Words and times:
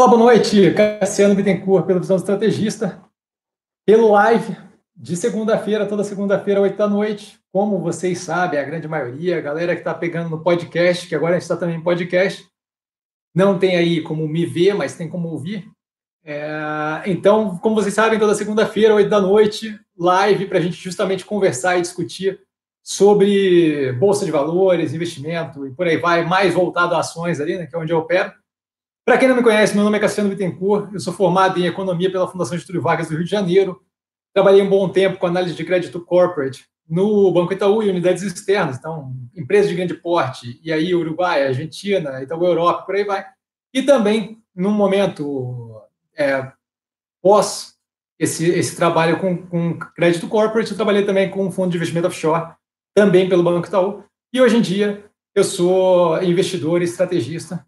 Olá, 0.00 0.08
boa 0.08 0.18
noite. 0.18 0.72
Cassiano 0.72 1.34
Bittencourt, 1.34 1.84
pela 1.84 2.00
visão 2.00 2.16
estrategista. 2.16 3.04
Pelo 3.84 4.12
live 4.12 4.56
de 4.96 5.14
segunda-feira, 5.14 5.84
toda 5.84 6.02
segunda-feira, 6.02 6.58
oito 6.62 6.78
da 6.78 6.88
noite. 6.88 7.38
Como 7.52 7.78
vocês 7.78 8.20
sabem, 8.20 8.58
a 8.58 8.64
grande 8.64 8.88
maioria, 8.88 9.36
a 9.36 9.42
galera 9.42 9.74
que 9.74 9.82
está 9.82 9.92
pegando 9.92 10.30
no 10.30 10.42
podcast, 10.42 11.06
que 11.06 11.14
agora 11.14 11.32
a 11.32 11.34
gente 11.34 11.42
está 11.42 11.54
também 11.54 11.76
em 11.76 11.82
podcast, 11.82 12.48
não 13.34 13.58
tem 13.58 13.76
aí 13.76 14.00
como 14.00 14.26
me 14.26 14.46
ver, 14.46 14.72
mas 14.72 14.96
tem 14.96 15.06
como 15.06 15.28
ouvir. 15.28 15.70
É, 16.24 17.02
então, 17.04 17.58
como 17.58 17.74
vocês 17.74 17.92
sabem, 17.92 18.18
toda 18.18 18.34
segunda-feira, 18.34 18.94
oito 18.94 19.10
da 19.10 19.20
noite, 19.20 19.78
live 19.98 20.46
para 20.46 20.56
a 20.56 20.62
gente 20.62 20.82
justamente 20.82 21.26
conversar 21.26 21.76
e 21.76 21.82
discutir 21.82 22.40
sobre 22.82 23.92
bolsa 23.98 24.24
de 24.24 24.30
valores, 24.30 24.94
investimento 24.94 25.66
e 25.66 25.74
por 25.74 25.86
aí 25.86 25.98
vai, 25.98 26.24
mais 26.24 26.54
voltado 26.54 26.94
a 26.94 27.00
ações 27.00 27.38
ali, 27.38 27.58
né, 27.58 27.66
que 27.66 27.76
é 27.76 27.78
onde 27.78 27.92
eu 27.92 27.98
opero. 27.98 28.39
Para 29.04 29.18
quem 29.18 29.28
não 29.28 29.36
me 29.36 29.42
conhece, 29.42 29.74
meu 29.74 29.82
nome 29.82 29.96
é 29.96 30.00
Cassiano 30.00 30.28
Bittencourt, 30.28 30.92
eu 30.92 31.00
sou 31.00 31.12
formado 31.12 31.58
em 31.58 31.66
Economia 31.66 32.10
pela 32.12 32.28
Fundação 32.28 32.56
Getúlio 32.56 32.82
Vargas 32.82 33.08
do 33.08 33.14
Rio 33.14 33.24
de 33.24 33.30
Janeiro, 33.30 33.82
trabalhei 34.32 34.62
um 34.62 34.68
bom 34.68 34.88
tempo 34.88 35.18
com 35.18 35.26
análise 35.26 35.54
de 35.54 35.64
crédito 35.64 36.00
corporate 36.04 36.66
no 36.88 37.32
Banco 37.32 37.52
Itaú 37.52 37.82
e 37.82 37.88
unidades 37.88 38.22
externas, 38.22 38.76
então, 38.76 39.14
empresas 39.34 39.70
de 39.70 39.76
grande 39.76 39.94
porte, 39.94 40.60
e 40.62 40.72
aí 40.72 40.94
Uruguai, 40.94 41.46
Argentina, 41.46 42.22
Itaú 42.22 42.44
Europa, 42.44 42.82
por 42.82 42.94
aí 42.94 43.04
vai. 43.04 43.24
E 43.72 43.82
também, 43.82 44.42
num 44.54 44.72
momento 44.72 45.80
é, 46.16 46.52
pós 47.22 47.76
esse, 48.18 48.46
esse 48.50 48.76
trabalho 48.76 49.18
com, 49.18 49.46
com 49.46 49.78
crédito 49.78 50.28
corporate, 50.28 50.70
eu 50.72 50.76
trabalhei 50.76 51.04
também 51.04 51.30
com 51.30 51.46
um 51.46 51.50
fundo 51.50 51.70
de 51.70 51.76
investimento 51.76 52.08
offshore, 52.08 52.52
também 52.94 53.28
pelo 53.28 53.42
Banco 53.42 53.66
Itaú, 53.66 54.04
e 54.32 54.40
hoje 54.40 54.56
em 54.56 54.60
dia 54.60 55.04
eu 55.34 55.44
sou 55.44 56.22
investidor 56.22 56.82
e 56.82 56.84
estrategista 56.84 57.64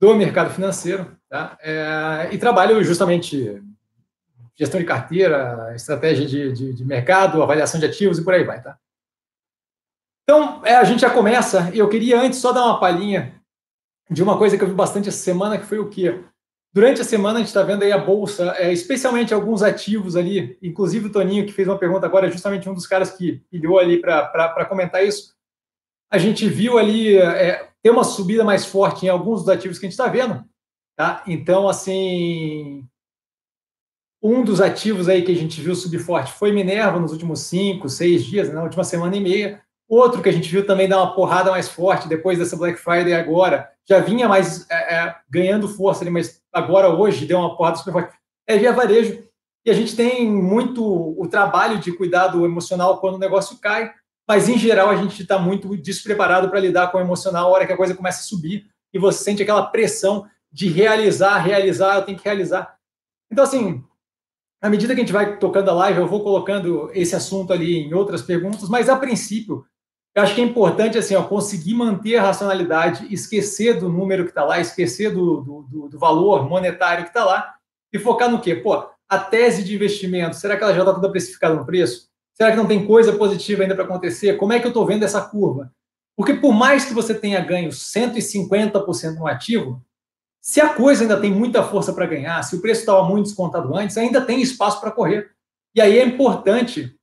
do 0.00 0.14
mercado 0.14 0.52
financeiro, 0.52 1.14
tá? 1.28 1.58
É, 1.60 2.30
e 2.32 2.38
trabalho 2.38 2.82
justamente 2.82 3.62
gestão 4.56 4.80
de 4.80 4.86
carteira, 4.86 5.72
estratégia 5.74 6.26
de, 6.26 6.52
de, 6.52 6.72
de, 6.72 6.84
mercado, 6.84 7.42
avaliação 7.42 7.78
de 7.78 7.86
ativos 7.86 8.18
e 8.18 8.24
por 8.24 8.34
aí 8.34 8.44
vai, 8.44 8.62
tá? 8.62 8.78
Então, 10.24 10.64
é, 10.64 10.76
a 10.76 10.84
gente 10.84 11.00
já 11.00 11.10
começa, 11.10 11.70
e 11.74 11.78
eu 11.78 11.88
queria 11.88 12.20
antes 12.20 12.38
só 12.38 12.52
dar 12.52 12.64
uma 12.64 12.80
palhinha 12.80 13.40
de 14.10 14.22
uma 14.22 14.38
coisa 14.38 14.56
que 14.56 14.64
eu 14.64 14.68
vi 14.68 14.74
bastante 14.74 15.08
essa 15.08 15.18
semana, 15.18 15.58
que 15.58 15.66
foi 15.66 15.78
o 15.78 15.88
quê? 15.88 16.22
Durante 16.72 17.00
a 17.00 17.04
semana 17.04 17.36
a 17.36 17.38
gente 17.38 17.48
está 17.48 17.62
vendo 17.62 17.82
aí 17.82 17.90
a 17.90 17.98
Bolsa, 17.98 18.54
é, 18.56 18.72
especialmente 18.72 19.34
alguns 19.34 19.62
ativos 19.62 20.14
ali, 20.14 20.56
inclusive 20.62 21.06
o 21.06 21.12
Toninho, 21.12 21.44
que 21.46 21.52
fez 21.52 21.66
uma 21.66 21.78
pergunta 21.78 22.06
agora, 22.06 22.26
é 22.26 22.30
justamente 22.30 22.68
um 22.68 22.74
dos 22.74 22.86
caras 22.86 23.10
que 23.10 23.42
pilhou 23.50 23.78
ali 23.78 24.00
para 24.00 24.64
comentar 24.66 25.04
isso. 25.04 25.34
A 26.10 26.18
gente 26.18 26.48
viu 26.48 26.78
ali 26.78 27.16
é, 27.16 27.69
ter 27.82 27.90
uma 27.90 28.04
subida 28.04 28.44
mais 28.44 28.66
forte 28.66 29.06
em 29.06 29.08
alguns 29.08 29.40
dos 29.40 29.48
ativos 29.48 29.78
que 29.78 29.86
a 29.86 29.88
gente 29.88 29.98
está 29.98 30.08
vendo. 30.08 30.44
Tá? 30.96 31.22
Então, 31.26 31.68
assim, 31.68 32.86
um 34.22 34.44
dos 34.44 34.60
ativos 34.60 35.08
aí 35.08 35.22
que 35.22 35.32
a 35.32 35.36
gente 35.36 35.60
viu 35.60 35.74
subir 35.74 35.98
forte 35.98 36.32
foi 36.32 36.52
Minerva 36.52 37.00
nos 37.00 37.12
últimos 37.12 37.40
cinco, 37.40 37.88
seis 37.88 38.24
dias, 38.24 38.48
né, 38.48 38.54
na 38.54 38.62
última 38.62 38.84
semana 38.84 39.16
e 39.16 39.20
meia. 39.20 39.62
Outro 39.88 40.22
que 40.22 40.28
a 40.28 40.32
gente 40.32 40.48
viu 40.48 40.64
também 40.66 40.88
dar 40.88 40.98
uma 40.98 41.14
porrada 41.14 41.50
mais 41.50 41.68
forte 41.68 42.06
depois 42.06 42.38
dessa 42.38 42.56
Black 42.56 42.78
Friday 42.78 43.14
agora, 43.14 43.68
já 43.88 43.98
vinha 43.98 44.28
mais 44.28 44.68
é, 44.70 44.94
é, 44.94 45.16
ganhando 45.28 45.68
força 45.68 46.04
ali, 46.04 46.10
mas 46.10 46.40
agora 46.52 46.90
hoje 46.90 47.26
deu 47.26 47.38
uma 47.38 47.56
porrada 47.56 47.76
super 47.78 47.92
forte, 47.92 48.14
é 48.46 48.56
via 48.56 48.72
varejo. 48.72 49.24
E 49.64 49.70
a 49.70 49.74
gente 49.74 49.96
tem 49.96 50.30
muito 50.30 50.84
o 50.84 51.26
trabalho 51.28 51.78
de 51.78 51.92
cuidado 51.92 52.44
emocional 52.44 52.98
quando 52.98 53.16
o 53.16 53.18
negócio 53.18 53.58
cai, 53.58 53.92
mas 54.30 54.48
em 54.48 54.56
geral 54.56 54.90
a 54.90 54.94
gente 54.94 55.22
está 55.22 55.40
muito 55.40 55.76
despreparado 55.76 56.48
para 56.48 56.60
lidar 56.60 56.92
com 56.92 56.98
o 56.98 57.00
emocional 57.00 57.42
na 57.42 57.48
hora 57.48 57.66
que 57.66 57.72
a 57.72 57.76
coisa 57.76 57.96
começa 57.96 58.20
a 58.20 58.22
subir 58.22 58.64
e 58.94 58.98
você 58.98 59.24
sente 59.24 59.42
aquela 59.42 59.66
pressão 59.66 60.24
de 60.52 60.68
realizar, 60.68 61.36
realizar, 61.38 61.96
eu 61.96 62.02
tenho 62.02 62.16
que 62.16 62.24
realizar. 62.24 62.76
Então, 63.28 63.42
assim, 63.42 63.82
à 64.62 64.70
medida 64.70 64.94
que 64.94 65.00
a 65.00 65.02
gente 65.02 65.12
vai 65.12 65.36
tocando 65.36 65.68
a 65.70 65.74
live, 65.74 65.98
eu 65.98 66.06
vou 66.06 66.22
colocando 66.22 66.92
esse 66.94 67.16
assunto 67.16 67.52
ali 67.52 67.78
em 67.78 67.92
outras 67.92 68.22
perguntas, 68.22 68.68
mas 68.68 68.88
a 68.88 68.94
princípio, 68.94 69.66
eu 70.14 70.22
acho 70.22 70.36
que 70.36 70.40
é 70.40 70.44
importante 70.44 70.96
assim, 70.96 71.16
ó, 71.16 71.24
conseguir 71.24 71.74
manter 71.74 72.14
a 72.14 72.22
racionalidade, 72.22 73.12
esquecer 73.12 73.80
do 73.80 73.88
número 73.88 74.22
que 74.22 74.30
está 74.30 74.44
lá, 74.44 74.60
esquecer 74.60 75.12
do, 75.12 75.40
do, 75.40 75.88
do, 75.88 75.98
valor 75.98 76.48
monetário 76.48 77.02
que 77.02 77.10
está 77.10 77.24
lá 77.24 77.52
e 77.92 77.98
focar 77.98 78.30
no 78.30 78.40
quê? 78.40 78.54
Pô, 78.54 78.88
a 79.08 79.18
tese 79.18 79.64
de 79.64 79.74
investimento, 79.74 80.36
será 80.36 80.56
que 80.56 80.62
ela 80.62 80.72
já 80.72 80.82
está 80.82 80.94
toda 80.94 81.10
precificada 81.10 81.56
no 81.56 81.66
preço? 81.66 82.09
Será 82.40 82.52
que 82.52 82.56
não 82.56 82.66
tem 82.66 82.86
coisa 82.86 83.12
positiva 83.12 83.62
ainda 83.62 83.74
para 83.74 83.84
acontecer? 83.84 84.38
Como 84.38 84.54
é 84.54 84.58
que 84.58 84.64
eu 84.64 84.70
estou 84.70 84.86
vendo 84.86 85.04
essa 85.04 85.20
curva? 85.20 85.70
Porque 86.16 86.32
por 86.32 86.54
mais 86.54 86.86
que 86.86 86.94
você 86.94 87.12
tenha 87.12 87.38
ganho 87.38 87.68
150% 87.68 89.16
no 89.16 89.26
ativo, 89.26 89.84
se 90.40 90.58
a 90.58 90.72
coisa 90.72 91.02
ainda 91.02 91.20
tem 91.20 91.30
muita 91.30 91.62
força 91.62 91.92
para 91.92 92.06
ganhar, 92.06 92.42
se 92.42 92.56
o 92.56 92.62
preço 92.62 92.80
estava 92.80 93.06
muito 93.06 93.26
descontado 93.26 93.76
antes, 93.76 93.98
ainda 93.98 94.22
tem 94.22 94.40
espaço 94.40 94.80
para 94.80 94.90
correr. 94.90 95.30
E 95.74 95.82
aí 95.82 95.98
é 95.98 96.02
importante 96.02 96.96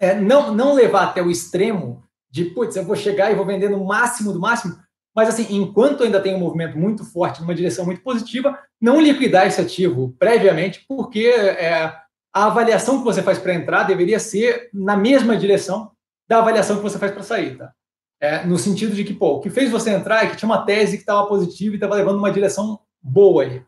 é, 0.00 0.16
não, 0.16 0.52
não 0.52 0.74
levar 0.74 1.04
até 1.04 1.22
o 1.22 1.30
extremo 1.30 2.02
de, 2.28 2.46
putz, 2.46 2.74
eu 2.74 2.84
vou 2.84 2.96
chegar 2.96 3.30
e 3.30 3.36
vou 3.36 3.46
vender 3.46 3.68
no 3.68 3.84
máximo 3.84 4.32
do 4.32 4.40
máximo, 4.40 4.76
mas 5.14 5.28
assim, 5.28 5.46
enquanto 5.48 6.02
ainda 6.02 6.20
tem 6.20 6.34
um 6.34 6.40
movimento 6.40 6.76
muito 6.76 7.04
forte, 7.04 7.40
numa 7.40 7.54
direção 7.54 7.86
muito 7.86 8.02
positiva, 8.02 8.58
não 8.80 9.00
liquidar 9.00 9.46
esse 9.46 9.60
ativo 9.60 10.12
previamente, 10.18 10.84
porque 10.88 11.28
é, 11.28 11.96
a 12.36 12.44
avaliação 12.44 12.98
que 12.98 13.04
você 13.04 13.22
faz 13.22 13.38
para 13.38 13.54
entrar 13.54 13.84
deveria 13.84 14.20
ser 14.20 14.68
na 14.70 14.94
mesma 14.94 15.34
direção 15.38 15.90
da 16.28 16.36
avaliação 16.36 16.76
que 16.76 16.82
você 16.82 16.98
faz 16.98 17.10
para 17.10 17.22
sair, 17.22 17.56
tá? 17.56 17.72
É, 18.20 18.44
no 18.44 18.58
sentido 18.58 18.94
de 18.94 19.04
que, 19.04 19.14
pô, 19.14 19.36
o 19.36 19.40
que 19.40 19.48
fez 19.48 19.70
você 19.70 19.88
entrar 19.88 20.22
é 20.22 20.28
que 20.28 20.36
tinha 20.36 20.46
uma 20.46 20.62
tese 20.62 20.98
que 20.98 21.02
estava 21.02 21.26
positiva 21.26 21.74
e 21.74 21.76
estava 21.78 21.94
levando 21.94 22.18
uma 22.18 22.30
direção 22.30 22.78
boa 23.02 23.42
ali. 23.42 23.64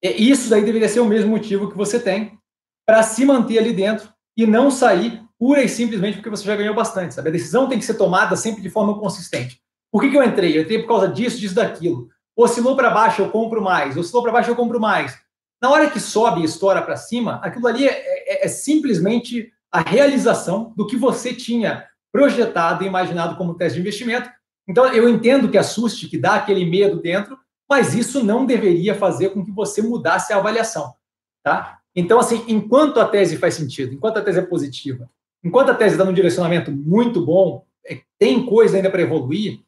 E 0.00 0.30
isso 0.30 0.48
daí 0.48 0.64
deveria 0.64 0.88
ser 0.88 1.00
o 1.00 1.04
mesmo 1.04 1.32
motivo 1.32 1.68
que 1.68 1.76
você 1.76 1.98
tem 1.98 2.38
para 2.86 3.02
se 3.02 3.24
manter 3.24 3.58
ali 3.58 3.72
dentro 3.72 4.08
e 4.36 4.46
não 4.46 4.70
sair 4.70 5.24
pura 5.36 5.60
e 5.60 5.68
simplesmente 5.68 6.18
porque 6.18 6.30
você 6.30 6.44
já 6.44 6.54
ganhou 6.54 6.76
bastante, 6.76 7.12
sabe? 7.12 7.28
A 7.28 7.32
decisão 7.32 7.68
tem 7.68 7.80
que 7.80 7.84
ser 7.84 7.94
tomada 7.94 8.36
sempre 8.36 8.62
de 8.62 8.70
forma 8.70 8.96
consistente. 9.00 9.60
Por 9.90 10.00
que, 10.00 10.10
que 10.10 10.16
eu 10.16 10.22
entrei? 10.22 10.56
Eu 10.56 10.62
entrei 10.62 10.78
por 10.78 10.88
causa 10.88 11.08
disso, 11.08 11.40
disso, 11.40 11.56
daquilo. 11.56 12.08
Oscilou 12.36 12.76
para 12.76 12.90
baixo, 12.90 13.20
eu 13.20 13.30
compro 13.30 13.60
mais. 13.60 13.96
Oscilou 13.96 14.22
para 14.22 14.30
baixo, 14.30 14.50
eu 14.50 14.56
compro 14.56 14.78
mais. 14.78 15.23
Na 15.60 15.70
hora 15.70 15.90
que 15.90 16.00
sobe 16.00 16.40
e 16.40 16.44
estoura 16.44 16.82
para 16.82 16.96
cima, 16.96 17.40
aquilo 17.42 17.66
ali 17.66 17.86
é, 17.86 17.92
é, 17.92 18.44
é, 18.44 18.48
simplesmente 18.48 19.52
a 19.72 19.80
realização 19.80 20.72
do 20.76 20.86
que 20.86 20.96
você 20.96 21.34
tinha 21.34 21.86
projetado 22.12 22.84
e 22.84 22.86
imaginado 22.86 23.36
como 23.36 23.54
teste 23.54 23.74
de 23.74 23.80
investimento. 23.80 24.30
Então, 24.68 24.86
eu 24.92 25.08
entendo 25.08 25.48
que 25.48 25.58
assuste, 25.58 26.08
que 26.08 26.18
dá 26.18 26.36
aquele 26.36 26.64
medo 26.64 27.00
dentro, 27.00 27.36
mas 27.68 27.94
isso 27.94 28.22
não 28.22 28.46
deveria 28.46 28.94
fazer 28.94 29.30
com 29.30 29.44
que 29.44 29.50
você 29.50 29.82
mudasse 29.82 30.32
a 30.32 30.36
avaliação. 30.36 30.94
Tá? 31.42 31.78
Então, 31.94 32.18
assim, 32.18 32.44
enquanto 32.46 33.00
a 33.00 33.08
tese 33.08 33.36
faz 33.36 33.54
sentido, 33.54 33.94
enquanto 33.94 34.18
a 34.18 34.22
tese 34.22 34.38
é 34.38 34.42
positiva, 34.42 35.10
enquanto 35.42 35.70
a 35.70 35.74
tese 35.74 35.94
está 35.94 36.04
num 36.04 36.12
direcionamento 36.12 36.70
muito 36.70 37.24
bom, 37.24 37.64
é, 37.86 38.00
tem 38.18 38.46
coisa 38.46 38.76
ainda 38.76 38.90
para 38.90 39.02
evoluir, 39.02 39.60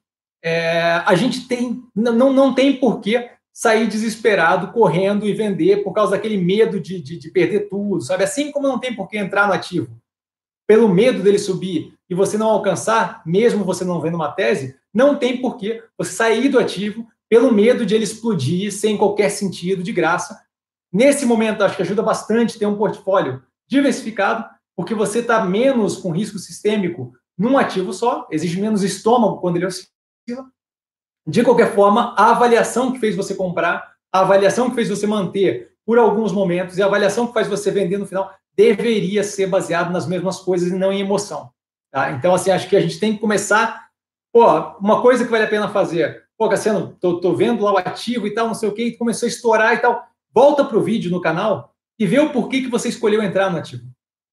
é, 0.43 1.03
a 1.05 1.15
gente 1.15 1.49
tem, 1.49 1.83
não, 1.95 2.33
não 2.33 2.55
tem 2.55 2.77
porquê 2.77 3.31
sair 3.57 3.87
desesperado, 3.87 4.71
correndo 4.71 5.27
e 5.27 5.33
vender 5.33 5.83
por 5.83 5.95
causa 5.95 6.11
daquele 6.11 6.37
medo 6.37 6.79
de, 6.79 7.01
de, 7.01 7.19
de, 7.19 7.31
perder 7.31 7.71
tudo, 7.71 8.03
sabe? 8.03 8.23
Assim 8.23 8.53
como 8.53 8.69
não 8.69 8.79
tem 8.79 8.95
por 8.95 9.09
que 9.09 9.17
entrar 9.17 9.47
no 9.47 9.55
ativo 9.55 9.99
pelo 10.67 10.91
medo 10.91 11.23
dele 11.23 11.39
subir 11.39 11.95
e 12.11 12.15
você 12.15 12.37
não 12.37 12.49
alcançar, 12.49 13.23
mesmo 13.25 13.65
você 13.65 13.83
não 13.83 13.99
vendo 13.99 14.17
uma 14.17 14.31
tese, 14.31 14.77
não 14.93 15.17
tem 15.17 15.41
por 15.41 15.57
que 15.57 15.83
você 15.97 16.13
sair 16.13 16.51
do 16.51 16.59
ativo 16.59 17.07
pelo 17.31 17.51
medo 17.51 17.87
de 17.87 17.95
ele 17.95 18.05
explodir 18.05 18.71
sem 18.71 18.95
qualquer 18.95 19.31
sentido, 19.31 19.83
de 19.83 19.91
graça. 19.91 20.39
Nesse 20.93 21.25
momento, 21.25 21.65
acho 21.65 21.77
que 21.77 21.83
ajuda 21.83 22.03
bastante 22.03 22.59
ter 22.59 22.67
um 22.67 22.77
portfólio 22.77 23.43
diversificado, 23.67 24.45
porque 24.77 24.95
você 24.95 25.21
está 25.21 25.43
menos 25.47 25.97
com 25.97 26.11
risco 26.11 26.39
sistêmico 26.39 27.15
num 27.39 27.57
ativo 27.57 27.95
só, 27.95 28.29
exige 28.31 28.61
menos 28.61 28.83
estômago 28.83 29.41
quando 29.41 29.57
ele 29.57 29.65
oscila, 29.65 30.47
de 31.27 31.43
qualquer 31.43 31.75
forma, 31.75 32.15
a 32.17 32.31
avaliação 32.31 32.93
que 32.93 33.01
fez 33.01 33.17
você 33.17 33.35
comprar, 33.35 33.95
a 34.13 34.21
avaliação 34.21 34.69
que 34.71 34.77
fez 34.77 34.89
você 34.89 35.07
manter 35.07 35.73
por 35.85 35.99
alguns 35.99 36.33
momentos 36.33 36.79
e 36.79 36.83
a 36.83 36.87
avaliação 36.87 37.27
que 37.27 37.33
faz 37.33 37.49
você 37.49 37.71
vender 37.71 37.99
no 37.99 38.07
final 38.07 38.33
deveria 38.57 39.23
ser 39.23 39.47
baseado 39.47 39.93
nas 39.93 40.07
mesmas 40.07 40.39
coisas 40.39 40.71
e 40.71 40.77
não 40.77 40.93
em 40.93 41.01
emoção. 41.01 41.51
Tá? 41.91 42.13
Então, 42.13 42.35
assim, 42.35 42.51
acho 42.51 42.69
que 42.69 42.77
a 42.77 42.81
gente 42.81 42.99
tem 42.99 43.15
que 43.15 43.21
começar. 43.21 43.89
Pô, 44.33 44.45
uma 44.79 45.03
coisa 45.03 45.25
que 45.25 45.31
vale 45.31 45.45
a 45.45 45.49
pena 45.49 45.69
fazer. 45.69 46.25
Pô, 46.39 46.49
Cassiano, 46.49 46.97
tô, 47.01 47.21
tô 47.21 47.35
vendo 47.35 47.65
lá 47.65 47.73
o 47.73 47.79
ativo 47.79 48.27
e 48.27 48.35
tal, 48.35 48.47
não 48.47 48.55
sei 48.55 48.69
o 48.69 48.73
quê, 48.73 48.85
e 48.85 48.97
começou 48.97 49.27
a 49.27 49.31
estourar 49.31 49.75
e 49.75 49.79
tal. 49.79 50.07
Volta 50.33 50.65
para 50.65 50.77
o 50.77 50.83
vídeo 50.83 51.11
no 51.11 51.21
canal 51.21 51.75
e 51.99 52.07
vê 52.07 52.19
o 52.19 52.31
porquê 52.31 52.61
que 52.61 52.69
você 52.69 52.89
escolheu 52.89 53.23
entrar 53.23 53.51
no 53.51 53.59
ativo. 53.59 53.85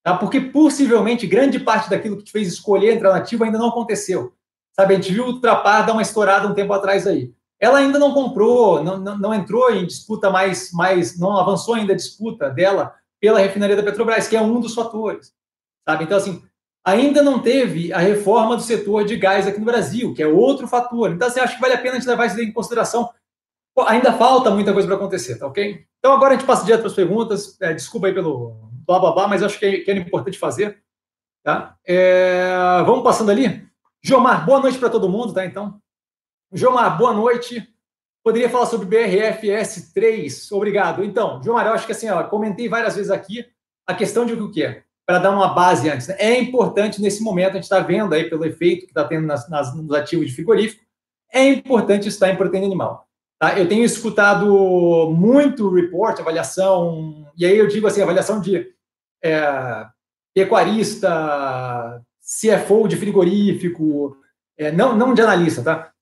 Tá? 0.02 0.16
Porque 0.16 0.40
possivelmente 0.40 1.26
grande 1.26 1.58
parte 1.58 1.88
daquilo 1.88 2.18
que 2.18 2.24
te 2.24 2.32
fez 2.32 2.48
escolher 2.48 2.94
entrar 2.94 3.10
no 3.10 3.16
ativo 3.16 3.44
ainda 3.44 3.58
não 3.58 3.68
aconteceu. 3.68 4.32
Sabe, 4.74 4.94
a 4.94 4.96
gente 4.96 5.12
viu 5.12 5.24
o 5.24 5.26
Ultrapar 5.28 5.86
dar 5.86 5.92
uma 5.92 6.02
estourada 6.02 6.48
um 6.48 6.54
tempo 6.54 6.72
atrás 6.72 7.06
aí. 7.06 7.32
Ela 7.60 7.78
ainda 7.78 7.98
não 7.98 8.12
comprou, 8.12 8.82
não, 8.82 8.98
não, 8.98 9.16
não 9.16 9.34
entrou 9.34 9.70
em 9.70 9.86
disputa 9.86 10.30
mais, 10.30 10.72
mais, 10.72 11.18
não 11.18 11.36
avançou 11.36 11.74
ainda 11.74 11.92
a 11.92 11.96
disputa 11.96 12.50
dela 12.50 12.94
pela 13.20 13.38
refinaria 13.38 13.76
da 13.76 13.82
Petrobras, 13.82 14.28
que 14.28 14.36
é 14.36 14.40
um 14.40 14.60
dos 14.60 14.74
fatores. 14.74 15.32
Sabe? 15.88 16.04
Então, 16.04 16.16
assim, 16.16 16.42
ainda 16.84 17.22
não 17.22 17.40
teve 17.40 17.92
a 17.92 17.98
reforma 17.98 18.56
do 18.56 18.62
setor 18.62 19.04
de 19.04 19.16
gás 19.16 19.46
aqui 19.46 19.58
no 19.58 19.64
Brasil, 19.64 20.12
que 20.12 20.22
é 20.22 20.26
outro 20.26 20.66
fator. 20.66 21.10
Então, 21.10 21.28
assim, 21.28 21.40
acho 21.40 21.54
que 21.54 21.60
vale 21.60 21.74
a 21.74 21.78
pena 21.78 21.92
a 21.92 21.98
gente 21.98 22.08
levar 22.08 22.26
isso 22.26 22.40
em 22.40 22.52
consideração. 22.52 23.08
ainda 23.86 24.12
falta 24.12 24.50
muita 24.50 24.72
coisa 24.72 24.86
para 24.86 24.96
acontecer, 24.96 25.38
tá 25.38 25.46
ok? 25.46 25.86
Então 25.98 26.12
agora 26.12 26.34
a 26.34 26.36
gente 26.36 26.46
passa 26.46 26.64
direto 26.64 26.80
para 26.80 26.90
as 26.90 26.94
perguntas. 26.94 27.56
É, 27.62 27.72
desculpa 27.72 28.08
aí 28.08 28.12
pelo 28.12 28.68
blá 28.86 28.98
blá 28.98 29.12
blá, 29.12 29.28
mas 29.28 29.42
acho 29.42 29.58
que, 29.58 29.78
que 29.78 29.90
era 29.90 29.98
importante 29.98 30.38
fazer. 30.38 30.82
Tá? 31.42 31.76
É, 31.86 32.82
vamos 32.84 33.02
passando 33.02 33.30
ali. 33.30 33.66
Jomar, 34.06 34.44
boa 34.44 34.60
noite 34.60 34.76
para 34.76 34.90
todo 34.90 35.08
mundo, 35.08 35.32
tá? 35.32 35.46
Então, 35.46 35.80
Jomar, 36.52 36.98
boa 36.98 37.14
noite. 37.14 37.66
Poderia 38.22 38.50
falar 38.50 38.66
sobre 38.66 38.86
BRFS3? 38.86 40.54
Obrigado. 40.54 41.02
Então, 41.02 41.42
Jomar, 41.42 41.66
eu 41.66 41.72
acho 41.72 41.86
que 41.86 41.92
assim, 41.92 42.10
ó, 42.10 42.22
comentei 42.24 42.68
várias 42.68 42.96
vezes 42.96 43.10
aqui 43.10 43.46
a 43.86 43.94
questão 43.94 44.26
de 44.26 44.34
o 44.34 44.50
que 44.50 44.62
é, 44.62 44.82
para 45.06 45.20
dar 45.20 45.30
uma 45.30 45.54
base 45.54 45.88
antes. 45.88 46.08
Né? 46.08 46.16
É 46.18 46.38
importante 46.38 47.00
nesse 47.00 47.22
momento, 47.22 47.52
a 47.52 47.54
gente 47.54 47.62
está 47.62 47.80
vendo 47.80 48.12
aí 48.12 48.28
pelo 48.28 48.44
efeito 48.44 48.84
que 48.84 48.90
está 48.90 49.04
tendo 49.04 49.26
nas, 49.26 49.48
nas, 49.48 49.74
nos 49.74 49.90
ativos 49.92 50.26
de 50.26 50.34
frigorífico, 50.34 50.84
é 51.32 51.42
importante 51.48 52.06
estar 52.06 52.28
em 52.28 52.36
proteína 52.36 52.66
animal. 52.66 53.08
Tá? 53.38 53.58
Eu 53.58 53.66
tenho 53.66 53.84
escutado 53.84 55.10
muito 55.16 55.70
report, 55.70 56.20
avaliação, 56.20 57.26
e 57.38 57.46
aí 57.46 57.56
eu 57.56 57.68
digo 57.68 57.86
assim, 57.86 58.02
avaliação 58.02 58.38
de 58.38 58.70
é, 59.22 59.86
pecuarista, 60.34 62.04
CFO 62.24 62.88
de 62.88 62.96
frigorífico, 62.96 64.16
é, 64.56 64.72
não, 64.72 64.96
não 64.96 65.12
de 65.12 65.20
analista, 65.20 65.62
tá? 65.62 65.92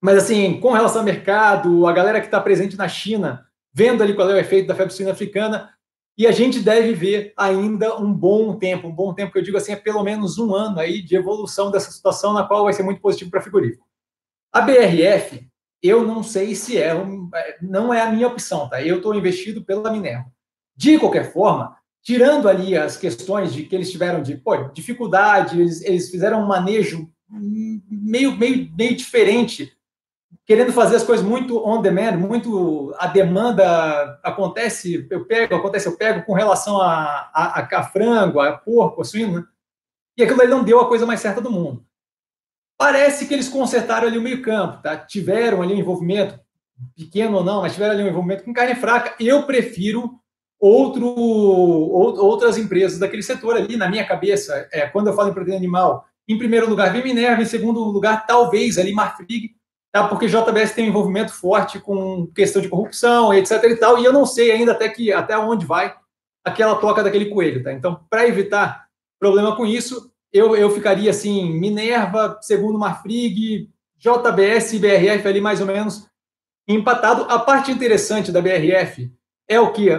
Mas 0.00 0.18
assim, 0.18 0.60
com 0.60 0.72
relação 0.72 1.00
ao 1.00 1.04
mercado, 1.04 1.86
a 1.86 1.92
galera 1.92 2.20
que 2.20 2.26
está 2.26 2.40
presente 2.40 2.76
na 2.76 2.88
China, 2.88 3.46
vendo 3.72 4.02
ali 4.02 4.14
qual 4.14 4.30
é 4.30 4.34
o 4.34 4.38
efeito 4.38 4.68
da 4.68 4.74
febre 4.74 4.94
suína 4.94 5.12
africana, 5.12 5.74
e 6.16 6.26
a 6.26 6.32
gente 6.32 6.60
deve 6.60 6.94
ver 6.94 7.32
ainda 7.36 7.96
um 7.98 8.12
bom 8.12 8.58
tempo, 8.58 8.88
um 8.88 8.94
bom 8.94 9.12
tempo 9.12 9.32
que 9.32 9.38
eu 9.38 9.42
digo 9.42 9.56
assim, 9.56 9.72
é 9.72 9.76
pelo 9.76 10.02
menos 10.02 10.38
um 10.38 10.54
ano 10.54 10.78
aí 10.78 11.02
de 11.02 11.16
evolução 11.16 11.70
dessa 11.70 11.90
situação, 11.90 12.32
na 12.32 12.46
qual 12.46 12.64
vai 12.64 12.72
ser 12.72 12.82
muito 12.82 13.00
positivo 13.00 13.30
para 13.30 13.40
frigorífico. 13.40 13.86
A 14.52 14.60
BRF, 14.60 15.48
eu 15.82 16.06
não 16.06 16.22
sei 16.22 16.54
se 16.54 16.76
é, 16.76 16.90
é, 16.90 17.58
não 17.62 17.92
é 17.92 18.02
a 18.02 18.10
minha 18.10 18.26
opção, 18.26 18.68
tá? 18.68 18.82
Eu 18.82 18.98
estou 18.98 19.14
investido 19.14 19.64
pela 19.64 19.90
Minerva. 19.90 20.26
De 20.76 20.98
qualquer 20.98 21.32
forma, 21.32 21.76
tirando 22.02 22.48
ali 22.48 22.76
as 22.76 22.96
questões 22.96 23.52
de 23.52 23.64
que 23.64 23.74
eles 23.74 23.90
tiveram 23.90 24.22
de 24.22 24.36
pô, 24.36 24.56
dificuldade, 24.68 25.60
eles, 25.60 25.82
eles 25.82 26.10
fizeram 26.10 26.42
um 26.42 26.46
manejo 26.46 27.10
meio, 27.30 28.36
meio, 28.36 28.70
meio 28.76 28.96
diferente, 28.96 29.72
querendo 30.44 30.72
fazer 30.72 30.96
as 30.96 31.04
coisas 31.04 31.24
muito 31.24 31.64
on 31.64 31.80
demand, 31.80 32.16
muito 32.16 32.94
a 32.98 33.06
demanda 33.06 34.18
acontece, 34.22 35.06
eu 35.10 35.24
pego, 35.24 35.54
acontece, 35.54 35.86
eu 35.86 35.96
pego 35.96 36.24
com 36.24 36.32
relação 36.32 36.80
a, 36.80 37.30
a, 37.32 37.68
a 37.70 37.82
frango, 37.84 38.40
a 38.40 38.56
porco, 38.56 39.02
a 39.02 39.18
né? 39.28 39.44
e 40.16 40.22
aquilo 40.22 40.40
ali 40.40 40.50
não 40.50 40.64
deu 40.64 40.80
a 40.80 40.88
coisa 40.88 41.06
mais 41.06 41.20
certa 41.20 41.40
do 41.40 41.50
mundo. 41.50 41.84
Parece 42.76 43.26
que 43.26 43.34
eles 43.34 43.48
consertaram 43.48 44.08
ali 44.08 44.18
o 44.18 44.22
meio-campo, 44.22 44.82
tá? 44.82 44.96
Tiveram 44.96 45.62
ali 45.62 45.74
um 45.74 45.78
envolvimento, 45.78 46.40
pequeno 46.96 47.36
ou 47.36 47.44
não, 47.44 47.60
mas 47.60 47.74
tiveram 47.74 47.92
ali 47.92 48.02
um 48.02 48.08
envolvimento 48.08 48.42
com 48.42 48.54
carne 48.54 48.74
fraca. 48.74 49.14
Eu 49.22 49.44
prefiro 49.44 50.18
outro, 50.60 51.06
outras 51.06 52.58
empresas 52.58 52.98
daquele 52.98 53.22
setor 53.22 53.56
ali, 53.56 53.76
na 53.76 53.88
minha 53.88 54.06
cabeça, 54.06 54.68
é, 54.70 54.86
quando 54.86 55.06
eu 55.06 55.14
falo 55.14 55.30
em 55.30 55.32
proteína 55.32 55.56
animal, 55.56 56.06
em 56.28 56.36
primeiro 56.36 56.68
lugar 56.68 56.92
vem 56.92 57.02
Minerva, 57.02 57.42
em 57.42 57.46
segundo 57.46 57.82
lugar, 57.82 58.26
talvez 58.26 58.76
ali 58.76 58.92
Marfrig, 58.92 59.54
tá? 59.90 60.06
porque 60.06 60.28
JBS 60.28 60.74
tem 60.74 60.84
um 60.84 60.88
envolvimento 60.88 61.32
forte 61.32 61.80
com 61.80 62.26
questão 62.28 62.60
de 62.60 62.68
corrupção, 62.68 63.32
etc. 63.32 63.64
e 63.64 63.76
tal, 63.76 63.98
e 63.98 64.04
eu 64.04 64.12
não 64.12 64.26
sei 64.26 64.52
ainda 64.52 64.72
até, 64.72 64.88
que, 64.88 65.10
até 65.10 65.36
onde 65.38 65.64
vai 65.64 65.94
aquela 66.44 66.76
toca 66.76 67.02
daquele 67.02 67.26
coelho. 67.26 67.62
Tá? 67.62 67.72
Então, 67.72 68.04
para 68.10 68.28
evitar 68.28 68.86
problema 69.18 69.56
com 69.56 69.66
isso, 69.66 70.12
eu, 70.32 70.54
eu 70.54 70.70
ficaria 70.70 71.10
assim, 71.10 71.50
Minerva, 71.58 72.38
segundo 72.42 72.78
Marfrig, 72.78 73.68
JBS 73.98 74.74
e 74.74 74.78
BRF 74.78 75.26
ali 75.26 75.40
mais 75.40 75.60
ou 75.60 75.66
menos 75.66 76.06
empatado. 76.68 77.24
A 77.28 77.38
parte 77.38 77.72
interessante 77.72 78.30
da 78.30 78.40
BRF 78.40 79.10
é 79.48 79.58
o 79.58 79.72
que? 79.72 79.90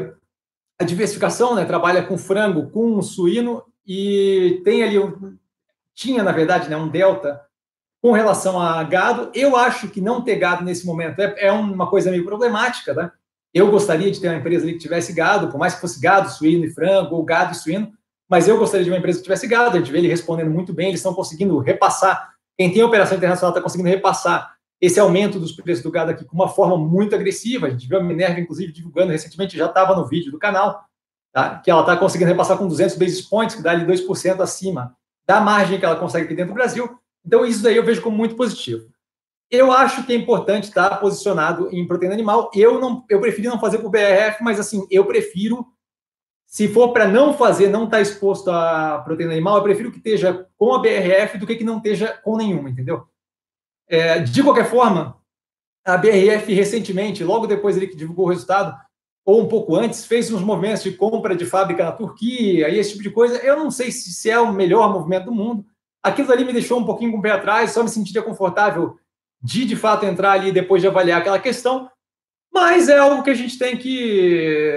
A 0.81 0.83
diversificação, 0.83 1.53
né? 1.53 1.63
Trabalha 1.63 2.01
com 2.01 2.17
frango, 2.17 2.71
com 2.71 2.99
suíno 3.03 3.61
e 3.85 4.59
tem 4.65 4.81
ali, 4.81 4.97
um, 4.97 5.37
tinha 5.93 6.23
na 6.23 6.31
verdade 6.31 6.67
né, 6.67 6.75
um 6.75 6.87
delta 6.87 7.39
com 8.01 8.11
relação 8.11 8.59
a 8.59 8.83
gado. 8.83 9.29
Eu 9.35 9.55
acho 9.55 9.89
que 9.89 10.01
não 10.01 10.23
ter 10.23 10.37
gado 10.37 10.63
nesse 10.63 10.87
momento 10.87 11.19
é, 11.19 11.35
é 11.37 11.51
uma 11.51 11.87
coisa 11.87 12.09
meio 12.09 12.25
problemática, 12.25 12.95
né? 12.95 13.11
Eu 13.53 13.69
gostaria 13.69 14.09
de 14.09 14.19
ter 14.19 14.27
uma 14.27 14.37
empresa 14.37 14.65
ali 14.65 14.73
que 14.73 14.79
tivesse 14.79 15.13
gado, 15.13 15.49
por 15.49 15.59
mais 15.59 15.75
que 15.75 15.81
fosse 15.81 16.01
gado, 16.01 16.31
suíno 16.31 16.65
e 16.65 16.73
frango, 16.73 17.15
ou 17.15 17.23
gado 17.23 17.51
e 17.51 17.55
suíno, 17.55 17.91
mas 18.27 18.47
eu 18.47 18.57
gostaria 18.57 18.83
de 18.83 18.89
uma 18.89 18.97
empresa 18.97 19.19
que 19.19 19.23
tivesse 19.23 19.45
gado, 19.47 19.75
a 19.75 19.79
gente 19.79 19.91
vê 19.91 19.99
ele 19.99 20.07
respondendo 20.07 20.49
muito 20.49 20.73
bem, 20.73 20.87
eles 20.87 20.99
estão 20.99 21.13
conseguindo 21.13 21.59
repassar, 21.59 22.33
quem 22.57 22.73
tem 22.73 22.81
operação 22.81 23.17
internacional 23.17 23.51
está 23.51 23.61
conseguindo 23.61 23.89
repassar 23.89 24.55
esse 24.81 24.99
aumento 24.99 25.39
dos 25.39 25.51
preços 25.51 25.83
do 25.83 25.91
gado 25.91 26.09
aqui 26.09 26.25
com 26.25 26.35
uma 26.35 26.47
forma 26.47 26.75
muito 26.75 27.13
agressiva, 27.13 27.67
a 27.67 27.69
gente 27.69 27.87
viu 27.87 27.99
a 27.99 28.03
Minerva, 28.03 28.39
inclusive, 28.39 28.71
divulgando 28.71 29.11
recentemente, 29.11 29.55
já 29.55 29.67
estava 29.67 29.95
no 29.95 30.07
vídeo 30.07 30.31
do 30.31 30.39
canal, 30.39 30.83
tá? 31.31 31.59
que 31.59 31.69
ela 31.69 31.81
está 31.81 31.95
conseguindo 31.95 32.31
repassar 32.31 32.57
com 32.57 32.67
200 32.67 32.97
basis 32.97 33.21
points, 33.21 33.55
que 33.55 33.61
dá 33.61 33.71
ali 33.71 33.85
2% 33.85 34.41
acima 34.41 34.95
da 35.27 35.39
margem 35.39 35.79
que 35.79 35.85
ela 35.85 35.95
consegue 35.95 36.25
aqui 36.25 36.35
dentro 36.35 36.53
do 36.53 36.55
Brasil, 36.55 36.97
então 37.23 37.45
isso 37.45 37.61
daí 37.61 37.77
eu 37.77 37.85
vejo 37.85 38.01
como 38.01 38.17
muito 38.17 38.35
positivo. 38.35 38.89
Eu 39.51 39.71
acho 39.71 40.03
que 40.05 40.13
é 40.13 40.15
importante 40.15 40.63
estar 40.63 40.97
posicionado 40.99 41.69
em 41.71 41.85
proteína 41.85 42.13
animal. 42.15 42.49
Eu 42.55 42.79
não, 42.79 43.05
eu 43.09 43.19
preferi 43.19 43.49
não 43.49 43.59
fazer 43.59 43.79
por 43.79 43.91
BRF, 43.91 44.41
mas 44.41 44.59
assim, 44.59 44.87
eu 44.89 45.05
prefiro 45.05 45.67
se 46.51 46.67
for 46.67 46.91
para 46.91 47.07
não 47.07 47.33
fazer, 47.33 47.69
não 47.69 47.85
estar 47.85 47.97
tá 47.97 48.01
exposto 48.01 48.49
à 48.49 49.01
proteína 49.05 49.31
animal, 49.31 49.55
eu 49.55 49.63
prefiro 49.63 49.89
que 49.89 49.99
esteja 49.99 50.49
com 50.57 50.73
a 50.73 50.79
BRF 50.79 51.37
do 51.37 51.47
que 51.47 51.55
que 51.55 51.63
não 51.63 51.77
esteja 51.77 52.09
com 52.23 52.35
nenhuma, 52.35 52.69
entendeu? 52.69 53.07
É, 53.91 54.19
de 54.19 54.41
qualquer 54.41 54.69
forma, 54.69 55.17
a 55.85 55.97
BRF 55.97 56.53
recentemente, 56.53 57.25
logo 57.25 57.45
depois 57.45 57.75
ele 57.75 57.87
que 57.87 57.95
divulgou 57.97 58.25
o 58.25 58.29
resultado, 58.29 58.73
ou 59.25 59.41
um 59.41 59.49
pouco 59.49 59.75
antes, 59.75 60.05
fez 60.05 60.31
uns 60.31 60.41
movimentos 60.41 60.81
de 60.81 60.93
compra 60.93 61.35
de 61.35 61.45
fábrica 61.45 61.83
na 61.83 61.91
Turquia 61.91 62.69
e 62.69 62.79
esse 62.79 62.91
tipo 62.91 63.03
de 63.03 63.09
coisa. 63.09 63.37
Eu 63.39 63.57
não 63.57 63.69
sei 63.69 63.91
se, 63.91 64.13
se 64.13 64.29
é 64.29 64.39
o 64.39 64.53
melhor 64.53 64.93
movimento 64.93 65.25
do 65.25 65.33
mundo. 65.33 65.65
Aquilo 66.01 66.31
ali 66.31 66.45
me 66.45 66.53
deixou 66.53 66.79
um 66.79 66.85
pouquinho 66.85 67.11
com 67.11 67.17
o 67.17 67.21
pé 67.21 67.31
atrás, 67.31 67.71
só 67.71 67.83
me 67.83 67.89
sentiria 67.89 68.23
confortável 68.23 68.97
de 69.43 69.65
de 69.65 69.75
fato 69.75 70.05
entrar 70.05 70.31
ali 70.31 70.53
depois 70.53 70.81
de 70.81 70.87
avaliar 70.87 71.19
aquela 71.19 71.37
questão. 71.37 71.89
Mas 72.51 72.87
é 72.87 72.97
algo 72.97 73.23
que 73.23 73.29
a 73.29 73.35
gente 73.35 73.59
tem 73.59 73.75
que 73.75 74.73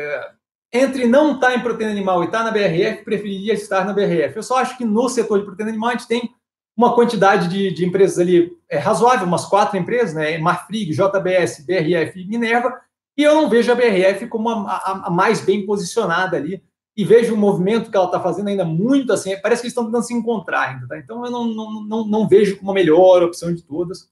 entre 0.72 1.06
não 1.06 1.36
estar 1.36 1.50
tá 1.50 1.54
em 1.54 1.60
proteína 1.60 1.92
animal 1.92 2.22
e 2.22 2.26
estar 2.26 2.38
tá 2.38 2.44
na 2.44 2.50
BRF, 2.50 3.04
preferiria 3.04 3.54
estar 3.54 3.84
na 3.84 3.92
BRF. 3.92 4.36
Eu 4.36 4.42
só 4.42 4.58
acho 4.58 4.76
que 4.76 4.84
no 4.84 5.08
setor 5.08 5.38
de 5.38 5.44
proteína 5.44 5.70
animal 5.70 5.90
a 5.90 5.92
gente 5.92 6.08
tem 6.08 6.34
uma 6.76 6.94
quantidade 6.94 7.48
de, 7.48 7.72
de 7.72 7.84
empresas 7.84 8.18
ali 8.18 8.52
é, 8.68 8.78
razoável, 8.78 9.26
umas 9.26 9.44
quatro 9.44 9.78
empresas, 9.78 10.14
né? 10.14 10.38
Marfrig, 10.38 10.92
JBS, 10.92 11.64
BRF 11.64 12.20
e 12.20 12.26
Minerva, 12.26 12.80
e 13.16 13.22
eu 13.22 13.34
não 13.34 13.48
vejo 13.48 13.70
a 13.70 13.74
BRF 13.74 14.26
como 14.26 14.48
a, 14.48 14.72
a, 14.72 15.06
a 15.06 15.10
mais 15.10 15.40
bem 15.40 15.64
posicionada 15.64 16.36
ali, 16.36 16.62
e 16.96 17.04
vejo 17.04 17.34
o 17.34 17.38
movimento 17.38 17.90
que 17.90 17.96
ela 17.96 18.06
está 18.06 18.20
fazendo 18.20 18.48
ainda 18.48 18.64
muito 18.64 19.12
assim, 19.12 19.36
parece 19.40 19.62
que 19.62 19.66
eles 19.66 19.72
estão 19.72 19.86
tentando 19.86 20.04
se 20.04 20.14
encontrar 20.14 20.68
ainda, 20.68 20.86
tá? 20.86 20.98
Então 20.98 21.24
eu 21.24 21.30
não, 21.30 21.44
não, 21.46 21.84
não, 21.84 22.04
não 22.06 22.28
vejo 22.28 22.56
como 22.58 22.70
a 22.70 22.74
melhor 22.74 23.22
opção 23.22 23.52
de 23.52 23.62
todas. 23.62 24.08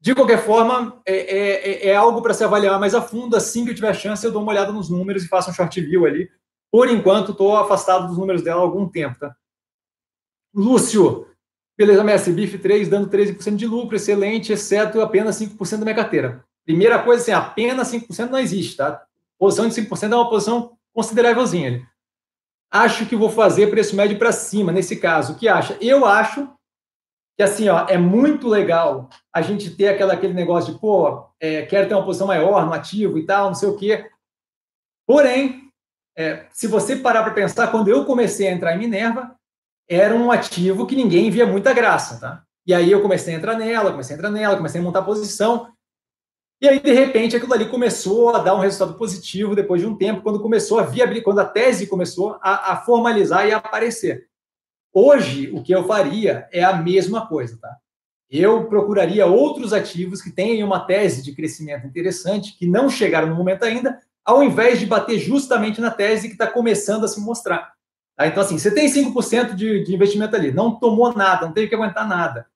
De 0.00 0.14
qualquer 0.14 0.42
forma, 0.42 1.00
é, 1.04 1.14
é, 1.14 1.70
é, 1.70 1.86
é 1.88 1.96
algo 1.96 2.22
para 2.22 2.32
se 2.32 2.42
avaliar 2.42 2.80
mais 2.80 2.94
a 2.94 3.02
fundo. 3.02 3.36
Assim 3.36 3.64
que 3.64 3.72
eu 3.72 3.74
tiver 3.74 3.92
chance, 3.94 4.24
eu 4.24 4.32
dou 4.32 4.42
uma 4.42 4.50
olhada 4.50 4.72
nos 4.72 4.88
números 4.88 5.24
e 5.24 5.28
faço 5.28 5.50
um 5.50 5.52
short 5.52 5.78
view 5.78 6.06
ali. 6.06 6.28
Por 6.72 6.88
enquanto, 6.88 7.32
estou 7.32 7.54
afastado 7.56 8.08
dos 8.08 8.16
números 8.16 8.42
dela 8.42 8.60
há 8.60 8.64
algum 8.64 8.88
tempo. 8.88 9.18
Tá? 9.18 9.36
Lúcio, 10.54 11.26
beleza, 11.80 12.04
Messi, 12.04 12.30
BIF 12.30 12.58
3 12.58 12.88
dando 12.90 13.08
13% 13.08 13.56
de 13.56 13.66
lucro, 13.66 13.96
excelente, 13.96 14.52
exceto 14.52 15.00
apenas 15.00 15.40
5% 15.40 15.78
da 15.78 15.84
minha 15.84 15.94
carteira. 15.94 16.44
Primeira 16.62 16.98
coisa, 17.02 17.22
assim, 17.22 17.32
apenas 17.32 17.90
5% 17.90 18.28
não 18.28 18.38
existe, 18.38 18.76
tá? 18.76 19.02
Posição 19.38 19.66
de 19.66 19.74
5% 19.74 20.12
é 20.12 20.14
uma 20.14 20.28
posição 20.28 20.76
considerávelzinha 20.92 21.68
ali. 21.68 21.86
Acho 22.70 23.06
que 23.06 23.16
vou 23.16 23.30
fazer 23.30 23.68
preço 23.68 23.96
médio 23.96 24.18
para 24.18 24.30
cima, 24.30 24.70
nesse 24.70 24.96
caso. 24.96 25.32
O 25.32 25.36
que 25.36 25.48
acha? 25.48 25.78
Eu 25.80 26.04
acho 26.04 26.52
que 27.34 27.42
assim, 27.42 27.66
ó, 27.70 27.86
é 27.88 27.96
muito 27.96 28.46
legal 28.46 29.08
a 29.32 29.40
gente 29.40 29.70
ter 29.70 29.88
aquela, 29.88 30.12
aquele 30.12 30.34
negócio 30.34 30.74
de, 30.74 30.78
pô, 30.78 31.24
é, 31.40 31.62
quero 31.62 31.88
ter 31.88 31.94
uma 31.94 32.04
posição 32.04 32.26
maior 32.26 32.66
no 32.66 32.74
ativo 32.74 33.16
e 33.16 33.24
tal, 33.24 33.46
não 33.46 33.54
sei 33.54 33.70
o 33.70 33.76
quê. 33.78 34.06
Porém, 35.06 35.72
é, 36.14 36.46
se 36.52 36.66
você 36.66 36.94
parar 36.94 37.22
para 37.22 37.32
pensar, 37.32 37.68
quando 37.68 37.88
eu 37.88 38.04
comecei 38.04 38.48
a 38.48 38.52
entrar 38.52 38.76
em 38.76 38.78
Minerva, 38.78 39.34
era 39.90 40.14
um 40.14 40.30
ativo 40.30 40.86
que 40.86 40.94
ninguém 40.94 41.32
via 41.32 41.44
muita 41.44 41.74
graça, 41.74 42.20
tá? 42.20 42.44
E 42.64 42.72
aí 42.72 42.92
eu 42.92 43.02
comecei 43.02 43.34
a 43.34 43.36
entrar 43.36 43.58
nela, 43.58 43.90
comecei 43.90 44.14
a 44.14 44.16
entrar 44.16 44.30
nela, 44.30 44.56
comecei 44.56 44.80
a 44.80 44.84
montar 44.84 45.02
posição. 45.02 45.72
E 46.62 46.68
aí, 46.68 46.78
de 46.78 46.92
repente, 46.92 47.34
aquilo 47.34 47.52
ali 47.52 47.68
começou 47.68 48.28
a 48.30 48.38
dar 48.38 48.54
um 48.54 48.60
resultado 48.60 48.96
positivo 48.96 49.56
depois 49.56 49.80
de 49.80 49.88
um 49.88 49.96
tempo, 49.96 50.22
quando 50.22 50.40
começou 50.40 50.78
a 50.78 50.84
viabilizar, 50.84 51.24
quando 51.24 51.40
a 51.40 51.44
tese 51.44 51.88
começou 51.88 52.38
a, 52.40 52.72
a 52.72 52.76
formalizar 52.76 53.48
e 53.48 53.52
a 53.52 53.56
aparecer. 53.56 54.28
Hoje, 54.92 55.50
o 55.52 55.60
que 55.60 55.74
eu 55.74 55.84
faria 55.84 56.48
é 56.52 56.62
a 56.62 56.76
mesma 56.76 57.26
coisa, 57.26 57.58
tá? 57.60 57.76
Eu 58.30 58.68
procuraria 58.68 59.26
outros 59.26 59.72
ativos 59.72 60.22
que 60.22 60.30
tenham 60.30 60.68
uma 60.68 60.86
tese 60.86 61.20
de 61.20 61.34
crescimento 61.34 61.84
interessante, 61.84 62.56
que 62.56 62.66
não 62.66 62.88
chegaram 62.88 63.28
no 63.28 63.34
momento 63.34 63.64
ainda, 63.64 63.98
ao 64.24 64.40
invés 64.40 64.78
de 64.78 64.86
bater 64.86 65.18
justamente 65.18 65.80
na 65.80 65.90
tese 65.90 66.28
que 66.28 66.34
está 66.34 66.46
começando 66.46 67.04
a 67.04 67.08
se 67.08 67.20
mostrar. 67.20 67.72
Então, 68.26 68.42
assim, 68.42 68.58
você 68.58 68.72
tem 68.72 68.86
5% 68.86 69.54
de, 69.54 69.84
de 69.84 69.94
investimento 69.94 70.36
ali, 70.36 70.52
não 70.52 70.78
tomou 70.78 71.14
nada, 71.14 71.46
não 71.46 71.52
teve 71.52 71.68
que 71.68 71.74
aguentar 71.74 72.06
nada. 72.06 72.46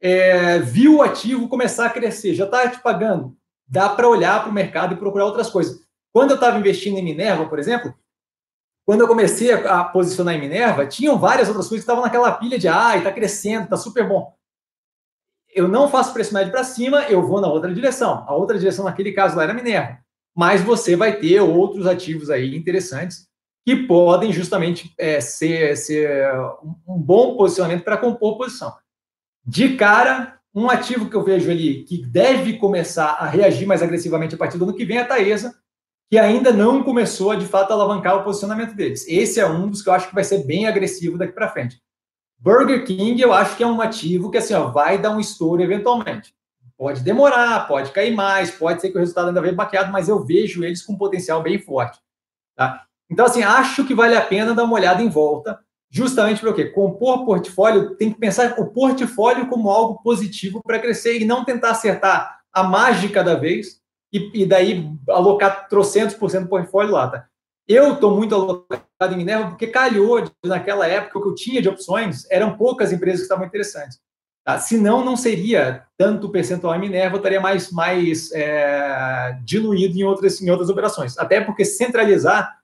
É, 0.00 0.58
viu 0.58 0.96
o 0.96 1.02
ativo 1.02 1.48
começar 1.48 1.86
a 1.86 1.90
crescer, 1.90 2.34
já 2.34 2.44
está 2.44 2.68
te 2.68 2.80
pagando 2.80 3.36
dá 3.70 3.88
para 3.88 4.08
olhar 4.08 4.40
para 4.40 4.50
o 4.50 4.52
mercado 4.52 4.94
e 4.94 4.96
procurar 4.96 5.26
outras 5.26 5.48
coisas. 5.48 5.80
Quando 6.12 6.30
eu 6.30 6.34
estava 6.34 6.58
investindo 6.58 6.98
em 6.98 7.04
Minerva, 7.04 7.46
por 7.48 7.58
exemplo, 7.58 7.94
quando 8.84 9.02
eu 9.02 9.08
comecei 9.08 9.52
a, 9.52 9.84
posicionar 9.84 10.34
em 10.34 10.40
Minerva, 10.40 10.84
tinham 10.86 11.16
várias 11.16 11.46
outras 11.46 11.68
coisas 11.68 11.84
que 11.84 11.90
estavam 11.90 12.02
naquela 12.02 12.32
pilha 12.32 12.58
de 12.58 12.66
ah, 12.66 12.96
está 12.96 13.12
crescendo, 13.12 13.64
está 13.64 13.76
super 13.76 14.08
bom. 14.08 14.34
Eu 15.54 15.68
não 15.68 15.88
faço 15.88 16.12
preço 16.12 16.34
médio 16.34 16.50
para 16.50 16.64
cima, 16.64 17.04
eu 17.04 17.24
vou 17.24 17.40
na 17.40 17.46
outra 17.46 17.72
direção. 17.72 18.24
A 18.26 18.34
outra 18.34 18.58
direção, 18.58 18.84
naquele 18.84 19.12
caso, 19.12 19.36
lá 19.36 19.44
era 19.44 19.54
Minerva. 19.54 19.98
Mas 20.34 20.60
você 20.62 20.96
vai 20.96 21.16
ter 21.16 21.40
outros 21.40 21.86
ativos 21.86 22.28
aí 22.28 22.56
interessantes 22.56 23.28
que 23.64 23.76
podem 23.76 24.32
justamente 24.32 24.92
é, 24.98 25.20
ser, 25.20 25.76
ser 25.76 26.32
um 26.86 26.98
bom 26.98 27.36
posicionamento 27.36 27.84
para 27.84 27.96
compor 27.96 28.38
posição. 28.38 28.74
De 29.44 29.76
cara, 29.76 30.40
um 30.54 30.68
ativo 30.68 31.08
que 31.08 31.16
eu 31.16 31.22
vejo 31.22 31.50
ali 31.50 31.84
que 31.84 32.04
deve 32.04 32.58
começar 32.58 33.12
a 33.12 33.26
reagir 33.26 33.66
mais 33.66 33.82
agressivamente 33.82 34.34
a 34.34 34.38
partir 34.38 34.58
do 34.58 34.64
ano 34.64 34.74
que 34.74 34.84
vem 34.84 34.98
é 34.98 35.02
a 35.02 35.06
Taesa, 35.06 35.54
que 36.10 36.18
ainda 36.18 36.52
não 36.52 36.82
começou 36.82 37.30
a 37.30 37.36
de 37.36 37.46
fato 37.46 37.72
alavancar 37.72 38.16
o 38.16 38.24
posicionamento 38.24 38.74
deles. 38.74 39.06
Esse 39.06 39.38
é 39.38 39.46
um 39.46 39.68
dos 39.68 39.80
que 39.82 39.88
eu 39.88 39.92
acho 39.92 40.08
que 40.08 40.14
vai 40.14 40.24
ser 40.24 40.44
bem 40.44 40.66
agressivo 40.66 41.16
daqui 41.16 41.32
para 41.32 41.48
frente. 41.48 41.80
Burger 42.38 42.84
King, 42.84 43.20
eu 43.20 43.32
acho 43.32 43.56
que 43.56 43.62
é 43.62 43.66
um 43.66 43.80
ativo 43.80 44.30
que 44.30 44.38
assim, 44.38 44.54
ó, 44.54 44.70
vai 44.70 44.98
dar 44.98 45.10
um 45.10 45.20
estouro 45.20 45.62
eventualmente. 45.62 46.34
Pode 46.76 47.02
demorar, 47.02 47.68
pode 47.68 47.92
cair 47.92 48.14
mais, 48.14 48.50
pode 48.50 48.80
ser 48.80 48.90
que 48.90 48.96
o 48.96 49.00
resultado 49.00 49.28
ainda 49.28 49.40
venha 49.42 49.54
baqueado, 49.54 49.92
mas 49.92 50.08
eu 50.08 50.24
vejo 50.24 50.64
eles 50.64 50.82
com 50.82 50.94
um 50.94 50.98
potencial 50.98 51.42
bem 51.42 51.58
forte. 51.58 52.00
Tá? 52.56 52.86
Então, 53.10 53.26
assim, 53.26 53.42
acho 53.42 53.84
que 53.84 53.94
vale 53.94 54.16
a 54.16 54.20
pena 54.20 54.54
dar 54.54 54.64
uma 54.64 54.74
olhada 54.74 55.02
em 55.02 55.08
volta, 55.08 55.58
justamente 55.90 56.40
para 56.40 56.50
o 56.50 56.54
quê? 56.54 56.66
Compor 56.66 57.24
portfólio, 57.24 57.96
tem 57.96 58.12
que 58.12 58.18
pensar 58.18 58.54
o 58.58 58.66
portfólio 58.66 59.48
como 59.48 59.68
algo 59.68 60.00
positivo 60.02 60.62
para 60.62 60.78
crescer 60.78 61.18
e 61.20 61.24
não 61.24 61.44
tentar 61.44 61.70
acertar 61.70 62.38
a 62.52 62.62
mágica 62.62 63.24
da 63.24 63.34
vez, 63.34 63.80
e, 64.12 64.42
e 64.42 64.46
daí 64.46 64.90
alocar 65.08 65.68
trocentos 65.68 66.14
por 66.14 66.30
cento 66.30 66.44
do 66.44 66.48
portfólio 66.48 66.92
lá, 66.92 67.08
tá? 67.08 67.26
Eu 67.68 67.94
estou 67.94 68.16
muito 68.16 68.34
alocado 68.34 69.14
em 69.14 69.16
Minerva 69.16 69.50
porque 69.50 69.68
calhou 69.68 70.20
de, 70.20 70.32
naquela 70.44 70.88
época 70.88 71.18
o 71.18 71.22
que 71.22 71.28
eu 71.28 71.34
tinha 71.36 71.62
de 71.62 71.68
opções 71.68 72.28
eram 72.28 72.56
poucas 72.56 72.92
empresas 72.92 73.20
que 73.20 73.24
estavam 73.24 73.46
interessantes. 73.46 74.00
Tá? 74.44 74.58
Senão, 74.58 75.04
não 75.04 75.16
seria 75.16 75.84
tanto 75.96 76.30
percentual 76.30 76.74
em 76.74 76.80
Minerva, 76.80 77.18
estaria 77.18 77.40
mais, 77.40 77.70
mais 77.70 78.32
é, 78.32 79.38
diluído 79.44 79.96
em 79.96 80.02
outras, 80.02 80.42
em 80.42 80.50
outras 80.50 80.68
operações. 80.68 81.16
Até 81.16 81.40
porque 81.40 81.64
centralizar 81.64 82.59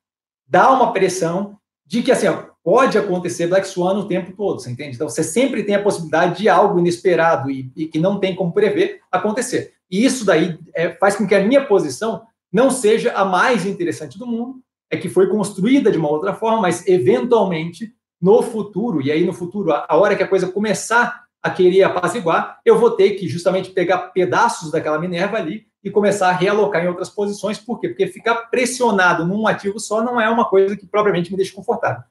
dá 0.46 0.70
uma 0.70 0.92
pressão 0.92 1.56
de 1.86 2.02
que 2.02 2.10
assim, 2.10 2.26
ó, 2.26 2.44
pode 2.64 2.98
acontecer 2.98 3.46
Black 3.46 3.66
Swan 3.66 3.94
o 3.98 4.08
tempo 4.08 4.32
todo, 4.32 4.60
você 4.60 4.70
entende? 4.70 4.96
Então, 4.96 5.08
você 5.08 5.22
sempre 5.22 5.62
tem 5.62 5.76
a 5.76 5.82
possibilidade 5.82 6.38
de 6.38 6.48
algo 6.48 6.78
inesperado 6.78 7.48
e, 7.48 7.70
e 7.76 7.86
que 7.86 8.00
não 8.00 8.18
tem 8.18 8.34
como 8.34 8.52
prever 8.52 9.00
acontecer. 9.10 9.74
E 9.88 10.04
isso 10.04 10.24
daí 10.24 10.58
é, 10.74 10.90
faz 10.90 11.14
com 11.14 11.26
que 11.26 11.34
a 11.34 11.44
minha 11.44 11.64
posição 11.64 12.22
não 12.52 12.70
seja 12.70 13.12
a 13.12 13.24
mais 13.24 13.64
interessante 13.64 14.18
do 14.18 14.26
mundo, 14.26 14.60
é 14.90 14.96
que 14.96 15.08
foi 15.08 15.28
construída 15.28 15.90
de 15.90 15.98
uma 15.98 16.10
outra 16.10 16.34
forma, 16.34 16.60
mas 16.60 16.86
eventualmente, 16.86 17.92
no 18.20 18.42
futuro, 18.42 19.00
e 19.00 19.12
aí 19.12 19.24
no 19.24 19.32
futuro, 19.32 19.72
a, 19.72 19.86
a 19.88 19.96
hora 19.96 20.16
que 20.16 20.22
a 20.22 20.28
coisa 20.28 20.50
começar 20.50 21.24
a 21.40 21.50
querer 21.50 21.84
apaziguar, 21.84 22.58
eu 22.64 22.78
vou 22.78 22.90
ter 22.90 23.10
que 23.10 23.28
justamente 23.28 23.70
pegar 23.70 23.98
pedaços 24.08 24.72
daquela 24.72 24.98
Minerva 24.98 25.36
ali 25.36 25.66
e 25.86 25.90
começar 25.90 26.30
a 26.30 26.32
realocar 26.32 26.84
em 26.84 26.88
outras 26.88 27.08
posições. 27.08 27.58
Por 27.58 27.78
quê? 27.78 27.88
Porque 27.88 28.08
ficar 28.08 28.34
pressionado 28.50 29.24
num 29.24 29.46
ativo 29.46 29.78
só 29.78 30.02
não 30.02 30.20
é 30.20 30.28
uma 30.28 30.44
coisa 30.44 30.76
que 30.76 30.84
propriamente 30.84 31.30
me 31.30 31.36
deixa 31.36 31.54
confortável. 31.54 32.02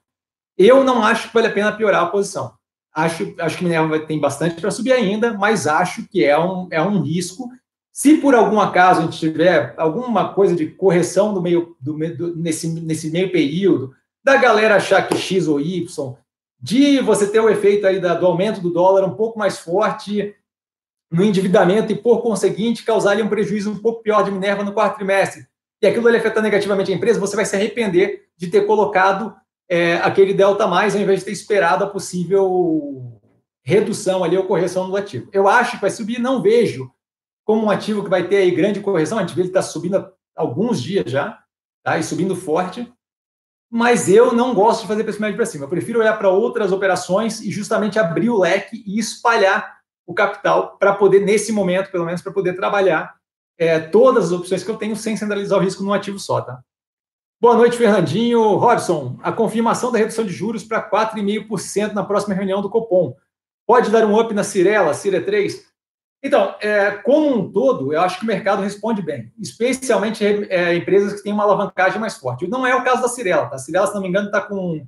Eu 0.56 0.82
não 0.82 1.04
acho 1.04 1.28
que 1.28 1.34
vale 1.34 1.48
a 1.48 1.52
pena 1.52 1.76
piorar 1.76 2.02
a 2.02 2.06
posição. 2.06 2.54
Acho, 2.94 3.34
acho 3.38 3.58
que 3.58 3.64
Minerva 3.64 3.98
tem 3.98 4.18
bastante 4.18 4.58
para 4.58 4.70
subir 4.70 4.92
ainda, 4.92 5.34
mas 5.34 5.66
acho 5.66 6.08
que 6.08 6.24
é 6.24 6.38
um, 6.38 6.66
é 6.70 6.80
um 6.80 7.02
risco 7.02 7.50
se 7.92 8.18
por 8.18 8.34
algum 8.34 8.60
acaso 8.60 9.00
a 9.00 9.04
gente 9.04 9.18
tiver 9.18 9.74
alguma 9.78 10.34
coisa 10.34 10.54
de 10.54 10.66
correção 10.66 11.32
do 11.32 11.40
meio, 11.40 11.74
do, 11.80 11.94
do, 12.14 12.36
nesse, 12.36 12.68
nesse 12.68 13.10
meio 13.10 13.32
período, 13.32 13.94
da 14.22 14.36
galera 14.36 14.76
achar 14.76 15.08
que 15.08 15.16
X 15.16 15.48
ou 15.48 15.58
Y, 15.58 16.14
de 16.60 17.00
você 17.00 17.26
ter 17.26 17.40
o 17.40 17.48
efeito 17.48 17.86
aí 17.86 17.98
da, 17.98 18.14
do 18.14 18.26
aumento 18.26 18.60
do 18.60 18.68
dólar 18.68 19.02
um 19.02 19.14
pouco 19.14 19.38
mais 19.38 19.58
forte 19.58 20.34
no 21.10 21.24
endividamento 21.24 21.92
e, 21.92 21.96
por 21.96 22.22
conseguinte, 22.22 22.84
causar 22.84 23.16
um 23.20 23.28
prejuízo 23.28 23.70
um 23.70 23.78
pouco 23.78 24.02
pior 24.02 24.22
de 24.22 24.30
Minerva 24.30 24.64
no 24.64 24.72
quarto 24.72 24.96
trimestre, 24.96 25.46
e 25.80 25.86
aquilo 25.86 26.08
ele 26.08 26.16
afetar 26.16 26.42
negativamente 26.42 26.92
a 26.92 26.94
empresa, 26.94 27.20
você 27.20 27.36
vai 27.36 27.44
se 27.44 27.54
arrepender 27.54 28.26
de 28.36 28.48
ter 28.48 28.66
colocado 28.66 29.34
é, 29.68 29.96
aquele 29.96 30.32
delta 30.32 30.66
mais 30.66 30.94
ao 30.94 31.00
invés 31.00 31.20
de 31.20 31.26
ter 31.26 31.32
esperado 31.32 31.84
a 31.84 31.88
possível 31.88 33.20
redução 33.62 34.22
ali 34.22 34.36
ou 34.36 34.44
correção 34.44 34.88
do 34.88 34.96
ativo. 34.96 35.28
Eu 35.32 35.48
acho 35.48 35.72
que 35.72 35.82
vai 35.82 35.90
subir, 35.90 36.18
não 36.18 36.40
vejo 36.40 36.90
como 37.44 37.66
um 37.66 37.70
ativo 37.70 38.02
que 38.02 38.10
vai 38.10 38.26
ter 38.26 38.38
aí 38.38 38.50
grande 38.50 38.80
correção, 38.80 39.18
a 39.18 39.20
gente 39.20 39.34
vê 39.34 39.42
ele 39.42 39.48
está 39.48 39.62
subindo 39.62 39.96
há 39.96 40.12
alguns 40.34 40.82
dias 40.82 41.10
já, 41.10 41.38
tá? 41.82 41.98
E 41.98 42.02
subindo 42.02 42.34
forte. 42.34 42.92
Mas 43.70 44.08
eu 44.08 44.32
não 44.32 44.54
gosto 44.54 44.82
de 44.82 44.88
fazer 44.88 45.04
preço 45.04 45.18
para 45.18 45.46
cima. 45.46 45.64
Eu 45.64 45.68
prefiro 45.68 46.00
olhar 46.00 46.16
para 46.16 46.28
outras 46.28 46.72
operações 46.72 47.40
e 47.40 47.50
justamente 47.50 47.98
abrir 47.98 48.30
o 48.30 48.38
leque 48.38 48.82
e 48.86 48.98
espalhar 48.98 49.75
o 50.06 50.14
capital 50.14 50.76
para 50.78 50.94
poder, 50.94 51.20
nesse 51.20 51.52
momento, 51.52 51.90
pelo 51.90 52.06
menos, 52.06 52.22
para 52.22 52.32
poder 52.32 52.54
trabalhar 52.54 53.16
é, 53.58 53.80
todas 53.80 54.26
as 54.26 54.32
opções 54.32 54.62
que 54.62 54.70
eu 54.70 54.76
tenho 54.76 54.94
sem 54.94 55.16
centralizar 55.16 55.58
o 55.58 55.62
risco 55.62 55.82
num 55.82 55.92
ativo 55.92 56.18
só, 56.18 56.40
tá? 56.40 56.60
Boa 57.40 57.54
noite, 57.54 57.76
Fernandinho. 57.76 58.56
Robson, 58.56 59.18
a 59.22 59.30
confirmação 59.30 59.92
da 59.92 59.98
redução 59.98 60.24
de 60.24 60.32
juros 60.32 60.64
para 60.64 60.88
4,5% 60.88 61.92
na 61.92 62.04
próxima 62.04 62.34
reunião 62.34 62.62
do 62.62 62.70
Copom. 62.70 63.14
Pode 63.66 63.90
dar 63.90 64.06
um 64.06 64.18
up 64.18 64.32
na 64.32 64.44
Cirela, 64.44 64.94
Cire 64.94 65.20
3? 65.20 65.66
Então, 66.22 66.54
é, 66.60 66.92
como 66.92 67.36
um 67.36 67.52
todo, 67.52 67.92
eu 67.92 68.00
acho 68.00 68.18
que 68.18 68.24
o 68.24 68.26
mercado 68.26 68.62
responde 68.62 69.02
bem, 69.02 69.32
especialmente 69.38 70.24
é, 70.24 70.74
empresas 70.74 71.14
que 71.14 71.22
têm 71.22 71.32
uma 71.32 71.44
alavancagem 71.44 72.00
mais 72.00 72.16
forte. 72.16 72.48
Não 72.48 72.66
é 72.66 72.74
o 72.74 72.82
caso 72.82 73.02
da 73.02 73.08
Cirela, 73.08 73.48
tá? 73.48 73.56
A 73.56 73.58
Cirela, 73.58 73.86
se 73.86 73.94
não 73.94 74.00
me 74.00 74.08
engano, 74.08 74.26
está 74.26 74.40
com 74.40 74.86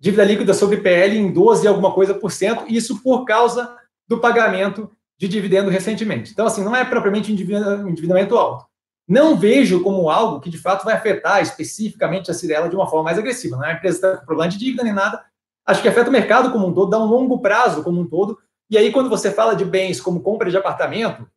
dívida 0.00 0.24
líquida 0.24 0.52
sobre 0.52 0.78
PL 0.78 1.16
em 1.16 1.32
12 1.32 1.66
alguma 1.68 1.92
coisa 1.92 2.12
por 2.12 2.30
cento, 2.30 2.64
isso 2.68 3.02
por 3.02 3.24
causa 3.24 3.74
do 4.08 4.18
pagamento 4.18 4.90
de 5.18 5.28
dividendo 5.28 5.70
recentemente. 5.70 6.32
Então, 6.32 6.46
assim, 6.46 6.64
não 6.64 6.74
é 6.74 6.84
propriamente 6.84 7.30
um 7.30 7.88
endividamento 7.88 8.36
alto. 8.36 8.66
Não 9.06 9.36
vejo 9.36 9.82
como 9.82 10.08
algo 10.08 10.40
que, 10.40 10.50
de 10.50 10.58
fato, 10.58 10.84
vai 10.84 10.94
afetar 10.94 11.42
especificamente 11.42 12.30
a 12.30 12.34
Cirela 12.34 12.68
de 12.68 12.76
uma 12.76 12.86
forma 12.86 13.04
mais 13.04 13.18
agressiva. 13.18 13.56
Não 13.56 13.64
é 13.64 13.68
uma 13.68 13.76
empresa 13.76 13.98
que 13.98 14.06
está 14.06 14.18
com 14.18 14.26
problema 14.26 14.50
de 14.50 14.58
dívida 14.58 14.82
nem 14.82 14.92
nada. 14.92 15.24
Acho 15.66 15.82
que 15.82 15.88
afeta 15.88 16.08
o 16.08 16.12
mercado 16.12 16.50
como 16.50 16.66
um 16.66 16.74
todo, 16.74 16.90
dá 16.90 16.98
um 16.98 17.06
longo 17.06 17.40
prazo 17.40 17.82
como 17.82 18.00
um 18.00 18.06
todo, 18.06 18.38
e 18.70 18.78
aí, 18.78 18.90
quando 18.90 19.10
você 19.10 19.30
fala 19.30 19.54
de 19.54 19.64
bens 19.64 20.00
como 20.00 20.22
compra 20.22 20.50
de 20.50 20.56
apartamento, 20.56 21.28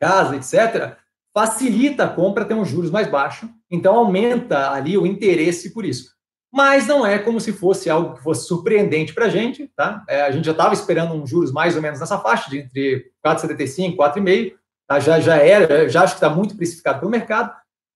casa, 0.00 0.36
etc., 0.36 0.96
facilita 1.34 2.04
a 2.04 2.08
compra 2.08 2.44
ter 2.44 2.54
um 2.54 2.64
juros 2.64 2.90
mais 2.90 3.08
baixo, 3.08 3.48
então 3.70 3.96
aumenta 3.96 4.70
ali 4.70 4.98
o 4.98 5.06
interesse 5.06 5.72
por 5.72 5.84
isso. 5.84 6.14
Mas 6.52 6.86
não 6.86 7.06
é 7.06 7.18
como 7.18 7.40
se 7.40 7.52
fosse 7.52 7.88
algo 7.88 8.14
que 8.14 8.22
fosse 8.22 8.46
surpreendente 8.46 9.14
para 9.14 9.26
a 9.26 9.28
gente, 9.30 9.70
tá? 9.74 10.04
É, 10.06 10.22
a 10.22 10.30
gente 10.30 10.44
já 10.44 10.52
estava 10.52 10.74
esperando 10.74 11.14
um 11.14 11.26
juros 11.26 11.50
mais 11.50 11.74
ou 11.76 11.82
menos 11.82 11.98
nessa 11.98 12.18
faixa, 12.18 12.50
de 12.50 12.58
entre 12.58 13.10
4,75 13.24 13.92
e 13.92 13.96
4,5, 13.96 14.54
tá? 14.86 15.00
já, 15.00 15.18
já 15.18 15.36
era, 15.36 15.88
já 15.88 16.02
acho 16.02 16.14
que 16.14 16.18
está 16.18 16.28
muito 16.28 16.56
precificado 16.56 17.00
pelo 17.00 17.10
mercado. 17.10 17.54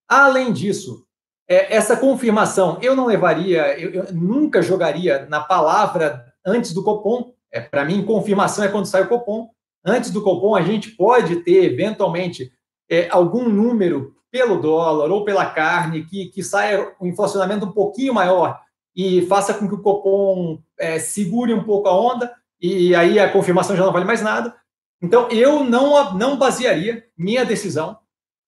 Além 0.09 0.53
disso, 0.53 1.05
é, 1.47 1.77
essa 1.77 1.97
confirmação 1.97 2.79
eu 2.81 2.97
não 2.97 3.07
levaria, 3.07 3.79
eu, 3.79 3.91
eu 3.91 4.13
nunca 4.15 4.63
jogaria 4.63 5.27
na 5.29 5.41
palavra 5.41 6.25
antes 6.45 6.73
do 6.73 6.83
Copom, 6.83 7.35
é, 7.53 7.61
Para 7.61 7.85
mim, 7.85 8.05
confirmação 8.05 8.65
é 8.65 8.69
quando 8.69 8.87
sai 8.87 9.03
o 9.03 9.09
Copom. 9.09 9.49
Antes 9.85 10.11
do 10.11 10.23
Copom, 10.23 10.55
a 10.55 10.63
gente 10.63 10.91
pode 10.91 11.37
ter, 11.37 11.65
eventualmente, 11.65 12.53
é, 12.91 13.09
algum 13.11 13.49
número 13.49 14.15
pelo 14.31 14.61
dólar 14.61 15.11
ou 15.11 15.25
pela 15.25 15.47
carne 15.47 16.05
que, 16.05 16.27
que 16.27 16.43
saia 16.43 16.93
um 17.01 17.07
inflacionamento 17.07 17.67
um 17.67 17.73
pouquinho 17.73 18.15
maior 18.15 18.61
e 18.95 19.23
faça 19.27 19.53
com 19.55 19.69
que 19.69 19.75
o 19.75 19.83
Copom 19.83 20.59
é, 20.79 20.99
segure 20.99 21.53
um 21.53 21.65
pouco 21.65 21.89
a 21.89 21.99
onda 21.99 22.33
e 22.61 22.95
aí 22.95 23.19
a 23.19 23.31
confirmação 23.31 23.77
já 23.77 23.85
não 23.85 23.93
vale 23.93 24.05
mais 24.05 24.23
nada. 24.23 24.55
Então, 25.01 25.29
eu 25.31 25.63
não, 25.63 26.15
não 26.15 26.39
basearia 26.39 27.05
minha 27.17 27.45
decisão 27.45 27.99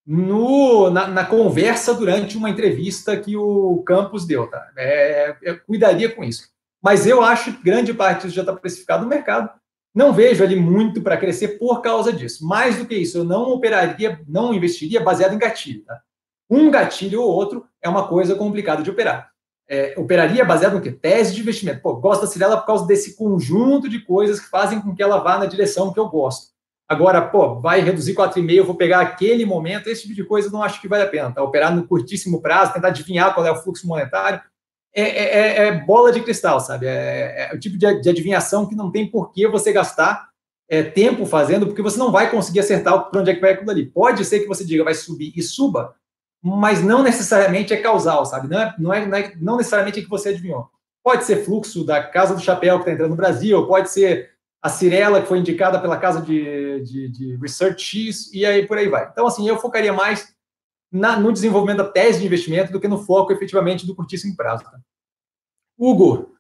no, 0.07 0.89
na, 0.89 1.07
na, 1.07 1.25
conversa 1.27 1.93
durante 1.93 2.37
uma 2.37 2.49
entrevista 2.49 3.15
que 3.19 3.37
o 3.37 3.83
Campos 3.87 4.27
deu. 4.27 4.49
Tá? 4.49 4.67
É, 4.77 5.37
eu 5.43 5.61
cuidaria 5.61 6.11
com 6.11 6.25
isso. 6.25 6.49
Mas 6.83 7.07
eu 7.07 7.23
acho 7.23 7.53
que 7.53 7.63
grande 7.63 7.93
parte 7.93 8.23
disso 8.23 8.35
já 8.35 8.43
está 8.43 8.55
precificado 8.55 9.03
no 9.03 9.09
mercado. 9.11 9.51
Não 9.95 10.13
vejo 10.13 10.45
ali 10.45 10.57
muito 10.57 11.03
para 11.03 11.17
crescer 11.17 11.59
por 11.59 11.81
causa 11.81 12.13
disso. 12.13 12.47
Mais 12.47 12.77
do 12.77 12.87
que 12.87 12.95
isso, 12.95 13.19
eu 13.19 13.25
não 13.25 13.51
operaria, 13.53 14.21
não 14.29 14.55
investiria 14.55 15.01
baseado 15.01 15.35
em 15.35 15.39
gatilho. 15.39 15.85
Tá? 15.85 16.01
Um 16.51 16.71
gatilho 16.71 17.23
ou 17.23 17.31
outro 17.31 17.67
é 17.83 17.89
uma 17.89 18.07
coisa 18.07 18.35
complicada 18.35 18.83
de 18.83 18.91
operar. 18.91 19.31
É, 19.71 19.95
operaria 19.99 20.45
baseado 20.45 20.75
no 20.75 20.81
quê? 20.81 20.91
Tese 20.91 21.35
de 21.35 21.41
investimento. 21.41 21.83
Pô, 21.83 21.97
gosto 21.97 22.23
da 22.23 22.27
Cirela 22.27 22.57
por 22.57 22.67
causa 22.67 22.87
desse 22.87 23.17
conjunto 23.17 23.89
de 23.89 24.01
coisas 24.01 24.41
que 24.41 24.49
fazem 24.49 24.81
com 24.81 24.95
que 24.95 25.03
ela 25.03 25.19
vá 25.19 25.39
na 25.39 25.47
direção 25.47 25.93
que 25.93 26.01
eu 26.01 26.09
gosto. 26.09 26.53
Agora, 26.89 27.21
pô, 27.21 27.61
vai 27.61 27.81
reduzir 27.81 28.15
4,5, 28.15 28.65
vou 28.65 28.75
pegar 28.75 29.01
aquele 29.01 29.45
momento, 29.45 29.89
esse 29.89 30.03
tipo 30.03 30.15
de 30.15 30.25
coisa 30.25 30.49
eu 30.49 30.53
não 30.53 30.63
acho 30.63 30.81
que 30.81 30.89
vale 30.89 31.03
a 31.03 31.09
pena. 31.09 31.33
Tá? 31.33 31.43
Operar 31.43 31.75
no 31.75 31.87
curtíssimo 31.87 32.41
prazo, 32.41 32.73
tentar 32.73 32.89
adivinhar 32.89 33.35
qual 33.35 33.45
é 33.45 33.53
o 33.53 33.57
fluxo 33.57 33.87
monetário, 33.87 34.41
é, 34.95 35.03
é, 35.03 35.25
é, 35.25 35.67
é, 35.67 35.73
bola 35.73 36.13
de 36.13 36.23
cristal, 36.23 36.61
sabe? 36.61 36.87
É, 36.87 37.51
é, 37.51 37.55
o 37.55 37.59
tipo 37.59 37.77
de, 37.77 38.01
de, 38.01 38.09
adivinhação 38.09 38.67
que 38.67 38.75
não 38.75 38.91
tem 38.91 39.07
por 39.07 39.33
que 39.33 39.47
você 39.47 39.73
gastar 39.73 40.29
é, 40.69 40.83
tempo 40.83 41.25
fazendo, 41.25 41.67
porque 41.67 41.83
você 41.83 41.99
não 41.99 42.11
vai 42.11 42.31
conseguir 42.31 42.61
acertar 42.61 43.11
para 43.11 43.21
onde 43.21 43.31
é 43.31 43.35
que 43.35 43.41
vai 43.41 43.53
aquilo 43.53 43.71
ali. 43.71 43.87
Pode 43.87 44.25
ser 44.25 44.41
que 44.41 44.49
você 44.49 44.65
diga 44.65 44.85
vai 44.85 44.95
subir 44.95 45.33
e 45.37 45.43
suba, 45.43 45.95
mas 46.43 46.83
não 46.83 47.03
necessariamente 47.03 47.73
é 47.73 47.77
causal, 47.77 48.25
sabe? 48.27 48.49
Não, 48.49 48.61
é, 48.61 48.75
não, 48.79 48.95
é, 48.95 49.07
não, 49.07 49.19
é, 49.19 49.33
não 49.41 49.57
necessariamente 49.57 50.01
é 50.01 50.03
que 50.03 50.09
você 50.09 50.31
adivinhou. 50.31 50.69
Pode 51.03 51.25
ser 51.25 51.45
fluxo 51.45 51.85
da 51.85 52.03
Casa 52.03 52.35
do 52.35 52.41
Chapéu 52.41 52.77
que 52.77 52.83
está 52.83 52.93
entrando 52.93 53.11
no 53.11 53.17
Brasil, 53.17 53.67
pode 53.67 53.91
ser 53.91 54.31
a 54.61 54.69
Cirela, 54.69 55.23
que 55.23 55.29
foi 55.29 55.39
indicada 55.39 55.81
pela 55.81 55.97
Casa 55.97 56.21
de, 56.21 56.83
de, 56.83 57.09
de 57.09 57.37
Research 57.37 57.83
X, 57.83 58.33
e 58.35 58.45
aí 58.45 58.67
por 58.67 58.77
aí 58.77 58.89
vai. 58.89 59.09
Então, 59.11 59.27
assim, 59.27 59.49
eu 59.49 59.59
focaria 59.59 59.93
mais 59.93 60.35
na, 60.91 61.19
no 61.19 61.33
desenvolvimento 61.33 61.79
da 61.79 61.89
tese 61.89 62.21
de 62.21 62.27
investimento 62.27 62.73
do 62.73 62.81
que 62.81 62.89
no 62.89 62.99
foco 63.05 63.33
efetivamente 63.33 63.87
do 63.87 63.95
curtíssimo 63.95 64.37
prazo. 64.37 64.65
Tá? 64.65 64.79
Hugo, 65.79 66.35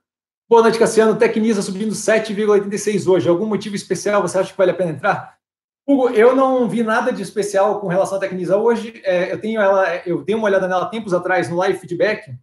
boa 0.48 0.62
noite, 0.62 0.78
Cassiano. 0.78 1.16
Tecnisa 1.16 1.62
subindo 1.62 1.92
7,86 1.92 3.06
hoje. 3.06 3.28
Algum 3.28 3.46
motivo 3.46 3.76
especial 3.76 4.22
você 4.22 4.38
acha 4.38 4.50
que 4.50 4.58
vale 4.58 4.70
a 4.70 4.74
pena 4.74 4.90
entrar? 4.90 5.38
Hugo, 5.86 6.10
eu 6.10 6.36
não 6.36 6.68
vi 6.68 6.82
nada 6.82 7.12
de 7.12 7.22
especial 7.22 7.80
com 7.80 7.88
relação 7.88 8.18
à 8.18 8.20
Tecnisa 8.20 8.56
hoje. 8.56 9.00
É, 9.04 9.32
eu 9.32 9.40
tenho 9.40 9.60
ela, 9.60 10.02
eu 10.06 10.22
dei 10.22 10.34
uma 10.34 10.44
olhada 10.44 10.68
nela 10.68 10.90
tempos 10.90 11.14
atrás 11.14 11.48
no 11.48 11.56
live 11.56 11.78
feedback. 11.78 12.34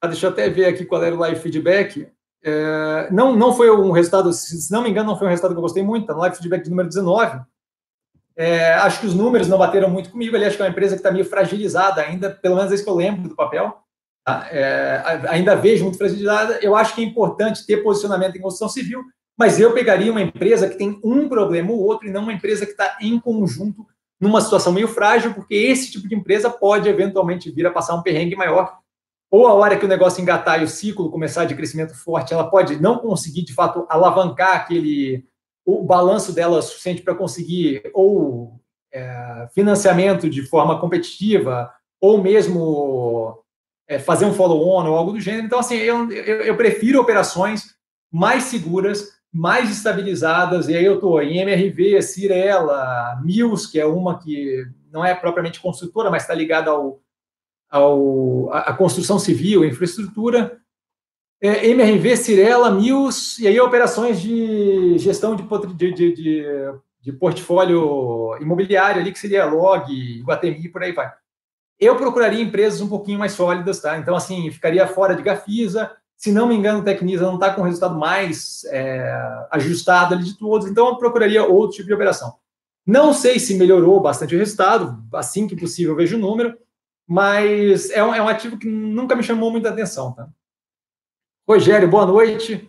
Ah, 0.00 0.06
deixa 0.06 0.26
eu 0.26 0.30
até 0.30 0.50
ver 0.50 0.66
aqui 0.66 0.84
qual 0.84 1.02
era 1.02 1.14
o 1.14 1.18
live 1.18 1.40
feedback. 1.40 2.06
É, 2.44 3.08
não, 3.10 3.36
não 3.36 3.54
foi 3.54 3.70
um 3.70 3.92
resultado, 3.92 4.32
se 4.32 4.70
não 4.70 4.82
me 4.82 4.90
engano, 4.90 5.10
não 5.10 5.16
foi 5.16 5.28
um 5.28 5.30
resultado 5.30 5.52
que 5.52 5.58
eu 5.58 5.62
gostei 5.62 5.82
muito, 5.82 6.06
tá 6.06 6.12
no 6.12 6.20
live 6.20 6.36
feedback 6.36 6.64
de 6.64 6.70
número 6.70 6.88
19. 6.88 7.40
É, 8.36 8.74
acho 8.74 9.00
que 9.00 9.06
os 9.06 9.14
números 9.14 9.48
não 9.48 9.58
bateram 9.58 9.90
muito 9.90 10.10
comigo. 10.10 10.34
Ali 10.34 10.44
acho 10.44 10.56
que 10.56 10.62
é 10.62 10.64
uma 10.64 10.70
empresa 10.70 10.94
que 10.94 11.00
está 11.00 11.10
meio 11.10 11.24
fragilizada 11.24 12.00
ainda, 12.00 12.30
pelo 12.30 12.56
menos 12.56 12.70
é 12.70 12.74
isso 12.74 12.84
que 12.84 12.90
eu 12.90 12.94
lembro 12.94 13.28
do 13.28 13.36
papel. 13.36 13.76
Tá? 14.24 14.46
É, 14.50 15.22
ainda 15.28 15.56
vejo 15.56 15.84
muito 15.84 15.98
fragilizada. 15.98 16.58
Eu 16.62 16.76
acho 16.76 16.94
que 16.94 17.02
é 17.02 17.04
importante 17.04 17.66
ter 17.66 17.78
posicionamento 17.78 18.36
em 18.36 18.40
construção 18.40 18.68
civil, 18.68 19.02
mas 19.36 19.60
eu 19.60 19.72
pegaria 19.72 20.10
uma 20.10 20.22
empresa 20.22 20.68
que 20.68 20.76
tem 20.76 21.00
um 21.02 21.28
problema 21.28 21.72
ou 21.72 21.80
outro 21.80 22.08
e 22.08 22.10
não 22.10 22.22
uma 22.22 22.32
empresa 22.32 22.64
que 22.64 22.72
está 22.72 22.96
em 23.00 23.18
conjunto 23.18 23.86
numa 24.20 24.40
situação 24.40 24.72
meio 24.72 24.86
frágil, 24.86 25.34
porque 25.34 25.54
esse 25.54 25.90
tipo 25.90 26.08
de 26.08 26.14
empresa 26.14 26.48
pode 26.48 26.88
eventualmente 26.88 27.50
vir 27.50 27.66
a 27.66 27.72
passar 27.72 27.96
um 27.96 28.02
perrengue 28.02 28.36
maior. 28.36 28.78
Ou 29.28 29.48
a 29.48 29.52
hora 29.54 29.76
que 29.76 29.84
o 29.84 29.88
negócio 29.88 30.22
engatar 30.22 30.60
e 30.60 30.64
o 30.64 30.68
ciclo 30.68 31.10
começar 31.10 31.44
de 31.44 31.56
crescimento 31.56 31.94
forte, 31.94 32.32
ela 32.32 32.48
pode 32.48 32.80
não 32.80 32.98
conseguir, 32.98 33.42
de 33.42 33.52
fato, 33.52 33.84
alavancar 33.88 34.54
aquele 34.54 35.24
o 35.64 35.82
balanço 35.82 36.32
dela 36.32 36.58
é 36.58 36.62
suficiente 36.62 37.02
para 37.02 37.14
conseguir 37.14 37.82
ou 37.94 38.60
é, 38.92 39.48
financiamento 39.54 40.28
de 40.28 40.42
forma 40.42 40.78
competitiva, 40.78 41.72
ou 42.00 42.20
mesmo 42.20 43.42
é, 43.88 43.98
fazer 43.98 44.24
um 44.24 44.34
follow-on 44.34 44.86
ou 44.86 44.96
algo 44.96 45.12
do 45.12 45.20
gênero. 45.20 45.46
Então, 45.46 45.58
assim, 45.58 45.76
eu, 45.76 46.10
eu, 46.10 46.40
eu, 46.42 46.56
prefiro 46.56 47.00
operações 47.00 47.74
mais 48.10 48.44
seguras, 48.44 49.08
mais 49.32 49.70
estabilizadas, 49.70 50.68
e 50.68 50.76
aí 50.76 50.84
eu 50.84 50.96
estou 50.96 51.22
em 51.22 51.38
MRV, 51.38 52.02
Cirela, 52.02 53.20
Mills, 53.24 53.70
que 53.70 53.80
é 53.80 53.86
uma 53.86 54.18
que 54.18 54.66
não 54.90 55.04
é 55.04 55.14
propriamente 55.14 55.60
construtora, 55.60 56.10
mas 56.10 56.22
está 56.22 56.34
ligada 56.34 56.70
ao, 56.70 57.00
ao, 57.70 58.52
à 58.52 58.74
construção 58.74 59.18
civil, 59.18 59.64
infraestrutura, 59.64 60.60
é, 61.42 61.66
MRV, 61.70 62.16
Cirela, 62.16 62.70
Mills, 62.70 63.42
e 63.42 63.48
aí 63.48 63.60
operações 63.60 64.20
de 64.20 64.96
gestão 64.98 65.34
de, 65.34 65.42
de, 65.74 65.92
de, 65.92 66.14
de, 67.00 67.12
portfólio 67.14 68.38
imobiliário 68.40 69.00
ali, 69.00 69.10
que 69.10 69.18
seria 69.18 69.44
Log, 69.44 70.22
Guatemi, 70.22 70.68
por 70.68 70.84
aí 70.84 70.92
vai. 70.92 71.12
Eu 71.80 71.96
procuraria 71.96 72.40
empresas 72.40 72.80
um 72.80 72.88
pouquinho 72.88 73.18
mais 73.18 73.32
sólidas, 73.32 73.80
tá? 73.80 73.98
Então, 73.98 74.14
assim, 74.14 74.48
ficaria 74.52 74.86
fora 74.86 75.16
de 75.16 75.22
Gafisa, 75.22 75.90
se 76.16 76.30
não 76.30 76.46
me 76.46 76.54
engano, 76.54 76.78
o 76.78 76.84
Tecnisa 76.84 77.24
não 77.24 77.34
está 77.34 77.52
com 77.52 77.62
o 77.62 77.64
resultado 77.64 77.98
mais 77.98 78.62
é, 78.66 79.12
ajustado 79.50 80.14
ali 80.14 80.22
de 80.22 80.38
todos, 80.38 80.68
então 80.68 80.86
eu 80.86 80.96
procuraria 80.96 81.44
outro 81.44 81.76
tipo 81.76 81.88
de 81.88 81.94
operação. 81.94 82.36
Não 82.86 83.12
sei 83.12 83.40
se 83.40 83.58
melhorou 83.58 84.00
bastante 84.00 84.36
o 84.36 84.38
resultado, 84.38 85.02
assim 85.12 85.48
que 85.48 85.56
possível 85.56 85.96
vejo 85.96 86.16
o 86.16 86.20
número, 86.20 86.56
mas 87.04 87.90
é 87.90 88.04
um, 88.04 88.14
é 88.14 88.22
um 88.22 88.28
ativo 88.28 88.56
que 88.56 88.68
nunca 88.68 89.16
me 89.16 89.24
chamou 89.24 89.50
muita 89.50 89.70
atenção, 89.70 90.12
tá? 90.12 90.28
Rogério, 91.52 91.86
boa 91.86 92.06
noite. 92.06 92.66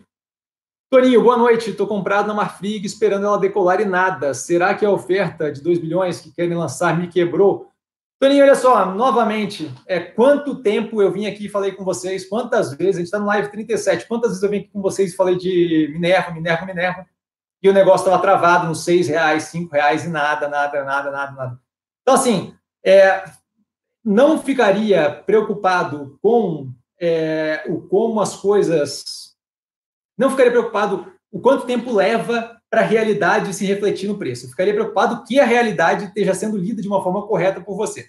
Toninho, 0.90 1.22
boa 1.22 1.38
noite. 1.38 1.70
Estou 1.70 1.86
comprado 1.86 2.26
na 2.26 2.34
Marfrig 2.34 2.84
esperando 2.84 3.24
ela 3.24 3.38
decolar 3.38 3.80
e 3.80 3.86
nada. 3.86 4.34
Será 4.34 4.74
que 4.74 4.84
a 4.84 4.90
oferta 4.90 5.50
de 5.50 5.62
2 5.62 5.78
bilhões 5.78 6.20
que 6.20 6.30
querem 6.30 6.54
lançar 6.54 6.94
me 6.94 7.08
quebrou? 7.08 7.70
Toninho, 8.20 8.44
olha 8.44 8.54
só, 8.54 8.84
novamente, 8.84 9.72
é 9.86 9.98
quanto 10.00 10.60
tempo 10.60 11.00
eu 11.00 11.10
vim 11.10 11.24
aqui 11.24 11.46
e 11.46 11.48
falei 11.48 11.72
com 11.72 11.82
vocês, 11.82 12.28
quantas 12.28 12.74
vezes, 12.74 12.96
a 12.96 12.98
gente 12.98 13.06
está 13.06 13.18
no 13.18 13.24
live 13.24 13.50
37, 13.50 14.06
quantas 14.06 14.32
vezes 14.32 14.42
eu 14.42 14.50
vim 14.50 14.58
aqui 14.58 14.68
com 14.68 14.82
vocês 14.82 15.14
e 15.14 15.16
falei 15.16 15.38
de 15.38 15.88
Minerva, 15.90 16.30
Minerva, 16.30 16.66
Minerva, 16.66 17.06
e 17.62 17.70
o 17.70 17.72
negócio 17.72 18.04
estava 18.04 18.20
travado 18.20 18.66
nos 18.66 18.84
6 18.84 19.08
reais, 19.08 19.44
5 19.44 19.72
reais 19.72 20.04
e 20.04 20.08
nada, 20.08 20.46
nada, 20.46 20.84
nada, 20.84 21.10
nada, 21.10 21.32
nada. 21.32 21.60
Então, 22.02 22.16
assim, 22.16 22.54
é, 22.84 23.24
não 24.04 24.38
ficaria 24.38 25.10
preocupado 25.10 26.18
com 26.20 26.70
é, 27.00 27.64
o 27.68 27.80
como 27.82 28.20
as 28.20 28.36
coisas. 28.36 29.34
Não 30.16 30.30
ficaria 30.30 30.52
preocupado 30.52 31.12
o 31.30 31.40
quanto 31.40 31.66
tempo 31.66 31.92
leva 31.92 32.56
para 32.70 32.80
a 32.80 32.84
realidade 32.84 33.54
se 33.54 33.64
refletir 33.66 34.08
no 34.08 34.18
preço. 34.18 34.48
Ficaria 34.48 34.74
preocupado 34.74 35.24
que 35.24 35.38
a 35.38 35.44
realidade 35.44 36.06
esteja 36.06 36.34
sendo 36.34 36.56
lida 36.56 36.80
de 36.80 36.88
uma 36.88 37.02
forma 37.02 37.26
correta 37.26 37.60
por 37.60 37.76
você. 37.76 38.08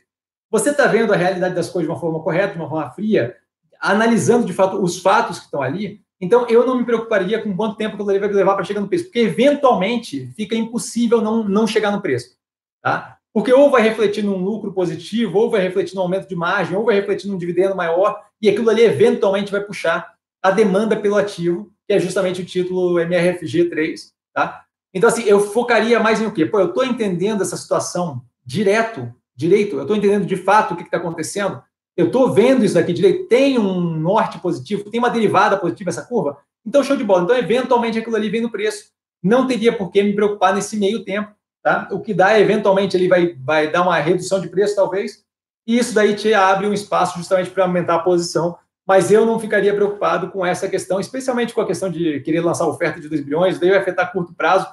Você 0.50 0.70
está 0.70 0.88
vendo 0.88 1.14
a 1.14 1.16
realidade 1.16 1.56
das 1.56 1.70
coisas 1.70 1.88
de 1.88 1.94
uma 1.94 2.00
forma 2.00 2.22
correta, 2.22 2.54
de 2.54 2.60
uma 2.60 2.70
forma 2.70 2.90
fria, 2.92 3.36
analisando 3.80 4.46
de 4.46 4.54
fato 4.54 4.82
os 4.82 5.00
fatos 5.00 5.40
que 5.40 5.46
estão 5.46 5.62
ali. 5.62 6.02
Então, 6.20 6.48
eu 6.48 6.66
não 6.66 6.78
me 6.78 6.86
preocuparia 6.86 7.42
com 7.42 7.56
quanto 7.56 7.76
tempo 7.76 7.98
eu 8.00 8.06
vai 8.06 8.20
levar 8.20 8.56
para 8.56 8.64
chegar 8.64 8.82
no 8.82 8.88
preço, 8.88 9.06
porque 9.06 9.20
eventualmente 9.20 10.32
fica 10.36 10.56
impossível 10.56 11.22
não, 11.22 11.44
não 11.44 11.68
chegar 11.68 11.92
no 11.92 12.02
preço. 12.02 12.38
Tá? 12.82 13.18
Porque 13.34 13.52
ou 13.52 13.70
vai 13.70 13.82
refletir 13.82 14.24
num 14.24 14.38
lucro 14.38 14.72
positivo, 14.72 15.38
ou 15.38 15.52
vai 15.52 15.62
refletir 15.62 15.94
num 15.94 16.02
aumento 16.02 16.28
de 16.28 16.36
margem, 16.36 16.78
ou 16.78 16.86
vai 16.86 16.96
refletir 16.96 17.28
num 17.28 17.38
dividendo 17.38 17.76
maior, 17.76 18.24
e 18.42 18.50
aquilo 18.50 18.70
ali 18.70 18.84
eventualmente 18.84 19.52
vai 19.52 19.62
puxar 19.62 20.14
a 20.42 20.52
demanda 20.52 20.96
pelo 20.96 21.18
ativo, 21.18 21.72
que 21.88 21.94
é 21.94 22.00
justamente 22.00 22.42
o 22.42 22.46
título 22.46 22.96
MRFG3, 22.96 24.12
tá? 24.34 24.64
Então, 24.94 25.10
assim, 25.10 25.24
eu 25.24 25.40
focaria 25.40 26.00
mais 26.00 26.22
em 26.22 26.26
o 26.26 26.32
quê? 26.32 26.46
Pô, 26.46 26.60
eu 26.60 26.70
estou 26.70 26.86
entendendo 26.86 27.42
essa 27.42 27.58
situação 27.58 28.22
direto, 28.46 29.14
direito, 29.36 29.76
eu 29.76 29.82
estou 29.82 29.96
entendendo 29.96 30.26
de 30.26 30.38
fato 30.38 30.74
o 30.74 30.78
que 30.78 30.84
está 30.84 30.98
acontecendo, 30.98 31.62
eu 31.98 32.08
estou 32.08 32.32
vendo 32.32 32.64
isso 32.64 32.76
daqui 32.76 32.94
direito, 32.94 33.28
tem 33.28 33.58
um 33.58 33.82
norte 33.82 34.40
positivo, 34.40 34.90
tem 34.90 35.00
uma 35.00 35.10
derivada 35.10 35.58
positiva 35.58 35.90
essa 35.90 36.04
curva, 36.04 36.38
então 36.66 36.84
show 36.84 36.96
de 36.96 37.04
bola. 37.04 37.24
Então, 37.24 37.36
eventualmente, 37.38 38.00
aquilo 38.00 38.16
ali 38.16 38.30
vem 38.30 38.42
no 38.42 38.52
preço. 38.52 38.92
Não 39.22 39.48
teria 39.48 39.76
por 39.76 39.92
que 39.92 40.02
me 40.02 40.14
preocupar 40.14 40.54
nesse 40.54 40.78
meio 40.78 41.04
tempo, 41.04 41.32
tá? 41.64 41.88
O 41.92 42.00
que 42.00 42.14
dá, 42.14 42.40
eventualmente, 42.40 42.96
ele 42.96 43.08
vai, 43.08 43.36
vai 43.44 43.72
dar 43.72 43.82
uma 43.82 43.98
redução 43.98 44.40
de 44.40 44.48
preço, 44.48 44.76
talvez, 44.76 45.25
e 45.66 45.78
isso 45.78 45.94
daí 45.94 46.16
te 46.16 46.34
abre 46.34 46.68
um 46.68 46.74
espaço 46.74 47.18
justamente 47.18 47.50
para 47.50 47.64
aumentar 47.64 47.96
a 47.96 48.00
posição. 48.00 48.58
Mas 48.88 49.12
eu 49.12 49.26
não 49.26 49.40
ficaria 49.40 49.74
preocupado 49.74 50.30
com 50.30 50.46
essa 50.46 50.70
questão, 50.70 51.00
especialmente 51.00 51.54
com 51.54 51.62
a 51.62 51.66
questão 51.66 51.90
de 51.90 52.20
querer 52.20 52.42
lançar 52.42 52.68
oferta 52.68 53.00
de 53.00 53.10
2 53.10 53.22
bilhões, 53.22 53.60
daí 53.60 53.72
vai 53.72 53.80
afetar 53.80 54.12
curto 54.12 54.34
prazo. 54.36 54.68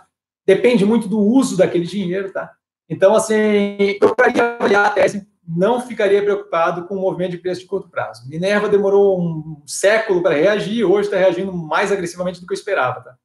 Depende 0.47 0.85
muito 0.85 1.09
do 1.09 1.19
uso 1.19 1.57
daquele 1.57 1.87
dinheiro, 1.87 2.31
tá? 2.31 2.53
Então, 2.89 3.15
assim, 3.15 3.97
eu 4.01 4.09
ficaria 4.09 4.57
avaliar 4.57 4.87
a 4.87 4.91
tese, 4.91 5.27
não 5.49 5.81
ficaria 5.81 6.23
preocupado 6.23 6.87
com 6.87 6.97
o 6.97 7.01
movimento 7.01 7.31
de 7.31 7.39
preço 7.39 7.63
de 7.63 7.67
curto 7.67 7.89
prazo. 7.89 8.29
Minerva 8.29 8.69
demorou 8.69 9.19
um 9.19 9.63
século 9.67 10.23
para 10.23 10.35
reagir, 10.35 10.85
hoje 10.85 11.09
está 11.09 11.17
reagindo 11.17 11.53
mais 11.53 11.91
agressivamente 11.91 12.39
do 12.39 12.47
que 12.47 12.53
eu 12.53 12.57
esperava, 12.57 13.01
tá? 13.01 13.17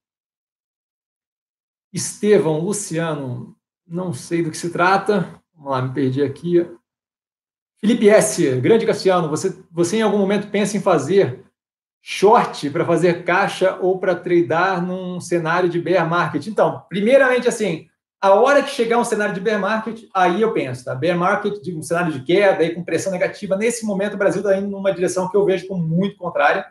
Estevão, 1.92 2.60
Luciano, 2.60 3.58
não 3.86 4.14
sei 4.14 4.42
do 4.44 4.52
que 4.52 4.58
se 4.58 4.70
trata. 4.70 5.42
Vamos 5.54 5.72
lá, 5.72 5.82
me 5.82 5.94
perdi 5.94 6.22
aqui. 6.22 6.66
Felipe 7.80 8.10
S., 8.10 8.60
grande 8.60 8.86
Cassiano, 8.86 9.30
você, 9.30 9.56
você 9.72 9.98
em 9.98 10.02
algum 10.02 10.18
momento 10.18 10.50
pensa 10.50 10.76
em 10.76 10.82
fazer 10.82 11.46
short 12.02 12.70
para 12.70 12.86
fazer 12.86 13.24
caixa 13.24 13.78
ou 13.82 14.00
para 14.00 14.16
tradar 14.16 14.82
num 14.82 15.20
cenário 15.22 15.70
de 15.70 15.80
bear 15.80 16.10
market? 16.10 16.48
Então, 16.48 16.84
primeiramente, 16.90 17.48
assim, 17.48 17.88
a 18.20 18.34
hora 18.34 18.64
que 18.64 18.72
chegar 18.72 18.98
um 18.98 19.04
cenário 19.04 19.36
de 19.36 19.40
bear 19.40 19.60
market, 19.60 20.06
aí 20.14 20.42
eu 20.42 20.52
penso, 20.54 20.86
tá? 20.86 20.96
Bear 20.96 21.18
market, 21.18 21.56
um 21.68 21.84
cenário 21.84 22.12
de 22.12 22.24
queda, 22.24 22.64
aí 22.64 22.74
com 22.74 22.84
pressão 22.84 23.12
negativa. 23.12 23.56
Nesse 23.56 23.86
momento, 23.86 24.16
o 24.16 24.18
Brasil 24.18 24.42
está 24.42 24.58
indo 24.58 24.70
numa 24.70 24.92
direção 24.92 25.30
que 25.30 25.38
eu 25.38 25.46
vejo 25.46 25.68
como 25.68 25.88
muito 25.88 26.18
contrária. 26.18 26.66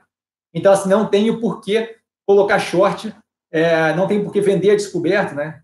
Então, 0.53 0.73
assim, 0.73 0.89
não 0.89 1.07
tenho 1.07 1.41
por 1.41 1.61
que 1.61 1.95
colocar 2.27 2.59
short, 2.59 3.15
é, 3.53 3.95
não 3.95 4.09
tem 4.09 4.25
por 4.25 4.33
que 4.33 4.41
vender 4.41 4.71
a 4.71 4.77
descoberto, 4.77 5.37
né? 5.37 5.61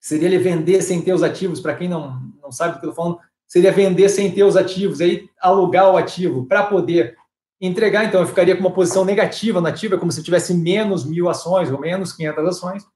Seria 0.00 0.26
ele 0.26 0.38
vender 0.38 0.82
sem 0.82 1.00
ter 1.00 1.12
os 1.12 1.22
ativos, 1.22 1.60
para 1.60 1.76
quem 1.76 1.88
não, 1.88 2.20
não 2.42 2.50
sabe 2.50 2.74
do 2.74 2.80
que 2.80 2.86
eu 2.86 2.90
estou 2.90 3.04
falando, 3.04 3.20
seria 3.48 3.72
vender 3.72 4.08
sem 4.10 4.30
ter 4.30 4.44
os 4.44 4.56
ativos, 4.56 5.00
aí 5.00 5.28
alugar 5.40 5.90
o 5.90 5.96
ativo 5.96 6.44
para 6.44 6.62
poder 6.64 7.16
entregar. 7.60 8.04
Então, 8.04 8.20
eu 8.20 8.26
ficaria 8.26 8.54
com 8.54 8.60
uma 8.60 8.72
posição 8.72 9.04
negativa 9.04 9.60
na 9.60 9.70
ativa, 9.70 9.98
como 9.98 10.12
se 10.12 10.20
eu 10.20 10.24
tivesse 10.24 10.54
menos 10.54 11.04
mil 11.04 11.28
ações 11.28 11.70
ou 11.70 11.80
menos 11.80 12.12
500 12.12 12.46
ações, 12.46 12.86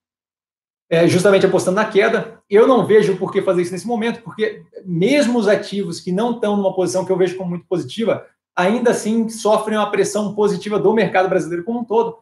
é, 0.90 1.08
justamente 1.08 1.46
apostando 1.46 1.76
na 1.76 1.86
queda. 1.86 2.38
Eu 2.48 2.68
não 2.68 2.86
vejo 2.86 3.16
por 3.16 3.32
que 3.32 3.40
fazer 3.40 3.62
isso 3.62 3.72
nesse 3.72 3.86
momento, 3.86 4.22
porque 4.22 4.62
mesmo 4.84 5.38
os 5.38 5.48
ativos 5.48 5.98
que 5.98 6.12
não 6.12 6.32
estão 6.32 6.56
numa 6.56 6.74
posição 6.74 7.04
que 7.04 7.10
eu 7.10 7.16
vejo 7.16 7.36
como 7.36 7.50
muito 7.50 7.66
positiva, 7.66 8.26
ainda 8.54 8.90
assim 8.90 9.28
sofrem 9.30 9.78
uma 9.78 9.90
pressão 9.90 10.34
positiva 10.34 10.78
do 10.78 10.92
mercado 10.92 11.28
brasileiro 11.28 11.64
como 11.64 11.80
um 11.80 11.84
todo. 11.84 12.18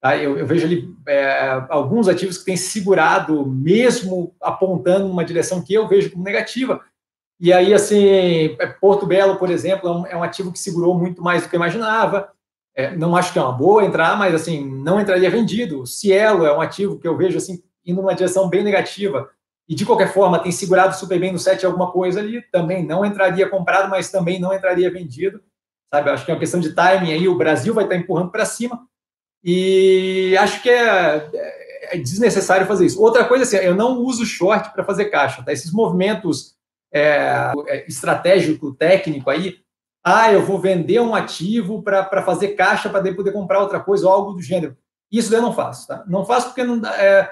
Tá? 0.00 0.16
Eu, 0.16 0.38
eu, 0.38 0.46
vejo 0.46 0.66
ali 0.66 0.88
é, 1.06 1.66
alguns 1.68 2.08
ativos 2.08 2.38
que 2.38 2.44
têm 2.44 2.56
segurado, 2.56 3.46
mesmo 3.46 4.34
apontando 4.40 5.06
uma 5.06 5.24
direção 5.24 5.62
que 5.62 5.74
eu 5.74 5.86
vejo 5.86 6.10
como 6.10 6.24
negativa. 6.24 6.82
E 7.44 7.52
aí, 7.52 7.74
assim, 7.74 8.56
é, 8.58 8.66
Porto 8.66 9.04
Belo, 9.04 9.36
por 9.36 9.50
exemplo, 9.50 9.86
é 9.86 9.92
um, 9.92 10.06
é 10.06 10.16
um 10.16 10.22
ativo 10.22 10.50
que 10.50 10.58
segurou 10.58 10.98
muito 10.98 11.22
mais 11.22 11.42
do 11.42 11.50
que 11.50 11.54
eu 11.54 11.58
imaginava. 11.58 12.30
É, 12.74 12.96
não 12.96 13.14
acho 13.14 13.34
que 13.34 13.38
é 13.38 13.42
uma 13.42 13.52
boa 13.52 13.84
entrar, 13.84 14.16
mas 14.16 14.34
assim, 14.34 14.66
não 14.66 14.98
entraria 14.98 15.28
vendido. 15.28 15.86
Cielo 15.86 16.46
é 16.46 16.56
um 16.56 16.62
ativo 16.62 16.98
que 16.98 17.06
eu 17.06 17.14
vejo 17.18 17.36
assim 17.36 17.62
indo 17.84 18.00
numa 18.00 18.14
direção 18.14 18.48
bem 18.48 18.64
negativa 18.64 19.28
e 19.68 19.74
de 19.74 19.84
qualquer 19.84 20.10
forma 20.10 20.38
tem 20.38 20.50
segurado 20.50 20.96
super 20.96 21.20
bem 21.20 21.32
no 21.32 21.38
set 21.38 21.66
alguma 21.66 21.92
coisa 21.92 22.18
ali, 22.18 22.40
também 22.50 22.82
não 22.82 23.04
entraria 23.04 23.46
comprado, 23.46 23.90
mas 23.90 24.10
também 24.10 24.40
não 24.40 24.54
entraria 24.54 24.90
vendido. 24.90 25.42
Sabe, 25.92 26.08
acho 26.08 26.24
que 26.24 26.30
é 26.30 26.34
uma 26.34 26.40
questão 26.40 26.60
de 26.60 26.72
timing 26.72 27.12
aí, 27.12 27.28
o 27.28 27.36
Brasil 27.36 27.74
vai 27.74 27.84
estar 27.84 27.96
empurrando 27.96 28.30
para 28.30 28.46
cima. 28.46 28.88
E 29.44 30.34
acho 30.40 30.62
que 30.62 30.70
é, 30.70 31.28
é, 31.92 31.98
desnecessário 31.98 32.66
fazer 32.66 32.86
isso. 32.86 33.02
Outra 33.02 33.22
coisa 33.22 33.44
assim, 33.44 33.58
eu 33.58 33.74
não 33.74 33.98
uso 33.98 34.24
short 34.24 34.72
para 34.72 34.82
fazer 34.82 35.10
caixa, 35.10 35.42
tá? 35.42 35.52
Esses 35.52 35.70
movimentos 35.70 36.53
é, 36.94 37.52
é, 37.66 37.86
estratégico, 37.88 38.72
técnico 38.72 39.28
aí, 39.28 39.56
ah, 40.04 40.32
eu 40.32 40.42
vou 40.42 40.60
vender 40.60 41.00
um 41.00 41.14
ativo 41.14 41.82
para 41.82 42.22
fazer 42.22 42.48
caixa 42.48 42.88
para 42.88 43.12
poder 43.12 43.32
comprar 43.32 43.60
outra 43.60 43.80
coisa 43.80 44.06
ou 44.06 44.12
algo 44.12 44.32
do 44.34 44.42
gênero. 44.42 44.76
Isso 45.10 45.34
eu 45.34 45.42
não 45.42 45.52
faço, 45.52 45.88
tá? 45.88 46.04
Não 46.06 46.24
faço 46.24 46.48
porque 46.48 46.62
não 46.62 46.86
é, 46.86 47.30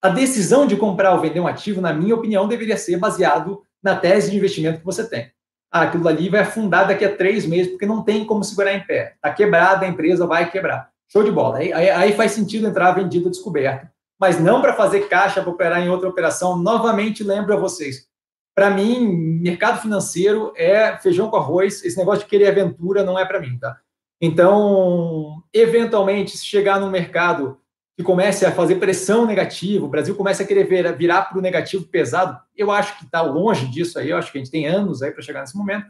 a 0.00 0.10
decisão 0.10 0.66
de 0.66 0.76
comprar 0.76 1.12
ou 1.12 1.20
vender 1.20 1.40
um 1.40 1.46
ativo, 1.46 1.80
na 1.80 1.92
minha 1.92 2.14
opinião, 2.14 2.46
deveria 2.46 2.76
ser 2.76 2.98
baseado 2.98 3.62
na 3.82 3.96
tese 3.96 4.30
de 4.30 4.36
investimento 4.36 4.78
que 4.78 4.84
você 4.84 5.08
tem. 5.08 5.32
Ah, 5.72 5.82
aquilo 5.82 6.06
ali 6.06 6.28
vai 6.28 6.40
afundar 6.40 6.86
daqui 6.86 7.04
a 7.04 7.16
três 7.16 7.46
meses, 7.46 7.72
porque 7.72 7.86
não 7.86 8.04
tem 8.04 8.24
como 8.24 8.44
segurar 8.44 8.74
em 8.74 8.86
pé. 8.86 9.14
Está 9.16 9.32
quebrada, 9.32 9.86
a 9.86 9.88
empresa 9.88 10.26
vai 10.26 10.50
quebrar. 10.50 10.90
Show 11.08 11.24
de 11.24 11.32
bola. 11.32 11.58
Aí, 11.58 11.72
aí, 11.72 11.90
aí 11.90 12.12
faz 12.12 12.32
sentido 12.32 12.66
entrar 12.66 12.92
vendido 12.92 13.30
descoberto. 13.30 13.88
Mas 14.20 14.38
não 14.38 14.60
para 14.60 14.74
fazer 14.74 15.08
caixa, 15.08 15.40
para 15.40 15.50
operar 15.50 15.80
em 15.80 15.88
outra 15.88 16.08
operação. 16.08 16.56
Novamente, 16.56 17.24
lembro 17.24 17.54
a 17.54 17.56
vocês. 17.56 18.06
Para 18.54 18.70
mim, 18.70 19.00
mercado 19.40 19.82
financeiro 19.82 20.52
é 20.56 20.96
feijão 20.98 21.28
com 21.28 21.36
arroz. 21.36 21.84
Esse 21.84 21.96
negócio 21.96 22.22
de 22.22 22.30
querer 22.30 22.48
aventura 22.48 23.02
não 23.02 23.18
é 23.18 23.24
para 23.24 23.40
mim, 23.40 23.58
tá? 23.58 23.76
Então, 24.20 25.42
eventualmente, 25.52 26.38
se 26.38 26.46
chegar 26.46 26.80
num 26.80 26.90
mercado 26.90 27.58
que 27.96 28.02
comece 28.02 28.44
a 28.46 28.52
fazer 28.52 28.76
pressão 28.76 29.26
negativa, 29.26 29.84
o 29.84 29.88
Brasil 29.88 30.14
começa 30.14 30.42
a 30.42 30.46
querer 30.46 30.66
virar 30.96 31.22
para 31.22 31.38
o 31.38 31.42
negativo 31.42 31.86
pesado, 31.86 32.40
eu 32.56 32.70
acho 32.70 32.98
que 32.98 33.04
está 33.04 33.22
longe 33.22 33.66
disso 33.66 33.98
aí, 33.98 34.10
eu 34.10 34.16
acho 34.16 34.32
que 34.32 34.38
a 34.38 34.40
gente 34.40 34.50
tem 34.50 34.66
anos 34.66 35.02
aí 35.02 35.12
para 35.12 35.22
chegar 35.22 35.40
nesse 35.40 35.56
momento. 35.56 35.86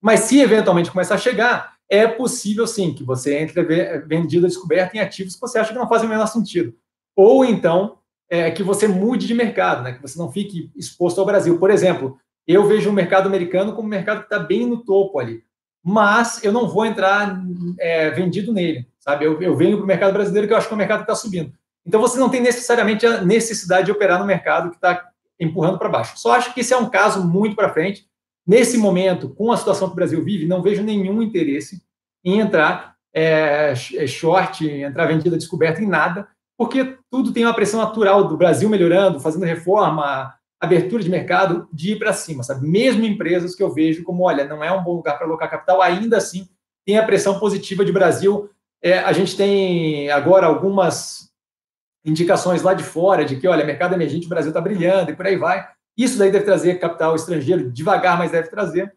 Mas 0.00 0.20
se 0.20 0.38
eventualmente 0.40 0.90
começar 0.90 1.16
a 1.16 1.18
chegar, 1.18 1.76
é 1.88 2.06
possível 2.06 2.66
sim 2.66 2.92
que 2.92 3.02
você 3.02 3.38
entre 3.38 3.62
vendido 4.06 4.46
descoberto 4.46 4.94
em 4.94 5.00
ativos 5.00 5.34
que 5.34 5.40
você 5.40 5.58
acha 5.58 5.72
que 5.72 5.78
não 5.78 5.88
fazem 5.88 6.06
o 6.06 6.10
menor 6.10 6.26
sentido. 6.26 6.74
Ou 7.16 7.44
então 7.44 7.98
é, 8.28 8.50
que 8.50 8.62
você 8.62 8.88
mude 8.88 9.26
de 9.26 9.34
mercado, 9.34 9.82
né? 9.82 9.92
que 9.92 10.02
você 10.02 10.18
não 10.18 10.30
fique 10.30 10.70
exposto 10.76 11.20
ao 11.20 11.26
Brasil. 11.26 11.58
Por 11.58 11.70
exemplo, 11.70 12.18
eu 12.46 12.66
vejo 12.66 12.90
o 12.90 12.92
mercado 12.92 13.26
americano 13.26 13.72
como 13.74 13.86
um 13.86 13.90
mercado 13.90 14.18
que 14.18 14.26
está 14.26 14.38
bem 14.38 14.66
no 14.66 14.84
topo 14.84 15.18
ali, 15.18 15.42
mas 15.82 16.42
eu 16.42 16.52
não 16.52 16.68
vou 16.68 16.84
entrar 16.84 17.40
é, 17.78 18.10
vendido 18.10 18.52
nele, 18.52 18.86
sabe? 18.98 19.24
Eu, 19.24 19.40
eu 19.40 19.56
venho 19.56 19.76
para 19.76 19.84
o 19.84 19.86
mercado 19.86 20.12
brasileiro 20.12 20.46
que 20.46 20.52
eu 20.52 20.56
acho 20.56 20.66
que 20.66 20.74
é 20.74 20.76
o 20.76 20.78
mercado 20.78 20.98
que 20.98 21.10
está 21.10 21.14
subindo. 21.14 21.52
Então 21.84 22.00
você 22.00 22.18
não 22.18 22.28
tem 22.28 22.40
necessariamente 22.40 23.06
a 23.06 23.22
necessidade 23.22 23.86
de 23.86 23.92
operar 23.92 24.18
no 24.18 24.26
mercado 24.26 24.70
que 24.70 24.76
está 24.76 25.08
empurrando 25.38 25.78
para 25.78 25.88
baixo. 25.88 26.18
Só 26.18 26.32
acho 26.32 26.52
que 26.52 26.60
esse 26.60 26.74
é 26.74 26.76
um 26.76 26.90
caso 26.90 27.24
muito 27.24 27.54
para 27.54 27.72
frente 27.72 28.08
Nesse 28.46 28.78
momento, 28.78 29.30
com 29.30 29.50
a 29.50 29.56
situação 29.56 29.88
que 29.88 29.94
o 29.94 29.96
Brasil 29.96 30.22
vive, 30.22 30.46
não 30.46 30.62
vejo 30.62 30.82
nenhum 30.82 31.20
interesse 31.20 31.82
em 32.24 32.38
entrar 32.38 32.94
é, 33.12 33.72
é, 33.72 34.06
short, 34.06 34.64
entrar 34.68 35.06
vendida 35.06 35.36
descoberta 35.36 35.82
em 35.82 35.88
nada, 35.88 36.28
porque 36.56 36.98
tudo 37.10 37.32
tem 37.32 37.44
uma 37.44 37.54
pressão 37.54 37.80
natural 37.80 38.26
do 38.26 38.36
Brasil 38.36 38.68
melhorando, 38.68 39.20
fazendo 39.20 39.44
reforma, 39.44 40.34
abertura 40.58 41.02
de 41.02 41.10
mercado, 41.10 41.68
de 41.72 41.92
ir 41.92 41.98
para 41.98 42.12
cima, 42.12 42.42
sabe? 42.42 42.66
Mesmo 42.66 43.04
empresas 43.04 43.54
que 43.54 43.62
eu 43.62 43.72
vejo 43.72 44.02
como, 44.02 44.24
olha, 44.24 44.44
não 44.44 44.64
é 44.64 44.72
um 44.72 44.82
bom 44.82 44.94
lugar 44.94 45.16
para 45.18 45.26
alocar 45.26 45.50
capital, 45.50 45.82
ainda 45.82 46.16
assim 46.16 46.48
tem 46.86 46.98
a 46.98 47.04
pressão 47.04 47.38
positiva 47.38 47.84
de 47.84 47.92
Brasil. 47.92 48.48
É, 48.82 48.98
a 48.98 49.12
gente 49.12 49.36
tem 49.36 50.10
agora 50.10 50.46
algumas 50.46 51.30
indicações 52.04 52.62
lá 52.62 52.72
de 52.72 52.84
fora 52.84 53.24
de 53.24 53.36
que, 53.36 53.48
olha, 53.48 53.64
mercado 53.64 53.94
emergente, 53.94 54.26
o 54.26 54.30
Brasil 54.30 54.50
está 54.50 54.60
brilhando 54.60 55.10
e 55.10 55.16
por 55.16 55.26
aí 55.26 55.36
vai. 55.36 55.68
Isso 55.96 56.18
daí 56.18 56.30
deve 56.30 56.44
trazer 56.44 56.78
capital 56.78 57.16
estrangeiro, 57.16 57.70
devagar, 57.70 58.16
mas 58.16 58.30
deve 58.30 58.48
trazer. 58.48 58.94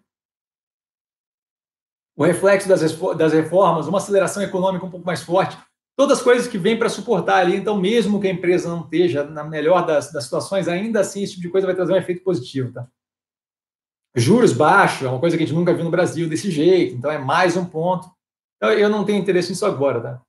O 2.15 2.24
reflexo 2.24 2.67
das 2.67 3.34
reformas, 3.34 3.88
uma 3.88 3.98
aceleração 3.98 4.43
econômica 4.43 4.86
um 4.86 4.91
pouco 4.91 5.06
mais 5.06 5.24
forte, 5.24 5.58
todas 5.99 6.19
as 6.19 6.23
coisas 6.23 6.47
que 6.47 6.57
vêm 6.57 6.79
para 6.79 6.88
suportar 6.88 7.39
ali. 7.39 7.57
Então, 7.57 7.77
mesmo 7.77 8.21
que 8.21 8.27
a 8.27 8.31
empresa 8.31 8.69
não 8.69 8.85
esteja 8.85 9.21
na 9.25 9.43
melhor 9.43 9.85
das, 9.85 10.09
das 10.13 10.23
situações, 10.23 10.69
ainda 10.69 11.01
assim, 11.01 11.23
esse 11.23 11.33
tipo 11.33 11.41
de 11.41 11.49
coisa 11.49 11.67
vai 11.67 11.75
trazer 11.75 11.91
um 11.91 11.97
efeito 11.97 12.23
positivo. 12.23 12.71
Tá? 12.71 12.88
Juros 14.15 14.53
baixos 14.53 15.05
é 15.05 15.09
uma 15.09 15.19
coisa 15.19 15.35
que 15.35 15.43
a 15.43 15.45
gente 15.45 15.53
nunca 15.53 15.73
viu 15.73 15.83
no 15.83 15.91
Brasil 15.91 16.29
desse 16.29 16.49
jeito, 16.49 16.95
então 16.95 17.12
é 17.12 17.17
mais 17.17 17.57
um 17.57 17.65
ponto. 17.65 18.09
Então, 18.55 18.71
eu 18.71 18.88
não 18.88 19.03
tenho 19.03 19.19
interesse 19.19 19.49
nisso 19.49 19.65
agora. 19.65 19.99
Tá? 19.99 20.21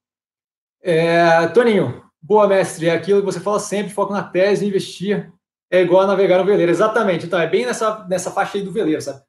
É, 0.83 1.47
Toninho, 1.47 2.03
boa, 2.21 2.49
mestre. 2.49 2.89
É 2.89 2.93
aquilo 2.93 3.21
que 3.21 3.27
você 3.27 3.39
fala 3.39 3.61
sempre, 3.61 3.93
foco 3.93 4.13
na 4.13 4.25
tese, 4.25 4.67
investir 4.67 5.33
é 5.71 5.83
igual 5.83 6.03
a 6.03 6.07
navegar 6.09 6.39
no 6.39 6.45
veleiro. 6.45 6.73
Exatamente. 6.73 7.27
Então, 7.27 7.39
é 7.39 7.47
bem 7.47 7.65
nessa, 7.65 8.05
nessa 8.09 8.33
faixa 8.33 8.59
aí 8.59 8.65
do 8.65 8.73
veleiro, 8.73 9.03
sabe? 9.03 9.23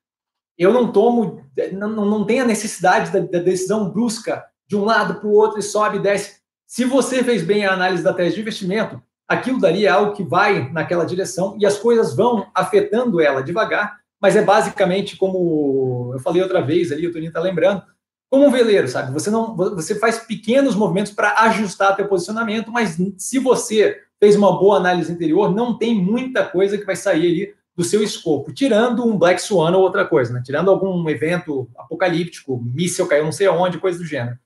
Eu 0.58 0.74
não 0.74 0.92
tomo, 0.92 1.48
não, 1.72 1.88
não 1.88 2.26
tenho 2.26 2.46
a 2.46 2.48
necessidade 2.48 3.12
da, 3.12 3.20
da 3.20 3.38
decisão 3.38 3.92
brusca 3.92 4.44
de 4.72 4.78
um 4.78 4.86
lado 4.86 5.16
para 5.16 5.28
o 5.28 5.34
outro 5.34 5.60
e 5.60 5.62
sobe 5.62 5.98
e 5.98 6.00
desce. 6.00 6.38
Se 6.66 6.86
você 6.86 7.22
fez 7.26 7.44
bem 7.44 7.66
a 7.66 7.74
análise 7.74 8.02
da 8.02 8.14
tese 8.14 8.36
de 8.36 8.42
investimento, 8.42 9.02
aquilo 9.28 9.60
dali 9.60 9.86
é 9.86 9.90
algo 9.90 10.14
que 10.14 10.24
vai 10.24 10.72
naquela 10.72 11.06
direção 11.06 11.58
e 11.60 11.66
as 11.66 11.78
coisas 11.78 12.16
vão 12.16 12.48
afetando 12.56 13.20
ela 13.20 13.44
devagar, 13.44 13.98
mas 14.18 14.38
é 14.38 14.42
basicamente 14.42 15.18
como 15.18 16.12
eu 16.14 16.20
falei 16.22 16.42
outra 16.42 16.62
vez 16.62 16.90
ali, 16.90 17.06
o 17.06 17.12
Toninho 17.12 17.28
está 17.28 17.42
lembrando, 17.42 17.84
como 18.30 18.46
um 18.46 18.50
veleiro, 18.50 18.88
sabe? 18.88 19.12
Você 19.12 19.30
não, 19.30 19.58
você 19.58 19.94
faz 19.94 20.20
pequenos 20.20 20.74
movimentos 20.74 21.12
para 21.12 21.34
ajustar 21.42 21.98
teu 21.98 22.08
posicionamento, 22.08 22.72
mas 22.72 22.98
se 23.18 23.40
você 23.40 24.00
fez 24.22 24.38
uma 24.38 24.58
boa 24.58 24.78
análise 24.78 25.12
anterior, 25.12 25.54
não 25.54 25.78
tem 25.78 25.94
muita 25.94 26.46
coisa 26.46 26.78
que 26.78 26.86
vai 26.86 26.96
sair 26.96 27.28
ali 27.28 27.54
do 27.76 27.84
seu 27.84 28.02
escopo, 28.02 28.54
tirando 28.54 29.06
um 29.06 29.18
Black 29.18 29.42
Swan 29.42 29.76
ou 29.76 29.84
outra 29.84 30.06
coisa, 30.06 30.32
né? 30.32 30.42
tirando 30.46 30.72
algum 30.72 31.10
evento 31.10 31.70
apocalíptico, 31.78 32.58
míssil 32.64 33.06
caiu 33.06 33.26
não 33.26 33.34
sei 33.34 33.48
aonde, 33.48 33.80
coisa 33.80 33.98
do 33.98 34.06
gênero. 34.06 34.38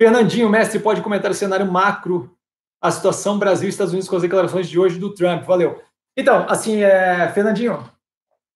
Fernandinho, 0.00 0.48
mestre, 0.48 0.78
pode 0.78 1.00
comentar 1.00 1.30
o 1.30 1.34
cenário 1.34 1.70
macro, 1.70 2.36
a 2.80 2.90
situação 2.90 3.38
Brasil 3.38 3.66
e 3.66 3.70
Estados 3.70 3.92
Unidos 3.92 4.08
com 4.08 4.16
as 4.16 4.22
declarações 4.22 4.68
de 4.68 4.78
hoje 4.78 4.98
do 4.98 5.14
Trump. 5.14 5.44
Valeu. 5.44 5.82
Então, 6.16 6.46
assim, 6.48 6.82
é, 6.82 7.28
Fernandinho, 7.32 7.90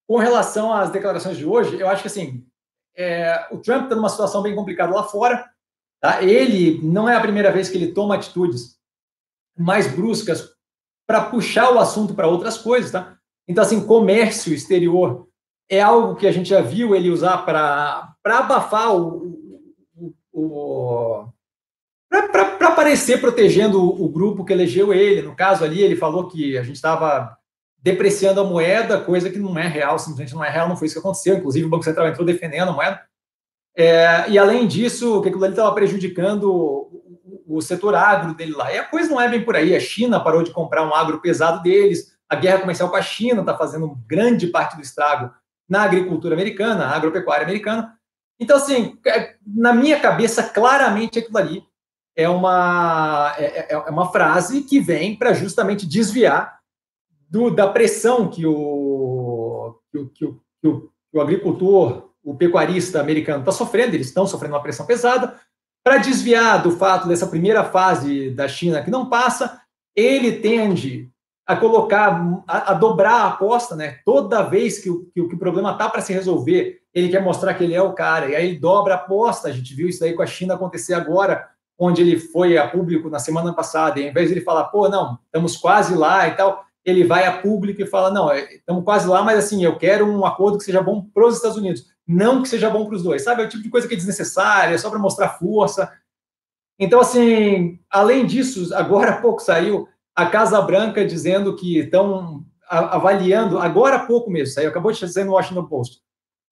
com 0.07 0.17
relação 0.17 0.73
às 0.73 0.89
declarações 0.89 1.37
de 1.37 1.45
hoje, 1.45 1.79
eu 1.79 1.87
acho 1.87 2.01
que 2.01 2.07
assim, 2.07 2.45
é, 2.95 3.47
o 3.51 3.57
Trump 3.57 3.83
está 3.83 3.95
numa 3.95 4.09
situação 4.09 4.41
bem 4.41 4.55
complicada 4.55 4.93
lá 4.93 5.03
fora. 5.03 5.49
Tá? 5.99 6.23
Ele 6.23 6.79
não 6.83 7.07
é 7.07 7.15
a 7.15 7.21
primeira 7.21 7.51
vez 7.51 7.69
que 7.69 7.77
ele 7.77 7.93
toma 7.93 8.15
atitudes 8.15 8.79
mais 9.57 9.87
bruscas 9.93 10.49
para 11.07 11.25
puxar 11.25 11.71
o 11.71 11.79
assunto 11.79 12.15
para 12.15 12.27
outras 12.27 12.57
coisas, 12.57 12.91
tá? 12.91 13.17
Então, 13.47 13.63
assim, 13.63 13.85
comércio 13.85 14.53
exterior 14.53 15.27
é 15.69 15.81
algo 15.81 16.15
que 16.15 16.25
a 16.25 16.31
gente 16.31 16.49
já 16.49 16.61
viu 16.61 16.95
ele 16.95 17.09
usar 17.09 17.39
para 17.39 18.15
abafar 18.25 18.95
o. 18.95 19.69
o, 19.95 20.13
o 20.31 21.30
para 22.11 22.67
aparecer 22.67 23.21
protegendo 23.21 23.81
o, 23.81 24.05
o 24.05 24.09
grupo 24.09 24.43
que 24.43 24.51
elegeu 24.51 24.93
ele. 24.93 25.21
No 25.21 25.35
caso 25.35 25.63
ali, 25.63 25.81
ele 25.81 25.95
falou 25.95 26.27
que 26.27 26.57
a 26.57 26.63
gente 26.63 26.75
estava 26.75 27.37
depreciando 27.81 28.41
a 28.41 28.43
moeda, 28.43 28.99
coisa 28.99 29.29
que 29.29 29.39
não 29.39 29.57
é 29.57 29.67
real, 29.67 29.97
simplesmente 29.97 30.35
não 30.35 30.43
é 30.43 30.49
real, 30.49 30.67
não 30.67 30.75
foi 30.75 30.87
isso 30.87 30.95
que 30.95 30.99
aconteceu. 30.99 31.37
Inclusive, 31.37 31.65
o 31.65 31.69
Banco 31.69 31.85
Central 31.85 32.07
entrou 32.07 32.25
defendendo 32.25 32.69
a 32.69 32.73
moeda. 32.73 33.01
É, 33.75 34.29
e 34.29 34.37
além 34.37 34.67
disso, 34.67 35.21
que 35.21 35.29
aquilo 35.29 35.43
ali 35.43 35.53
estava 35.53 35.73
prejudicando 35.73 37.01
o 37.47 37.61
setor 37.61 37.95
agro 37.95 38.33
dele 38.33 38.51
lá. 38.51 38.71
E 38.73 38.77
a 38.77 38.83
coisa 38.83 39.09
não 39.09 39.19
é 39.19 39.29
bem 39.29 39.43
por 39.43 39.55
aí. 39.55 39.75
A 39.75 39.79
China 39.79 40.19
parou 40.19 40.43
de 40.43 40.51
comprar 40.51 40.85
um 40.85 40.93
agro 40.93 41.21
pesado 41.21 41.63
deles, 41.63 42.15
a 42.29 42.35
guerra 42.35 42.59
comercial 42.59 42.89
com 42.89 42.95
a 42.95 43.01
China 43.01 43.41
está 43.41 43.57
fazendo 43.57 43.97
grande 44.07 44.47
parte 44.47 44.75
do 44.75 44.81
estrago 44.81 45.33
na 45.67 45.83
agricultura 45.83 46.35
americana, 46.35 46.87
na 46.87 46.95
agropecuária 46.95 47.45
americana. 47.45 47.97
Então, 48.39 48.57
assim, 48.57 48.97
é, 49.05 49.35
na 49.45 49.73
minha 49.73 49.99
cabeça, 49.99 50.43
claramente 50.43 51.19
aquilo 51.19 51.37
ali 51.37 51.63
é 52.15 52.27
uma, 52.27 53.33
é, 53.37 53.73
é, 53.73 53.73
é 53.73 53.89
uma 53.89 54.11
frase 54.11 54.61
que 54.61 54.79
vem 54.79 55.15
para 55.15 55.33
justamente 55.33 55.85
desviar 55.85 56.59
do, 57.29 57.49
da 57.49 57.67
pressão 57.67 58.29
que 58.29 58.45
o, 58.45 59.79
que 59.91 59.97
o, 59.97 60.09
que 60.09 60.25
o, 60.25 60.41
que 60.61 60.67
o, 60.67 60.81
que 60.81 61.17
o 61.17 61.21
agricultor, 61.21 62.09
o 62.23 62.35
pecuarista 62.35 62.99
americano 62.99 63.39
está 63.39 63.51
sofrendo, 63.51 63.95
eles 63.95 64.07
estão 64.07 64.27
sofrendo 64.27 64.55
uma 64.55 64.61
pressão 64.61 64.85
pesada, 64.85 65.35
para 65.83 65.97
desviar 65.97 66.61
do 66.61 66.71
fato 66.71 67.07
dessa 67.07 67.25
primeira 67.25 67.63
fase 67.63 68.29
da 68.31 68.47
China 68.47 68.83
que 68.83 68.91
não 68.91 69.09
passa, 69.09 69.61
ele 69.95 70.33
tende 70.33 71.09
a 71.45 71.55
colocar, 71.55 72.21
a, 72.47 72.71
a 72.71 72.73
dobrar 72.73 73.13
a 73.13 73.27
aposta, 73.29 73.75
né? 73.75 73.99
Toda 74.05 74.43
vez 74.43 74.79
que 74.79 74.89
o, 74.89 75.05
que 75.11 75.21
o, 75.21 75.27
que 75.27 75.35
o 75.35 75.39
problema 75.39 75.71
está 75.71 75.89
para 75.89 76.01
se 76.01 76.13
resolver, 76.13 76.81
ele 76.93 77.09
quer 77.09 77.21
mostrar 77.21 77.53
que 77.55 77.63
ele 77.63 77.73
é 77.73 77.81
o 77.81 77.93
cara, 77.93 78.29
e 78.29 78.35
aí 78.35 78.47
ele 78.49 78.59
dobra 78.59 78.93
a 78.93 78.97
aposta. 78.97 79.47
A 79.47 79.51
gente 79.51 79.73
viu 79.73 79.89
isso 79.89 79.99
daí 79.99 80.13
com 80.13 80.21
a 80.21 80.27
China 80.27 80.53
acontecer 80.53 80.93
agora, 80.93 81.49
onde 81.83 82.03
ele 82.03 82.19
foi 82.19 82.59
a 82.59 82.67
público 82.67 83.09
na 83.09 83.17
semana 83.17 83.51
passada, 83.53 83.99
e 83.99 84.03
ao 84.03 84.09
invés 84.11 84.27
de 84.27 84.35
ele 84.35 84.45
falar, 84.45 84.65
pô, 84.65 84.87
não, 84.87 85.17
estamos 85.25 85.57
quase 85.57 85.95
lá 85.95 86.27
e 86.27 86.35
tal, 86.35 86.63
ele 86.85 87.03
vai 87.03 87.25
a 87.25 87.41
público 87.41 87.81
e 87.81 87.87
fala, 87.87 88.11
não, 88.11 88.29
é, 88.29 88.53
estamos 88.53 88.83
quase 88.83 89.07
lá, 89.07 89.23
mas 89.23 89.39
assim, 89.39 89.65
eu 89.65 89.75
quero 89.79 90.05
um 90.05 90.23
acordo 90.23 90.59
que 90.59 90.63
seja 90.63 90.79
bom 90.79 91.03
para 91.11 91.25
os 91.25 91.37
Estados 91.37 91.57
Unidos, 91.57 91.87
não 92.07 92.43
que 92.43 92.49
seja 92.49 92.69
bom 92.69 92.85
para 92.85 92.95
os 92.95 93.01
dois, 93.01 93.23
sabe? 93.23 93.41
É 93.41 93.45
o 93.45 93.49
tipo 93.49 93.63
de 93.63 93.69
coisa 93.71 93.87
que 93.87 93.95
é 93.95 93.97
desnecessária, 93.97 94.77
só 94.77 94.91
para 94.91 94.99
mostrar 94.99 95.29
força. 95.29 95.91
Então, 96.77 96.99
assim, 96.99 97.79
além 97.89 98.27
disso, 98.27 98.75
agora 98.75 99.13
há 99.13 99.17
pouco 99.19 99.41
saiu 99.41 99.87
a 100.15 100.27
Casa 100.27 100.61
Branca 100.61 101.03
dizendo 101.03 101.55
que 101.55 101.79
estão 101.79 102.45
avaliando, 102.69 103.57
agora 103.57 103.95
há 103.95 104.05
pouco 104.05 104.29
mesmo, 104.29 104.53
saiu, 104.53 104.69
acabou 104.69 104.91
de 104.91 104.99
dizer 104.99 105.25
no 105.25 105.31
Washington 105.31 105.65
Post, 105.65 105.99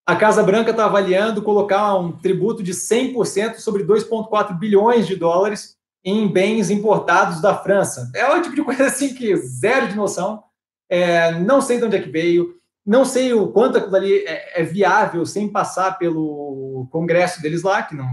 a 0.10 0.16
Casa 0.16 0.42
Branca 0.42 0.72
está 0.72 0.86
avaliando 0.86 1.44
colocar 1.44 1.96
um 1.96 2.12
tributo 2.12 2.64
de 2.64 2.74
100% 2.74 3.60
sobre 3.60 3.84
2,4 3.84 4.58
bilhões 4.58 5.06
de 5.06 5.16
dólares 5.16 5.78
em 6.04 6.28
bens 6.28 6.72
importados 6.72 7.40
da 7.40 7.56
França. 7.56 8.10
É 8.16 8.28
o 8.28 8.42
tipo 8.42 8.56
de 8.56 8.64
coisa 8.64 8.88
assim 8.88 9.14
que 9.14 9.36
zero 9.38 9.88
de 9.88 9.96
noção. 9.96 10.44
É, 10.90 11.32
não 11.34 11.62
sei 11.62 11.78
de 11.78 11.86
onde 11.86 11.96
é 11.96 12.02
que 12.02 12.10
veio, 12.10 12.56
não 12.84 13.06
sei 13.06 13.36
o 13.36 13.50
quanto 13.50 13.78
aquilo 13.78 13.96
ali 13.96 14.26
é, 14.26 14.62
é 14.62 14.64
viável 14.64 15.24
sem 15.28 15.48
passar 15.48 16.00
pelo 16.00 16.88
Congresso 16.92 17.40
deles 17.40 17.62
lá, 17.62 17.84
que 17.84 17.96
não 17.96 18.08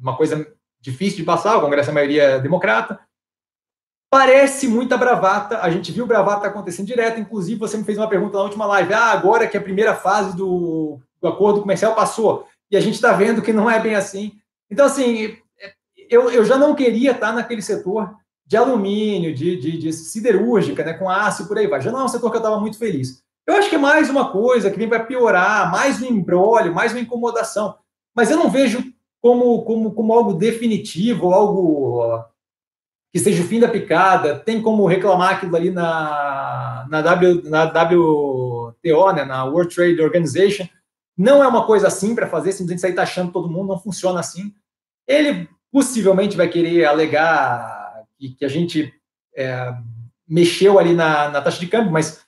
uma 0.00 0.16
coisa 0.16 0.50
difícil 0.80 1.18
de 1.18 1.24
passar, 1.24 1.58
o 1.58 1.60
Congresso 1.60 1.90
é 1.90 1.92
a 1.92 1.94
maioria 1.94 2.38
democrata. 2.38 2.98
Parece 4.10 4.66
muita 4.66 4.96
bravata, 4.96 5.60
a 5.60 5.68
gente 5.68 5.92
viu 5.92 6.06
bravata 6.06 6.46
acontecendo 6.46 6.86
direto, 6.86 7.20
inclusive 7.20 7.60
você 7.60 7.76
me 7.76 7.84
fez 7.84 7.98
uma 7.98 8.08
pergunta 8.08 8.38
na 8.38 8.44
última 8.44 8.64
live, 8.64 8.94
ah, 8.94 9.10
agora 9.10 9.46
que 9.46 9.58
a 9.58 9.62
primeira 9.62 9.94
fase 9.94 10.34
do 10.34 11.02
o 11.26 11.30
acordo 11.30 11.60
comercial 11.60 11.94
passou. 11.94 12.46
E 12.70 12.76
a 12.76 12.80
gente 12.80 12.94
está 12.94 13.12
vendo 13.12 13.42
que 13.42 13.52
não 13.52 13.70
é 13.70 13.80
bem 13.80 13.94
assim. 13.94 14.32
Então, 14.70 14.86
assim, 14.86 15.36
eu, 16.08 16.30
eu 16.30 16.44
já 16.44 16.56
não 16.56 16.74
queria 16.74 17.12
estar 17.12 17.32
naquele 17.32 17.62
setor 17.62 18.14
de 18.46 18.56
alumínio, 18.56 19.34
de, 19.34 19.56
de, 19.56 19.78
de 19.78 19.92
siderúrgica, 19.92 20.84
né, 20.84 20.92
com 20.94 21.08
aço 21.08 21.42
e 21.44 21.48
por 21.48 21.58
aí 21.58 21.66
vai. 21.66 21.80
Já 21.80 21.90
não 21.90 22.00
é 22.00 22.04
um 22.04 22.08
setor 22.08 22.30
que 22.30 22.36
eu 22.36 22.40
estava 22.40 22.60
muito 22.60 22.78
feliz. 22.78 23.22
Eu 23.46 23.56
acho 23.56 23.68
que 23.68 23.76
é 23.76 23.78
mais 23.78 24.08
uma 24.08 24.30
coisa 24.30 24.70
que 24.70 24.86
para 24.86 25.04
piorar, 25.04 25.70
mais 25.70 26.00
um 26.00 26.06
embrólio, 26.06 26.74
mais 26.74 26.92
uma 26.92 27.00
incomodação. 27.00 27.76
Mas 28.14 28.30
eu 28.30 28.36
não 28.36 28.50
vejo 28.50 28.82
como, 29.20 29.62
como, 29.64 29.92
como 29.92 30.12
algo 30.12 30.34
definitivo, 30.34 31.32
algo 31.32 32.24
que 33.12 33.18
seja 33.18 33.42
o 33.42 33.46
fim 33.46 33.60
da 33.60 33.68
picada. 33.68 34.38
Tem 34.38 34.62
como 34.62 34.86
reclamar 34.86 35.34
aquilo 35.34 35.56
ali 35.56 35.70
na, 35.70 36.86
na, 36.88 37.02
w, 37.02 37.42
na 37.48 37.64
WTO, 37.64 39.12
né, 39.12 39.24
na 39.24 39.44
World 39.44 39.74
Trade 39.74 40.00
Organization, 40.00 40.66
não 41.16 41.42
é 41.42 41.46
uma 41.46 41.66
coisa 41.66 41.86
assim 41.86 42.14
para 42.14 42.26
fazer, 42.26 42.52
simplesmente 42.52 42.80
sair 42.80 42.94
taxando 42.94 43.32
todo 43.32 43.50
mundo, 43.50 43.68
não 43.68 43.78
funciona 43.78 44.20
assim. 44.20 44.52
Ele 45.06 45.48
possivelmente 45.70 46.36
vai 46.36 46.48
querer 46.48 46.84
alegar 46.84 48.04
que, 48.18 48.44
a 48.44 48.48
gente 48.48 48.92
é, 49.36 49.74
mexeu 50.26 50.78
ali 50.78 50.94
na, 50.94 51.28
na, 51.28 51.42
taxa 51.42 51.60
de 51.60 51.66
câmbio, 51.66 51.92
mas 51.92 52.24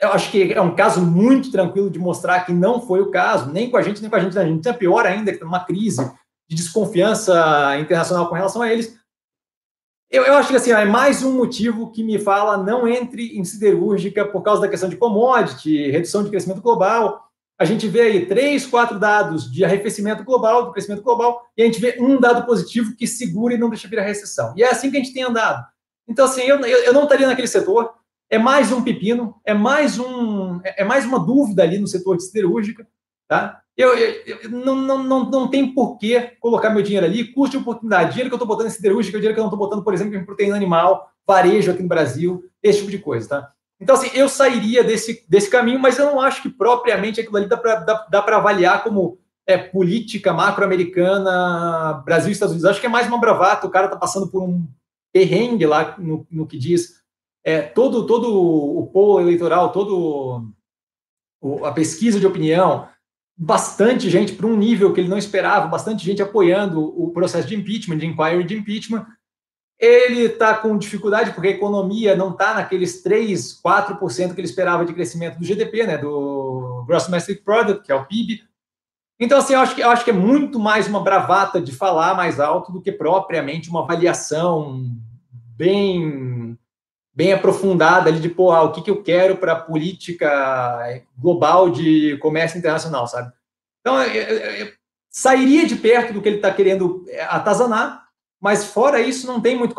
eu 0.00 0.12
acho 0.12 0.30
que 0.30 0.52
é 0.52 0.60
um 0.60 0.74
caso 0.74 1.00
muito 1.00 1.50
tranquilo 1.50 1.90
de 1.90 1.98
mostrar 1.98 2.44
que 2.44 2.52
não 2.52 2.80
foi 2.80 3.00
o 3.00 3.10
caso, 3.10 3.50
nem 3.52 3.70
com 3.70 3.76
a 3.76 3.82
gente, 3.82 4.00
nem 4.00 4.10
com 4.10 4.16
a 4.16 4.20
gente. 4.20 4.38
A 4.38 4.44
gente 4.44 4.68
é 4.68 4.72
pior 4.72 5.06
ainda, 5.06 5.32
que 5.32 5.38
tem 5.38 5.46
uma 5.46 5.64
crise 5.64 6.10
de 6.48 6.56
desconfiança 6.56 7.76
internacional 7.78 8.28
com 8.28 8.34
relação 8.34 8.62
a 8.62 8.72
eles. 8.72 8.96
Eu, 10.10 10.24
eu 10.24 10.34
acho 10.34 10.48
que 10.48 10.56
assim, 10.56 10.70
é 10.70 10.84
mais 10.86 11.22
um 11.22 11.36
motivo 11.36 11.90
que 11.90 12.02
me 12.02 12.18
fala 12.18 12.56
não 12.56 12.88
entre 12.88 13.36
em 13.38 13.44
siderúrgica 13.44 14.24
por 14.24 14.42
causa 14.42 14.62
da 14.62 14.68
questão 14.68 14.88
de 14.88 14.96
commodity, 14.96 15.90
redução 15.90 16.24
de 16.24 16.30
crescimento 16.30 16.62
global 16.62 17.27
a 17.58 17.64
gente 17.64 17.88
vê 17.88 18.02
aí 18.02 18.26
três, 18.26 18.64
quatro 18.64 18.98
dados 19.00 19.50
de 19.50 19.64
arrefecimento 19.64 20.22
global, 20.22 20.66
do 20.66 20.72
crescimento 20.72 21.02
global, 21.02 21.42
e 21.56 21.62
a 21.62 21.66
gente 21.66 21.80
vê 21.80 21.96
um 21.98 22.20
dado 22.20 22.46
positivo 22.46 22.94
que 22.96 23.06
segura 23.06 23.54
e 23.54 23.58
não 23.58 23.68
deixa 23.68 23.88
vir 23.88 23.98
a 23.98 24.02
recessão. 24.02 24.54
E 24.56 24.62
é 24.62 24.70
assim 24.70 24.90
que 24.90 24.96
a 24.96 25.00
gente 25.00 25.12
tem 25.12 25.24
andado. 25.24 25.66
Então, 26.06 26.24
assim, 26.24 26.42
eu, 26.42 26.60
eu 26.60 26.92
não 26.92 27.02
estaria 27.02 27.26
naquele 27.26 27.48
setor. 27.48 27.92
É 28.30 28.38
mais 28.38 28.70
um 28.70 28.82
pepino, 28.82 29.34
é 29.44 29.54
mais 29.54 29.98
um, 29.98 30.60
é 30.62 30.84
mais 30.84 31.04
uma 31.04 31.18
dúvida 31.18 31.62
ali 31.62 31.78
no 31.78 31.86
setor 31.86 32.16
de 32.16 32.24
siderúrgica, 32.24 32.86
tá? 33.26 33.60
Eu, 33.76 33.96
eu, 33.96 34.38
eu 34.42 34.50
não, 34.50 34.74
não, 34.74 35.02
não, 35.02 35.30
não 35.30 35.48
tem 35.48 35.72
por 35.72 35.98
que 35.98 36.20
colocar 36.40 36.70
meu 36.70 36.82
dinheiro 36.82 37.06
ali, 37.06 37.32
custo 37.32 37.56
de 37.56 37.62
oportunidade, 37.62 38.10
dinheiro 38.10 38.28
que 38.28 38.34
eu 38.34 38.36
estou 38.38 38.48
botando 38.48 38.66
em 38.66 38.70
siderúrgica, 38.70 39.18
dinheiro 39.18 39.34
que 39.34 39.40
eu 39.40 39.44
não 39.44 39.52
estou 39.52 39.58
botando, 39.58 39.82
por 39.82 39.94
exemplo, 39.94 40.14
em 40.14 40.24
proteína 40.24 40.56
animal, 40.56 41.10
varejo 41.26 41.70
aqui 41.70 41.82
no 41.82 41.88
Brasil, 41.88 42.44
esse 42.62 42.80
tipo 42.80 42.90
de 42.90 42.98
coisa, 42.98 43.28
tá? 43.28 43.52
Então, 43.80 43.94
assim, 43.94 44.10
eu 44.14 44.28
sairia 44.28 44.82
desse, 44.82 45.24
desse 45.28 45.48
caminho, 45.48 45.78
mas 45.78 45.98
eu 45.98 46.06
não 46.06 46.20
acho 46.20 46.42
que 46.42 46.48
propriamente 46.48 47.20
aquilo 47.20 47.36
ali 47.36 47.46
dá 47.46 47.56
para 47.56 48.36
avaliar 48.36 48.82
como 48.82 49.18
é, 49.46 49.56
política 49.56 50.32
macro-americana, 50.32 52.02
Brasil 52.04 52.28
e 52.28 52.32
Estados 52.32 52.52
Unidos. 52.52 52.68
Acho 52.68 52.80
que 52.80 52.86
é 52.86 52.90
mais 52.90 53.06
uma 53.06 53.20
bravata, 53.20 53.66
o 53.66 53.70
cara 53.70 53.86
está 53.86 53.96
passando 53.96 54.28
por 54.28 54.42
um 54.42 54.66
perrengue 55.12 55.64
lá 55.64 55.96
no, 55.98 56.26
no 56.30 56.46
que 56.46 56.58
diz. 56.58 56.98
É, 57.44 57.62
todo, 57.62 58.06
todo 58.06 58.28
o 58.30 58.86
polo 58.88 59.20
eleitoral, 59.20 59.72
todo 59.72 60.52
o, 61.40 61.64
a 61.64 61.72
pesquisa 61.72 62.20
de 62.20 62.26
opinião, 62.26 62.88
bastante 63.36 64.10
gente, 64.10 64.32
para 64.32 64.46
um 64.46 64.56
nível 64.56 64.92
que 64.92 65.00
ele 65.00 65.08
não 65.08 65.16
esperava, 65.16 65.68
bastante 65.68 66.04
gente 66.04 66.20
apoiando 66.20 66.80
o 66.80 67.10
processo 67.12 67.46
de 67.46 67.54
impeachment, 67.54 67.98
de 67.98 68.06
inquiry 68.06 68.44
de 68.44 68.58
impeachment, 68.58 69.06
ele 69.78 70.22
está 70.22 70.54
com 70.54 70.76
dificuldade 70.76 71.30
porque 71.30 71.48
a 71.48 71.52
economia 71.52 72.16
não 72.16 72.32
está 72.32 72.54
naqueles 72.54 73.00
3, 73.02 73.60
4% 73.62 74.34
que 74.34 74.40
ele 74.40 74.48
esperava 74.48 74.84
de 74.84 74.92
crescimento 74.92 75.38
do 75.38 75.44
GDP, 75.44 75.86
né, 75.86 75.96
do 75.96 76.84
Gross 76.86 77.04
Domestic 77.04 77.44
Product, 77.44 77.84
que 77.84 77.92
é 77.92 77.94
o 77.94 78.04
PIB. 78.04 78.42
Então, 79.20 79.38
assim, 79.38 79.54
eu 79.54 79.60
acho, 79.60 79.74
que, 79.74 79.80
eu 79.80 79.90
acho 79.90 80.04
que 80.04 80.10
é 80.10 80.14
muito 80.14 80.58
mais 80.58 80.88
uma 80.88 81.00
bravata 81.00 81.60
de 81.60 81.72
falar 81.72 82.14
mais 82.14 82.40
alto 82.40 82.72
do 82.72 82.80
que 82.80 82.90
propriamente 82.90 83.70
uma 83.70 83.82
avaliação 83.82 84.84
bem 85.56 86.58
bem 87.14 87.32
aprofundada 87.32 88.08
ali 88.08 88.20
de, 88.20 88.28
pô, 88.28 88.52
ah, 88.52 88.62
o 88.62 88.70
que, 88.70 88.80
que 88.80 88.90
eu 88.90 89.02
quero 89.02 89.38
para 89.38 89.50
a 89.50 89.60
política 89.60 91.02
global 91.18 91.68
de 91.68 92.16
comércio 92.18 92.56
internacional, 92.56 93.08
sabe? 93.08 93.32
Então, 93.80 94.00
eu, 94.04 94.22
eu, 94.22 94.50
eu 94.66 94.72
sairia 95.10 95.66
de 95.66 95.74
perto 95.74 96.12
do 96.12 96.22
que 96.22 96.28
ele 96.28 96.36
está 96.36 96.54
querendo 96.54 97.04
atazanar, 97.28 98.07
mas 98.40 98.66
fora 98.66 99.00
isso, 99.00 99.26
não 99.26 99.40
tem 99.40 99.56
muito. 99.56 99.74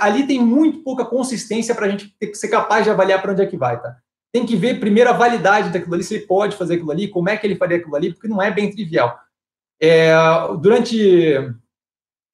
Ali 0.00 0.26
tem 0.26 0.40
muito 0.40 0.80
pouca 0.80 1.04
consistência 1.04 1.74
para 1.74 1.86
a 1.86 1.88
gente 1.88 2.14
ter 2.18 2.34
ser 2.34 2.48
capaz 2.48 2.84
de 2.84 2.90
avaliar 2.90 3.20
para 3.20 3.32
onde 3.32 3.42
é 3.42 3.46
que 3.46 3.56
vai, 3.56 3.80
tá? 3.80 3.96
Tem 4.32 4.44
que 4.44 4.56
ver 4.56 4.80
primeiro 4.80 5.08
a 5.08 5.14
validade 5.14 5.70
daquilo 5.70 5.94
ali, 5.94 6.04
se 6.04 6.14
ele 6.14 6.26
pode 6.26 6.56
fazer 6.56 6.74
aquilo 6.74 6.90
ali, 6.90 7.08
como 7.08 7.28
é 7.30 7.36
que 7.36 7.46
ele 7.46 7.56
faria 7.56 7.78
aquilo 7.78 7.96
ali, 7.96 8.12
porque 8.12 8.28
não 8.28 8.42
é 8.42 8.50
bem 8.50 8.70
trivial. 8.70 9.18
É, 9.80 10.12
durante. 10.60 11.56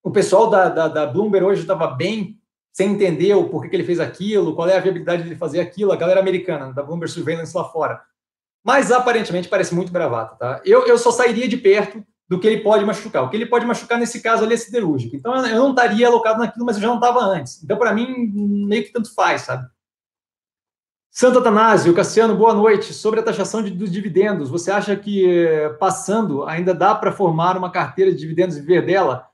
O 0.02 0.10
pessoal 0.10 0.48
da, 0.48 0.68
da, 0.68 0.88
da 0.88 1.06
Bloomberg 1.06 1.46
hoje 1.46 1.60
estava 1.60 1.86
bem 1.88 2.38
sem 2.72 2.92
entender 2.92 3.34
o 3.34 3.48
porquê 3.48 3.68
que 3.68 3.76
ele 3.76 3.84
fez 3.84 4.00
aquilo, 4.00 4.54
qual 4.54 4.68
é 4.68 4.76
a 4.76 4.80
viabilidade 4.80 5.28
de 5.28 5.36
fazer 5.36 5.60
aquilo, 5.60 5.92
a 5.92 5.96
galera 5.96 6.20
americana, 6.20 6.72
da 6.72 6.82
Bloomberg 6.82 7.12
Surveillance 7.12 7.56
lá 7.56 7.64
fora. 7.64 8.00
Mas 8.64 8.90
aparentemente 8.90 9.48
parece 9.48 9.74
muito 9.74 9.92
bravata, 9.92 10.36
tá? 10.36 10.62
Eu, 10.64 10.86
eu 10.86 10.96
só 10.98 11.10
sairia 11.10 11.48
de 11.48 11.56
perto 11.56 12.04
do 12.30 12.38
que 12.38 12.46
ele 12.46 12.60
pode 12.62 12.84
machucar. 12.84 13.24
O 13.24 13.28
que 13.28 13.36
ele 13.36 13.44
pode 13.44 13.66
machucar 13.66 13.98
nesse 13.98 14.22
caso 14.22 14.44
ali 14.44 14.54
é 14.54 14.56
siderúrgico. 14.56 15.16
Então 15.16 15.34
eu 15.44 15.58
não 15.58 15.70
estaria 15.70 16.06
alocado 16.06 16.38
naquilo, 16.38 16.64
mas 16.64 16.76
eu 16.76 16.82
já 16.82 16.86
não 16.86 16.94
estava 16.94 17.18
antes. 17.24 17.60
Então, 17.64 17.76
para 17.76 17.92
mim, 17.92 18.30
meio 18.68 18.84
que 18.84 18.92
tanto 18.92 19.12
faz, 19.12 19.42
sabe? 19.42 19.68
Santo 21.10 21.40
Atanásio, 21.40 21.92
Cassiano, 21.92 22.36
boa 22.36 22.54
noite. 22.54 22.94
Sobre 22.94 23.18
a 23.18 23.22
taxação 23.24 23.64
de, 23.64 23.72
dos 23.72 23.90
dividendos, 23.90 24.48
você 24.48 24.70
acha 24.70 24.94
que 24.94 25.26
passando 25.80 26.44
ainda 26.44 26.72
dá 26.72 26.94
para 26.94 27.10
formar 27.10 27.56
uma 27.56 27.72
carteira 27.72 28.12
de 28.12 28.18
dividendos 28.18 28.56
e 28.56 28.60
viver 28.60 28.86
dela? 28.86 29.28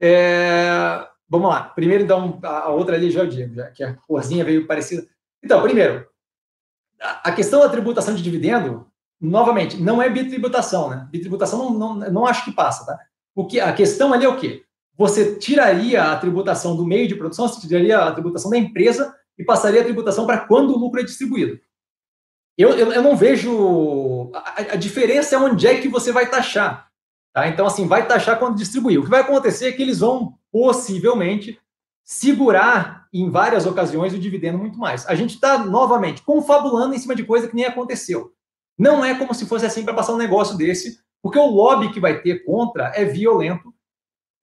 É... 0.00 1.06
Vamos 1.28 1.50
lá. 1.50 1.64
Primeiro, 1.64 2.04
então, 2.04 2.40
a 2.42 2.70
outra 2.70 2.96
ali 2.96 3.10
já 3.10 3.20
eu 3.20 3.26
digo, 3.26 3.54
já 3.54 3.70
que 3.70 3.84
a 3.84 3.92
corzinha 4.08 4.46
veio 4.46 4.66
parecida. 4.66 5.06
Então, 5.42 5.60
primeiro, 5.62 6.06
a 6.98 7.30
questão 7.32 7.60
da 7.60 7.68
tributação 7.68 8.14
de 8.14 8.22
dividendo, 8.22 8.90
novamente, 9.20 9.76
não 9.76 10.02
é 10.02 10.08
bitributação, 10.08 10.90
né? 10.90 11.08
Bitributação 11.10 11.70
não, 11.70 11.94
não, 11.94 12.10
não 12.10 12.26
acho 12.26 12.44
que 12.44 12.52
passa, 12.52 12.84
tá? 12.84 12.98
O 13.34 13.46
que, 13.46 13.58
a 13.60 13.72
questão 13.72 14.12
ali 14.12 14.24
é 14.24 14.28
o 14.28 14.36
quê? 14.36 14.64
Você 14.96 15.36
tiraria 15.36 16.04
a 16.04 16.16
tributação 16.16 16.76
do 16.76 16.86
meio 16.86 17.08
de 17.08 17.16
produção, 17.16 17.48
você 17.48 17.66
tiraria 17.66 17.98
a 17.98 18.12
tributação 18.12 18.50
da 18.50 18.56
empresa 18.56 19.14
e 19.36 19.44
passaria 19.44 19.80
a 19.80 19.84
tributação 19.84 20.26
para 20.26 20.38
quando 20.38 20.70
o 20.70 20.78
lucro 20.78 21.00
é 21.00 21.04
distribuído. 21.04 21.58
Eu, 22.56 22.70
eu, 22.70 22.92
eu 22.92 23.02
não 23.02 23.16
vejo. 23.16 24.30
A, 24.32 24.60
a, 24.60 24.76
diferença 24.76 25.34
é 25.34 25.38
onde 25.38 25.66
é 25.66 25.80
que 25.80 25.88
você 25.88 26.12
vai 26.12 26.30
taxar. 26.30 26.88
Tá? 27.32 27.48
Então, 27.48 27.66
assim, 27.66 27.88
vai 27.88 28.06
taxar 28.06 28.38
quando 28.38 28.56
distribuir. 28.56 29.00
O 29.00 29.04
que 29.04 29.10
vai 29.10 29.22
acontecer 29.22 29.68
é 29.68 29.72
que 29.72 29.82
eles 29.82 29.98
vão, 29.98 30.38
possivelmente, 30.52 31.58
segurar 32.04 33.08
em 33.12 33.28
várias 33.28 33.66
ocasiões 33.66 34.14
o 34.14 34.18
dividendo 34.18 34.58
muito 34.58 34.78
mais. 34.78 35.04
A 35.08 35.16
gente 35.16 35.34
está, 35.34 35.58
novamente, 35.58 36.22
confabulando 36.22 36.94
em 36.94 36.98
cima 36.98 37.16
de 37.16 37.24
coisa 37.24 37.48
que 37.48 37.56
nem 37.56 37.64
aconteceu. 37.64 38.32
Não 38.78 39.04
é 39.04 39.14
como 39.14 39.34
se 39.34 39.46
fosse 39.46 39.66
assim 39.66 39.84
para 39.84 39.94
passar 39.94 40.12
um 40.12 40.18
negócio 40.18 40.56
desse, 40.56 40.98
porque 41.22 41.38
o 41.38 41.46
lobby 41.46 41.92
que 41.92 42.00
vai 42.00 42.20
ter 42.20 42.44
contra 42.44 42.92
é 42.94 43.04
violento 43.04 43.72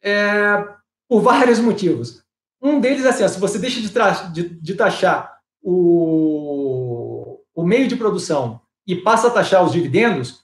é, 0.02 0.66
por 1.08 1.22
vários 1.24 1.60
motivos. 1.60 2.24
Um 2.62 2.80
deles 2.80 3.06
é 3.06 3.10
assim: 3.10 3.24
ó, 3.24 3.28
se 3.28 3.40
você 3.40 3.60
deixa 3.60 3.82
de, 3.82 4.32
de, 4.34 4.50
de 4.62 4.74
taxar 4.76 5.32
o, 5.62 7.40
o 7.54 7.64
meio 7.64 7.88
de 7.88 7.96
produção 7.96 8.62
e 8.88 8.96
passa 8.96 9.28
a 9.28 9.32
taxar 9.32 9.64
os 9.64 9.72
dividendos, 9.72 10.44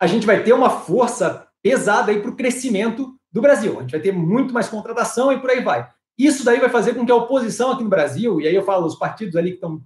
a 0.00 0.06
gente 0.06 0.26
vai 0.26 0.42
ter 0.42 0.52
uma 0.52 0.70
força 0.70 1.46
pesada 1.62 2.14
para 2.18 2.30
o 2.30 2.36
crescimento 2.36 3.14
do 3.30 3.40
Brasil. 3.40 3.78
A 3.78 3.82
gente 3.82 3.90
vai 3.90 4.00
ter 4.00 4.12
muito 4.12 4.54
mais 4.54 4.68
contratação 4.68 5.32
e 5.32 5.40
por 5.40 5.50
aí 5.50 5.60
vai. 5.60 5.88
Isso 6.16 6.44
daí 6.44 6.58
vai 6.58 6.68
fazer 6.68 6.94
com 6.94 7.06
que 7.06 7.12
a 7.12 7.16
oposição 7.16 7.72
aqui 7.72 7.84
no 7.84 7.88
Brasil, 7.88 8.40
e 8.40 8.48
aí 8.48 8.54
eu 8.54 8.64
falo 8.64 8.86
os 8.86 8.96
partidos 8.96 9.36
ali 9.36 9.50
que 9.50 9.56
estão 9.56 9.80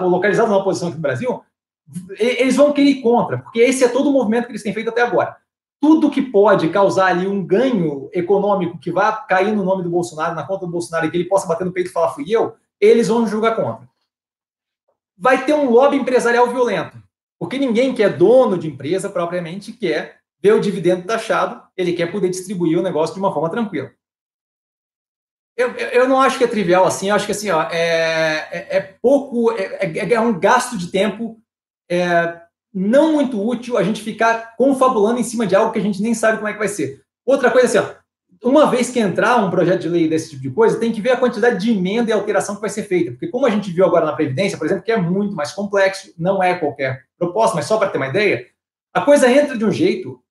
localizados 0.00 0.50
na 0.50 0.58
oposição 0.58 0.88
aqui 0.88 0.96
no 0.96 1.02
Brasil, 1.02 1.42
eles 2.18 2.56
vão 2.56 2.72
querer 2.72 2.90
ir 2.90 3.02
contra, 3.02 3.38
porque 3.38 3.60
esse 3.60 3.84
é 3.84 3.88
todo 3.88 4.10
o 4.10 4.12
movimento 4.12 4.46
que 4.46 4.52
eles 4.52 4.62
têm 4.62 4.74
feito 4.74 4.90
até 4.90 5.02
agora. 5.02 5.36
Tudo 5.80 6.10
que 6.10 6.20
pode 6.20 6.68
causar 6.70 7.06
ali 7.06 7.26
um 7.26 7.44
ganho 7.44 8.10
econômico 8.12 8.78
que 8.78 8.90
vá 8.90 9.12
cair 9.12 9.54
no 9.54 9.64
nome 9.64 9.82
do 9.82 9.90
Bolsonaro, 9.90 10.34
na 10.34 10.46
conta 10.46 10.66
do 10.66 10.72
Bolsonaro, 10.72 11.06
e 11.06 11.10
que 11.10 11.16
ele 11.16 11.28
possa 11.28 11.46
bater 11.46 11.64
no 11.64 11.72
peito 11.72 11.88
e 11.88 11.92
falar 11.92 12.10
fui 12.10 12.24
eu, 12.28 12.56
eles 12.80 13.08
vão 13.08 13.26
julgar 13.26 13.56
contra. 13.56 13.88
Vai 15.16 15.44
ter 15.44 15.54
um 15.54 15.70
lobby 15.70 15.96
empresarial 15.96 16.48
violento, 16.48 16.96
porque 17.38 17.58
ninguém 17.58 17.94
que 17.94 18.02
é 18.02 18.08
dono 18.08 18.58
de 18.58 18.68
empresa 18.68 19.08
propriamente 19.08 19.72
quer 19.72 20.18
ver 20.40 20.52
o 20.52 20.60
dividendo 20.60 21.06
taxado, 21.06 21.62
ele 21.76 21.92
quer 21.92 22.10
poder 22.10 22.28
distribuir 22.28 22.78
o 22.78 22.82
negócio 22.82 23.14
de 23.14 23.20
uma 23.20 23.32
forma 23.32 23.50
tranquila. 23.50 23.90
Eu, 25.56 25.72
eu 25.72 26.08
não 26.08 26.20
acho 26.20 26.38
que 26.38 26.44
é 26.44 26.46
trivial 26.46 26.86
assim, 26.86 27.08
eu 27.08 27.16
acho 27.16 27.26
que 27.26 27.32
assim, 27.32 27.50
ó, 27.50 27.62
é, 27.64 28.48
é, 28.52 28.76
é 28.76 28.80
pouco, 28.80 29.50
é, 29.52 29.80
é, 29.80 30.12
é, 30.12 30.20
um 30.20 30.38
gasto 30.38 30.78
de 30.78 30.88
tempo 30.88 31.40
é, 31.90 32.40
não 32.72 33.12
muito 33.12 33.40
útil 33.44 33.76
a 33.76 33.82
gente 33.82 34.02
ficar 34.02 34.56
confabulando 34.56 35.18
em 35.18 35.24
cima 35.24 35.46
de 35.46 35.54
algo 35.54 35.72
que 35.72 35.78
a 35.78 35.82
gente 35.82 36.02
nem 36.02 36.14
sabe 36.14 36.38
como 36.38 36.48
é 36.48 36.52
que 36.52 36.58
vai 36.58 36.68
ser. 36.68 37.02
Outra 37.24 37.50
coisa 37.50 37.66
assim, 37.66 37.78
ó, 37.78 38.48
uma 38.48 38.70
vez 38.70 38.90
que 38.90 39.00
entrar 39.00 39.36
um 39.36 39.50
projeto 39.50 39.82
de 39.82 39.88
lei 39.88 40.08
desse 40.08 40.30
tipo 40.30 40.42
de 40.42 40.50
coisa, 40.50 40.78
tem 40.78 40.92
que 40.92 41.00
ver 41.00 41.10
a 41.10 41.16
quantidade 41.16 41.60
de 41.60 41.72
emenda 41.72 42.10
e 42.10 42.12
alteração 42.12 42.54
que 42.54 42.60
vai 42.60 42.70
ser 42.70 42.84
feita. 42.84 43.10
Porque 43.10 43.28
como 43.28 43.46
a 43.46 43.50
gente 43.50 43.70
viu 43.70 43.84
agora 43.84 44.06
na 44.06 44.12
Previdência, 44.12 44.56
por 44.56 44.66
exemplo, 44.66 44.84
que 44.84 44.92
é 44.92 44.96
muito 44.96 45.34
mais 45.34 45.52
complexo, 45.52 46.12
não 46.18 46.42
é 46.42 46.54
qualquer 46.54 47.04
proposta, 47.18 47.56
mas 47.56 47.66
só 47.66 47.78
para 47.78 47.88
ter 47.88 47.98
uma 47.98 48.08
ideia, 48.08 48.46
a 48.94 49.00
coisa 49.00 49.30
entra 49.30 49.56
de 49.56 49.64
um 49.64 49.72
jeito, 49.72 50.22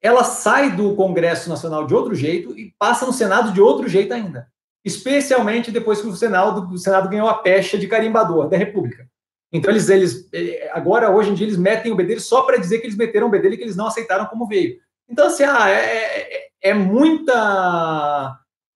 ela 0.00 0.24
sai 0.24 0.74
do 0.74 0.94
Congresso 0.96 1.48
Nacional 1.48 1.86
de 1.86 1.94
outro 1.94 2.14
jeito 2.14 2.58
e 2.58 2.74
passa 2.78 3.06
no 3.06 3.12
Senado 3.12 3.52
de 3.52 3.60
outro 3.60 3.88
jeito 3.88 4.12
ainda 4.12 4.50
especialmente 4.84 5.70
depois 5.70 6.00
que 6.00 6.08
o 6.08 6.16
Senado, 6.16 6.68
o 6.72 6.78
Senado 6.78 7.08
ganhou 7.08 7.28
a 7.28 7.34
pecha 7.34 7.78
de 7.78 7.86
carimbador 7.86 8.48
da 8.48 8.56
República. 8.56 9.06
Então, 9.52 9.70
eles, 9.70 9.88
eles 9.88 10.28
eh, 10.32 10.70
agora, 10.72 11.10
hoje 11.10 11.30
em 11.30 11.34
dia, 11.34 11.46
eles 11.46 11.58
metem 11.58 11.92
o 11.92 11.96
bedelho 11.96 12.20
só 12.20 12.42
para 12.42 12.56
dizer 12.56 12.78
que 12.78 12.86
eles 12.86 12.96
meteram 12.96 13.26
o 13.26 13.30
bedelho 13.30 13.54
e 13.54 13.56
que 13.58 13.62
eles 13.64 13.76
não 13.76 13.86
aceitaram 13.86 14.26
como 14.26 14.46
veio. 14.46 14.78
Então, 15.08 15.26
assim, 15.26 15.44
ah, 15.44 15.68
é, 15.68 16.36
é, 16.36 16.48
é 16.62 16.74
muita. 16.74 17.34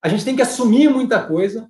A 0.02 0.08
gente 0.08 0.24
tem 0.24 0.36
que 0.36 0.42
assumir 0.42 0.90
muita 0.90 1.22
coisa 1.22 1.68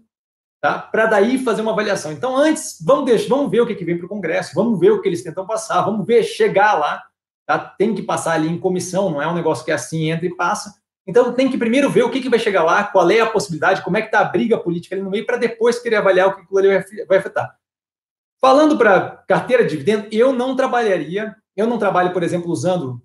tá? 0.61 0.79
para 0.79 1.07
daí 1.07 1.39
fazer 1.39 1.63
uma 1.63 1.73
avaliação. 1.73 2.11
Então, 2.11 2.37
antes, 2.37 2.79
vamos, 2.85 3.05
deixar, 3.05 3.29
vamos 3.29 3.51
ver 3.51 3.61
o 3.61 3.67
que, 3.67 3.77
que 3.77 3.85
vem 3.85 3.97
para 3.97 4.07
o 4.07 4.09
Congresso, 4.09 4.55
vamos 4.55 4.79
ver 4.81 4.91
o 4.91 5.01
que 5.01 5.09
eles 5.09 5.23
tentam 5.23 5.47
passar, 5.47 5.83
vamos 5.83 6.05
ver 6.05 6.25
chegar 6.25 6.75
lá. 6.75 7.03
Tá? 7.47 7.59
Tem 7.59 7.95
que 7.95 8.03
passar 8.03 8.33
ali 8.33 8.49
em 8.49 8.59
comissão, 8.59 9.09
não 9.09 9.23
é 9.23 9.29
um 9.29 9.35
negócio 9.35 9.65
que 9.65 9.71
é 9.71 9.75
assim 9.75 10.11
entra 10.11 10.27
e 10.27 10.35
passa. 10.35 10.75
Então 11.07 11.33
tem 11.33 11.49
que 11.49 11.57
primeiro 11.57 11.89
ver 11.89 12.03
o 12.03 12.11
que, 12.11 12.21
que 12.21 12.29
vai 12.29 12.41
chegar 12.41 12.65
lá, 12.65 12.83
qual 12.83 13.09
é 13.09 13.21
a 13.21 13.31
possibilidade, 13.31 13.83
como 13.83 13.97
é 13.97 14.01
que 14.01 14.09
está 14.09 14.19
a 14.19 14.25
briga 14.25 14.59
política 14.59 14.97
ali 14.97 15.03
no 15.05 15.11
meio, 15.11 15.25
para 15.25 15.37
depois 15.37 15.79
querer 15.79 15.97
avaliar 15.97 16.27
o 16.27 16.35
que 16.35 16.43
aquilo 16.43 16.59
ali 16.59 17.05
vai 17.07 17.19
afetar. 17.19 17.57
Falando 18.47 18.79
para 18.79 19.25
carteira 19.27 19.65
de 19.65 19.71
dividendo, 19.71 20.07
eu 20.13 20.33
não 20.33 20.55
trabalharia, 20.55 21.35
eu 21.57 21.67
não 21.67 21.81
trabalho, 21.81 22.13
por 22.13 22.23
exemplo, 22.23 22.49
usando 22.49 23.03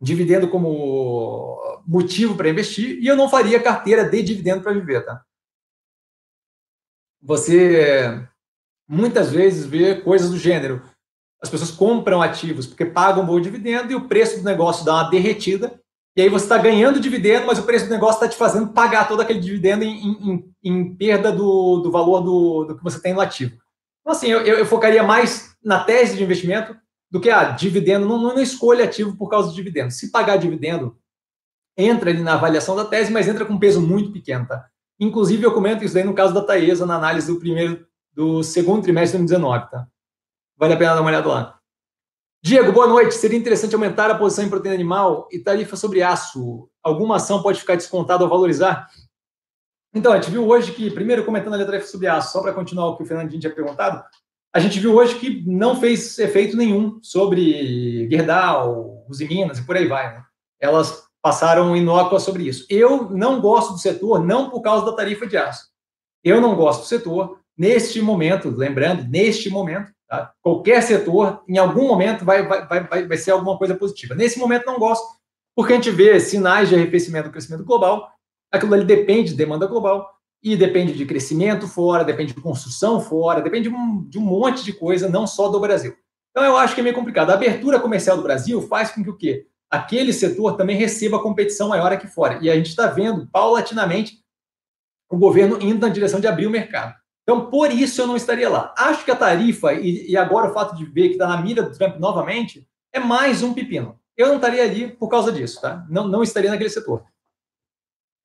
dividendo 0.00 0.48
como 0.48 1.82
motivo 1.86 2.34
para 2.34 2.48
investir, 2.48 2.98
e 2.98 3.06
eu 3.06 3.14
não 3.14 3.28
faria 3.28 3.62
carteira 3.62 4.08
de 4.08 4.22
dividendo 4.22 4.62
para 4.62 4.72
viver, 4.72 5.04
tá? 5.04 5.22
Você 7.20 8.26
muitas 8.88 9.30
vezes 9.30 9.66
vê 9.66 10.00
coisas 10.00 10.30
do 10.30 10.38
gênero. 10.38 10.82
As 11.42 11.50
pessoas 11.50 11.70
compram 11.70 12.22
ativos 12.22 12.66
porque 12.66 12.86
pagam 12.86 13.26
bom 13.26 13.38
dividendo 13.38 13.92
e 13.92 13.94
o 13.94 14.08
preço 14.08 14.38
do 14.38 14.44
negócio 14.44 14.82
dá 14.82 14.94
uma 14.94 15.10
derretida 15.10 15.78
e 16.16 16.22
aí 16.22 16.30
você 16.30 16.46
está 16.46 16.56
ganhando 16.56 16.98
dividendo, 16.98 17.46
mas 17.46 17.58
o 17.58 17.64
preço 17.64 17.84
do 17.84 17.90
negócio 17.90 18.14
está 18.14 18.28
te 18.30 18.36
fazendo 18.36 18.72
pagar 18.72 19.08
todo 19.08 19.20
aquele 19.20 19.40
dividendo 19.40 19.84
em, 19.84 20.08
em, 20.08 20.54
em 20.62 20.96
perda 20.96 21.30
do, 21.30 21.80
do 21.80 21.90
valor 21.90 22.22
do, 22.22 22.64
do, 22.64 22.76
que 22.78 22.82
você 22.82 22.98
tem 22.98 23.12
no 23.12 23.20
ativo. 23.20 23.62
Então, 24.04 24.12
assim, 24.12 24.28
eu, 24.28 24.40
eu, 24.40 24.66
focaria 24.66 25.02
mais 25.02 25.56
na 25.64 25.82
tese 25.82 26.16
de 26.16 26.22
investimento 26.22 26.76
do 27.10 27.18
que 27.18 27.30
a 27.30 27.40
ah, 27.40 27.44
dividendo. 27.52 28.06
Não, 28.06 28.18
não 28.18 28.38
escolha 28.38 28.84
ativo 28.84 29.16
por 29.16 29.30
causa 29.30 29.48
do 29.48 29.54
dividendo. 29.54 29.90
Se 29.90 30.10
pagar 30.10 30.36
dividendo, 30.36 30.98
entra 31.74 32.10
ali 32.10 32.22
na 32.22 32.34
avaliação 32.34 32.76
da 32.76 32.84
tese, 32.84 33.10
mas 33.10 33.26
entra 33.26 33.46
com 33.46 33.54
um 33.54 33.58
peso 33.58 33.80
muito 33.80 34.12
pequeno, 34.12 34.46
tá? 34.46 34.68
Inclusive, 35.00 35.42
eu 35.42 35.54
comento 35.54 35.82
isso 35.82 35.94
daí 35.94 36.04
no 36.04 36.14
caso 36.14 36.34
da 36.34 36.42
Taesa, 36.42 36.84
na 36.84 36.96
análise 36.96 37.26
do 37.26 37.38
primeiro, 37.38 37.86
do 38.12 38.42
segundo 38.42 38.82
trimestre 38.82 39.18
de 39.18 39.26
2019, 39.26 39.70
tá? 39.70 39.86
Vale 40.56 40.74
a 40.74 40.76
pena 40.76 40.94
dar 40.94 41.00
uma 41.00 41.10
olhada 41.10 41.28
lá. 41.28 41.58
Diego, 42.42 42.72
boa 42.72 42.86
noite. 42.86 43.14
Seria 43.14 43.38
interessante 43.38 43.74
aumentar 43.74 44.10
a 44.10 44.18
posição 44.18 44.44
em 44.44 44.50
proteína 44.50 44.74
animal 44.74 45.26
e 45.32 45.38
tarifa 45.38 45.76
sobre 45.76 46.02
aço. 46.02 46.68
Alguma 46.82 47.16
ação 47.16 47.42
pode 47.42 47.58
ficar 47.58 47.74
descontada 47.74 48.22
ou 48.22 48.28
valorizar? 48.28 48.86
Então, 49.94 50.12
a 50.12 50.16
gente 50.16 50.30
viu 50.30 50.46
hoje 50.46 50.72
que, 50.72 50.90
primeiro 50.90 51.24
comentando 51.24 51.54
a 51.54 51.64
tarifa 51.64 51.86
sobre 51.86 52.08
aço, 52.08 52.32
só 52.32 52.42
para 52.42 52.52
continuar 52.52 52.88
o 52.88 52.96
que 52.96 53.02
o 53.02 53.06
Fernandinho 53.06 53.40
tinha 53.40 53.54
perguntado, 53.54 54.02
a 54.52 54.60
gente 54.60 54.80
viu 54.80 54.94
hoje 54.94 55.18
que 55.18 55.44
não 55.46 55.80
fez 55.80 56.18
efeito 56.18 56.56
nenhum 56.56 56.98
sobre 57.02 58.08
Gerdau, 58.10 59.04
Usiminas 59.08 59.58
e 59.58 59.66
por 59.66 59.76
aí 59.76 59.86
vai. 59.86 60.14
Né? 60.14 60.24
Elas 60.60 61.04
passaram 61.22 61.76
inócuas 61.76 62.22
sobre 62.22 62.44
isso. 62.44 62.66
Eu 62.68 63.10
não 63.10 63.40
gosto 63.40 63.72
do 63.72 63.78
setor, 63.78 64.24
não 64.24 64.50
por 64.50 64.60
causa 64.62 64.84
da 64.84 64.92
tarifa 64.92 65.26
de 65.26 65.36
aço. 65.36 65.68
Eu 66.22 66.40
não 66.40 66.56
gosto 66.56 66.80
do 66.82 66.86
setor 66.86 67.38
neste 67.56 68.00
momento, 68.02 68.50
lembrando, 68.50 69.08
neste 69.08 69.48
momento, 69.48 69.94
Tá? 70.08 70.32
Qualquer 70.42 70.82
setor, 70.82 71.42
em 71.48 71.58
algum 71.58 71.88
momento, 71.88 72.24
vai, 72.24 72.46
vai, 72.46 72.66
vai, 72.66 73.06
vai 73.08 73.16
ser 73.16 73.30
alguma 73.30 73.58
coisa 73.58 73.74
positiva. 73.74 74.14
Nesse 74.14 74.38
momento, 74.38 74.66
não 74.66 74.78
gosto, 74.78 75.04
porque 75.56 75.72
a 75.72 75.76
gente 75.76 75.90
vê 75.90 76.20
sinais 76.20 76.68
de 76.68 76.74
arrefecimento 76.74 77.28
do 77.28 77.32
crescimento 77.32 77.64
global. 77.64 78.12
Aquilo 78.54 78.72
ali 78.72 78.84
depende 78.84 79.30
de 79.30 79.36
demanda 79.36 79.66
global 79.66 80.08
e 80.40 80.56
depende 80.56 80.92
de 80.92 81.04
crescimento 81.04 81.66
fora, 81.66 82.04
depende 82.04 82.32
de 82.32 82.40
construção 82.40 83.00
fora, 83.00 83.40
depende 83.40 83.68
de 84.08 84.18
um, 84.18 84.22
monte 84.22 84.62
de 84.62 84.72
coisa, 84.72 85.08
não 85.08 85.26
só 85.26 85.48
do 85.48 85.58
Brasil. 85.58 85.92
Então, 86.30 86.44
eu 86.44 86.56
acho 86.56 86.72
que 86.72 86.80
é 86.80 86.84
meio 86.84 86.94
complicado. 86.94 87.30
A 87.30 87.34
abertura 87.34 87.80
comercial 87.80 88.16
do 88.16 88.22
Brasil 88.22 88.62
faz 88.62 88.92
com 88.92 89.02
que 89.02 89.10
o 89.10 89.16
quê? 89.16 89.48
Aquele 89.68 90.12
setor 90.12 90.56
também 90.56 90.76
receba 90.76 91.20
competição 91.20 91.70
maior 91.70 91.90
aqui 91.92 92.06
fora. 92.06 92.38
E 92.40 92.48
a 92.48 92.54
gente 92.54 92.68
está 92.68 92.86
vendo, 92.86 93.26
paulatinamente, 93.32 94.20
o 95.10 95.16
governo 95.16 95.60
indo 95.60 95.84
na 95.84 95.92
direção 95.92 96.20
de 96.20 96.28
abrir 96.28 96.46
o 96.46 96.50
mercado. 96.50 96.94
Então, 97.24 97.50
por 97.50 97.72
isso 97.72 98.02
eu 98.02 98.06
não 98.06 98.16
estaria 98.16 98.48
lá. 98.48 98.72
Acho 98.78 99.04
que 99.04 99.10
a 99.10 99.16
tarifa, 99.16 99.72
e, 99.72 100.10
e 100.10 100.16
agora 100.16 100.50
o 100.50 100.54
fato 100.54 100.76
de 100.76 100.84
ver 100.84 101.08
que 101.08 101.14
está 101.14 101.26
na 101.26 101.42
mira 101.42 101.62
do 101.62 101.76
Trump 101.76 101.98
novamente, 101.98 102.68
é 102.92 103.00
mais 103.00 103.42
um 103.42 103.52
pepino. 103.52 103.98
Eu 104.16 104.28
não 104.28 104.36
estaria 104.36 104.62
ali 104.62 104.92
por 104.92 105.08
causa 105.08 105.32
disso, 105.32 105.60
tá? 105.60 105.84
Não, 105.90 106.06
não 106.06 106.22
estaria 106.22 106.50
naquele 106.50 106.70
setor. 106.70 107.04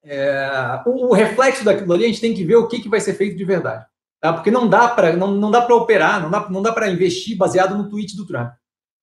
É, 0.04 0.82
o, 0.86 1.08
o, 1.08 1.14
reflexo 1.14 1.64
daquilo 1.64 1.94
ali, 1.94 2.06
a 2.06 2.08
gente 2.08 2.22
tem 2.22 2.34
que 2.34 2.44
ver 2.44 2.56
o 2.56 2.68
que, 2.68 2.80
que 2.80 2.90
vai 2.90 3.02
ser 3.02 3.14
feito 3.14 3.38
de 3.38 3.46
verdade. 3.46 3.86
Tá? 4.22 4.34
Porque 4.34 4.52
não 4.52 4.68
dá 4.68 4.88
para 4.88 5.16
não, 5.16 5.32
não 5.32 5.52
dá 5.52 5.62
para 5.62 5.76
operar, 5.76 6.22
não 6.22 6.30
dá, 6.30 6.50
não 6.50 6.62
dá 6.62 6.72
para 6.72 6.90
investir 6.90 7.38
baseado 7.38 7.78
no 7.78 7.90
tweet 7.90 8.16
do 8.16 8.26
Trump. 8.26 8.52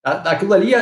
Tá? 0.03 0.23
Aquilo 0.31 0.55
ali, 0.55 0.73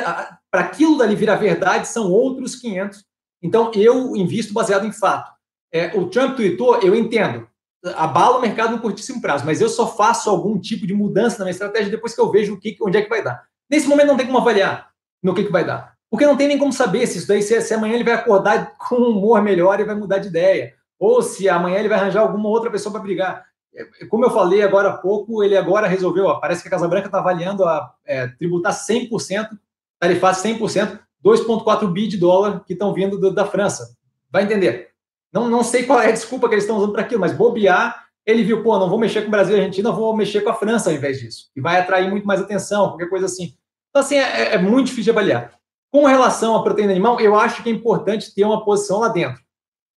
para 0.50 0.62
aquilo 0.62 0.98
dali 0.98 1.14
virar 1.14 1.36
verdade, 1.36 1.88
são 1.88 2.10
outros 2.10 2.56
500. 2.56 3.04
Então, 3.42 3.70
eu 3.74 4.16
invisto 4.16 4.52
baseado 4.52 4.86
em 4.86 4.92
fato. 4.92 5.32
É, 5.72 5.98
o 5.98 6.08
Trump 6.08 6.36
tweetou, 6.36 6.80
eu 6.80 6.94
entendo 6.94 7.46
abala 7.92 8.38
o 8.38 8.40
mercado 8.40 8.72
no 8.72 8.80
curtíssimo 8.80 9.20
prazo, 9.20 9.44
mas 9.44 9.60
eu 9.60 9.68
só 9.68 9.86
faço 9.86 10.30
algum 10.30 10.58
tipo 10.58 10.86
de 10.86 10.94
mudança 10.94 11.38
na 11.38 11.44
minha 11.44 11.52
estratégia 11.52 11.90
depois 11.90 12.14
que 12.14 12.20
eu 12.20 12.30
vejo 12.30 12.54
o 12.54 12.58
que, 12.58 12.76
onde 12.80 12.96
é 12.96 13.02
que 13.02 13.08
vai 13.08 13.22
dar. 13.22 13.44
Nesse 13.68 13.86
momento 13.86 14.06
não 14.06 14.16
tem 14.16 14.26
como 14.26 14.38
avaliar 14.38 14.90
no 15.22 15.34
que, 15.34 15.44
que 15.44 15.52
vai 15.52 15.64
dar. 15.64 15.93
Porque 16.14 16.26
não 16.26 16.36
tem 16.36 16.46
nem 16.46 16.56
como 16.56 16.72
saber 16.72 17.08
se 17.08 17.18
isso 17.18 17.26
daí, 17.26 17.42
se, 17.42 17.60
se 17.60 17.74
amanhã 17.74 17.94
ele 17.94 18.04
vai 18.04 18.14
acordar 18.14 18.74
com 18.78 18.94
um 18.94 19.18
humor 19.18 19.42
melhor 19.42 19.80
e 19.80 19.84
vai 19.84 19.96
mudar 19.96 20.18
de 20.18 20.28
ideia. 20.28 20.72
Ou 20.96 21.20
se 21.20 21.48
amanhã 21.48 21.76
ele 21.80 21.88
vai 21.88 21.98
arranjar 21.98 22.20
alguma 22.20 22.48
outra 22.48 22.70
pessoa 22.70 22.92
para 22.92 23.02
brigar. 23.02 23.44
É, 23.74 24.06
como 24.06 24.24
eu 24.24 24.30
falei 24.30 24.62
agora 24.62 24.90
há 24.90 24.96
pouco, 24.96 25.42
ele 25.42 25.56
agora 25.56 25.88
resolveu, 25.88 26.26
ó, 26.26 26.38
parece 26.38 26.62
que 26.62 26.68
a 26.68 26.70
Casa 26.70 26.86
Branca 26.86 27.06
está 27.06 27.18
avaliando 27.18 27.64
a 27.64 27.92
é, 28.06 28.28
tributar 28.28 28.72
100%, 28.72 29.58
tarifar 29.98 30.36
100%, 30.36 31.00
2,4 31.24 31.92
bi 31.92 32.06
de 32.06 32.16
dólar 32.16 32.62
que 32.64 32.74
estão 32.74 32.94
vindo 32.94 33.18
do, 33.18 33.34
da 33.34 33.44
França. 33.44 33.96
Vai 34.30 34.44
entender. 34.44 34.90
Não, 35.32 35.48
não 35.48 35.64
sei 35.64 35.82
qual 35.82 36.00
é 36.00 36.10
a 36.10 36.12
desculpa 36.12 36.46
que 36.46 36.54
eles 36.54 36.62
estão 36.62 36.76
usando 36.76 36.92
para 36.92 37.02
aquilo, 37.02 37.22
mas 37.22 37.32
bobear, 37.32 38.04
ele 38.24 38.44
viu, 38.44 38.62
pô, 38.62 38.78
não 38.78 38.88
vou 38.88 39.00
mexer 39.00 39.22
com 39.22 39.26
o 39.26 39.32
Brasil 39.32 39.56
e 39.56 39.58
a 39.58 39.62
Argentina, 39.62 39.90
vou 39.90 40.16
mexer 40.16 40.42
com 40.42 40.50
a 40.50 40.54
França 40.54 40.90
ao 40.90 40.94
invés 40.94 41.18
disso. 41.18 41.50
E 41.56 41.60
vai 41.60 41.80
atrair 41.80 42.08
muito 42.08 42.24
mais 42.24 42.40
atenção, 42.40 42.90
qualquer 42.90 43.10
coisa 43.10 43.26
assim. 43.26 43.56
Então, 43.90 44.00
assim, 44.00 44.14
é, 44.14 44.54
é 44.54 44.58
muito 44.58 44.86
difícil 44.86 45.12
de 45.12 45.18
avaliar. 45.18 45.63
Com 45.94 46.06
relação 46.06 46.56
à 46.56 46.62
proteína 46.64 46.90
animal, 46.90 47.20
eu 47.20 47.36
acho 47.36 47.62
que 47.62 47.70
é 47.70 47.72
importante 47.72 48.34
ter 48.34 48.44
uma 48.44 48.64
posição 48.64 48.98
lá 48.98 49.06
dentro. 49.06 49.40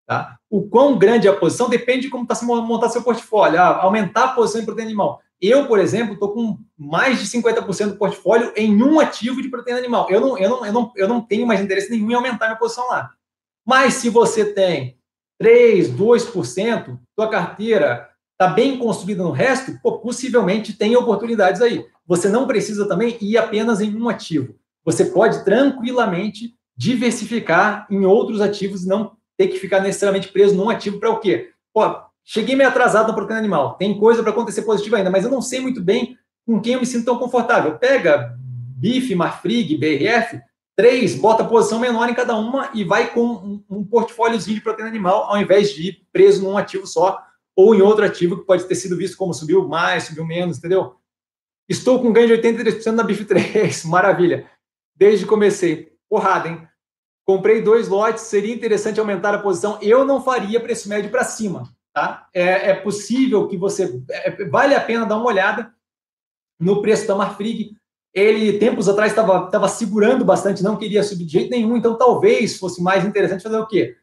Tá? 0.06 0.38
O 0.48 0.62
quão 0.62 0.96
grande 0.96 1.26
é 1.26 1.30
a 1.32 1.36
posição 1.36 1.68
depende 1.68 2.02
de 2.02 2.08
como 2.08 2.22
está 2.22 2.36
se 2.36 2.44
montar 2.44 2.88
seu 2.88 3.02
portfólio. 3.02 3.60
Ah, 3.60 3.82
aumentar 3.82 4.26
a 4.26 4.28
posição 4.28 4.60
em 4.60 4.64
proteína 4.64 4.90
animal. 4.90 5.20
Eu, 5.40 5.66
por 5.66 5.80
exemplo, 5.80 6.14
estou 6.14 6.32
com 6.32 6.56
mais 6.78 7.18
de 7.18 7.26
50% 7.26 7.88
do 7.88 7.96
portfólio 7.96 8.52
em 8.54 8.80
um 8.80 9.00
ativo 9.00 9.42
de 9.42 9.48
proteína 9.48 9.80
animal. 9.80 10.06
Eu 10.08 10.20
não, 10.20 10.38
eu, 10.38 10.48
não, 10.48 10.64
eu, 10.64 10.72
não, 10.72 10.92
eu 10.94 11.08
não 11.08 11.20
tenho 11.20 11.44
mais 11.44 11.60
interesse 11.60 11.90
nenhum 11.90 12.12
em 12.12 12.14
aumentar 12.14 12.46
minha 12.46 12.58
posição 12.60 12.86
lá. 12.86 13.10
Mas 13.66 13.94
se 13.94 14.08
você 14.08 14.44
tem 14.44 14.96
3%, 15.42 15.96
2%, 15.96 16.96
tua 17.16 17.28
carteira 17.28 18.08
está 18.40 18.46
bem 18.46 18.78
construída 18.78 19.24
no 19.24 19.32
resto, 19.32 19.76
pô, 19.82 19.98
possivelmente 19.98 20.74
tem 20.74 20.94
oportunidades 20.94 21.60
aí. 21.60 21.84
Você 22.06 22.28
não 22.28 22.46
precisa 22.46 22.86
também 22.86 23.18
ir 23.20 23.36
apenas 23.36 23.80
em 23.80 23.92
um 24.00 24.08
ativo. 24.08 24.54
Você 24.88 25.04
pode 25.04 25.44
tranquilamente 25.44 26.54
diversificar 26.74 27.86
em 27.90 28.06
outros 28.06 28.40
ativos, 28.40 28.86
não 28.86 29.12
ter 29.36 29.48
que 29.48 29.58
ficar 29.58 29.80
necessariamente 29.80 30.28
preso 30.28 30.56
num 30.56 30.70
ativo 30.70 30.98
para 30.98 31.10
o 31.10 31.20
quê? 31.20 31.50
Pô, 31.74 31.82
cheguei 32.24 32.56
meio 32.56 32.70
atrasado 32.70 33.08
na 33.08 33.12
proteína 33.12 33.38
animal, 33.38 33.74
tem 33.74 33.98
coisa 33.98 34.22
para 34.22 34.32
acontecer 34.32 34.62
positiva 34.62 34.96
ainda, 34.96 35.10
mas 35.10 35.24
eu 35.24 35.30
não 35.30 35.42
sei 35.42 35.60
muito 35.60 35.82
bem 35.82 36.16
com 36.46 36.58
quem 36.58 36.72
eu 36.72 36.80
me 36.80 36.86
sinto 36.86 37.04
tão 37.04 37.18
confortável. 37.18 37.76
Pega 37.76 38.34
BIF, 38.78 39.14
Marfrig, 39.14 39.76
BRF, 39.76 40.40
três, 40.74 41.14
bota 41.14 41.44
posição 41.44 41.78
menor 41.78 42.08
em 42.08 42.14
cada 42.14 42.34
uma 42.34 42.70
e 42.72 42.82
vai 42.82 43.12
com 43.12 43.26
um, 43.26 43.64
um 43.68 43.84
portfóliozinho 43.84 44.56
de 44.56 44.62
proteína 44.62 44.88
animal, 44.88 45.24
ao 45.24 45.36
invés 45.36 45.70
de 45.74 45.88
ir 45.88 46.06
preso 46.10 46.42
num 46.42 46.56
ativo 46.56 46.86
só 46.86 47.22
ou 47.54 47.74
em 47.74 47.82
outro 47.82 48.06
ativo 48.06 48.38
que 48.38 48.46
pode 48.46 48.64
ter 48.64 48.74
sido 48.74 48.96
visto 48.96 49.18
como 49.18 49.34
subiu 49.34 49.68
mais, 49.68 50.04
subiu 50.04 50.24
menos, 50.24 50.56
entendeu? 50.56 50.94
Estou 51.68 52.00
com 52.00 52.10
ganho 52.10 52.28
de 52.28 52.42
83% 52.42 52.92
na 52.92 53.04
BIF3, 53.04 53.84
maravilha. 53.90 54.48
Desde 54.98 55.24
que 55.24 55.30
comecei. 55.30 55.92
Porrada, 56.08 56.48
hein? 56.48 56.66
Comprei 57.24 57.62
dois 57.62 57.88
lotes, 57.88 58.24
seria 58.24 58.54
interessante 58.54 58.98
aumentar 58.98 59.34
a 59.34 59.38
posição. 59.38 59.78
Eu 59.80 60.04
não 60.04 60.22
faria 60.22 60.60
preço 60.60 60.88
médio 60.88 61.10
para 61.10 61.24
cima, 61.24 61.70
tá? 61.92 62.26
É, 62.34 62.70
é, 62.70 62.74
possível 62.74 63.46
que 63.46 63.56
você. 63.56 64.02
É, 64.10 64.44
vale 64.46 64.74
a 64.74 64.80
pena 64.80 65.06
dar 65.06 65.16
uma 65.16 65.26
olhada 65.26 65.72
no 66.58 66.82
preço 66.82 67.06
da 67.06 67.14
Marfrig. 67.14 67.76
Ele, 68.12 68.58
tempos 68.58 68.88
atrás, 68.88 69.12
estava 69.12 69.68
segurando 69.68 70.24
bastante, 70.24 70.62
não 70.62 70.76
queria 70.76 71.02
subir 71.02 71.26
de 71.26 71.32
jeito 71.32 71.50
nenhum, 71.50 71.76
então 71.76 71.96
talvez 71.96 72.58
fosse 72.58 72.82
mais 72.82 73.04
interessante 73.04 73.42
fazer 73.42 73.58
o 73.58 73.66
quê? 73.66 73.96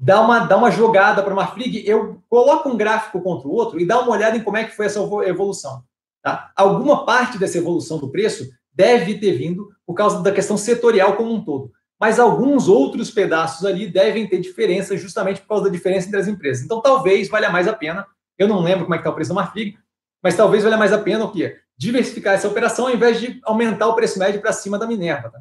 dá 0.00 0.20
uma, 0.22 0.40
dá 0.40 0.56
uma 0.56 0.70
jogada 0.70 1.22
para 1.22 1.34
uma 1.34 1.42
Marfrig, 1.42 1.86
eu 1.86 2.22
coloco 2.28 2.70
um 2.70 2.76
gráfico 2.76 3.20
contra 3.20 3.46
o 3.46 3.52
outro 3.52 3.78
e 3.78 3.86
dá 3.86 4.00
uma 4.00 4.12
olhada 4.12 4.36
em 4.36 4.42
como 4.42 4.56
é 4.56 4.64
que 4.64 4.74
foi 4.74 4.86
essa 4.86 4.98
evolução. 5.26 5.84
Tá? 6.22 6.50
Alguma 6.56 7.04
parte 7.04 7.38
dessa 7.38 7.58
evolução 7.58 7.98
do 7.98 8.10
preço 8.10 8.50
deve 8.72 9.18
ter 9.18 9.32
vindo 9.32 9.68
por 9.86 9.94
causa 9.94 10.22
da 10.22 10.32
questão 10.32 10.56
setorial 10.56 11.16
como 11.16 11.32
um 11.32 11.44
todo. 11.44 11.72
Mas 11.98 12.18
alguns 12.18 12.66
outros 12.66 13.10
pedaços 13.10 13.66
ali 13.66 13.86
devem 13.86 14.26
ter 14.26 14.38
diferença 14.38 14.96
justamente 14.96 15.40
por 15.42 15.48
causa 15.48 15.64
da 15.64 15.70
diferença 15.70 16.06
entre 16.06 16.20
as 16.20 16.28
empresas. 16.28 16.64
Então, 16.64 16.80
talvez 16.80 17.28
valha 17.28 17.50
mais 17.50 17.68
a 17.68 17.74
pena, 17.74 18.06
eu 18.38 18.48
não 18.48 18.60
lembro 18.60 18.84
como 18.84 18.94
é 18.94 18.98
que 18.98 19.02
está 19.02 19.10
o 19.10 19.14
preço 19.14 19.28
da 19.28 19.34
Marfrig, 19.34 19.76
mas 20.22 20.36
talvez 20.36 20.64
valha 20.64 20.78
mais 20.78 20.92
a 20.92 20.98
pena 20.98 21.24
o 21.24 21.30
quê? 21.30 21.58
Diversificar 21.76 22.34
essa 22.34 22.48
operação 22.48 22.86
ao 22.86 22.94
invés 22.94 23.20
de 23.20 23.38
aumentar 23.44 23.86
o 23.86 23.94
preço 23.94 24.18
médio 24.18 24.40
para 24.40 24.52
cima 24.52 24.78
da 24.78 24.86
Minerva. 24.86 25.30
Tá? 25.30 25.40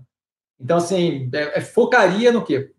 Então, 0.59 0.77
assim, 0.77 1.29
é, 1.33 1.59
é, 1.59 1.61
focaria 1.61 2.31
no 2.31 2.43
quê? 2.43 2.71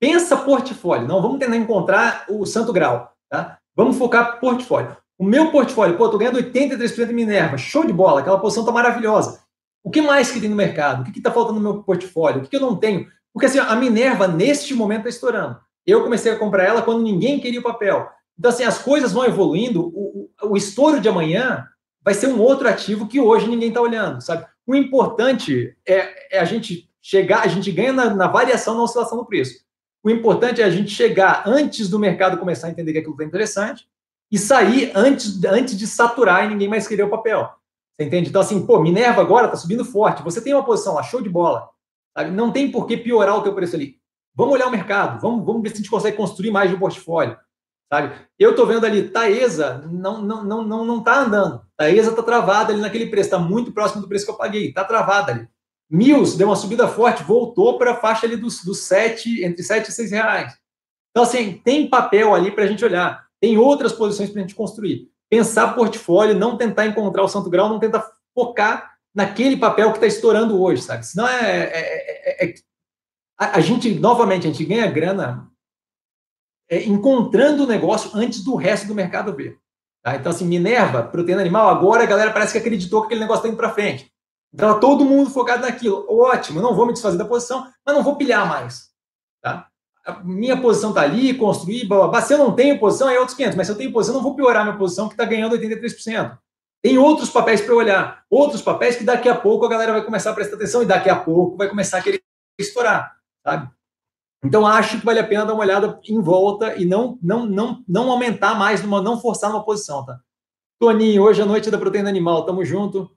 Pensa 0.00 0.36
portfólio. 0.36 1.06
Não 1.06 1.20
vamos 1.20 1.38
tentar 1.38 1.56
encontrar 1.56 2.24
o 2.28 2.46
santo 2.46 2.72
grau. 2.72 3.12
Tá? 3.28 3.58
Vamos 3.76 3.98
focar 3.98 4.40
portfólio. 4.40 4.96
O 5.18 5.24
meu 5.24 5.50
portfólio, 5.50 5.96
pô, 5.96 6.08
tô 6.08 6.18
ganhando 6.18 6.38
83% 6.38 7.06
de 7.06 7.12
Minerva. 7.12 7.56
Show 7.56 7.86
de 7.86 7.92
bola, 7.92 8.20
aquela 8.20 8.40
posição 8.40 8.64
tá 8.64 8.72
maravilhosa. 8.72 9.43
O 9.84 9.90
que 9.90 10.00
mais 10.00 10.30
que 10.30 10.40
tem 10.40 10.48
no 10.48 10.56
mercado? 10.56 11.02
O 11.02 11.12
que 11.12 11.18
está 11.18 11.30
faltando 11.30 11.60
no 11.60 11.72
meu 11.72 11.82
portfólio? 11.82 12.42
O 12.42 12.48
que, 12.48 12.56
eu 12.56 12.60
não 12.60 12.74
tenho? 12.74 13.06
Porque 13.34 13.46
assim, 13.46 13.58
a 13.58 13.76
Minerva, 13.76 14.26
neste 14.26 14.74
momento, 14.74 15.00
está 15.00 15.10
estourando. 15.10 15.58
Eu 15.86 16.02
comecei 16.02 16.32
a 16.32 16.38
comprar 16.38 16.64
ela 16.64 16.80
quando 16.80 17.02
ninguém 17.02 17.38
queria 17.38 17.60
o 17.60 17.62
papel. 17.62 18.08
Então, 18.38 18.50
assim, 18.50 18.64
as 18.64 18.78
coisas 18.78 19.12
vão 19.12 19.26
evoluindo. 19.26 19.82
O, 19.88 20.30
o, 20.42 20.52
o 20.52 20.56
estouro 20.56 21.00
de 21.00 21.08
amanhã 21.08 21.68
vai 22.02 22.14
ser 22.14 22.28
um 22.28 22.40
outro 22.40 22.66
ativo 22.66 23.06
que 23.06 23.20
hoje 23.20 23.46
ninguém 23.46 23.68
está 23.68 23.82
olhando, 23.82 24.22
sabe? 24.22 24.46
O 24.66 24.74
importante 24.74 25.76
é, 25.86 26.36
é, 26.36 26.40
a 26.40 26.44
gente 26.46 26.88
chegar, 27.02 27.42
a 27.42 27.46
gente 27.46 27.70
ganha 27.70 27.92
na, 27.92 28.14
na 28.14 28.26
variação, 28.26 28.74
na 28.74 28.82
oscilação 28.82 29.18
do 29.18 29.26
preço. 29.26 29.62
O 30.02 30.08
importante 30.08 30.62
é 30.62 30.64
a 30.64 30.70
gente 30.70 30.90
chegar 30.90 31.42
antes 31.46 31.90
do 31.90 31.98
mercado 31.98 32.38
começar 32.38 32.68
a 32.68 32.70
entender 32.70 32.92
que 32.92 32.98
aquilo 32.98 33.14
está 33.14 33.24
interessante 33.24 33.86
e 34.30 34.38
sair 34.38 34.92
antes, 34.94 35.44
antes 35.44 35.76
de 35.76 35.86
saturar 35.86 36.44
e 36.44 36.48
ninguém 36.48 36.68
mais 36.68 36.88
querer 36.88 37.02
o 37.02 37.10
papel. 37.10 37.50
Você 37.96 38.06
entende? 38.06 38.28
Então, 38.28 38.40
assim, 38.40 38.66
pô, 38.66 38.80
Minerva 38.80 39.20
agora 39.20 39.46
está 39.46 39.56
subindo 39.56 39.84
forte. 39.84 40.22
Você 40.22 40.40
tem 40.40 40.52
uma 40.52 40.64
posição 40.64 40.94
lá, 40.94 41.02
show 41.02 41.22
de 41.22 41.28
bola. 41.28 41.68
Sabe? 42.16 42.30
Não 42.30 42.52
tem 42.52 42.70
por 42.70 42.86
que 42.86 42.96
piorar 42.96 43.36
o 43.36 43.42
teu 43.42 43.54
preço 43.54 43.76
ali. 43.76 43.96
Vamos 44.34 44.54
olhar 44.54 44.66
o 44.66 44.70
mercado, 44.70 45.20
vamos, 45.20 45.44
vamos 45.44 45.62
ver 45.62 45.68
se 45.68 45.74
a 45.74 45.78
gente 45.78 45.90
consegue 45.90 46.16
construir 46.16 46.50
mais 46.50 46.68
de 46.68 46.76
um 46.76 46.78
portfólio. 46.78 47.36
Sabe? 47.92 48.12
Eu 48.36 48.50
estou 48.50 48.66
vendo 48.66 48.84
ali, 48.84 49.08
Taesa 49.08 49.86
não 49.92 50.20
não 50.20 50.42
não 50.42 50.64
não 50.64 50.84
não 50.84 50.98
está 50.98 51.20
andando. 51.20 51.62
Taesa 51.76 52.10
está 52.10 52.22
travada 52.22 52.72
ali 52.72 52.80
naquele 52.80 53.06
preço, 53.06 53.28
está 53.28 53.38
muito 53.38 53.72
próximo 53.72 54.02
do 54.02 54.08
preço 54.08 54.24
que 54.24 54.32
eu 54.32 54.36
paguei, 54.36 54.68
está 54.68 54.84
travada 54.84 55.30
ali. 55.30 55.48
Mills 55.88 56.36
deu 56.36 56.48
uma 56.48 56.56
subida 56.56 56.88
forte, 56.88 57.22
voltou 57.22 57.78
para 57.78 57.92
a 57.92 57.96
faixa 57.96 58.26
ali 58.26 58.36
dos, 58.36 58.64
dos 58.64 58.80
7, 58.80 59.44
entre 59.44 59.62
7 59.62 59.88
e 59.88 59.92
6 59.92 60.10
reais. 60.10 60.58
Então, 61.10 61.22
assim, 61.22 61.60
tem 61.64 61.88
papel 61.88 62.34
ali 62.34 62.50
para 62.50 62.64
a 62.64 62.66
gente 62.66 62.84
olhar. 62.84 63.24
Tem 63.40 63.56
outras 63.56 63.92
posições 63.92 64.30
para 64.30 64.40
a 64.40 64.42
gente 64.42 64.56
construir. 64.56 65.08
Pensar 65.34 65.74
portfólio, 65.74 66.38
não 66.38 66.56
tentar 66.56 66.86
encontrar 66.86 67.24
o 67.24 67.28
santo 67.28 67.50
grau, 67.50 67.68
não 67.68 67.80
tentar 67.80 68.08
focar 68.32 68.94
naquele 69.12 69.56
papel 69.56 69.90
que 69.90 69.96
está 69.96 70.06
estourando 70.06 70.62
hoje, 70.62 70.80
sabe? 70.80 71.04
Senão 71.04 71.26
é, 71.26 71.64
é, 71.64 72.44
é, 72.44 72.46
é 72.46 72.54
a, 73.36 73.56
a, 73.56 73.60
gente, 73.60 73.92
novamente, 73.96 74.46
a 74.46 74.52
gente 74.52 74.64
ganha 74.64 74.86
grana 74.86 75.50
encontrando 76.70 77.64
o 77.64 77.66
negócio 77.66 78.12
antes 78.14 78.44
do 78.44 78.54
resto 78.54 78.86
do 78.86 78.94
mercado 78.94 79.34
ver. 79.34 79.58
Tá? 80.04 80.14
Então, 80.14 80.30
assim, 80.30 80.46
Minerva, 80.46 81.02
proteína 81.02 81.40
animal, 81.40 81.68
agora 81.68 82.04
a 82.04 82.06
galera 82.06 82.32
parece 82.32 82.52
que 82.52 82.58
acreditou 82.58 83.00
que 83.00 83.06
aquele 83.06 83.22
negócio 83.22 83.40
está 83.40 83.48
indo 83.48 83.56
para 83.56 83.74
frente. 83.74 84.08
Então, 84.52 84.78
todo 84.78 85.04
mundo 85.04 85.30
focado 85.30 85.62
naquilo. 85.62 86.06
Ótimo, 86.08 86.62
não 86.62 86.76
vou 86.76 86.86
me 86.86 86.92
desfazer 86.92 87.18
da 87.18 87.24
posição, 87.24 87.68
mas 87.84 87.96
não 87.96 88.04
vou 88.04 88.14
pilhar 88.14 88.48
mais. 88.48 88.88
Tá? 89.42 89.68
Minha 90.22 90.60
posição 90.60 90.90
está 90.90 91.02
ali, 91.02 91.32
construir, 91.34 91.86
blá, 91.86 91.98
blá, 91.98 92.08
blá. 92.08 92.20
Se 92.20 92.34
eu 92.34 92.38
não 92.38 92.52
tenho 92.54 92.78
posição, 92.78 93.08
é 93.08 93.18
outros 93.18 93.36
500. 93.36 93.56
Mas 93.56 93.66
se 93.66 93.72
eu 93.72 93.76
tenho 93.76 93.92
posição, 93.92 94.14
não 94.14 94.22
vou 94.22 94.36
piorar 94.36 94.64
minha 94.64 94.76
posição, 94.76 95.08
que 95.08 95.14
está 95.14 95.24
ganhando 95.24 95.56
83%. 95.56 96.38
Tem 96.82 96.98
outros 96.98 97.30
papéis 97.30 97.62
para 97.62 97.74
olhar. 97.74 98.24
Outros 98.28 98.60
papéis 98.60 98.96
que 98.96 99.04
daqui 99.04 99.28
a 99.28 99.34
pouco 99.34 99.64
a 99.64 99.68
galera 99.68 99.92
vai 99.92 100.04
começar 100.04 100.30
a 100.30 100.34
prestar 100.34 100.56
atenção 100.56 100.82
e 100.82 100.86
daqui 100.86 101.08
a 101.08 101.16
pouco 101.16 101.56
vai 101.56 101.68
começar 101.68 101.98
a 101.98 102.02
querer 102.02 102.22
estourar. 102.58 103.16
Sabe? 103.42 103.70
Então, 104.44 104.66
acho 104.66 105.00
que 105.00 105.06
vale 105.06 105.18
a 105.18 105.26
pena 105.26 105.46
dar 105.46 105.54
uma 105.54 105.62
olhada 105.62 105.98
em 106.06 106.20
volta 106.20 106.76
e 106.76 106.84
não, 106.84 107.18
não, 107.22 107.46
não, 107.46 107.82
não 107.88 108.10
aumentar 108.10 108.54
mais, 108.54 108.82
numa, 108.82 109.00
não 109.00 109.18
forçar 109.18 109.50
numa 109.50 109.64
posição. 109.64 110.04
Tá? 110.04 110.20
Toninho, 110.78 111.22
hoje 111.22 111.40
à 111.40 111.46
noite 111.46 111.68
é 111.68 111.70
da 111.70 111.78
proteína 111.78 112.10
animal. 112.10 112.44
Tamo 112.44 112.62
junto. 112.62 113.10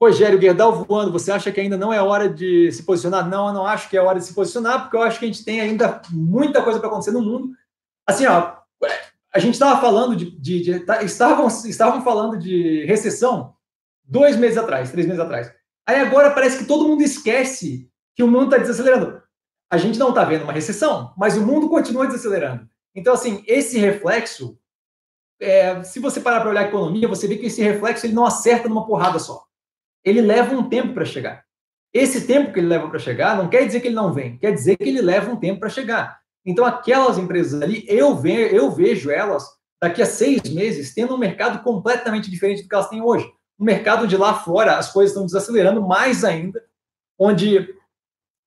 Rogério 0.00 0.38
Guerdal 0.38 0.72
voando, 0.72 1.12
você 1.12 1.30
acha 1.30 1.52
que 1.52 1.60
ainda 1.60 1.76
não 1.76 1.92
é 1.92 2.00
hora 2.00 2.26
de 2.26 2.72
se 2.72 2.82
posicionar? 2.84 3.28
Não, 3.28 3.48
eu 3.48 3.52
não 3.52 3.66
acho 3.66 3.90
que 3.90 3.98
é 3.98 4.00
hora 4.00 4.18
de 4.18 4.24
se 4.24 4.32
posicionar, 4.32 4.82
porque 4.82 4.96
eu 4.96 5.02
acho 5.02 5.18
que 5.18 5.26
a 5.26 5.28
gente 5.28 5.44
tem 5.44 5.60
ainda 5.60 6.00
muita 6.10 6.62
coisa 6.62 6.78
para 6.78 6.88
acontecer 6.88 7.10
no 7.10 7.20
mundo. 7.20 7.50
Assim, 8.06 8.24
ó, 8.24 8.56
a 9.32 9.38
gente 9.38 9.54
estava 9.54 9.78
falando 9.78 10.16
de, 10.16 10.30
de, 10.30 10.62
de 10.62 10.80
tá, 10.80 11.02
estavam, 11.02 11.46
estavam 11.48 12.02
falando 12.02 12.38
de 12.38 12.82
recessão 12.86 13.54
dois 14.02 14.36
meses 14.36 14.56
atrás, 14.56 14.90
três 14.90 15.06
meses 15.06 15.20
atrás. 15.20 15.52
Aí 15.86 16.00
agora 16.00 16.30
parece 16.30 16.58
que 16.58 16.64
todo 16.64 16.88
mundo 16.88 17.02
esquece 17.02 17.86
que 18.16 18.22
o 18.22 18.28
mundo 18.28 18.44
está 18.44 18.56
desacelerando. 18.56 19.22
A 19.70 19.76
gente 19.76 19.98
não 19.98 20.08
está 20.08 20.24
vendo 20.24 20.44
uma 20.44 20.52
recessão, 20.52 21.12
mas 21.16 21.36
o 21.36 21.46
mundo 21.46 21.68
continua 21.68 22.06
desacelerando. 22.06 22.66
Então, 22.94 23.12
assim, 23.12 23.44
esse 23.46 23.78
reflexo, 23.78 24.58
é, 25.38 25.82
se 25.82 26.00
você 26.00 26.20
parar 26.20 26.40
para 26.40 26.50
olhar 26.50 26.62
a 26.62 26.68
economia, 26.68 27.06
você 27.06 27.28
vê 27.28 27.36
que 27.36 27.46
esse 27.46 27.62
reflexo 27.62 28.06
ele 28.06 28.14
não 28.14 28.24
acerta 28.24 28.66
numa 28.66 28.86
porrada 28.86 29.18
só 29.18 29.49
ele 30.04 30.20
leva 30.20 30.54
um 30.54 30.68
tempo 30.68 30.94
para 30.94 31.04
chegar. 31.04 31.44
Esse 31.92 32.26
tempo 32.26 32.52
que 32.52 32.60
ele 32.60 32.68
leva 32.68 32.88
para 32.88 32.98
chegar 32.98 33.36
não 33.36 33.48
quer 33.48 33.66
dizer 33.66 33.80
que 33.80 33.88
ele 33.88 33.96
não 33.96 34.12
vem, 34.12 34.38
quer 34.38 34.52
dizer 34.52 34.76
que 34.76 34.88
ele 34.88 35.02
leva 35.02 35.30
um 35.30 35.36
tempo 35.36 35.60
para 35.60 35.68
chegar. 35.68 36.20
Então, 36.44 36.64
aquelas 36.64 37.18
empresas 37.18 37.60
ali, 37.60 37.84
eu, 37.88 38.16
ve 38.16 38.54
eu 38.54 38.70
vejo 38.70 39.10
elas 39.10 39.44
daqui 39.82 40.00
a 40.00 40.06
seis 40.06 40.42
meses 40.52 40.94
tendo 40.94 41.14
um 41.14 41.18
mercado 41.18 41.62
completamente 41.62 42.30
diferente 42.30 42.62
do 42.62 42.68
que 42.68 42.74
elas 42.74 42.88
têm 42.88 43.02
hoje. 43.02 43.26
Um 43.58 43.64
mercado 43.64 44.06
de 44.06 44.16
lá 44.16 44.34
fora, 44.34 44.78
as 44.78 44.92
coisas 44.92 45.10
estão 45.10 45.26
desacelerando 45.26 45.86
mais 45.86 46.24
ainda, 46.24 46.62
onde 47.18 47.74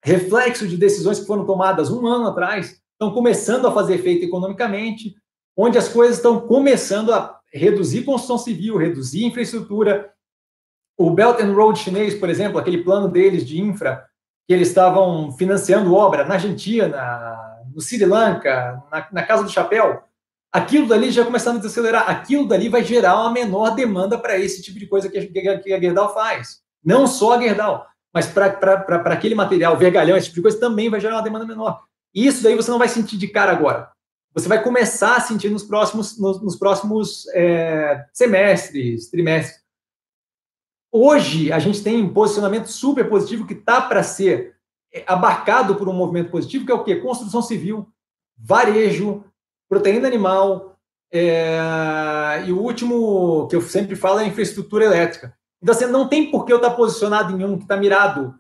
reflexo 0.04 0.68
de 0.68 0.78
decisões 0.78 1.20
que 1.20 1.28
foram 1.28 1.46
tomadas 1.46 1.92
um 1.92 2.06
ano 2.08 2.28
atrás 2.28 2.82
estão 2.92 3.14
começando 3.14 3.68
a 3.68 3.72
fazer 3.72 3.96
efeito 3.96 4.26
economicamente, 4.26 5.16
onde 5.56 5.78
as 5.78 5.88
coisas 5.88 6.18
estão 6.18 6.42
começando 6.42 7.14
a 7.14 7.40
reduzir 7.54 8.04
construção 8.04 8.38
civil, 8.38 8.78
reduzir 8.78 9.26
infraestrutura, 9.26 10.12
o 10.98 11.10
Belt 11.12 11.40
and 11.42 11.54
Road 11.54 11.80
chinês, 11.80 12.16
por 12.16 12.30
exemplo, 12.30 12.60
aquele 12.60 12.84
plano 12.84 13.08
deles 13.08 13.46
de 13.46 13.60
infra, 13.60 14.06
que 14.48 14.54
eles 14.54 14.68
estavam 14.68 15.32
financiando 15.32 15.94
obra 15.94 16.26
na 16.26 16.36
Argentina, 16.36 17.38
no 17.74 17.82
Sri 17.82 18.06
Lanka, 18.06 18.84
na, 18.92 19.08
na 19.12 19.24
Casa 19.24 19.44
do 19.44 19.50
Chapéu, 19.50 20.04
aquilo 20.52 20.88
dali 20.88 21.12
já 21.12 21.26
começando 21.26 21.58
a 21.58 21.60
desacelerar. 21.60 22.10
Aquilo 22.10 22.48
dali 22.48 22.70
vai 22.70 22.84
gerar 22.84 23.20
uma 23.20 23.32
menor 23.32 23.72
demanda 23.72 24.18
para 24.18 24.38
esse 24.38 24.62
tipo 24.62 24.78
de 24.78 24.86
coisa 24.86 25.10
que 25.10 25.18
a, 25.18 25.60
que 25.60 25.74
a 25.74 25.80
Gerdau 25.80 26.14
faz. 26.14 26.62
Não 26.84 27.08
só 27.08 27.34
a 27.34 27.42
Gerdau, 27.42 27.86
mas 28.14 28.28
para 28.28 29.14
aquele 29.14 29.34
material, 29.34 29.76
vergalhão, 29.76 30.16
esse 30.16 30.28
tipo 30.28 30.36
de 30.36 30.42
coisa, 30.44 30.60
também 30.60 30.90
vai 30.90 31.00
gerar 31.00 31.16
uma 31.16 31.24
demanda 31.24 31.46
menor. 31.46 31.82
Isso 32.14 32.44
daí 32.44 32.56
você 32.56 32.70
não 32.70 32.78
vai 32.78 32.88
sentir 32.88 33.18
de 33.18 33.28
cara 33.28 33.52
agora. 33.52 33.90
Você 34.36 34.48
vai 34.48 34.62
começar 34.62 35.16
a 35.16 35.22
sentir 35.22 35.50
nos 35.50 35.64
próximos, 35.64 36.20
nos, 36.20 36.42
nos 36.42 36.56
próximos 36.56 37.28
é, 37.34 38.06
semestres, 38.14 39.10
trimestres. 39.10 39.63
Hoje, 40.96 41.52
a 41.52 41.58
gente 41.58 41.82
tem 41.82 42.04
um 42.04 42.14
posicionamento 42.14 42.68
super 42.68 43.10
positivo 43.10 43.48
que 43.48 43.56
está 43.56 43.82
para 43.82 44.04
ser 44.04 44.56
é, 44.94 45.04
abarcado 45.08 45.74
por 45.74 45.90
um 45.90 45.94
movimento 45.94 46.30
positivo, 46.30 46.68
que 46.68 46.72
é 46.72 46.76
o 46.76 46.84
quê? 46.84 46.98
Construção 46.98 47.42
civil, 47.42 47.88
varejo, 48.38 49.24
proteína 49.68 50.08
animal, 50.08 50.78
é... 51.12 52.44
e 52.46 52.52
o 52.52 52.60
último 52.60 53.48
que 53.48 53.56
eu 53.56 53.62
sempre 53.64 53.96
falo 53.96 54.20
é 54.20 54.28
infraestrutura 54.28 54.86
elétrica. 54.86 55.36
Então, 55.60 55.74
assim, 55.74 55.88
não 55.88 56.08
tem 56.08 56.30
por 56.30 56.46
que 56.46 56.54
eu 56.54 56.58
estar 56.58 56.70
posicionado 56.72 57.36
em 57.36 57.44
um 57.44 57.58
que 57.58 57.64
está 57.64 57.76
mirado 57.76 58.36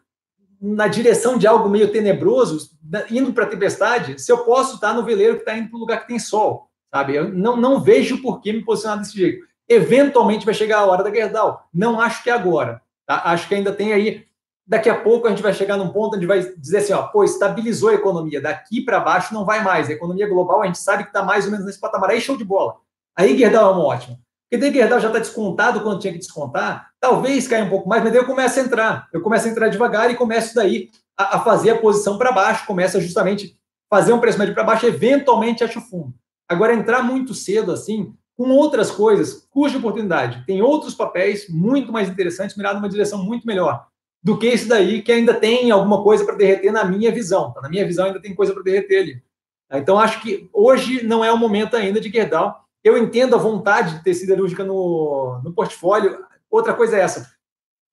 na 0.61 0.87
direção 0.87 1.39
de 1.39 1.47
algo 1.47 1.67
meio 1.67 1.91
tenebroso, 1.91 2.69
indo 3.09 3.33
para 3.33 3.45
a 3.45 3.49
tempestade, 3.49 4.21
se 4.21 4.31
eu 4.31 4.45
posso 4.45 4.75
estar 4.75 4.93
no 4.93 5.03
veleiro 5.03 5.37
que 5.37 5.41
está 5.41 5.57
indo 5.57 5.69
para 5.69 5.77
um 5.77 5.81
lugar 5.81 6.01
que 6.01 6.07
tem 6.07 6.19
sol, 6.19 6.69
sabe? 6.93 7.15
Eu 7.15 7.33
não, 7.33 7.57
não 7.57 7.81
vejo 7.81 8.21
por 8.21 8.41
que 8.41 8.53
me 8.53 8.63
posicionar 8.63 8.99
desse 8.99 9.17
jeito. 9.17 9.43
Eventualmente 9.67 10.45
vai 10.45 10.53
chegar 10.53 10.79
a 10.79 10.85
hora 10.85 11.03
da 11.03 11.11
Gerdau. 11.11 11.67
Não 11.73 11.99
acho 11.99 12.23
que 12.23 12.29
é 12.29 12.33
agora. 12.33 12.81
Tá? 13.05 13.21
Acho 13.25 13.47
que 13.47 13.55
ainda 13.55 13.71
tem 13.71 13.93
aí. 13.93 14.25
Daqui 14.65 14.89
a 14.89 14.95
pouco 14.95 15.27
a 15.27 15.29
gente 15.29 15.43
vai 15.43 15.53
chegar 15.53 15.77
num 15.77 15.89
ponto 15.89 16.15
onde 16.15 16.25
vai 16.25 16.41
dizer 16.57 16.77
assim: 16.77 16.93
ó, 16.93 17.03
pô, 17.03 17.23
estabilizou 17.23 17.89
a 17.89 17.95
economia. 17.95 18.41
Daqui 18.41 18.81
para 18.81 18.99
baixo 18.99 19.33
não 19.33 19.45
vai 19.45 19.63
mais. 19.63 19.89
A 19.89 19.93
economia 19.93 20.27
global 20.27 20.61
a 20.61 20.65
gente 20.65 20.79
sabe 20.79 21.03
que 21.03 21.09
está 21.09 21.23
mais 21.23 21.45
ou 21.45 21.51
menos 21.51 21.65
nesse 21.65 21.79
patamar. 21.79 22.09
Aí 22.09 22.21
show 22.21 22.37
de 22.37 22.45
bola. 22.45 22.77
Aí 23.15 23.37
Gerdau 23.37 23.73
é 23.73 23.77
um 23.77 23.81
ótimo. 23.81 24.19
Porque 24.49 24.57
daí 24.57 24.73
Gerdau 24.73 24.99
já 24.99 25.07
está 25.07 25.19
descontado 25.19 25.81
quando 25.81 25.99
tinha 25.99 26.13
que 26.13 26.19
descontar. 26.19 26.91
Talvez 26.99 27.47
caia 27.47 27.65
um 27.65 27.69
pouco 27.69 27.89
mais, 27.89 28.03
mas 28.03 28.11
daí 28.11 28.21
eu 28.21 28.25
começo 28.25 28.59
a 28.59 28.63
entrar. 28.63 29.09
Eu 29.11 29.21
começo 29.21 29.47
a 29.47 29.51
entrar 29.51 29.67
devagar 29.67 30.11
e 30.11 30.15
começo 30.15 30.55
daí 30.55 30.89
a, 31.17 31.37
a 31.37 31.39
fazer 31.39 31.71
a 31.71 31.77
posição 31.77 32.17
para 32.17 32.31
baixo. 32.31 32.65
Começa 32.65 33.01
justamente 33.01 33.57
fazer 33.89 34.13
um 34.13 34.19
preço 34.19 34.39
médio 34.39 34.53
para 34.53 34.63
baixo. 34.63 34.85
Eventualmente 34.85 35.63
acho 35.63 35.81
fundo. 35.81 36.13
Agora, 36.47 36.73
entrar 36.73 37.01
muito 37.01 37.33
cedo 37.33 37.71
assim, 37.71 38.13
com 38.35 38.49
outras 38.49 38.89
coisas, 38.89 39.47
cuja 39.51 39.77
oportunidade. 39.77 40.43
Tem 40.45 40.61
outros 40.61 40.95
papéis 40.95 41.47
muito 41.49 41.91
mais 41.91 42.09
interessantes, 42.09 42.55
mirado 42.55 42.75
numa 42.75 42.89
direção 42.89 43.23
muito 43.23 43.45
melhor 43.45 43.87
do 44.23 44.37
que 44.37 44.47
esse 44.47 44.67
daí, 44.67 45.01
que 45.01 45.11
ainda 45.11 45.33
tem 45.33 45.69
alguma 45.69 46.01
coisa 46.01 46.23
para 46.23 46.35
derreter 46.35 46.71
na 46.71 46.85
minha 46.85 47.11
visão. 47.11 47.51
Tá? 47.51 47.61
Na 47.61 47.69
minha 47.69 47.85
visão, 47.85 48.05
ainda 48.05 48.21
tem 48.21 48.33
coisa 48.33 48.53
para 48.53 48.63
derreter 48.63 49.01
ali. 49.01 49.23
Então, 49.71 49.99
acho 49.99 50.21
que 50.21 50.49
hoje 50.53 51.05
não 51.05 51.25
é 51.25 51.31
o 51.31 51.37
momento 51.37 51.75
ainda 51.75 51.99
de 51.99 52.09
Gerdau. 52.09 52.63
Eu 52.83 52.97
entendo 52.97 53.35
a 53.35 53.39
vontade 53.39 53.97
de 53.97 54.03
ter 54.03 54.13
siderúrgica 54.13 54.63
no, 54.63 55.41
no 55.43 55.53
portfólio. 55.53 56.19
Outra 56.49 56.73
coisa 56.73 56.97
é 56.97 57.01
essa. 57.01 57.33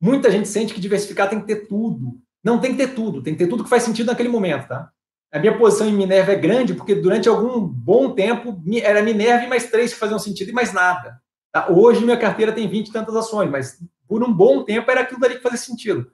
Muita 0.01 0.30
gente 0.30 0.49
sente 0.49 0.72
que 0.72 0.80
diversificar 0.80 1.28
tem 1.28 1.41
que 1.41 1.47
ter 1.47 1.66
tudo. 1.66 2.20
Não 2.43 2.59
tem 2.59 2.72
que 2.72 2.78
ter 2.78 2.95
tudo, 2.95 3.22
tem 3.22 3.34
que 3.34 3.38
ter 3.38 3.49
tudo 3.49 3.64
que 3.64 3.70
faz 3.70 3.82
sentido 3.82 4.07
naquele 4.07 4.28
momento, 4.28 4.68
tá? 4.68 4.91
A 5.33 5.39
minha 5.39 5.57
posição 5.57 5.87
em 5.87 5.93
Minerva 5.93 6.33
é 6.33 6.37
grande 6.37 6.74
porque 6.74 6.95
durante 6.95 7.28
algum 7.28 7.61
bom 7.61 8.11
tempo 8.11 8.61
era 8.83 9.03
Minerva 9.03 9.45
e 9.45 9.49
mais 9.49 9.70
três 9.70 9.93
que 9.93 9.99
faziam 9.99 10.18
sentido 10.18 10.51
e 10.51 10.53
mais 10.53 10.72
nada. 10.72 11.20
Tá? 11.53 11.70
Hoje 11.70 12.05
minha 12.05 12.16
carteira 12.16 12.53
tem 12.53 12.68
20 12.68 12.89
e 12.89 12.93
tantas 12.93 13.14
ações, 13.14 13.49
mas 13.49 13.78
por 14.09 14.24
um 14.24 14.33
bom 14.33 14.64
tempo 14.64 14.91
era 14.91 15.03
aquilo 15.03 15.20
dali 15.20 15.37
que 15.37 15.43
fazia 15.43 15.59
sentido. 15.59 16.11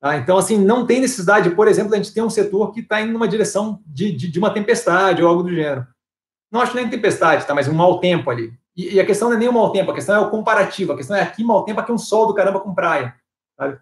Tá? 0.00 0.16
Então, 0.16 0.36
assim, 0.36 0.56
não 0.56 0.86
tem 0.86 1.00
necessidade, 1.00 1.50
por 1.50 1.66
exemplo, 1.66 1.94
a 1.94 1.96
gente 1.96 2.12
ter 2.14 2.22
um 2.22 2.30
setor 2.30 2.72
que 2.72 2.80
está 2.80 3.00
indo 3.00 3.12
numa 3.12 3.26
direção 3.26 3.82
de, 3.86 4.12
de, 4.12 4.30
de, 4.30 4.38
uma 4.38 4.52
tempestade 4.52 5.22
ou 5.22 5.28
algo 5.28 5.42
do 5.42 5.50
gênero. 5.50 5.86
Não 6.50 6.60
acho 6.60 6.76
nem 6.76 6.88
tempestade, 6.88 7.46
tá? 7.46 7.54
mas 7.54 7.66
um 7.66 7.74
mau 7.74 7.98
tempo 7.98 8.30
ali. 8.30 8.52
E, 8.76 8.94
e, 8.94 9.00
a 9.00 9.06
questão 9.06 9.28
não 9.28 9.36
é 9.36 9.38
nem 9.38 9.48
o 9.48 9.52
mau 9.52 9.72
tempo, 9.72 9.90
a 9.90 9.94
questão 9.94 10.14
é 10.14 10.18
o 10.18 10.30
comparativo. 10.30 10.92
A 10.92 10.96
questão 10.96 11.16
é 11.16 11.22
aqui 11.22 11.42
mau 11.42 11.64
tempo, 11.64 11.80
aqui 11.80 11.90
um 11.90 11.98
sol 11.98 12.26
do 12.26 12.34
caramba 12.34 12.60
com 12.60 12.74
praia. 12.74 13.14
Sabe? 13.56 13.78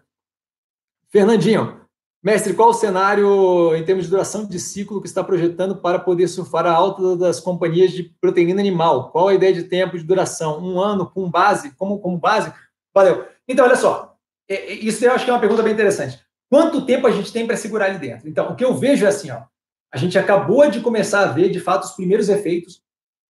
Fernandinho, 1.09 1.82
Mestre, 2.23 2.53
qual 2.53 2.69
o 2.69 2.73
cenário 2.73 3.75
em 3.75 3.83
termos 3.83 4.05
de 4.05 4.09
duração 4.09 4.45
de 4.45 4.57
ciclo 4.57 5.01
que 5.01 5.07
está 5.07 5.21
projetando 5.21 5.75
para 5.75 5.99
poder 5.99 6.29
surfar 6.29 6.65
a 6.65 6.71
alta 6.71 7.17
das 7.17 7.41
companhias 7.41 7.91
de 7.91 8.03
proteína 8.21 8.61
animal? 8.61 9.11
Qual 9.11 9.27
a 9.27 9.33
ideia 9.33 9.53
de 9.53 9.63
tempo 9.63 9.97
de 9.97 10.05
duração? 10.05 10.63
Um 10.63 10.79
ano 10.79 11.05
com 11.05 11.29
base? 11.29 11.75
Como, 11.75 11.99
como 11.99 12.17
base? 12.17 12.53
Valeu. 12.95 13.27
Então, 13.45 13.65
olha 13.65 13.75
só. 13.75 14.15
É, 14.47 14.55
é, 14.55 14.73
isso 14.73 15.03
eu 15.03 15.11
acho 15.11 15.25
que 15.25 15.31
é 15.31 15.33
uma 15.33 15.39
pergunta 15.39 15.61
bem 15.61 15.73
interessante. 15.73 16.17
Quanto 16.49 16.85
tempo 16.85 17.07
a 17.07 17.11
gente 17.11 17.29
tem 17.33 17.45
para 17.45 17.57
segurar 17.57 17.87
ali 17.87 17.99
dentro? 17.99 18.29
Então, 18.29 18.49
o 18.51 18.55
que 18.55 18.63
eu 18.63 18.73
vejo 18.73 19.03
é 19.05 19.09
assim, 19.09 19.29
ó. 19.29 19.41
A 19.93 19.97
gente 19.97 20.17
acabou 20.17 20.69
de 20.71 20.79
começar 20.79 21.23
a 21.23 21.31
ver, 21.31 21.49
de 21.49 21.59
fato, 21.59 21.83
os 21.83 21.91
primeiros 21.91 22.29
efeitos 22.29 22.81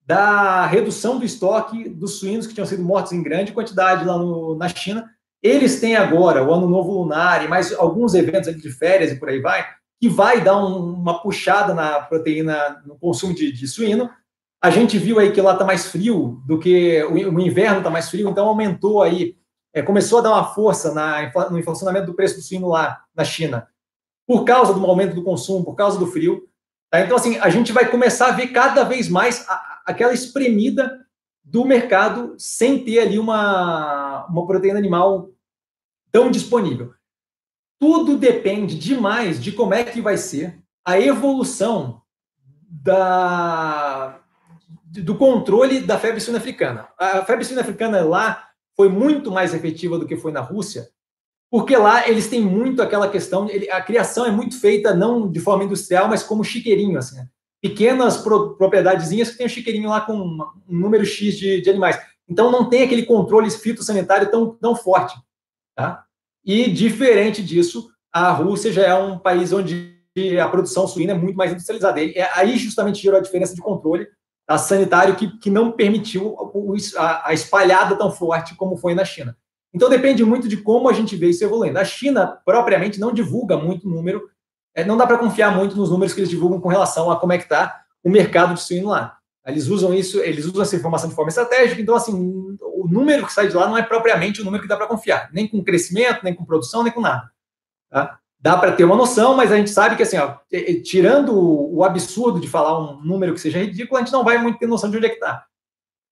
da 0.05 0.65
redução 0.65 1.17
do 1.17 1.23
estoque 1.23 1.87
dos 1.87 2.19
suínos 2.19 2.45
que 2.45 2.53
tinham 2.53 2.67
sido 2.67 2.83
mortos 2.83 3.13
em 3.13 3.23
grande 3.23 3.53
quantidade 3.53 4.03
lá 4.03 4.17
no, 4.17 4.53
na 4.55 4.67
China 4.67 5.09
eles 5.41 5.79
têm 5.79 5.95
agora 5.95 6.43
o 6.43 6.53
Ano 6.53 6.69
Novo 6.69 6.91
Lunar 6.91 7.43
e 7.43 7.47
mais 7.47 7.73
alguns 7.73 8.13
eventos 8.13 8.55
de 8.55 8.71
férias 8.71 9.11
e 9.11 9.15
por 9.15 9.29
aí 9.29 9.39
vai, 9.39 9.65
que 9.99 10.07
vai 10.07 10.41
dar 10.41 10.57
um, 10.57 10.93
uma 10.93 11.21
puxada 11.21 11.73
na 11.73 12.01
proteína, 12.01 12.81
no 12.85 12.97
consumo 12.97 13.33
de, 13.33 13.51
de, 13.51 13.67
suíno. 13.67 14.09
A 14.61 14.69
gente 14.69 14.99
viu 14.99 15.19
aí 15.19 15.31
que 15.31 15.41
lá 15.41 15.53
está 15.53 15.65
mais 15.65 15.87
frio 15.87 16.41
do 16.45 16.59
que 16.59 17.03
o, 17.03 17.13
o 17.13 17.41
inverno 17.41 17.79
está 17.79 17.89
mais 17.89 18.09
frio, 18.09 18.29
então 18.29 18.47
aumentou 18.47 19.01
aí, 19.01 19.35
é, 19.73 19.81
começou 19.81 20.19
a 20.19 20.21
dar 20.21 20.31
uma 20.31 20.53
força 20.53 20.93
na, 20.93 21.31
no 21.49 21.57
inflacionamento 21.57 22.05
do 22.05 22.13
preço 22.13 22.35
do 22.35 22.41
suíno 22.41 22.67
lá 22.67 23.03
na 23.15 23.23
China, 23.23 23.67
por 24.27 24.45
causa 24.45 24.73
do 24.73 24.85
aumento 24.85 25.15
do 25.15 25.23
consumo, 25.23 25.65
por 25.65 25.75
causa 25.75 25.97
do 25.97 26.05
frio. 26.05 26.47
Tá? 26.91 27.01
Então, 27.01 27.17
assim, 27.17 27.39
a 27.39 27.49
gente 27.49 27.71
vai 27.71 27.89
começar 27.89 28.27
a 28.27 28.31
ver 28.31 28.47
cada 28.47 28.83
vez 28.83 29.09
mais 29.09 29.43
a, 29.49 29.81
aquela 29.87 30.13
espremida 30.13 30.99
do 31.43 31.65
mercado 31.65 32.35
sem 32.37 32.83
ter 32.83 32.99
ali 32.99 33.17
uma, 33.17 34.27
uma 34.27 34.45
proteína 34.45 34.77
animal 34.77 35.30
tão 36.11 36.29
disponível. 36.29 36.93
Tudo 37.79 38.17
depende 38.17 38.77
demais 38.77 39.41
de 39.41 39.51
como 39.51 39.73
é 39.73 39.83
que 39.83 40.01
vai 40.01 40.17
ser 40.17 40.59
a 40.85 40.99
evolução 40.99 42.01
da, 42.69 44.19
do 44.85 45.15
controle 45.15 45.81
da 45.81 45.97
febre 45.97 46.19
suína 46.19 46.39
africana. 46.39 46.87
A 46.97 47.23
febre 47.23 47.45
suína 47.45 47.61
africana 47.61 48.01
lá 48.01 48.49
foi 48.75 48.89
muito 48.89 49.31
mais 49.31 49.53
efetiva 49.53 49.97
do 49.97 50.05
que 50.05 50.15
foi 50.15 50.31
na 50.31 50.41
Rússia, 50.41 50.89
porque 51.49 51.75
lá 51.75 52.07
eles 52.07 52.29
têm 52.29 52.41
muito 52.41 52.81
aquela 52.81 53.09
questão, 53.09 53.47
a 53.71 53.81
criação 53.81 54.25
é 54.25 54.31
muito 54.31 54.59
feita 54.59 54.93
não 54.93 55.29
de 55.29 55.39
forma 55.39 55.63
industrial, 55.63 56.07
mas 56.07 56.23
como 56.23 56.43
chiqueirinho, 56.43 56.97
assim, 56.97 57.17
né? 57.17 57.27
pequenas 57.61 58.17
pro, 58.17 58.55
propriedadezinhas 58.55 59.29
que 59.29 59.37
tem 59.37 59.45
um 59.45 59.49
chiqueirinho 59.49 59.89
lá 59.89 60.01
com 60.01 60.13
um 60.13 60.39
número 60.67 61.05
X 61.05 61.37
de, 61.37 61.61
de 61.61 61.69
animais. 61.69 61.99
Então 62.27 62.51
não 62.51 62.67
tem 62.67 62.83
aquele 62.83 63.05
controle 63.05 63.51
fitossanitário 63.51 64.31
tão, 64.31 64.55
tão 64.55 64.75
forte. 64.75 65.15
Tá? 65.81 66.03
E, 66.45 66.69
diferente 66.69 67.41
disso, 67.41 67.89
a 68.13 68.31
Rússia 68.31 68.71
já 68.71 68.83
é 68.83 68.93
um 68.93 69.17
país 69.17 69.51
onde 69.51 69.91
a 70.39 70.47
produção 70.47 70.87
suína 70.87 71.13
é 71.13 71.15
muito 71.15 71.35
mais 71.35 71.51
industrializada. 71.51 72.01
E 72.01 72.13
aí 72.33 72.57
justamente 72.57 73.01
gerou 73.01 73.19
a 73.19 73.23
diferença 73.23 73.55
de 73.55 73.61
controle 73.61 74.07
tá, 74.45 74.57
sanitário 74.57 75.15
que, 75.15 75.39
que 75.39 75.49
não 75.49 75.71
permitiu 75.71 76.35
a, 76.97 77.29
a 77.29 77.33
espalhada 77.33 77.95
tão 77.95 78.11
forte 78.11 78.55
como 78.55 78.77
foi 78.77 78.93
na 78.93 79.05
China. 79.05 79.35
Então 79.73 79.89
depende 79.89 80.23
muito 80.23 80.47
de 80.47 80.57
como 80.57 80.89
a 80.89 80.93
gente 80.93 81.15
vê 81.15 81.29
isso 81.29 81.43
evoluindo. 81.43 81.79
A 81.79 81.85
China, 81.85 82.39
propriamente, 82.45 82.99
não 82.99 83.13
divulga 83.13 83.57
muito 83.57 83.89
número, 83.89 84.29
é, 84.75 84.83
não 84.83 84.97
dá 84.97 85.07
para 85.07 85.17
confiar 85.17 85.55
muito 85.55 85.75
nos 85.75 85.89
números 85.89 86.13
que 86.13 86.19
eles 86.19 86.29
divulgam 86.29 86.59
com 86.59 86.69
relação 86.69 87.09
a 87.09 87.19
como 87.19 87.33
é 87.33 87.37
que 87.37 87.43
está 87.43 87.81
o 88.03 88.09
mercado 88.09 88.53
de 88.53 88.61
suíno 88.61 88.89
lá. 88.89 89.17
Eles 89.45 89.67
usam 89.67 89.93
isso, 89.93 90.19
eles 90.19 90.45
usam 90.45 90.61
essa 90.61 90.75
informação 90.75 91.09
de 91.09 91.15
forma 91.15 91.29
estratégica, 91.29 91.81
então, 91.81 91.95
assim, 91.95 92.57
o 92.81 92.87
número 92.87 93.25
que 93.25 93.33
sai 93.33 93.47
de 93.47 93.55
lá 93.55 93.67
não 93.67 93.77
é 93.77 93.83
propriamente 93.83 94.41
o 94.41 94.45
número 94.45 94.63
que 94.63 94.69
dá 94.69 94.75
para 94.75 94.87
confiar, 94.87 95.29
nem 95.31 95.47
com 95.47 95.63
crescimento, 95.63 96.23
nem 96.23 96.33
com 96.33 96.45
produção, 96.45 96.83
nem 96.83 96.91
com 96.91 97.01
nada. 97.01 97.29
Tá? 97.89 98.19
Dá 98.39 98.57
para 98.57 98.71
ter 98.71 98.83
uma 98.83 98.95
noção, 98.95 99.35
mas 99.35 99.51
a 99.51 99.57
gente 99.57 99.69
sabe 99.69 99.95
que, 99.95 100.01
assim, 100.01 100.17
ó, 100.17 100.37
tirando 100.83 101.31
o 101.37 101.83
absurdo 101.83 102.39
de 102.39 102.47
falar 102.47 102.79
um 102.79 102.99
número 103.03 103.35
que 103.35 103.39
seja 103.39 103.59
ridículo, 103.59 103.97
a 103.97 103.99
gente 104.03 104.13
não 104.13 104.23
vai 104.23 104.39
muito 104.39 104.57
ter 104.57 104.65
noção 104.65 104.89
de 104.89 104.97
onde 104.97 105.05
é 105.05 105.09
que 105.09 105.15
está. 105.15 105.45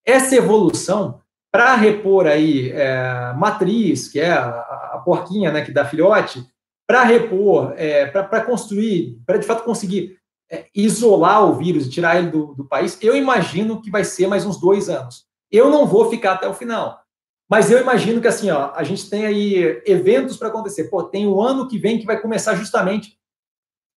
Essa 0.06 0.36
evolução, 0.36 1.22
para 1.52 1.76
repor 1.76 2.28
aí 2.28 2.70
é, 2.70 3.34
matriz, 3.36 4.08
que 4.08 4.20
é 4.20 4.32
a, 4.32 4.48
a, 4.48 5.02
porquinha 5.04 5.52
né, 5.52 5.64
que 5.64 5.72
dá 5.72 5.86
filhote, 5.86 6.46
para 6.86 7.04
repor, 7.04 7.74
é, 7.76 8.06
para 8.06 8.42
construir, 8.42 9.20
para 9.26 9.38
de 9.38 9.48
fato 9.48 9.64
conseguir 9.64 10.18
é, 10.52 10.68
isolar 10.76 11.46
o 11.46 11.56
vírus 11.56 11.88
e 11.88 11.90
tirar 11.90 12.18
ele 12.18 12.30
do, 12.30 12.54
do 12.54 12.66
país, 12.66 12.98
eu 13.02 13.16
imagino 13.16 13.82
que 13.82 13.90
vai 13.90 14.04
ser 14.04 14.28
mais 14.28 14.46
uns 14.46 14.60
dois 14.60 14.88
anos. 14.88 15.29
Eu 15.52 15.70
não 15.70 15.86
vou 15.86 16.10
ficar 16.10 16.34
até 16.34 16.48
o 16.48 16.54
final. 16.54 17.02
Mas 17.50 17.72
eu 17.72 17.82
imagino 17.82 18.22
que 18.22 18.28
assim, 18.28 18.52
ó, 18.52 18.72
a 18.76 18.84
gente 18.84 19.10
tem 19.10 19.26
aí 19.26 19.82
eventos 19.86 20.38
para 20.38 20.50
acontecer. 20.50 20.86
Pô, 20.86 21.04
tem 21.04 21.26
o 21.26 21.42
ano 21.42 21.68
que 21.68 21.80
vem 21.80 21.98
que 21.98 22.06
vai 22.06 22.20
começar 22.22 22.56
justamente 22.56 23.18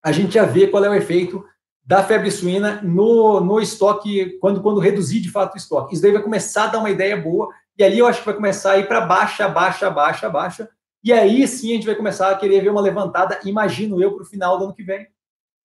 a 0.03 0.11
gente 0.11 0.38
a 0.38 0.44
ver 0.44 0.70
qual 0.70 0.84
é 0.84 0.88
o 0.88 0.94
efeito 0.94 1.44
da 1.84 2.03
febre 2.03 2.30
suína 2.30 2.80
no, 2.82 3.40
no 3.40 3.61
estoque, 3.61 4.38
quando, 4.40 4.62
quando 4.62 4.80
reduzir 4.80 5.20
de 5.20 5.30
fato 5.30 5.55
o 5.55 5.57
estoque. 5.57 5.94
Isso 5.94 6.03
daí 6.03 6.12
vai 6.12 6.22
começar 6.22 6.64
a 6.64 6.66
dar 6.68 6.78
uma 6.78 6.90
ideia 6.90 7.16
boa, 7.16 7.48
e 7.76 7.82
ali 7.82 7.98
eu 7.98 8.07
acho 8.07 8.20
que 8.20 8.26
vai 8.26 8.34
começar 8.34 8.72
a 8.72 8.78
ir 8.78 8.86
para 8.86 9.00
baixa, 9.00 9.48
baixa, 9.48 9.90
baixa, 9.90 10.30
baixa, 10.30 10.68
e 11.03 11.12
aí 11.12 11.46
sim 11.48 11.72
a 11.72 11.74
gente 11.74 11.86
vai 11.86 11.96
começar 11.96 12.30
a 12.30 12.36
querer 12.36 12.61
ver 12.61 12.70
uma 12.70 12.80
levantada, 12.80 13.40
imagino 13.44 14.00
eu, 14.00 14.12
para 14.14 14.22
o 14.22 14.26
final 14.26 14.59
do 14.59 14.64
ano 14.64 14.74
que 14.74 14.84
vem, 14.84 15.07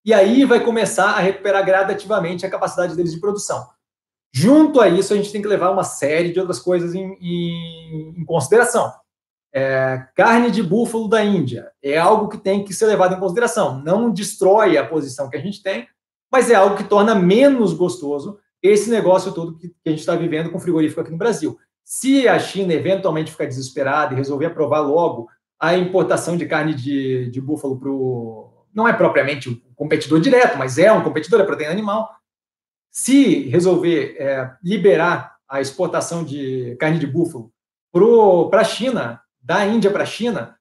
e 0.03 0.13
aí 0.13 0.43
vai 0.43 0.63
começar 0.63 1.11
a 1.11 1.19
recuperar 1.19 1.63
gradativamente 1.63 2.45
a 2.45 2.49
capacidade 2.49 2.95
deles 2.95 3.13
de 3.13 3.19
produção. 3.19 3.67
Junto 4.33 4.79
a 4.79 4.87
isso, 4.87 5.13
a 5.13 5.17
gente 5.17 5.31
tem 5.31 5.41
que 5.41 5.47
levar 5.47 5.71
uma 5.71 5.83
série 5.83 6.31
de 6.31 6.39
outras 6.39 6.59
coisas 6.59 6.93
em, 6.93 7.17
em, 7.19 8.13
em 8.17 8.25
consideração. 8.25 8.91
É, 9.53 10.05
carne 10.15 10.51
de 10.51 10.61
búfalo 10.61 11.07
da 11.07 11.23
Índia 11.23 11.71
é 11.81 11.97
algo 11.97 12.27
que 12.27 12.37
tem 12.37 12.63
que 12.63 12.73
ser 12.73 12.85
levado 12.85 13.15
em 13.15 13.19
consideração. 13.19 13.81
Não 13.81 14.11
destrói 14.11 14.77
a 14.77 14.85
posição 14.85 15.29
que 15.29 15.37
a 15.37 15.41
gente 15.41 15.63
tem, 15.63 15.87
mas 16.31 16.51
é 16.51 16.55
algo 16.55 16.75
que 16.75 16.83
torna 16.83 17.15
menos 17.15 17.73
gostoso 17.73 18.37
esse 18.61 18.89
negócio 18.89 19.31
todo 19.31 19.57
que, 19.57 19.73
a 19.85 19.89
gente 19.89 19.99
está 19.99 20.15
vivendo 20.15 20.51
com 20.51 20.59
frigorífico 20.59 21.01
aqui 21.01 21.11
no 21.11 21.17
Brasil. 21.17 21.57
Se 21.83 22.27
a 22.27 22.37
China 22.37 22.73
eventualmente 22.73 23.31
ficar 23.31 23.45
desesperada 23.45 24.13
e 24.13 24.17
resolver 24.17 24.47
aprovar 24.47 24.81
logo 24.81 25.27
a 25.59 25.75
importação 25.75 26.37
de 26.37 26.45
carne 26.45 26.73
de, 26.73 27.29
de 27.31 27.41
búfalo 27.41 27.79
para 27.79 27.89
o 27.89 28.53
não 28.73 28.87
é 28.87 28.93
propriamente 28.93 29.49
um 29.49 29.73
competidor 29.75 30.19
direto, 30.19 30.55
mas 30.55 30.77
é 30.77 30.91
um 30.91 31.01
competidor, 31.01 31.41
é 31.41 31.43
proteína 31.43 31.71
animal. 31.71 32.07
Se 32.97 33.47
resolver 33.49 34.15
é, 34.17 34.51
liberar 34.63 35.35
a 35.47 35.61
exportação 35.61 36.23
de 36.23 36.75
carne 36.79 36.97
de 36.97 37.05
búfalo 37.05 37.51
para 38.49 38.61
a 38.61 38.63
China, 38.63 39.21
da 39.39 39.63
Índia 39.67 39.91
para 39.91 40.01
a 40.01 40.07
China, 40.07 40.57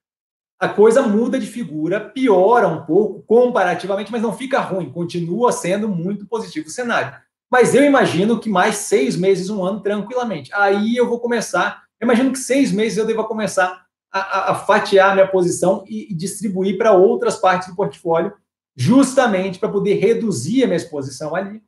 a 0.61 0.69
coisa 0.69 1.01
muda 1.01 1.39
de 1.39 1.47
figura, 1.47 1.99
piora 1.99 2.69
um 2.69 2.85
pouco 2.85 3.23
comparativamente, 3.23 4.13
mas 4.13 4.21
não 4.21 4.37
fica 4.37 4.61
ruim, 4.61 4.93
continua 4.93 5.51
sendo 5.51 5.89
muito 5.89 6.27
positivo 6.27 6.67
o 6.67 6.71
cenário. 6.71 7.19
Mas 7.51 7.75
eu 7.75 7.83
imagino 7.83 8.39
que 8.39 8.51
mais 8.51 8.77
seis 8.77 9.17
meses, 9.17 9.49
um 9.49 9.65
ano, 9.65 9.81
tranquilamente. 9.81 10.53
Aí 10.53 10.95
eu 10.95 11.09
vou 11.09 11.19
começar, 11.19 11.85
eu 11.99 12.05
imagino 12.05 12.31
que 12.33 12.39
seis 12.39 12.71
meses 12.71 12.99
eu 12.99 13.07
deva 13.07 13.25
começar 13.25 13.87
a, 14.13 14.19
a, 14.21 14.51
a 14.51 14.55
fatiar 14.55 15.15
minha 15.15 15.27
posição 15.27 15.85
e, 15.89 16.13
e 16.13 16.15
distribuir 16.15 16.77
para 16.77 16.93
outras 16.93 17.37
partes 17.37 17.69
do 17.69 17.75
portfólio, 17.75 18.35
justamente 18.77 19.59
para 19.59 19.71
poder 19.71 19.95
reduzir 19.95 20.65
a 20.65 20.67
minha 20.67 20.77
exposição 20.77 21.35
ali, 21.35 21.63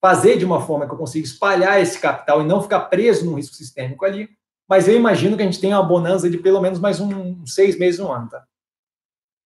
fazer 0.00 0.38
de 0.38 0.44
uma 0.44 0.60
forma 0.60 0.86
que 0.86 0.92
eu 0.92 0.98
consiga 0.98 1.26
espalhar 1.26 1.80
esse 1.80 1.98
capital 1.98 2.40
e 2.40 2.46
não 2.46 2.62
ficar 2.62 2.80
preso 2.80 3.26
num 3.26 3.34
risco 3.34 3.54
sistêmico 3.54 4.04
ali. 4.04 4.28
Mas 4.68 4.88
eu 4.88 4.96
imagino 4.96 5.36
que 5.36 5.42
a 5.42 5.46
gente 5.46 5.60
tenha 5.60 5.78
uma 5.78 5.86
bonança 5.86 6.30
de 6.30 6.38
pelo 6.38 6.60
menos 6.60 6.78
mais 6.78 7.00
um 7.00 7.44
seis 7.44 7.78
meses, 7.78 8.00
um 8.00 8.10
ano, 8.10 8.28
tá? 8.28 8.44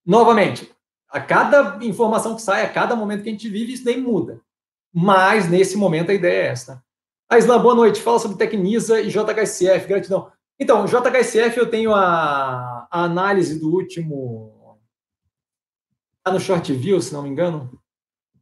Novamente, 0.07 0.71
a 1.09 1.21
cada 1.21 1.79
informação 1.85 2.37
que 2.37 2.43
sai, 2.43 2.63
a 2.63 2.69
cada 2.69 2.95
momento 2.95 3.23
que 3.23 3.29
a 3.29 3.33
gente 3.33 3.49
vive, 3.49 3.73
isso 3.73 3.85
daí 3.85 4.01
muda. 4.01 4.41
Mas, 4.93 5.49
nesse 5.49 5.77
momento, 5.77 6.11
a 6.11 6.15
ideia 6.15 6.43
é 6.43 6.47
essa. 6.49 6.85
A 7.29 7.39
Isla, 7.39 7.59
boa 7.59 7.75
noite. 7.75 8.03
Fala 8.03 8.19
sobre 8.19 8.37
Tecnisa 8.37 9.01
e 9.01 9.09
JHSF. 9.09 9.89
Gratidão. 9.89 10.31
Então, 10.59 10.85
JHSF, 10.85 11.59
eu 11.59 11.71
tenho 11.71 11.95
a, 11.95 12.87
a 12.91 13.05
análise 13.05 13.59
do 13.59 13.73
último. 13.73 14.79
Está 16.19 16.33
no 16.33 16.41
Short 16.41 16.73
View, 16.73 17.01
se 17.01 17.13
não 17.13 17.23
me 17.23 17.29
engano. 17.29 17.81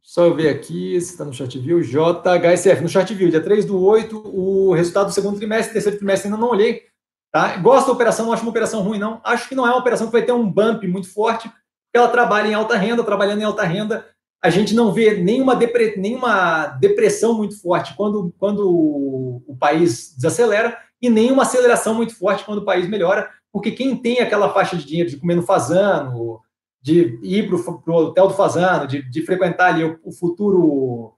Só 0.03 0.25
eu 0.25 0.35
ver 0.35 0.49
aqui 0.49 0.99
se 0.99 1.11
está 1.11 1.23
no 1.23 1.33
Short 1.33 1.57
View. 1.57 1.81
JHSF, 1.81 2.81
no 2.81 2.89
Short 2.89 3.13
View, 3.13 3.29
dia 3.29 3.41
3 3.41 3.65
do 3.65 3.81
8, 3.81 4.21
o 4.25 4.73
resultado 4.73 5.07
do 5.07 5.13
segundo 5.13 5.37
trimestre, 5.37 5.73
terceiro 5.73 5.97
trimestre 5.97 6.27
ainda 6.27 6.39
não 6.39 6.51
olhei. 6.51 6.83
Tá? 7.31 7.57
Gosto 7.57 7.87
da 7.87 7.93
operação, 7.93 8.25
não 8.25 8.33
acho 8.33 8.43
uma 8.43 8.51
operação 8.51 8.81
ruim, 8.81 8.99
não. 8.99 9.19
Acho 9.23 9.49
que 9.49 9.55
não 9.55 9.65
é 9.65 9.69
uma 9.69 9.79
operação 9.79 10.07
que 10.07 10.13
vai 10.13 10.21
ter 10.21 10.33
um 10.33 10.47
bump 10.47 10.83
muito 10.87 11.11
forte. 11.11 11.49
Ela 11.95 12.09
trabalha 12.09 12.47
em 12.47 12.53
alta 12.53 12.75
renda, 12.75 13.03
trabalhando 13.03 13.41
em 13.41 13.45
alta 13.45 13.63
renda, 13.63 14.05
a 14.43 14.49
gente 14.49 14.75
não 14.75 14.91
vê 14.91 15.13
nenhuma, 15.13 15.55
depre, 15.55 15.95
nenhuma 15.95 16.65
depressão 16.65 17.33
muito 17.33 17.59
forte 17.61 17.95
quando, 17.95 18.35
quando 18.37 19.41
o 19.47 19.55
país 19.57 20.13
desacelera 20.15 20.77
e 21.01 21.09
nenhuma 21.09 21.43
aceleração 21.43 21.95
muito 21.95 22.13
forte 22.13 22.43
quando 22.43 22.57
o 22.57 22.65
país 22.65 22.89
melhora, 22.89 23.29
porque 23.53 23.71
quem 23.71 23.95
tem 23.95 24.19
aquela 24.19 24.53
faixa 24.53 24.75
de 24.75 24.85
dinheiro 24.85 25.09
de 25.09 25.15
comer 25.15 25.35
no 25.35 25.43
fazano, 25.43 26.41
de 26.83 27.17
ir 27.23 27.47
para 27.47 27.55
o 27.55 27.95
hotel 27.95 28.27
do 28.27 28.33
fazano, 28.33 28.85
de, 28.85 29.01
de 29.09 29.21
frequentar 29.21 29.73
ali 29.73 29.85
o, 29.85 29.97
o, 30.03 30.11
futuro 30.11 31.13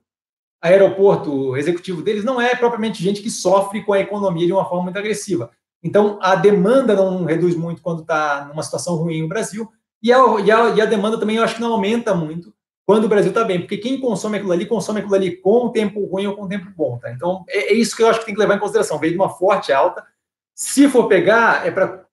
aeroporto 0.62 1.56
executivo 1.56 2.02
deles, 2.02 2.24
não 2.24 2.40
é 2.40 2.54
propriamente 2.54 3.02
gente 3.02 3.20
que 3.20 3.28
sofre 3.28 3.84
com 3.84 3.92
a 3.92 3.98
economia 3.98 4.46
de 4.46 4.52
uma 4.52 4.64
forma 4.64 4.84
muito 4.84 4.98
agressiva. 4.98 5.50
Então, 5.82 6.18
a 6.22 6.36
demanda 6.36 6.94
não 6.94 7.24
reduz 7.24 7.56
muito 7.56 7.82
quando 7.82 8.02
está 8.02 8.46
numa 8.48 8.62
situação 8.62 8.94
ruim 8.94 9.22
no 9.22 9.28
Brasil, 9.28 9.68
e 10.00 10.12
a, 10.12 10.18
e 10.40 10.50
a, 10.50 10.70
e 10.70 10.80
a 10.80 10.86
demanda 10.86 11.18
também 11.18 11.36
eu 11.36 11.42
acho 11.42 11.56
que 11.56 11.60
não 11.60 11.72
aumenta 11.72 12.14
muito 12.14 12.54
quando 12.86 13.04
o 13.04 13.08
Brasil 13.08 13.30
está 13.30 13.42
bem, 13.42 13.58
porque 13.58 13.78
quem 13.78 14.00
consome 14.00 14.36
aquilo 14.36 14.52
ali, 14.52 14.64
consome 14.64 15.00
aquilo 15.00 15.16
ali 15.16 15.36
com 15.36 15.66
o 15.66 15.72
tempo 15.72 16.04
ruim 16.06 16.28
ou 16.28 16.36
com 16.36 16.44
o 16.44 16.48
tempo 16.48 16.70
bom, 16.76 16.96
tá? 16.98 17.10
Então, 17.10 17.44
é, 17.48 17.72
é 17.72 17.74
isso 17.74 17.96
que 17.96 18.04
eu 18.04 18.08
acho 18.08 18.20
que 18.20 18.26
tem 18.26 18.34
que 18.34 18.40
levar 18.40 18.54
em 18.54 18.60
consideração. 18.60 19.00
Veio 19.00 19.12
de 19.12 19.18
uma 19.18 19.30
forte 19.30 19.72
alta. 19.72 20.06
Se 20.54 20.88
for 20.88 21.08
pegar, 21.08 21.66
é 21.66 21.72
para. 21.72 22.05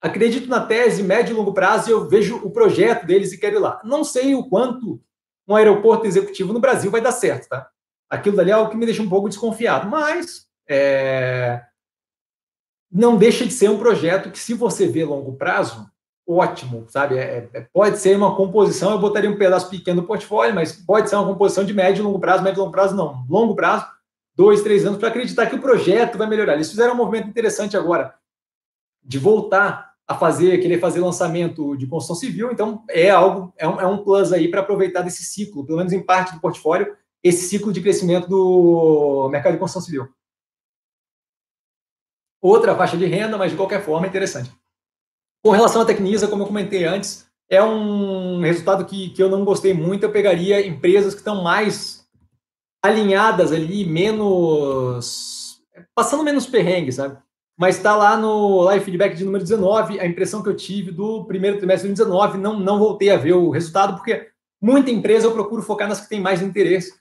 Acredito 0.00 0.48
na 0.48 0.64
tese, 0.64 1.02
médio 1.02 1.34
e 1.34 1.36
longo 1.36 1.52
prazo, 1.52 1.90
eu 1.90 2.08
vejo 2.08 2.36
o 2.36 2.50
projeto 2.50 3.04
deles 3.04 3.32
e 3.32 3.38
quero 3.38 3.56
ir 3.56 3.58
lá. 3.58 3.80
Não 3.84 4.02
sei 4.02 4.34
o 4.34 4.48
quanto 4.48 5.00
um 5.46 5.54
aeroporto 5.54 6.06
executivo 6.06 6.52
no 6.52 6.60
Brasil 6.60 6.90
vai 6.90 7.00
dar 7.00 7.12
certo, 7.12 7.48
tá? 7.48 7.68
Aquilo 8.08 8.36
dali 8.36 8.50
é 8.50 8.54
algo 8.54 8.70
que 8.70 8.76
me 8.76 8.86
deixa 8.86 9.02
um 9.02 9.08
pouco 9.08 9.28
desconfiado, 9.28 9.88
mas 9.88 10.46
é... 10.68 11.62
não 12.90 13.16
deixa 13.16 13.44
de 13.44 13.52
ser 13.52 13.68
um 13.68 13.78
projeto 13.78 14.30
que, 14.30 14.38
se 14.38 14.54
você 14.54 14.86
vê 14.86 15.04
longo 15.04 15.34
prazo, 15.34 15.90
ótimo, 16.26 16.86
sabe? 16.88 17.18
É, 17.18 17.48
é, 17.52 17.60
pode 17.72 17.98
ser 17.98 18.16
uma 18.16 18.34
composição, 18.34 18.92
eu 18.92 18.98
botaria 18.98 19.30
um 19.30 19.36
pedaço 19.36 19.68
pequeno 19.68 20.00
no 20.00 20.06
portfólio, 20.06 20.54
mas 20.54 20.72
pode 20.72 21.10
ser 21.10 21.16
uma 21.16 21.26
composição 21.26 21.64
de 21.64 21.74
médio 21.74 22.02
e 22.02 22.04
longo 22.04 22.20
prazo, 22.20 22.42
médio 22.42 22.58
e 22.58 22.62
longo 22.62 22.72
prazo 22.72 22.96
não, 22.96 23.24
longo 23.28 23.54
prazo, 23.54 23.86
dois, 24.34 24.62
três 24.62 24.86
anos, 24.86 24.98
para 24.98 25.08
acreditar 25.08 25.46
que 25.46 25.56
o 25.56 25.60
projeto 25.60 26.16
vai 26.16 26.26
melhorar. 26.26 26.54
Eles 26.54 26.70
fizeram 26.70 26.94
um 26.94 26.96
movimento 26.96 27.28
interessante 27.28 27.76
agora 27.76 28.14
de 29.02 29.18
voltar 29.18 29.89
a 30.10 30.14
fazer, 30.16 30.58
querer 30.58 30.80
fazer 30.80 30.98
lançamento 30.98 31.76
de 31.76 31.86
construção 31.86 32.16
civil, 32.16 32.50
então 32.50 32.84
é 32.90 33.10
algo, 33.10 33.54
é 33.56 33.68
um, 33.68 33.80
é 33.80 33.86
um 33.86 34.02
plus 34.02 34.32
aí 34.32 34.50
para 34.50 34.60
aproveitar 34.60 35.02
desse 35.02 35.22
ciclo, 35.22 35.64
pelo 35.64 35.78
menos 35.78 35.92
em 35.92 36.02
parte 36.02 36.34
do 36.34 36.40
portfólio, 36.40 36.96
esse 37.22 37.48
ciclo 37.48 37.72
de 37.72 37.80
crescimento 37.80 38.28
do 38.28 39.28
mercado 39.30 39.52
de 39.52 39.60
construção 39.60 39.86
civil. 39.86 40.08
Outra 42.42 42.74
faixa 42.74 42.96
de 42.96 43.06
renda, 43.06 43.38
mas 43.38 43.52
de 43.52 43.56
qualquer 43.56 43.84
forma 43.84 44.04
é 44.04 44.08
interessante. 44.08 44.52
Com 45.44 45.52
relação 45.52 45.82
à 45.82 45.84
Tecnisa, 45.84 46.26
como 46.26 46.42
eu 46.42 46.48
comentei 46.48 46.84
antes, 46.84 47.30
é 47.48 47.62
um 47.62 48.40
resultado 48.40 48.84
que, 48.86 49.10
que 49.10 49.22
eu 49.22 49.30
não 49.30 49.44
gostei 49.44 49.72
muito. 49.72 50.02
Eu 50.02 50.10
pegaria 50.10 50.66
empresas 50.66 51.14
que 51.14 51.20
estão 51.20 51.40
mais 51.40 52.04
alinhadas 52.82 53.52
ali, 53.52 53.84
menos. 53.84 55.62
passando 55.94 56.24
menos 56.24 56.46
perrengue, 56.46 56.90
sabe? 56.90 57.16
Mas 57.60 57.76
está 57.76 57.94
lá 57.94 58.16
no 58.16 58.62
live 58.62 58.82
feedback 58.82 59.14
de 59.14 59.22
número 59.22 59.44
19, 59.44 60.00
a 60.00 60.06
impressão 60.06 60.42
que 60.42 60.48
eu 60.48 60.56
tive 60.56 60.90
do 60.90 61.26
primeiro 61.26 61.58
trimestre 61.58 61.90
de 61.90 61.94
2019, 61.94 62.38
não, 62.38 62.58
não 62.58 62.78
voltei 62.78 63.10
a 63.10 63.18
ver 63.18 63.34
o 63.34 63.50
resultado, 63.50 63.96
porque 63.96 64.30
muita 64.58 64.90
empresa 64.90 65.26
eu 65.26 65.32
procuro 65.32 65.60
focar 65.60 65.86
nas 65.86 66.00
que 66.00 66.08
têm 66.08 66.22
mais 66.22 66.40
interesse. 66.40 66.98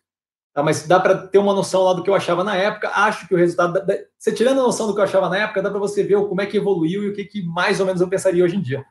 Tá? 0.53 0.61
Mas 0.61 0.85
dá 0.85 0.99
para 0.99 1.15
ter 1.15 1.37
uma 1.37 1.53
noção 1.53 1.83
lá 1.83 1.93
do 1.93 2.03
que 2.03 2.09
eu 2.09 2.13
achava 2.13 2.43
na 2.43 2.57
época. 2.57 2.91
Acho 2.93 3.25
que 3.25 3.33
o 3.33 3.37
resultado. 3.37 3.81
Você 4.17 4.33
tirando 4.33 4.59
a 4.59 4.63
noção 4.63 4.85
do 4.85 4.93
que 4.93 4.99
eu 4.99 5.05
achava 5.05 5.29
na 5.29 5.37
época, 5.37 5.61
dá 5.61 5.69
para 5.69 5.79
você 5.79 6.03
ver 6.03 6.17
como 6.27 6.41
é 6.41 6.45
que 6.45 6.57
evoluiu 6.57 7.05
e 7.05 7.09
o 7.09 7.13
que, 7.13 7.23
que 7.23 7.41
mais 7.41 7.79
ou 7.79 7.85
menos 7.85 8.01
eu 8.01 8.09
pensaria 8.09 8.43
hoje 8.43 8.57
em 8.57 8.61
dia. 8.61 8.85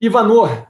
Ivanor, 0.00 0.66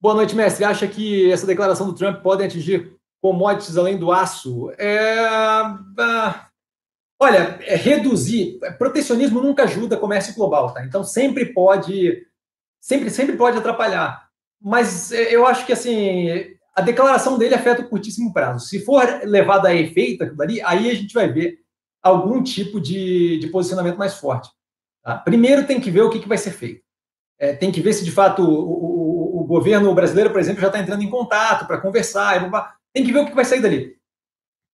boa 0.00 0.16
noite, 0.16 0.34
mestre. 0.34 0.64
Acha 0.64 0.88
que 0.88 1.30
essa 1.30 1.46
declaração 1.46 1.86
do 1.86 1.94
Trump 1.94 2.20
pode 2.20 2.42
atingir 2.42 2.96
commodities 3.20 3.76
além 3.76 3.96
do 3.96 4.10
aço? 4.10 4.72
É, 4.76 5.20
ah, 5.20 6.48
olha, 7.22 7.58
é 7.62 7.76
reduzir. 7.76 8.58
Protecionismo 8.78 9.40
nunca 9.40 9.62
ajuda 9.62 9.96
comércio 9.96 10.34
global, 10.34 10.74
tá? 10.74 10.84
Então 10.84 11.04
sempre 11.04 11.46
pode. 11.46 12.26
Sempre, 12.80 13.10
sempre 13.10 13.36
pode 13.36 13.58
atrapalhar. 13.58 14.28
Mas 14.60 15.12
é, 15.12 15.34
eu 15.34 15.46
acho 15.46 15.64
que 15.64 15.72
assim 15.72 16.28
a 16.74 16.80
declaração 16.80 17.38
dele 17.38 17.54
afeta 17.54 17.82
o 17.82 17.88
curtíssimo 17.88 18.32
prazo. 18.32 18.66
Se 18.66 18.84
for 18.84 19.04
levado 19.24 19.66
a 19.66 19.74
efeito 19.74 20.24
aquilo 20.24 20.42
ali, 20.42 20.60
aí 20.62 20.90
a 20.90 20.94
gente 20.94 21.12
vai 21.12 21.30
ver 21.30 21.58
algum 22.02 22.42
tipo 22.42 22.80
de, 22.80 23.38
de 23.38 23.46
posicionamento 23.48 23.98
mais 23.98 24.14
forte. 24.14 24.50
Tá? 25.02 25.18
Primeiro 25.18 25.66
tem 25.66 25.80
que 25.80 25.90
ver 25.90 26.00
o 26.00 26.10
que, 26.10 26.18
que 26.18 26.28
vai 26.28 26.38
ser 26.38 26.50
feito. 26.50 26.82
É, 27.38 27.52
tem 27.52 27.70
que 27.70 27.80
ver 27.80 27.92
se 27.92 28.04
de 28.04 28.10
fato 28.10 28.42
o, 28.42 29.38
o, 29.38 29.40
o 29.40 29.44
governo 29.44 29.94
brasileiro, 29.94 30.30
por 30.30 30.40
exemplo, 30.40 30.60
já 30.60 30.68
está 30.68 30.78
entrando 30.78 31.02
em 31.02 31.10
contato 31.10 31.66
para 31.66 31.80
conversar. 31.80 32.50
Tem 32.92 33.04
que 33.04 33.12
ver 33.12 33.20
o 33.20 33.26
que 33.26 33.34
vai 33.34 33.44
sair 33.44 33.60
dali. 33.60 33.96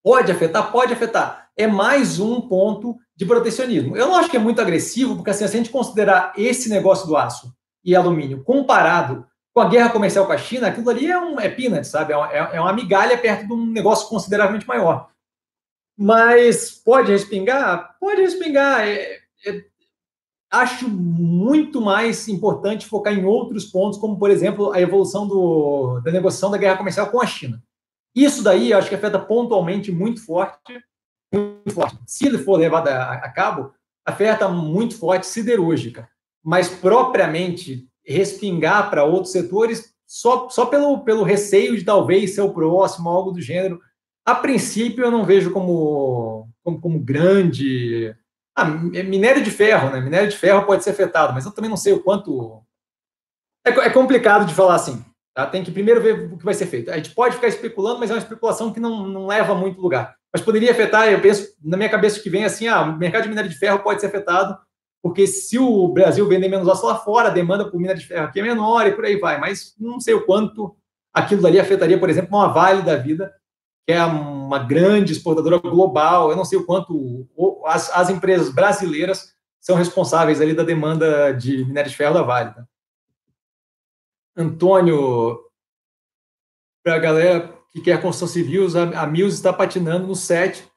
Pode 0.02 0.30
afetar? 0.30 0.70
Pode 0.70 0.92
afetar. 0.92 1.47
É 1.58 1.66
mais 1.66 2.20
um 2.20 2.40
ponto 2.40 2.96
de 3.16 3.26
protecionismo. 3.26 3.96
Eu 3.96 4.06
não 4.06 4.14
acho 4.14 4.30
que 4.30 4.36
é 4.36 4.40
muito 4.40 4.60
agressivo, 4.60 5.16
porque 5.16 5.30
assim, 5.30 5.46
se 5.48 5.56
a 5.56 5.58
gente 5.58 5.70
considerar 5.70 6.32
esse 6.36 6.68
negócio 6.70 7.04
do 7.08 7.16
aço 7.16 7.52
e 7.84 7.96
alumínio 7.96 8.44
comparado 8.44 9.26
com 9.52 9.60
a 9.60 9.68
guerra 9.68 9.90
comercial 9.90 10.24
com 10.24 10.32
a 10.32 10.38
China, 10.38 10.68
aquilo 10.68 10.88
ali 10.88 11.10
é, 11.10 11.18
um, 11.18 11.40
é 11.40 11.48
peanut, 11.48 11.84
sabe? 11.84 12.12
É, 12.12 12.16
é, 12.16 12.56
é 12.56 12.60
uma 12.60 12.72
migalha 12.72 13.18
perto 13.18 13.44
de 13.44 13.52
um 13.52 13.66
negócio 13.66 14.08
consideravelmente 14.08 14.68
maior. 14.68 15.10
Mas 15.98 16.70
pode 16.70 17.10
respingar? 17.10 17.96
Pode 17.98 18.20
respingar. 18.20 18.86
É, 18.86 19.18
é, 19.44 19.64
acho 20.48 20.88
muito 20.88 21.80
mais 21.80 22.28
importante 22.28 22.86
focar 22.86 23.12
em 23.12 23.24
outros 23.24 23.64
pontos, 23.64 23.98
como, 23.98 24.16
por 24.16 24.30
exemplo, 24.30 24.70
a 24.70 24.80
evolução 24.80 25.26
do, 25.26 26.00
da 26.04 26.12
negociação 26.12 26.52
da 26.52 26.56
guerra 26.56 26.76
comercial 26.76 27.08
com 27.08 27.20
a 27.20 27.26
China. 27.26 27.60
Isso 28.14 28.44
daí 28.44 28.72
acho 28.72 28.88
que 28.88 28.94
afeta 28.94 29.18
pontualmente 29.18 29.90
muito 29.90 30.24
forte, 30.24 30.80
muito 31.32 31.72
forte. 31.72 31.98
Se 32.06 32.26
ele 32.26 32.38
for 32.38 32.58
levado 32.58 32.88
a, 32.88 33.12
a 33.12 33.30
cabo, 33.30 33.72
afeta 34.04 34.48
muito 34.48 34.96
forte 34.96 35.26
siderúrgica. 35.26 36.08
Mas 36.42 36.68
propriamente 36.68 37.88
respingar 38.06 38.88
para 38.88 39.04
outros 39.04 39.32
setores 39.32 39.94
só, 40.06 40.48
só 40.48 40.64
pelo, 40.64 41.04
pelo 41.04 41.22
receio 41.22 41.76
de 41.76 41.84
talvez 41.84 42.34
ser 42.34 42.40
o 42.40 42.52
próximo, 42.52 43.10
algo 43.10 43.30
do 43.30 43.40
gênero. 43.42 43.78
A 44.24 44.34
princípio, 44.34 45.04
eu 45.04 45.10
não 45.10 45.24
vejo 45.24 45.52
como, 45.52 46.48
como, 46.64 46.80
como 46.80 46.98
grande. 46.98 48.14
Ah, 48.56 48.66
é 48.94 49.02
minério 49.02 49.42
de 49.42 49.50
ferro, 49.50 49.90
né? 49.90 50.00
Minério 50.00 50.28
de 50.28 50.36
ferro 50.36 50.64
pode 50.64 50.82
ser 50.82 50.90
afetado, 50.90 51.34
mas 51.34 51.44
eu 51.44 51.52
também 51.52 51.70
não 51.70 51.76
sei 51.76 51.92
o 51.92 52.02
quanto. 52.02 52.62
É, 53.66 53.70
é 53.70 53.90
complicado 53.90 54.46
de 54.46 54.54
falar 54.54 54.76
assim. 54.76 55.04
Tá? 55.34 55.46
Tem 55.46 55.62
que 55.62 55.70
primeiro 55.70 56.00
ver 56.00 56.32
o 56.32 56.38
que 56.38 56.44
vai 56.44 56.54
ser 56.54 56.66
feito. 56.66 56.90
A 56.90 56.96
gente 56.96 57.14
pode 57.14 57.36
ficar 57.36 57.48
especulando, 57.48 58.00
mas 58.00 58.10
é 58.10 58.14
uma 58.14 58.18
especulação 58.18 58.72
que 58.72 58.80
não, 58.80 59.06
não 59.06 59.26
leva 59.26 59.54
muito 59.54 59.80
lugar. 59.80 60.17
Mas 60.32 60.42
poderia 60.42 60.70
afetar, 60.70 61.08
eu 61.08 61.20
penso, 61.20 61.54
na 61.62 61.76
minha 61.76 61.88
cabeça 61.88 62.20
que 62.20 62.28
vem 62.28 62.44
assim, 62.44 62.68
ah, 62.68 62.82
o 62.82 62.98
mercado 62.98 63.22
de 63.22 63.28
minério 63.28 63.50
de 63.50 63.58
ferro 63.58 63.80
pode 63.80 64.00
ser 64.00 64.08
afetado 64.08 64.58
porque 65.02 65.26
se 65.26 65.58
o 65.58 65.88
Brasil 65.88 66.26
vender 66.28 66.48
menos 66.48 66.68
aço 66.68 66.86
lá 66.86 66.96
fora, 66.96 67.28
a 67.28 67.32
demanda 67.32 67.70
por 67.70 67.78
minério 67.78 68.00
de 68.00 68.06
ferro 68.06 68.26
aqui 68.26 68.40
é 68.40 68.42
menor 68.42 68.86
e 68.86 68.92
por 68.92 69.04
aí 69.04 69.16
vai. 69.16 69.38
Mas 69.38 69.74
não 69.78 70.00
sei 70.00 70.14
o 70.14 70.26
quanto 70.26 70.76
aquilo 71.12 71.40
dali 71.40 71.58
afetaria, 71.58 71.98
por 71.98 72.10
exemplo, 72.10 72.36
uma 72.36 72.48
Vale 72.48 72.82
da 72.82 72.96
Vida, 72.96 73.32
que 73.86 73.92
é 73.92 74.04
uma 74.04 74.58
grande 74.58 75.12
exportadora 75.12 75.58
global. 75.58 76.30
Eu 76.30 76.36
não 76.36 76.44
sei 76.44 76.58
o 76.58 76.66
quanto 76.66 77.28
as, 77.66 77.90
as 77.90 78.10
empresas 78.10 78.50
brasileiras 78.50 79.32
são 79.60 79.76
responsáveis 79.76 80.40
ali 80.40 80.52
da 80.52 80.62
demanda 80.62 81.32
de 81.32 81.64
minério 81.64 81.90
de 81.90 81.96
ferro 81.96 82.14
da 82.14 82.22
Vale. 82.22 82.54
Tá? 82.54 82.66
Antônio, 84.36 85.40
para 86.84 86.96
a 86.96 86.98
galera 86.98 87.57
que 87.72 87.80
quer 87.80 88.00
construção 88.00 88.28
civil, 88.28 88.66
a, 88.76 89.02
a 89.02 89.06
Mills 89.06 89.36
está 89.36 89.52
patinando 89.52 90.06
no 90.06 90.16
set 90.16 90.68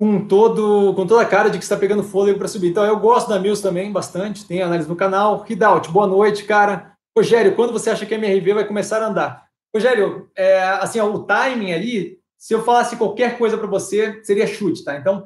com 0.00 0.26
todo 0.26 0.94
com 0.94 1.06
toda 1.06 1.20
a 1.20 1.26
cara 1.26 1.50
de 1.50 1.58
que 1.58 1.64
está 1.64 1.76
pegando 1.76 2.02
fôlego 2.02 2.38
para 2.38 2.48
subir. 2.48 2.68
Então 2.68 2.84
eu 2.84 2.98
gosto 2.98 3.28
da 3.28 3.38
Mills 3.38 3.62
também 3.62 3.92
bastante, 3.92 4.46
tem 4.46 4.62
análise 4.62 4.88
no 4.88 4.96
canal. 4.96 5.42
Ridaut, 5.42 5.90
boa 5.90 6.06
noite, 6.06 6.44
cara. 6.44 6.96
Rogério, 7.16 7.54
quando 7.54 7.72
você 7.72 7.90
acha 7.90 8.06
que 8.06 8.14
a 8.14 8.16
MRV 8.16 8.54
vai 8.54 8.66
começar 8.66 9.02
a 9.02 9.08
andar? 9.08 9.46
Rogério, 9.74 10.30
é, 10.34 10.62
assim, 10.62 10.98
ó, 11.00 11.06
o 11.06 11.24
timing 11.24 11.72
ali, 11.72 12.18
se 12.38 12.54
eu 12.54 12.62
falasse 12.64 12.96
qualquer 12.96 13.36
coisa 13.36 13.58
para 13.58 13.66
você, 13.66 14.22
seria 14.24 14.46
chute, 14.46 14.82
tá? 14.82 14.96
Então, 14.96 15.18
o 15.18 15.22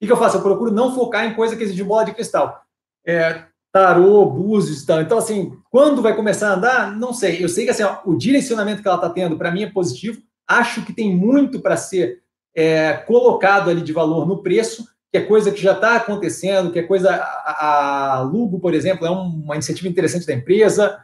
que, 0.00 0.06
que, 0.06 0.12
eu 0.12 0.16
faço? 0.16 0.38
Eu 0.38 0.42
procuro 0.42 0.70
não 0.70 0.94
focar 0.94 1.26
em 1.26 1.34
coisa 1.34 1.54
que 1.54 1.62
exige 1.62 1.84
bola 1.84 2.04
de 2.04 2.14
cristal. 2.14 2.62
É, 3.06 3.44
tarô, 3.74 4.24
búzios 4.24 4.82
e 4.82 4.86
tal. 4.86 5.02
Então, 5.02 5.18
assim, 5.18 5.58
quando 5.68 6.00
vai 6.00 6.14
começar 6.14 6.50
a 6.50 6.54
andar, 6.54 6.96
não 6.96 7.12
sei. 7.12 7.42
Eu 7.42 7.48
sei 7.48 7.64
que 7.64 7.72
assim, 7.72 7.82
ó, 7.82 7.98
o 8.04 8.14
direcionamento 8.14 8.80
que 8.80 8.86
ela 8.86 8.96
está 8.96 9.10
tendo, 9.10 9.36
para 9.36 9.50
mim, 9.50 9.64
é 9.64 9.70
positivo. 9.70 10.22
Acho 10.46 10.84
que 10.84 10.92
tem 10.92 11.12
muito 11.12 11.58
para 11.58 11.76
ser 11.76 12.22
é, 12.54 12.92
colocado 12.92 13.68
ali 13.68 13.80
de 13.80 13.92
valor 13.92 14.28
no 14.28 14.44
preço, 14.44 14.86
que 15.10 15.18
é 15.18 15.22
coisa 15.22 15.50
que 15.50 15.60
já 15.60 15.72
está 15.72 15.96
acontecendo, 15.96 16.70
que 16.70 16.78
é 16.78 16.84
coisa. 16.84 17.16
A, 17.16 18.18
a 18.18 18.20
Lugo, 18.20 18.60
por 18.60 18.74
exemplo, 18.74 19.04
é 19.08 19.10
uma 19.10 19.56
iniciativa 19.56 19.88
interessante 19.88 20.24
da 20.24 20.34
empresa. 20.34 21.02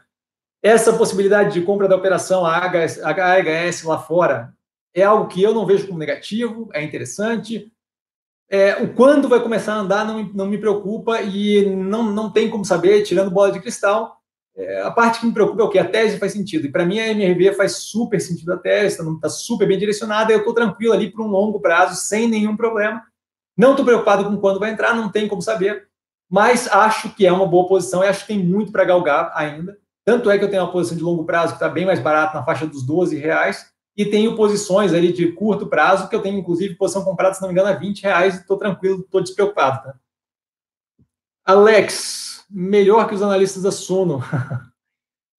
Essa 0.62 0.93
possibilidade 0.93 1.55
de 1.55 1.62
compra 1.62 1.89
da 1.89 1.97
operação 1.97 2.47
AHS, 2.47 3.83
lá 3.83 3.99
fora 3.99 4.55
é 4.95 5.03
algo 5.03 5.27
que 5.27 5.43
eu 5.43 5.53
não 5.53 5.66
vejo 5.66 5.87
como 5.87 5.99
negativo, 5.99 6.68
é 6.73 6.83
interessante. 6.83 7.73
É, 8.53 8.82
o 8.82 8.92
quando 8.92 9.28
vai 9.28 9.40
começar 9.40 9.74
a 9.74 9.78
andar 9.78 10.05
não, 10.05 10.24
não 10.34 10.46
me 10.46 10.59
preocupa 10.59 11.20
e 11.20 11.64
não, 11.66 12.03
não 12.03 12.30
tem 12.30 12.51
como 12.51 12.64
saber, 12.64 13.05
tirando 13.05 13.30
bola 13.30 13.53
de 13.53 13.61
cristal. 13.61 14.20
É, 14.57 14.82
a 14.82 14.90
parte 14.90 15.20
que 15.20 15.26
me 15.26 15.32
preocupa 15.32 15.62
é 15.62 15.64
o 15.64 15.68
que? 15.68 15.78
A 15.78 15.88
tese 15.88 16.18
faz 16.18 16.32
sentido. 16.32 16.66
E 16.66 16.72
para 16.72 16.84
mim 16.84 16.98
a 16.98 17.09
MRV 17.09 17.55
faz 17.55 17.76
super 17.76 18.20
sentido 18.20 18.53
a 18.53 18.57
tese, 18.57 19.01
está 19.01 19.05
tá 19.22 19.28
super 19.28 19.68
bem 19.68 19.78
direcionada, 19.78 20.32
eu 20.32 20.40
estou 20.40 20.53
tranquilo 20.53 20.92
ali 20.92 21.12
para 21.12 21.22
um 21.22 21.28
longo 21.28 21.61
prazo, 21.61 21.94
sem 21.94 22.28
nenhum 22.28 22.57
problema. 22.57 23.01
Não 23.57 23.70
estou 23.70 23.84
preocupado 23.84 24.24
com 24.24 24.36
quando 24.38 24.59
vai 24.59 24.72
entrar, 24.72 24.94
não 24.94 25.11
tem 25.11 25.28
como 25.28 25.40
saber, 25.40 25.86
mas 26.28 26.66
acho 26.66 27.14
que 27.14 27.26
é 27.26 27.32
uma 27.32 27.46
boa 27.46 27.68
posição 27.68 28.03
e 28.03 28.09
acho 28.09 28.22
que 28.22 28.34
tem 28.34 28.44
muito 28.44 28.72
para 28.72 28.84
galgar 28.84 29.30
ainda. 29.34 29.78
Tanto 30.05 30.28
é 30.28 30.36
que 30.36 30.44
eu 30.44 30.51
tenho 30.51 30.64
uma 30.64 30.72
posição 30.72 30.96
de 30.96 31.05
longo 31.05 31.24
prazo 31.24 31.53
que 31.53 31.57
está 31.57 31.68
bem 31.68 31.86
mais 31.86 32.01
barata, 32.01 32.38
na 32.38 32.44
faixa 32.44 32.66
dos 32.66 32.84
12 32.84 33.16
reais, 33.16 33.66
e 34.01 34.07
tenho 34.07 34.34
posições 34.34 34.94
ali 34.94 35.12
de 35.12 35.30
curto 35.32 35.66
prazo, 35.66 36.09
que 36.09 36.16
eu 36.16 36.22
tenho, 36.22 36.38
inclusive, 36.38 36.74
posição 36.74 37.05
comprada, 37.05 37.34
se 37.34 37.42
não 37.42 37.48
me 37.48 37.53
engano, 37.53 37.68
a 37.68 37.78
20 37.78 38.01
reais, 38.01 38.36
estou 38.36 38.57
tranquilo, 38.57 39.01
estou 39.01 39.20
despreocupado. 39.20 39.82
Tá? 39.82 39.94
Alex, 41.44 42.42
melhor 42.48 43.07
que 43.07 43.14
os 43.14 43.20
analistas 43.20 43.62
da 43.62 43.70
Suno. 43.70 44.22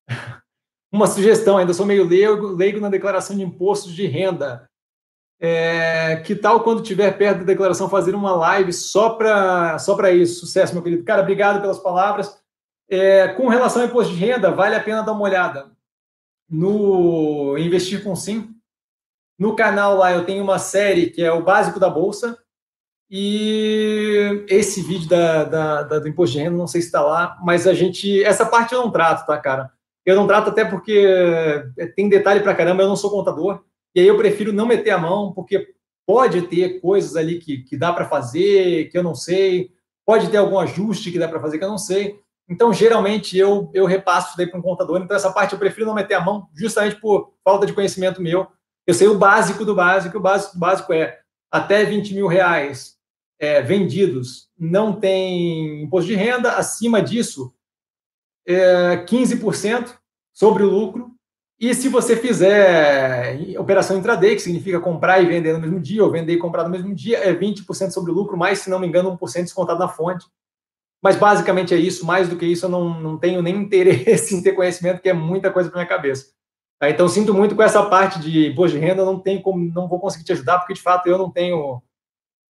Uma 0.93 1.07
sugestão, 1.07 1.57
ainda 1.57 1.73
sou 1.73 1.87
meio 1.87 2.07
leigo, 2.07 2.49
leigo 2.49 2.79
na 2.79 2.89
declaração 2.89 3.35
de 3.35 3.41
impostos 3.41 3.93
de 3.93 4.05
renda. 4.05 4.69
É, 5.39 6.17
que 6.17 6.35
tal 6.35 6.63
quando 6.63 6.83
tiver 6.83 7.17
perto 7.17 7.39
da 7.39 7.45
declaração 7.45 7.89
fazer 7.89 8.13
uma 8.13 8.35
live 8.35 8.71
só 8.71 9.09
para 9.09 9.79
só 9.79 9.97
isso? 10.09 10.41
Sucesso, 10.41 10.75
meu 10.75 10.83
querido. 10.83 11.03
Cara, 11.03 11.23
obrigado 11.23 11.61
pelas 11.61 11.79
palavras. 11.79 12.39
É, 12.87 13.29
com 13.29 13.47
relação 13.47 13.81
ao 13.81 13.87
imposto 13.87 14.13
de 14.13 14.19
renda, 14.19 14.51
vale 14.51 14.75
a 14.75 14.83
pena 14.83 15.01
dar 15.01 15.13
uma 15.13 15.23
olhada 15.23 15.71
no 16.51 17.57
Investir 17.57 18.03
com 18.03 18.15
Sim. 18.15 18.53
No 19.39 19.55
canal 19.55 19.95
lá 19.95 20.11
eu 20.11 20.25
tenho 20.25 20.43
uma 20.43 20.59
série 20.59 21.09
que 21.09 21.23
é 21.23 21.31
o 21.31 21.43
básico 21.43 21.79
da 21.79 21.89
Bolsa. 21.89 22.37
E 23.09 24.45
esse 24.47 24.81
vídeo 24.81 25.09
da, 25.09 25.43
da, 25.43 25.83
da 25.83 25.99
do 25.99 26.07
imposto 26.07 26.37
de 26.37 26.43
renda, 26.43 26.55
não 26.55 26.67
sei 26.67 26.79
se 26.79 26.87
está 26.87 27.01
lá, 27.01 27.37
mas 27.43 27.67
a 27.67 27.73
gente. 27.73 28.23
Essa 28.23 28.45
parte 28.45 28.73
eu 28.73 28.81
não 28.81 28.91
trato, 28.91 29.25
tá, 29.25 29.37
cara? 29.37 29.69
Eu 30.05 30.15
não 30.15 30.27
trato 30.27 30.49
até 30.49 30.63
porque 30.63 31.05
tem 31.95 32.07
detalhe 32.07 32.39
pra 32.39 32.55
caramba, 32.55 32.83
eu 32.83 32.87
não 32.87 32.95
sou 32.95 33.11
contador. 33.11 33.63
E 33.93 33.99
aí 33.99 34.07
eu 34.07 34.17
prefiro 34.17 34.53
não 34.53 34.65
meter 34.65 34.91
a 34.91 34.97
mão, 34.97 35.33
porque 35.33 35.73
pode 36.07 36.43
ter 36.43 36.79
coisas 36.79 37.17
ali 37.17 37.39
que, 37.39 37.63
que 37.63 37.75
dá 37.75 37.91
para 37.91 38.05
fazer, 38.05 38.89
que 38.89 38.97
eu 38.97 39.03
não 39.03 39.13
sei. 39.13 39.71
Pode 40.05 40.29
ter 40.29 40.37
algum 40.37 40.57
ajuste 40.57 41.11
que 41.11 41.19
dá 41.19 41.27
para 41.27 41.41
fazer 41.41 41.57
que 41.57 41.65
eu 41.65 41.69
não 41.69 41.77
sei. 41.77 42.20
Então, 42.51 42.73
geralmente, 42.73 43.37
eu, 43.37 43.71
eu 43.73 43.85
repasso 43.85 44.27
isso 44.27 44.37
daí 44.37 44.45
para 44.45 44.59
um 44.59 44.61
contador. 44.61 44.99
Então, 44.99 45.15
essa 45.15 45.31
parte 45.31 45.53
eu 45.53 45.59
prefiro 45.59 45.85
não 45.85 45.93
meter 45.93 46.15
a 46.15 46.21
mão, 46.21 46.49
justamente 46.53 46.97
por 46.97 47.33
falta 47.45 47.65
de 47.65 47.71
conhecimento 47.71 48.21
meu. 48.21 48.45
Eu 48.85 48.93
sei 48.93 49.07
o 49.07 49.17
básico 49.17 49.63
do 49.63 49.73
básico. 49.73 50.17
O 50.17 50.21
básico 50.21 50.55
do 50.55 50.59
básico 50.59 50.91
é 50.91 51.17
até 51.49 51.85
20 51.85 52.13
mil 52.13 52.27
reais 52.27 52.97
é, 53.39 53.61
vendidos 53.61 54.49
não 54.59 54.99
tem 54.99 55.83
imposto 55.83 56.09
de 56.09 56.15
renda. 56.15 56.51
Acima 56.57 57.01
disso, 57.01 57.53
é 58.45 58.97
15% 58.97 59.97
sobre 60.33 60.63
o 60.63 60.69
lucro. 60.69 61.09
E 61.57 61.73
se 61.73 61.87
você 61.87 62.17
fizer 62.17 63.39
operação 63.57 63.97
intraday, 63.97 64.35
que 64.35 64.41
significa 64.41 64.79
comprar 64.81 65.21
e 65.21 65.25
vender 65.25 65.53
no 65.53 65.59
mesmo 65.59 65.79
dia, 65.79 66.03
ou 66.03 66.11
vender 66.11 66.33
e 66.33 66.37
comprar 66.37 66.65
no 66.65 66.69
mesmo 66.69 66.93
dia, 66.93 67.17
é 67.19 67.33
20% 67.33 67.91
sobre 67.91 68.11
o 68.11 68.13
lucro, 68.13 68.35
mais, 68.35 68.59
se 68.59 68.69
não 68.69 68.79
me 68.79 68.87
engano, 68.87 69.17
1% 69.17 69.43
descontado 69.43 69.79
na 69.79 69.87
fonte. 69.87 70.25
Mas 71.01 71.15
basicamente 71.15 71.73
é 71.73 71.77
isso. 71.77 72.05
Mais 72.05 72.29
do 72.29 72.37
que 72.37 72.45
isso, 72.45 72.65
eu 72.65 72.69
não, 72.69 72.99
não 72.99 73.17
tenho 73.17 73.41
nem 73.41 73.55
interesse 73.55 74.33
em 74.35 74.41
ter 74.41 74.53
conhecimento, 74.53 75.01
que 75.01 75.09
é 75.09 75.13
muita 75.13 75.51
coisa 75.51 75.69
para 75.69 75.79
minha 75.79 75.89
cabeça. 75.89 76.31
Tá? 76.79 76.89
Então, 76.89 77.07
sinto 77.07 77.33
muito 77.33 77.55
com 77.55 77.63
essa 77.63 77.83
parte 77.89 78.19
de 78.19 78.49
imposto 78.49 78.77
de 78.77 78.83
renda, 78.83 79.05
não 79.05 79.19
tem 79.19 79.41
como, 79.41 79.63
não 79.73 79.87
vou 79.87 79.99
conseguir 79.99 80.25
te 80.25 80.31
ajudar, 80.31 80.59
porque 80.59 80.73
de 80.73 80.81
fato 80.81 81.07
eu 81.07 81.17
não 81.17 81.31
tenho 81.31 81.81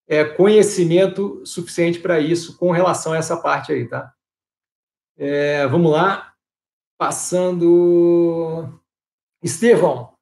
é, 0.09 0.25
conhecimento 0.25 1.45
suficiente 1.45 2.01
para 2.01 2.19
isso 2.19 2.57
com 2.57 2.71
relação 2.71 3.13
a 3.13 3.17
essa 3.17 3.37
parte 3.37 3.73
aí, 3.73 3.89
tá? 3.89 4.13
É, 5.17 5.67
vamos 5.67 5.93
lá. 5.93 6.33
Passando. 6.99 8.81
Estevão, 9.43 10.13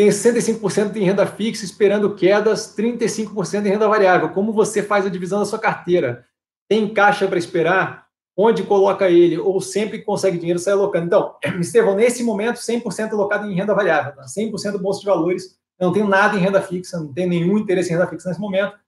tem 0.00 0.08
65% 0.08 0.96
em 0.96 1.04
renda 1.04 1.26
fixa, 1.26 1.62
esperando 1.62 2.14
quedas, 2.14 2.74
35% 2.74 3.66
em 3.66 3.68
renda 3.68 3.86
variável. 3.86 4.30
Como 4.30 4.50
você 4.50 4.82
faz 4.82 5.04
a 5.04 5.10
divisão 5.10 5.40
da 5.40 5.44
sua 5.44 5.58
carteira? 5.58 6.26
Tem 6.70 6.88
caixa 6.94 7.26
para 7.26 7.36
esperar, 7.36 8.06
onde 8.36 8.62
coloca 8.62 9.10
ele, 9.10 9.36
ou 9.36 9.60
sempre 9.60 10.02
consegue 10.02 10.38
dinheiro, 10.38 10.60
sai 10.60 10.72
alocando. 10.72 11.06
Então, 11.06 11.34
Estevão, 11.60 11.96
nesse 11.96 12.22
momento, 12.22 12.60
100% 12.60 13.10
alocado 13.10 13.50
em 13.50 13.54
renda 13.56 13.74
variável, 13.74 14.14
tá? 14.14 14.22
100% 14.22 14.78
bolsa 14.78 15.00
de 15.00 15.06
valores, 15.06 15.58
não 15.80 15.92
tenho 15.92 16.06
nada 16.06 16.36
em 16.36 16.40
renda 16.40 16.62
fixa, 16.62 17.00
não 17.00 17.12
tenho 17.12 17.28
nenhum 17.28 17.58
interesse 17.58 17.90
em 17.90 17.94
renda 17.94 18.06
fixa 18.06 18.28
nesse 18.28 18.40
momento, 18.40 18.78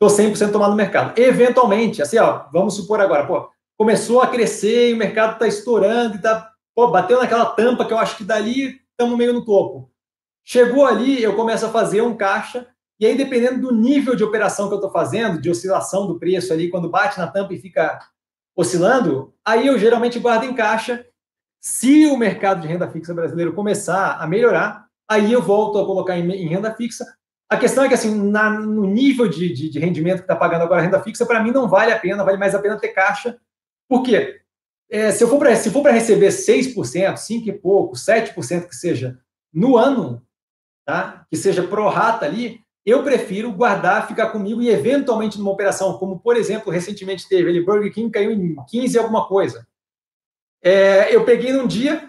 estou 0.00 0.08
100% 0.08 0.52
tomado 0.52 0.70
no 0.70 0.76
mercado. 0.76 1.18
Eventualmente, 1.18 2.00
assim, 2.00 2.16
ó, 2.18 2.44
vamos 2.52 2.76
supor 2.76 3.00
agora, 3.00 3.26
pô, 3.26 3.50
começou 3.76 4.22
a 4.22 4.28
crescer 4.28 4.90
e 4.90 4.94
o 4.94 4.96
mercado 4.96 5.32
está 5.32 5.48
estourando 5.48 6.16
e 6.16 6.20
pô, 6.76 6.88
bateu 6.92 7.18
naquela 7.18 7.46
tampa 7.46 7.84
que 7.84 7.92
eu 7.92 7.98
acho 7.98 8.16
que 8.16 8.24
dali 8.24 8.80
estamos 8.90 9.18
meio 9.18 9.32
no 9.32 9.44
topo. 9.44 9.90
Chegou 10.44 10.86
ali, 10.86 11.20
eu 11.20 11.34
começo 11.34 11.66
a 11.66 11.70
fazer 11.70 12.02
um 12.02 12.16
caixa 12.16 12.68
e 12.98 13.04
aí, 13.04 13.16
dependendo 13.16 13.60
do 13.60 13.74
nível 13.74 14.16
de 14.16 14.24
operação 14.24 14.68
que 14.68 14.74
eu 14.74 14.78
estou 14.78 14.90
fazendo, 14.90 15.40
de 15.40 15.50
oscilação 15.50 16.06
do 16.06 16.18
preço 16.18 16.52
ali, 16.52 16.70
quando 16.70 16.88
bate 16.88 17.18
na 17.18 17.26
tampa 17.26 17.52
e 17.52 17.58
fica 17.58 17.98
oscilando, 18.56 19.34
aí 19.44 19.66
eu 19.66 19.78
geralmente 19.78 20.18
guardo 20.18 20.44
em 20.44 20.54
caixa. 20.54 21.06
Se 21.60 22.06
o 22.06 22.16
mercado 22.16 22.62
de 22.62 22.68
renda 22.68 22.90
fixa 22.90 23.12
brasileiro 23.12 23.52
começar 23.52 24.16
a 24.16 24.26
melhorar, 24.26 24.86
aí 25.08 25.30
eu 25.30 25.42
volto 25.42 25.78
a 25.78 25.84
colocar 25.84 26.16
em, 26.16 26.30
em 26.30 26.48
renda 26.48 26.74
fixa. 26.74 27.04
A 27.50 27.56
questão 27.56 27.84
é 27.84 27.88
que, 27.88 27.94
assim, 27.94 28.14
na, 28.30 28.50
no 28.50 28.86
nível 28.86 29.28
de, 29.28 29.52
de, 29.52 29.68
de 29.68 29.78
rendimento 29.78 30.18
que 30.18 30.24
está 30.24 30.34
pagando 30.34 30.62
agora 30.62 30.80
a 30.80 30.84
renda 30.84 31.02
fixa, 31.02 31.26
para 31.26 31.42
mim 31.42 31.50
não 31.50 31.68
vale 31.68 31.92
a 31.92 31.98
pena, 31.98 32.24
vale 32.24 32.38
mais 32.38 32.54
a 32.54 32.58
pena 32.58 32.78
ter 32.78 32.88
caixa. 32.88 33.38
Por 33.88 34.02
quê? 34.02 34.40
É, 34.90 35.12
se 35.12 35.22
eu 35.22 35.28
for 35.28 35.38
para 35.38 35.92
receber 35.92 36.28
6%, 36.28 37.16
5 37.16 37.48
e 37.48 37.52
pouco, 37.52 37.94
7% 37.94 38.68
que 38.68 38.74
seja 38.74 39.18
no 39.52 39.76
ano, 39.76 40.24
tá? 40.84 41.26
que 41.28 41.36
seja 41.36 41.62
pro 41.62 41.88
rata 41.88 42.24
ali, 42.24 42.60
eu 42.86 43.02
prefiro 43.02 43.50
guardar, 43.50 44.06
ficar 44.06 44.30
comigo 44.30 44.62
e 44.62 44.70
eventualmente 44.70 45.38
numa 45.38 45.50
operação, 45.50 45.98
como 45.98 46.20
por 46.20 46.36
exemplo, 46.36 46.72
recentemente 46.72 47.28
teve, 47.28 47.50
ele 47.50 47.64
Burger 47.64 47.92
King 47.92 48.10
caiu 48.10 48.30
em 48.30 48.54
15 48.68 48.96
alguma 48.96 49.26
coisa. 49.26 49.66
É, 50.62 51.12
eu 51.14 51.24
peguei 51.24 51.52
num 51.52 51.66
dia, 51.66 52.08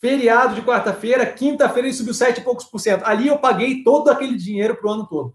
feriado 0.00 0.54
de 0.54 0.62
quarta-feira, 0.62 1.26
quinta-feira 1.26 1.86
ele 1.86 1.94
subiu 1.94 2.14
7 2.14 2.40
e 2.40 2.42
poucos 2.42 2.64
por 2.64 2.78
cento. 2.78 3.04
Ali 3.04 3.28
eu 3.28 3.38
paguei 3.38 3.84
todo 3.84 4.08
aquele 4.10 4.36
dinheiro 4.36 4.76
para 4.76 4.88
o 4.88 4.92
ano 4.92 5.06
todo. 5.06 5.34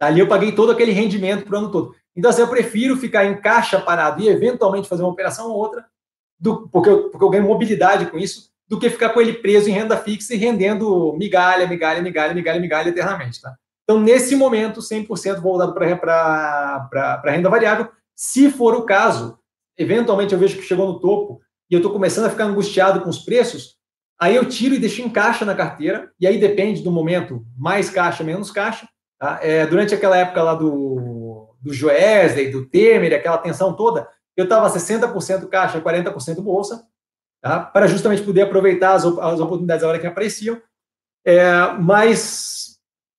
Ali 0.00 0.18
eu 0.18 0.26
paguei 0.26 0.50
todo 0.52 0.72
aquele 0.72 0.90
rendimento 0.90 1.44
para 1.44 1.54
o 1.54 1.58
ano 1.58 1.70
todo. 1.70 1.94
Então, 2.14 2.28
assim, 2.28 2.42
eu 2.42 2.48
prefiro 2.48 2.96
ficar 2.96 3.24
em 3.24 3.40
caixa 3.40 3.80
parado 3.80 4.20
e 4.20 4.28
eventualmente 4.28 4.88
fazer 4.88 5.02
uma 5.02 5.12
operação 5.12 5.48
ou 5.48 5.56
outra, 5.56 5.86
do, 6.38 6.68
porque, 6.68 6.90
eu, 6.90 7.08
porque 7.08 7.24
eu 7.24 7.30
ganho 7.30 7.44
mobilidade 7.44 8.06
com 8.06 8.18
isso, 8.18 8.50
do 8.68 8.78
que 8.78 8.90
ficar 8.90 9.10
com 9.10 9.20
ele 9.20 9.34
preso 9.34 9.70
em 9.70 9.72
renda 9.72 9.96
fixa 9.96 10.34
e 10.34 10.36
rendendo 10.36 11.14
migalha, 11.16 11.66
migalha, 11.66 12.02
migalha, 12.02 12.34
migalha, 12.34 12.60
migalha 12.60 12.88
eternamente. 12.88 13.40
Tá? 13.40 13.56
Então, 13.92 14.00
nesse 14.00 14.34
momento, 14.34 14.80
100% 14.80 15.38
voltado 15.40 15.74
para 15.74 17.20
renda 17.26 17.50
variável. 17.50 17.90
Se 18.16 18.50
for 18.50 18.74
o 18.74 18.86
caso, 18.86 19.38
eventualmente 19.76 20.32
eu 20.32 20.38
vejo 20.38 20.56
que 20.56 20.62
chegou 20.62 20.86
no 20.86 20.98
topo 20.98 21.42
e 21.70 21.74
eu 21.74 21.78
estou 21.78 21.92
começando 21.92 22.24
a 22.24 22.30
ficar 22.30 22.44
angustiado 22.44 23.02
com 23.02 23.10
os 23.10 23.18
preços, 23.18 23.76
aí 24.18 24.34
eu 24.34 24.48
tiro 24.48 24.74
e 24.74 24.78
deixo 24.78 25.02
em 25.02 25.10
caixa 25.10 25.44
na 25.44 25.54
carteira, 25.54 26.10
e 26.18 26.26
aí 26.26 26.38
depende 26.38 26.82
do 26.82 26.90
momento, 26.90 27.44
mais 27.54 27.90
caixa, 27.90 28.24
menos 28.24 28.50
caixa. 28.50 28.88
Tá? 29.18 29.40
É, 29.42 29.66
durante 29.66 29.94
aquela 29.94 30.16
época 30.16 30.42
lá 30.42 30.54
do, 30.54 31.54
do 31.60 31.74
Joesley, 31.74 32.50
do 32.50 32.64
Temer, 32.64 33.12
aquela 33.12 33.36
tensão 33.36 33.74
toda, 33.74 34.08
eu 34.34 34.44
estava 34.44 34.70
60% 34.70 35.48
caixa, 35.50 35.82
40% 35.82 36.40
bolsa. 36.40 36.82
tá? 37.42 37.60
para 37.60 37.86
justamente 37.86 38.22
poder 38.22 38.42
aproveitar 38.42 38.94
as, 38.94 39.04
as 39.04 39.38
oportunidades 39.38 39.84
a 39.84 39.88
hora 39.88 39.98
que 39.98 40.06
apareciam. 40.06 40.58
É, 41.26 41.72
mas 41.78 42.61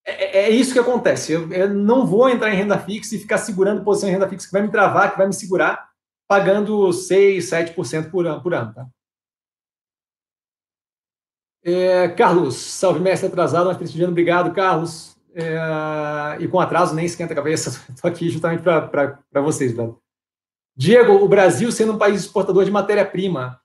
é, 0.06 0.40
é, 0.40 0.50
isso 0.50 0.74
que 0.74 0.80
acontece. 0.80 1.32
Eu, 1.32 1.52
eu, 1.52 1.70
não 1.70 2.06
vou 2.06 2.30
entrar 2.30 2.54
em 2.54 2.58
renda 2.58 2.78
fixa 2.78 3.16
e 3.16 3.20
ficar 3.20 3.38
segurando 3.38 3.84
posição 3.84 4.10
em 4.10 4.12
renda 4.12 4.28
fixa 4.28 4.48
que 4.48 4.54
vai 4.54 4.62
me 4.62 4.72
travar, 4.72 5.12
que 5.12 5.18
vai 5.18 5.28
me 5.28 5.34
segurar, 5.34 5.90
pagando 6.28 6.92
6, 6.92 7.50
7% 7.50 8.12
por 8.12 8.26
ano. 8.28 8.42
Por 8.42 8.54
ano 8.54 8.74
tá? 8.74 8.88
É, 11.64 12.10
Carlos, 12.10 12.56
salve 12.56 13.00
mestre 13.00 13.28
atrasado, 13.28 13.68
mas 13.68 13.78
prestigiando, 13.78 14.12
obrigado, 14.12 14.54
Carlos. 14.54 15.16
É, 15.34 16.38
e 16.40 16.48
com 16.48 16.60
atraso 16.60 16.94
nem 16.94 17.06
esquenta 17.06 17.34
a 17.34 17.36
cabeça, 17.36 17.70
estou 17.90 18.10
aqui 18.10 18.30
justamente 18.30 18.62
para 18.62 19.42
vocês, 19.42 19.72
velho. 19.72 19.98
Diego, 20.76 21.14
o 21.14 21.28
Brasil 21.28 21.72
sendo 21.72 21.94
um 21.94 21.98
país 21.98 22.22
exportador 22.22 22.66
de 22.66 22.72
matéria-prima 22.72 23.63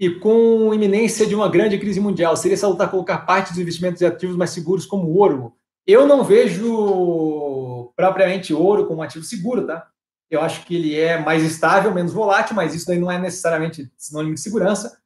e 0.00 0.08
com 0.08 0.72
iminência 0.72 1.26
de 1.26 1.34
uma 1.34 1.46
grande 1.46 1.78
crise 1.78 2.00
mundial, 2.00 2.34
seria 2.34 2.56
salutar 2.56 2.90
colocar 2.90 3.18
parte 3.18 3.50
dos 3.50 3.58
investimentos 3.58 3.98
de 3.98 4.06
ativos 4.06 4.34
mais 4.34 4.48
seguros 4.48 4.86
como 4.86 5.14
ouro? 5.14 5.54
Eu 5.86 6.06
não 6.06 6.24
vejo 6.24 7.92
propriamente 7.94 8.54
ouro 8.54 8.86
como 8.86 9.02
ativo 9.02 9.26
seguro, 9.26 9.66
tá? 9.66 9.86
Eu 10.30 10.40
acho 10.40 10.64
que 10.64 10.74
ele 10.74 10.98
é 10.98 11.18
mais 11.18 11.42
estável, 11.42 11.92
menos 11.92 12.14
volátil, 12.14 12.56
mas 12.56 12.74
isso 12.74 12.86
daí 12.86 12.98
não 12.98 13.12
é 13.12 13.18
necessariamente 13.18 13.92
sinônimo 13.98 14.34
de 14.34 14.40
segurança. 14.40 14.98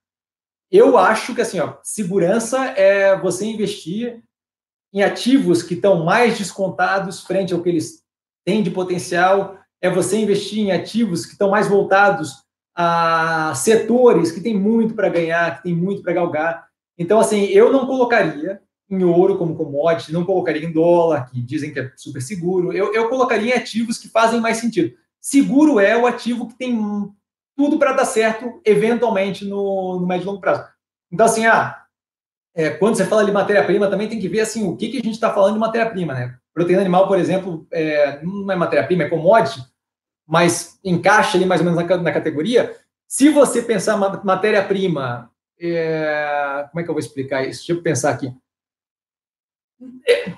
Eu 0.70 0.96
acho 0.96 1.34
que 1.34 1.40
assim, 1.40 1.58
ó, 1.58 1.74
segurança 1.82 2.64
é 2.66 3.18
você 3.18 3.46
investir 3.46 4.22
em 4.92 5.02
ativos 5.02 5.60
que 5.60 5.74
estão 5.74 6.04
mais 6.04 6.38
descontados 6.38 7.22
frente 7.22 7.52
ao 7.52 7.60
que 7.60 7.68
eles 7.68 8.04
têm 8.46 8.62
de 8.62 8.70
potencial, 8.70 9.58
é 9.80 9.90
você 9.90 10.18
investir 10.18 10.60
em 10.60 10.70
ativos 10.70 11.26
que 11.26 11.32
estão 11.32 11.50
mais 11.50 11.66
voltados 11.66 12.43
a 12.74 13.52
setores 13.54 14.32
que 14.32 14.40
tem 14.40 14.58
muito 14.58 14.94
para 14.94 15.08
ganhar, 15.08 15.56
que 15.56 15.64
tem 15.64 15.74
muito 15.74 16.02
para 16.02 16.12
galgar. 16.12 16.66
Então, 16.98 17.20
assim, 17.20 17.44
eu 17.44 17.72
não 17.72 17.86
colocaria 17.86 18.60
em 18.90 19.02
ouro 19.04 19.38
como 19.38 19.56
commodity, 19.56 20.12
não 20.12 20.24
colocaria 20.24 20.66
em 20.66 20.72
dólar, 20.72 21.30
que 21.30 21.40
dizem 21.40 21.72
que 21.72 21.80
é 21.80 21.90
super 21.96 22.20
seguro. 22.20 22.72
Eu, 22.72 22.92
eu 22.92 23.08
colocaria 23.08 23.54
em 23.54 23.58
ativos 23.58 23.98
que 23.98 24.08
fazem 24.08 24.40
mais 24.40 24.58
sentido. 24.58 24.94
Seguro 25.20 25.80
é 25.80 25.96
o 25.96 26.06
ativo 26.06 26.48
que 26.48 26.54
tem 26.54 26.78
tudo 27.56 27.78
para 27.78 27.92
dar 27.92 28.04
certo, 28.04 28.60
eventualmente, 28.64 29.44
no, 29.44 30.00
no 30.00 30.06
médio 30.06 30.24
e 30.24 30.26
longo 30.26 30.40
prazo. 30.40 30.64
Então, 31.10 31.26
assim, 31.26 31.46
ah, 31.46 31.82
é, 32.54 32.70
quando 32.70 32.96
você 32.96 33.04
fala 33.04 33.24
de 33.24 33.32
matéria-prima, 33.32 33.88
também 33.88 34.08
tem 34.08 34.18
que 34.18 34.28
ver 34.28 34.40
assim, 34.40 34.68
o 34.68 34.76
que, 34.76 34.88
que 34.88 34.98
a 34.98 35.02
gente 35.02 35.14
está 35.14 35.32
falando 35.32 35.54
de 35.54 35.60
matéria-prima. 35.60 36.12
Né? 36.12 36.36
Proteína 36.52 36.80
animal, 36.80 37.06
por 37.06 37.18
exemplo, 37.18 37.66
é, 37.72 38.20
não 38.22 38.50
é 38.50 38.56
matéria-prima, 38.56 39.04
é 39.04 39.08
commodity 39.08 39.62
mas 40.26 40.78
encaixa 40.84 41.36
ali 41.36 41.46
mais 41.46 41.60
ou 41.60 41.66
menos 41.66 41.82
na, 41.82 41.96
na 41.98 42.12
categoria. 42.12 42.74
Se 43.06 43.28
você 43.28 43.62
pensar 43.62 43.96
matéria-prima, 44.24 45.30
é, 45.60 46.66
como 46.70 46.80
é 46.80 46.84
que 46.84 46.90
eu 46.90 46.94
vou 46.94 47.00
explicar 47.00 47.46
isso? 47.46 47.60
Deixa 47.60 47.72
eu 47.72 47.82
pensar 47.82 48.10
aqui. 48.10 48.32
É, 50.08 50.32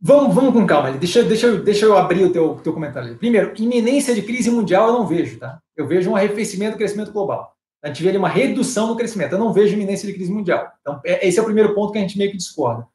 vamos, 0.00 0.34
vamos 0.34 0.52
com 0.54 0.66
calma. 0.66 0.92
Deixa, 0.92 1.22
deixa, 1.22 1.56
deixa 1.58 1.84
eu 1.84 1.96
abrir 1.96 2.24
o 2.24 2.32
teu, 2.32 2.54
teu 2.56 2.72
comentário. 2.72 3.08
Ali. 3.08 3.18
Primeiro, 3.18 3.52
iminência 3.56 4.14
de 4.14 4.22
crise 4.22 4.50
mundial 4.50 4.88
eu 4.88 4.92
não 4.94 5.06
vejo, 5.06 5.38
tá? 5.38 5.60
Eu 5.76 5.86
vejo 5.86 6.10
um 6.10 6.16
arrefecimento 6.16 6.72
do 6.72 6.78
crescimento 6.78 7.12
global. 7.12 7.56
A 7.82 7.88
gente 7.88 8.02
vê 8.02 8.10
ali 8.10 8.18
uma 8.18 8.28
redução 8.28 8.86
no 8.86 8.96
crescimento. 8.96 9.32
Eu 9.32 9.38
não 9.38 9.52
vejo 9.52 9.74
iminência 9.74 10.06
de 10.06 10.14
crise 10.14 10.32
mundial. 10.32 10.72
Então, 10.80 11.00
é, 11.04 11.26
esse 11.26 11.38
é 11.38 11.42
o 11.42 11.44
primeiro 11.44 11.74
ponto 11.74 11.92
que 11.92 11.98
a 11.98 12.00
gente 12.00 12.16
meio 12.16 12.30
que 12.30 12.36
discorda. 12.36 12.86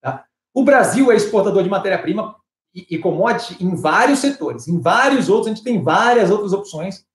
Tá? 0.00 0.24
O 0.54 0.62
Brasil 0.62 1.10
é 1.10 1.16
exportador 1.16 1.62
de 1.62 1.68
matéria-prima 1.68 2.35
e, 2.76 2.86
e 2.90 2.98
commodity 2.98 3.56
em 3.64 3.74
vários 3.74 4.18
setores. 4.18 4.68
Em 4.68 4.78
vários 4.78 5.30
outros, 5.30 5.46
a 5.46 5.54
gente 5.54 5.64
tem 5.64 5.82
várias 5.82 6.30
outras 6.30 6.52
opções 6.52 7.06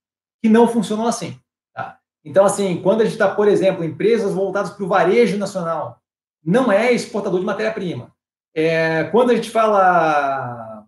que 0.41 0.49
não 0.49 0.67
funcionam 0.67 1.05
assim. 1.05 1.39
Tá? 1.73 1.99
Então, 2.25 2.43
assim, 2.43 2.81
quando 2.81 3.01
a 3.01 3.03
gente 3.03 3.13
está, 3.13 3.29
por 3.29 3.47
exemplo, 3.47 3.83
empresas 3.83 4.33
voltadas 4.33 4.71
para 4.71 4.83
o 4.83 4.87
varejo 4.87 5.37
nacional, 5.37 6.01
não 6.43 6.71
é 6.71 6.91
exportador 6.91 7.39
de 7.39 7.45
matéria-prima. 7.45 8.11
É, 8.55 9.03
quando 9.05 9.29
a 9.29 9.35
gente 9.35 9.51
fala. 9.51 10.87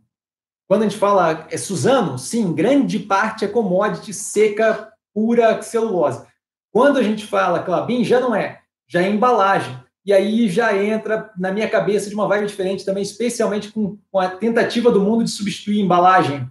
Quando 0.68 0.82
a 0.82 0.88
gente 0.88 0.98
fala 0.98 1.46
é 1.52 1.58
Suzano, 1.58 2.18
sim, 2.18 2.52
grande 2.52 2.98
parte 2.98 3.46
é 3.46 3.48
commodity 3.48 4.12
seca, 4.12 4.92
pura 5.14 5.62
celulose. 5.62 6.26
Quando 6.72 6.98
a 6.98 7.04
gente 7.04 7.28
fala 7.28 7.62
Clabin, 7.62 8.04
já 8.04 8.20
não 8.20 8.34
é, 8.34 8.62
já 8.88 9.04
é 9.04 9.10
embalagem. 9.10 9.78
E 10.06 10.12
aí 10.12 10.50
já 10.50 10.76
entra 10.76 11.32
na 11.38 11.52
minha 11.52 11.70
cabeça 11.70 12.10
de 12.10 12.16
uma 12.16 12.28
vibe 12.28 12.48
diferente 12.48 12.84
também, 12.84 13.04
especialmente 13.04 13.72
com, 13.72 13.98
com 14.12 14.20
a 14.20 14.30
tentativa 14.30 14.92
do 14.92 15.02
mundo 15.02 15.24
de 15.24 15.32
substituir 15.32 15.80
embalagem 15.80 16.50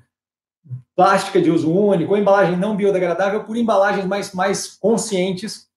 plástica 0.94 1.40
de 1.40 1.50
uso 1.50 1.70
único 1.70 2.12
ou 2.12 2.18
embalagem 2.18 2.57
não 2.57 2.76
biodegradável 2.76 3.44
por 3.44 3.57
embalagens 3.57 4.07
mais, 4.07 4.32
mais 4.32 4.68
conscientes 4.68 5.68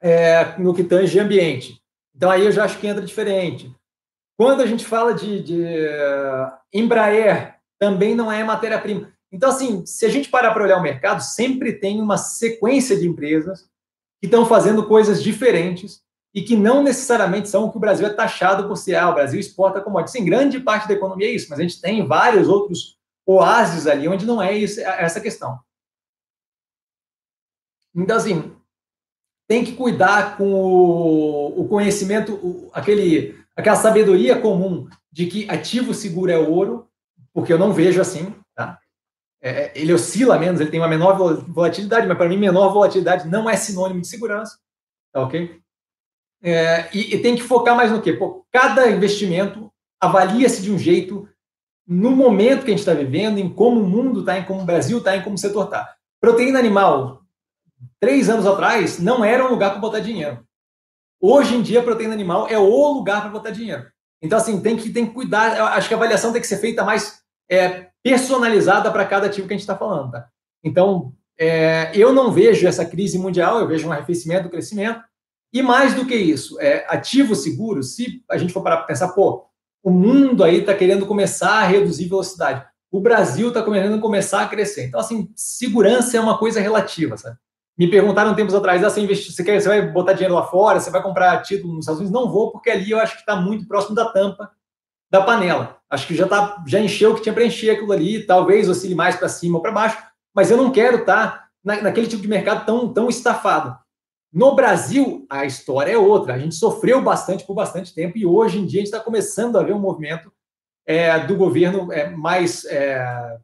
é, 0.00 0.56
no 0.58 0.74
que 0.74 0.84
tange 0.84 1.18
ambiente. 1.18 1.80
Então 2.14 2.30
aí 2.30 2.44
eu 2.44 2.52
já 2.52 2.64
acho 2.64 2.78
que 2.78 2.86
entra 2.86 3.04
diferente. 3.04 3.74
Quando 4.36 4.62
a 4.62 4.66
gente 4.66 4.84
fala 4.84 5.14
de, 5.14 5.42
de 5.42 5.62
uh, 5.62 6.52
Embraer, 6.72 7.56
também 7.78 8.14
não 8.14 8.30
é 8.30 8.42
matéria-prima. 8.42 9.12
Então, 9.30 9.50
assim, 9.50 9.84
se 9.84 10.06
a 10.06 10.08
gente 10.08 10.28
parar 10.28 10.52
para 10.52 10.62
olhar 10.62 10.78
o 10.78 10.82
mercado, 10.82 11.20
sempre 11.20 11.72
tem 11.72 12.00
uma 12.00 12.16
sequência 12.16 12.96
de 12.96 13.06
empresas 13.06 13.68
que 14.20 14.26
estão 14.26 14.46
fazendo 14.46 14.86
coisas 14.86 15.22
diferentes 15.22 16.03
e 16.34 16.42
que 16.42 16.56
não 16.56 16.82
necessariamente 16.82 17.48
são 17.48 17.64
o 17.64 17.70
que 17.70 17.76
o 17.76 17.80
Brasil 17.80 18.06
é 18.06 18.10
taxado 18.10 18.66
por 18.66 18.76
ser. 18.76 18.96
Ah, 18.96 19.08
o 19.08 19.14
Brasil 19.14 19.38
exporta 19.38 19.80
commodities. 19.80 20.12
Sim, 20.12 20.24
grande 20.24 20.58
parte 20.58 20.88
da 20.88 20.94
economia 20.94 21.28
é 21.28 21.30
isso, 21.30 21.46
mas 21.48 21.60
a 21.60 21.62
gente 21.62 21.80
tem 21.80 22.04
vários 22.06 22.48
outros 22.48 22.98
oásis 23.24 23.86
ali 23.86 24.08
onde 24.08 24.26
não 24.26 24.42
é 24.42 24.52
isso, 24.52 24.80
é 24.80 25.04
essa 25.04 25.20
questão. 25.20 25.58
Então, 27.94 28.16
assim, 28.16 28.52
tem 29.46 29.64
que 29.64 29.72
cuidar 29.72 30.36
com 30.36 30.52
o, 31.56 31.68
conhecimento, 31.68 32.68
aquele, 32.72 33.38
aquela 33.54 33.76
sabedoria 33.76 34.40
comum 34.40 34.88
de 35.12 35.26
que 35.26 35.48
ativo 35.48 35.94
seguro 35.94 36.32
é 36.32 36.38
ouro, 36.38 36.88
porque 37.32 37.52
eu 37.52 37.58
não 37.58 37.72
vejo 37.72 38.00
assim, 38.00 38.34
tá? 38.54 38.80
É, 39.40 39.70
ele 39.78 39.92
oscila 39.92 40.38
menos, 40.38 40.60
ele 40.60 40.70
tem 40.70 40.80
uma 40.80 40.88
menor 40.88 41.16
volatilidade, 41.46 42.06
mas 42.08 42.16
para 42.16 42.28
mim 42.28 42.38
menor 42.38 42.72
volatilidade 42.72 43.28
não 43.28 43.48
é 43.48 43.56
sinônimo 43.56 44.00
de 44.00 44.08
segurança, 44.08 44.58
tá 45.12 45.20
ok? 45.20 45.62
É, 46.46 46.90
e, 46.92 47.14
e, 47.14 47.18
tem 47.20 47.34
que 47.34 47.42
focar 47.42 47.74
mais 47.74 47.90
no 47.90 48.02
quê? 48.02 48.12
Pô, 48.12 48.44
cada 48.52 48.90
investimento 48.90 49.72
avalia-se 49.98 50.60
de 50.60 50.70
um 50.70 50.78
jeito 50.78 51.26
no 51.86 52.10
momento 52.10 52.64
que 52.64 52.66
a 52.66 52.76
gente 52.76 52.80
está 52.80 52.92
vivendo, 52.92 53.38
em 53.38 53.48
como 53.48 53.80
o 53.80 53.88
mundo 53.88 54.20
está, 54.20 54.38
em 54.38 54.44
como 54.44 54.60
o 54.60 54.64
Brasil 54.66 54.98
está, 54.98 55.16
em 55.16 55.22
como 55.22 55.36
o 55.36 55.38
setor 55.38 55.64
está. 55.64 55.94
Proteína 56.20 56.58
animal, 56.58 57.22
três 57.98 58.28
anos 58.28 58.46
atrás, 58.46 58.98
não 58.98 59.24
era 59.24 59.42
um 59.42 59.48
lugar 59.48 59.70
para 59.70 59.80
botar 59.80 60.00
dinheiro. 60.00 60.44
Hoje 61.18 61.54
em 61.54 61.62
dia, 61.62 61.82
proteína 61.82 62.12
animal 62.12 62.46
é 62.48 62.58
o 62.58 62.92
lugar 62.92 63.22
para 63.22 63.30
botar 63.30 63.50
dinheiro. 63.50 63.86
Então, 64.20 64.36
assim, 64.36 64.60
tem 64.60 64.76
que, 64.76 64.90
tem 64.90 65.06
que 65.06 65.14
cuidar. 65.14 65.58
Acho 65.72 65.88
que 65.88 65.94
a 65.94 65.96
avaliação 65.96 66.30
tem 66.30 66.42
que 66.42 66.46
ser 66.46 66.58
feita 66.58 66.84
mais 66.84 67.22
é, 67.50 67.88
personalizada 68.02 68.90
para 68.90 69.06
cada 69.06 69.26
ativo 69.26 69.46
que 69.46 69.54
a 69.54 69.56
gente 69.56 69.62
está 69.62 69.76
falando. 69.76 70.12
Tá? 70.12 70.28
Então, 70.62 71.14
é, 71.38 71.90
eu 71.94 72.12
não 72.12 72.30
vejo 72.30 72.66
essa 72.66 72.84
crise 72.84 73.18
mundial, 73.18 73.58
eu 73.58 73.66
vejo 73.66 73.88
um 73.88 73.92
arrefecimento 73.92 74.44
do 74.44 74.50
crescimento. 74.50 75.00
E 75.54 75.62
mais 75.62 75.94
do 75.94 76.04
que 76.04 76.16
isso, 76.16 76.60
é, 76.60 76.84
ativo 76.88 77.36
seguro, 77.36 77.80
se 77.80 78.24
a 78.28 78.36
gente 78.36 78.52
for 78.52 78.60
parar 78.60 78.78
para 78.78 78.86
pensar, 78.86 79.12
pô, 79.12 79.46
o 79.84 79.90
mundo 79.90 80.42
aí 80.42 80.58
está 80.58 80.74
querendo 80.74 81.06
começar 81.06 81.60
a 81.60 81.62
reduzir 81.62 82.08
velocidade. 82.08 82.66
O 82.90 83.00
Brasil 83.00 83.48
está 83.48 83.62
querendo 83.62 84.00
começar 84.00 84.42
a 84.42 84.48
crescer. 84.48 84.86
Então, 84.86 84.98
assim, 84.98 85.30
segurança 85.36 86.16
é 86.16 86.20
uma 86.20 86.36
coisa 86.36 86.60
relativa, 86.60 87.16
sabe? 87.16 87.36
Me 87.78 87.88
perguntaram 87.88 88.34
tempos 88.34 88.54
atrás, 88.54 88.82
ah, 88.82 88.90
você, 88.90 89.00
investir, 89.00 89.32
você, 89.32 89.44
quer, 89.44 89.60
você 89.60 89.68
vai 89.68 89.82
botar 89.82 90.14
dinheiro 90.14 90.34
lá 90.34 90.42
fora, 90.42 90.80
você 90.80 90.90
vai 90.90 91.02
comprar 91.02 91.40
título 91.42 91.74
nos 91.74 91.84
Estados 91.84 92.00
Unidos? 92.00 92.20
Não 92.20 92.28
vou, 92.28 92.50
porque 92.50 92.70
ali 92.70 92.90
eu 92.90 92.98
acho 92.98 93.14
que 93.14 93.20
está 93.20 93.36
muito 93.36 93.66
próximo 93.68 93.94
da 93.94 94.06
tampa 94.06 94.50
da 95.08 95.22
panela. 95.22 95.78
Acho 95.88 96.08
que 96.08 96.16
já, 96.16 96.26
tá, 96.26 96.64
já 96.66 96.80
encheu 96.80 97.12
o 97.12 97.14
que 97.14 97.22
tinha 97.22 97.32
para 97.32 97.44
encher 97.44 97.70
aquilo 97.70 97.92
ali, 97.92 98.26
talvez 98.26 98.68
oscile 98.68 98.96
mais 98.96 99.14
para 99.14 99.28
cima 99.28 99.58
ou 99.58 99.62
para 99.62 99.70
baixo, 99.70 99.98
mas 100.34 100.50
eu 100.50 100.56
não 100.56 100.72
quero 100.72 100.98
estar 100.98 101.32
tá 101.32 101.48
na, 101.62 101.82
naquele 101.82 102.08
tipo 102.08 102.22
de 102.22 102.28
mercado 102.28 102.66
tão, 102.66 102.92
tão 102.92 103.08
estafado. 103.08 103.78
No 104.34 104.56
Brasil, 104.56 105.24
a 105.30 105.44
história 105.44 105.92
é 105.92 105.96
outra. 105.96 106.34
A 106.34 106.38
gente 106.38 106.56
sofreu 106.56 107.00
bastante 107.00 107.46
por 107.46 107.54
bastante 107.54 107.94
tempo 107.94 108.18
e 108.18 108.26
hoje 108.26 108.58
em 108.58 108.66
dia 108.66 108.80
a 108.80 108.84
gente 108.84 108.92
está 108.92 108.98
começando 108.98 109.56
a 109.56 109.62
ver 109.62 109.72
um 109.72 109.78
movimento 109.78 110.32
é, 110.84 111.20
do 111.20 111.36
governo 111.36 111.92
é, 111.92 112.10
mais 112.10 112.64
é, 112.64 113.38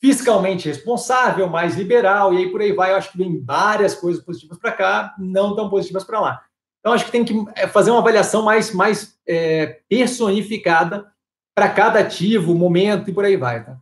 fiscalmente 0.00 0.66
responsável, 0.66 1.48
mais 1.48 1.76
liberal, 1.76 2.34
e 2.34 2.38
aí 2.38 2.50
por 2.50 2.60
aí 2.60 2.72
vai. 2.72 2.90
Eu 2.90 2.96
acho 2.96 3.12
que 3.12 3.18
vem 3.18 3.40
várias 3.40 3.94
coisas 3.94 4.20
positivas 4.20 4.58
para 4.58 4.72
cá, 4.72 5.14
não 5.16 5.54
tão 5.54 5.70
positivas 5.70 6.02
para 6.02 6.18
lá. 6.18 6.44
Então, 6.80 6.92
acho 6.92 7.04
que 7.04 7.12
tem 7.12 7.24
que 7.24 7.44
é, 7.54 7.68
fazer 7.68 7.92
uma 7.92 8.00
avaliação 8.00 8.42
mais, 8.42 8.74
mais 8.74 9.16
é, 9.24 9.80
personificada 9.88 11.06
para 11.54 11.68
cada 11.68 12.00
ativo, 12.00 12.52
momento 12.52 13.08
e 13.08 13.14
por 13.14 13.24
aí 13.24 13.36
vai. 13.36 13.64
Tá? 13.64 13.78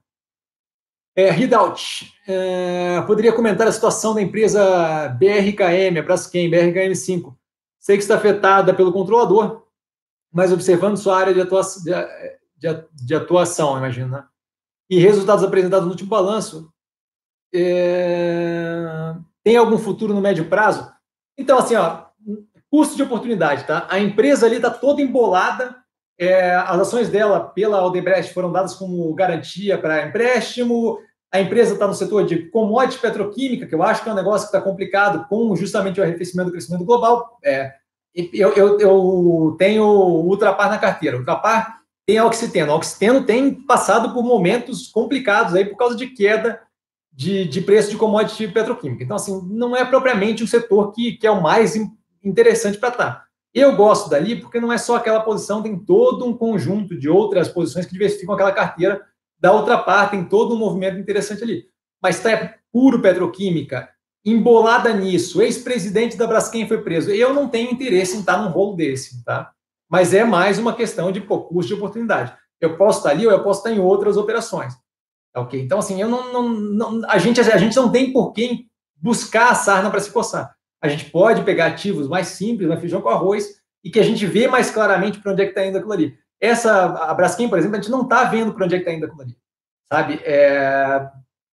É, 1.16 1.30
Ridout, 1.30 2.14
é, 2.26 3.00
poderia 3.02 3.32
comentar 3.32 3.66
a 3.66 3.72
situação 3.72 4.14
da 4.14 4.22
empresa 4.22 5.08
BRKM, 5.18 5.98
a 5.98 6.02
Braskem, 6.02 6.50
BRKM5. 6.50 7.34
Sei 7.78 7.96
que 7.96 8.02
está 8.02 8.16
afetada 8.16 8.72
pelo 8.72 8.92
controlador, 8.92 9.66
mas 10.32 10.52
observando 10.52 10.96
sua 10.96 11.18
área 11.18 11.34
de 11.34 11.40
atuação, 11.40 11.82
de, 11.82 12.84
de, 12.92 13.14
atuação 13.14 13.76
imagino, 13.76 14.08
né? 14.08 14.24
E 14.88 14.98
resultados 14.98 15.42
apresentados 15.42 15.86
no 15.86 15.92
último 15.92 16.10
balanço, 16.10 16.72
é, 17.52 19.14
tem 19.42 19.56
algum 19.56 19.78
futuro 19.78 20.14
no 20.14 20.20
médio 20.20 20.48
prazo? 20.48 20.92
Então, 21.36 21.58
assim, 21.58 21.74
ó, 21.74 22.06
custo 22.70 22.96
de 22.96 23.02
oportunidade, 23.02 23.64
tá? 23.64 23.86
A 23.88 23.98
empresa 23.98 24.46
ali 24.46 24.56
está 24.56 24.70
toda 24.70 25.02
embolada, 25.02 25.79
é, 26.20 26.54
as 26.54 26.80
ações 26.80 27.08
dela 27.08 27.40
pela 27.40 27.84
Odebrecht 27.84 28.34
foram 28.34 28.52
dadas 28.52 28.74
como 28.74 29.12
garantia 29.14 29.78
para 29.78 30.06
empréstimo, 30.06 30.98
a 31.32 31.40
empresa 31.40 31.72
está 31.72 31.86
no 31.86 31.94
setor 31.94 32.26
de 32.26 32.50
commodity 32.50 32.98
petroquímica, 32.98 33.66
que 33.66 33.74
eu 33.74 33.82
acho 33.82 34.02
que 34.02 34.08
é 34.08 34.12
um 34.12 34.16
negócio 34.16 34.50
que 34.50 34.54
está 34.54 34.60
complicado 34.60 35.26
com 35.28 35.56
justamente 35.56 35.98
o 35.98 36.02
arrefecimento 36.02 36.48
do 36.48 36.52
crescimento 36.52 36.84
global. 36.84 37.38
É, 37.42 37.72
eu, 38.14 38.52
eu, 38.52 38.80
eu 38.80 39.56
tenho 39.58 39.84
Ultrapar 39.84 40.68
na 40.68 40.76
carteira. 40.76 41.16
Ultrapar 41.16 41.78
tem 42.04 42.18
a 42.18 42.26
Oxiteno. 42.26 42.72
A 42.72 42.76
Oxiteno 42.76 43.24
tem 43.24 43.54
passado 43.54 44.12
por 44.12 44.22
momentos 44.22 44.88
complicados 44.88 45.54
aí 45.54 45.64
por 45.64 45.76
causa 45.76 45.96
de 45.96 46.08
queda 46.08 46.60
de, 47.12 47.46
de 47.46 47.60
preço 47.60 47.90
de 47.90 47.96
commodity 47.96 48.48
petroquímica. 48.48 49.04
Então, 49.04 49.16
assim, 49.16 49.40
não 49.48 49.76
é 49.76 49.84
propriamente 49.84 50.42
um 50.42 50.48
setor 50.48 50.92
que, 50.92 51.12
que 51.12 51.26
é 51.26 51.30
o 51.30 51.40
mais 51.40 51.76
interessante 52.22 52.76
para 52.76 52.88
estar. 52.88 53.29
Eu 53.52 53.74
gosto 53.74 54.08
dali 54.08 54.40
porque 54.40 54.60
não 54.60 54.72
é 54.72 54.78
só 54.78 54.96
aquela 54.96 55.20
posição, 55.20 55.62
tem 55.62 55.78
todo 55.78 56.24
um 56.24 56.36
conjunto 56.36 56.96
de 56.96 57.08
outras 57.08 57.48
posições 57.48 57.86
que 57.86 57.92
diversificam 57.92 58.34
aquela 58.34 58.52
carteira 58.52 59.02
da 59.38 59.52
outra 59.52 59.78
parte, 59.78 60.12
tem 60.12 60.24
todo 60.24 60.54
um 60.54 60.58
movimento 60.58 60.98
interessante 60.98 61.42
ali. 61.42 61.66
Mas 62.00 62.16
está 62.16 62.30
é 62.30 62.54
puro 62.72 63.00
petroquímica, 63.00 63.88
embolada 64.24 64.92
nisso, 64.92 65.42
ex-presidente 65.42 66.16
da 66.16 66.26
Braskem 66.26 66.68
foi 66.68 66.82
preso. 66.82 67.10
Eu 67.10 67.34
não 67.34 67.48
tenho 67.48 67.72
interesse 67.72 68.16
em 68.16 68.20
estar 68.20 68.38
num 68.38 68.50
rolo 68.50 68.76
desse, 68.76 69.24
tá? 69.24 69.50
Mas 69.88 70.14
é 70.14 70.24
mais 70.24 70.58
uma 70.58 70.74
questão 70.74 71.10
de 71.10 71.20
pô, 71.20 71.40
custo 71.40 71.68
de 71.68 71.74
oportunidade. 71.74 72.32
Eu 72.60 72.76
posso 72.76 72.98
estar 72.98 73.10
ali 73.10 73.26
ou 73.26 73.32
eu 73.32 73.42
posso 73.42 73.60
estar 73.60 73.72
em 73.72 73.80
outras 73.80 74.16
operações. 74.16 74.74
Tá? 75.32 75.48
Então, 75.54 75.78
assim, 75.78 76.00
eu 76.00 76.08
não, 76.08 76.32
não, 76.32 76.48
não, 76.48 77.10
a, 77.10 77.18
gente, 77.18 77.40
a 77.40 77.56
gente 77.56 77.76
não 77.76 77.90
tem 77.90 78.12
por 78.12 78.32
que 78.32 78.66
buscar 78.96 79.50
a 79.50 79.54
sarna 79.54 79.90
para 79.90 80.00
se 80.00 80.12
coçar. 80.12 80.54
A 80.82 80.88
gente 80.88 81.10
pode 81.10 81.42
pegar 81.42 81.66
ativos 81.66 82.08
mais 82.08 82.28
simples, 82.28 82.68
né, 82.68 82.76
feijão 82.76 83.00
com 83.00 83.08
arroz, 83.08 83.60
e 83.84 83.90
que 83.90 84.00
a 84.00 84.02
gente 84.02 84.26
vê 84.26 84.48
mais 84.48 84.70
claramente 84.70 85.20
para 85.20 85.32
onde 85.32 85.42
é 85.42 85.44
que 85.44 85.50
está 85.50 85.64
indo 85.64 85.78
aquilo 85.78 85.92
ali. 85.92 86.18
Essa, 86.40 86.86
a 86.86 87.14
Braskem, 87.14 87.48
por 87.48 87.58
exemplo, 87.58 87.76
a 87.76 87.80
gente 87.80 87.90
não 87.90 88.02
está 88.02 88.24
vendo 88.24 88.54
para 88.54 88.64
onde 88.64 88.74
é 88.74 88.78
que 88.78 88.84
está 88.84 88.96
indo 88.96 89.06
aquilo 89.06 89.22
ali. 89.22 89.36
Sabe? 89.92 90.20
É, 90.24 91.10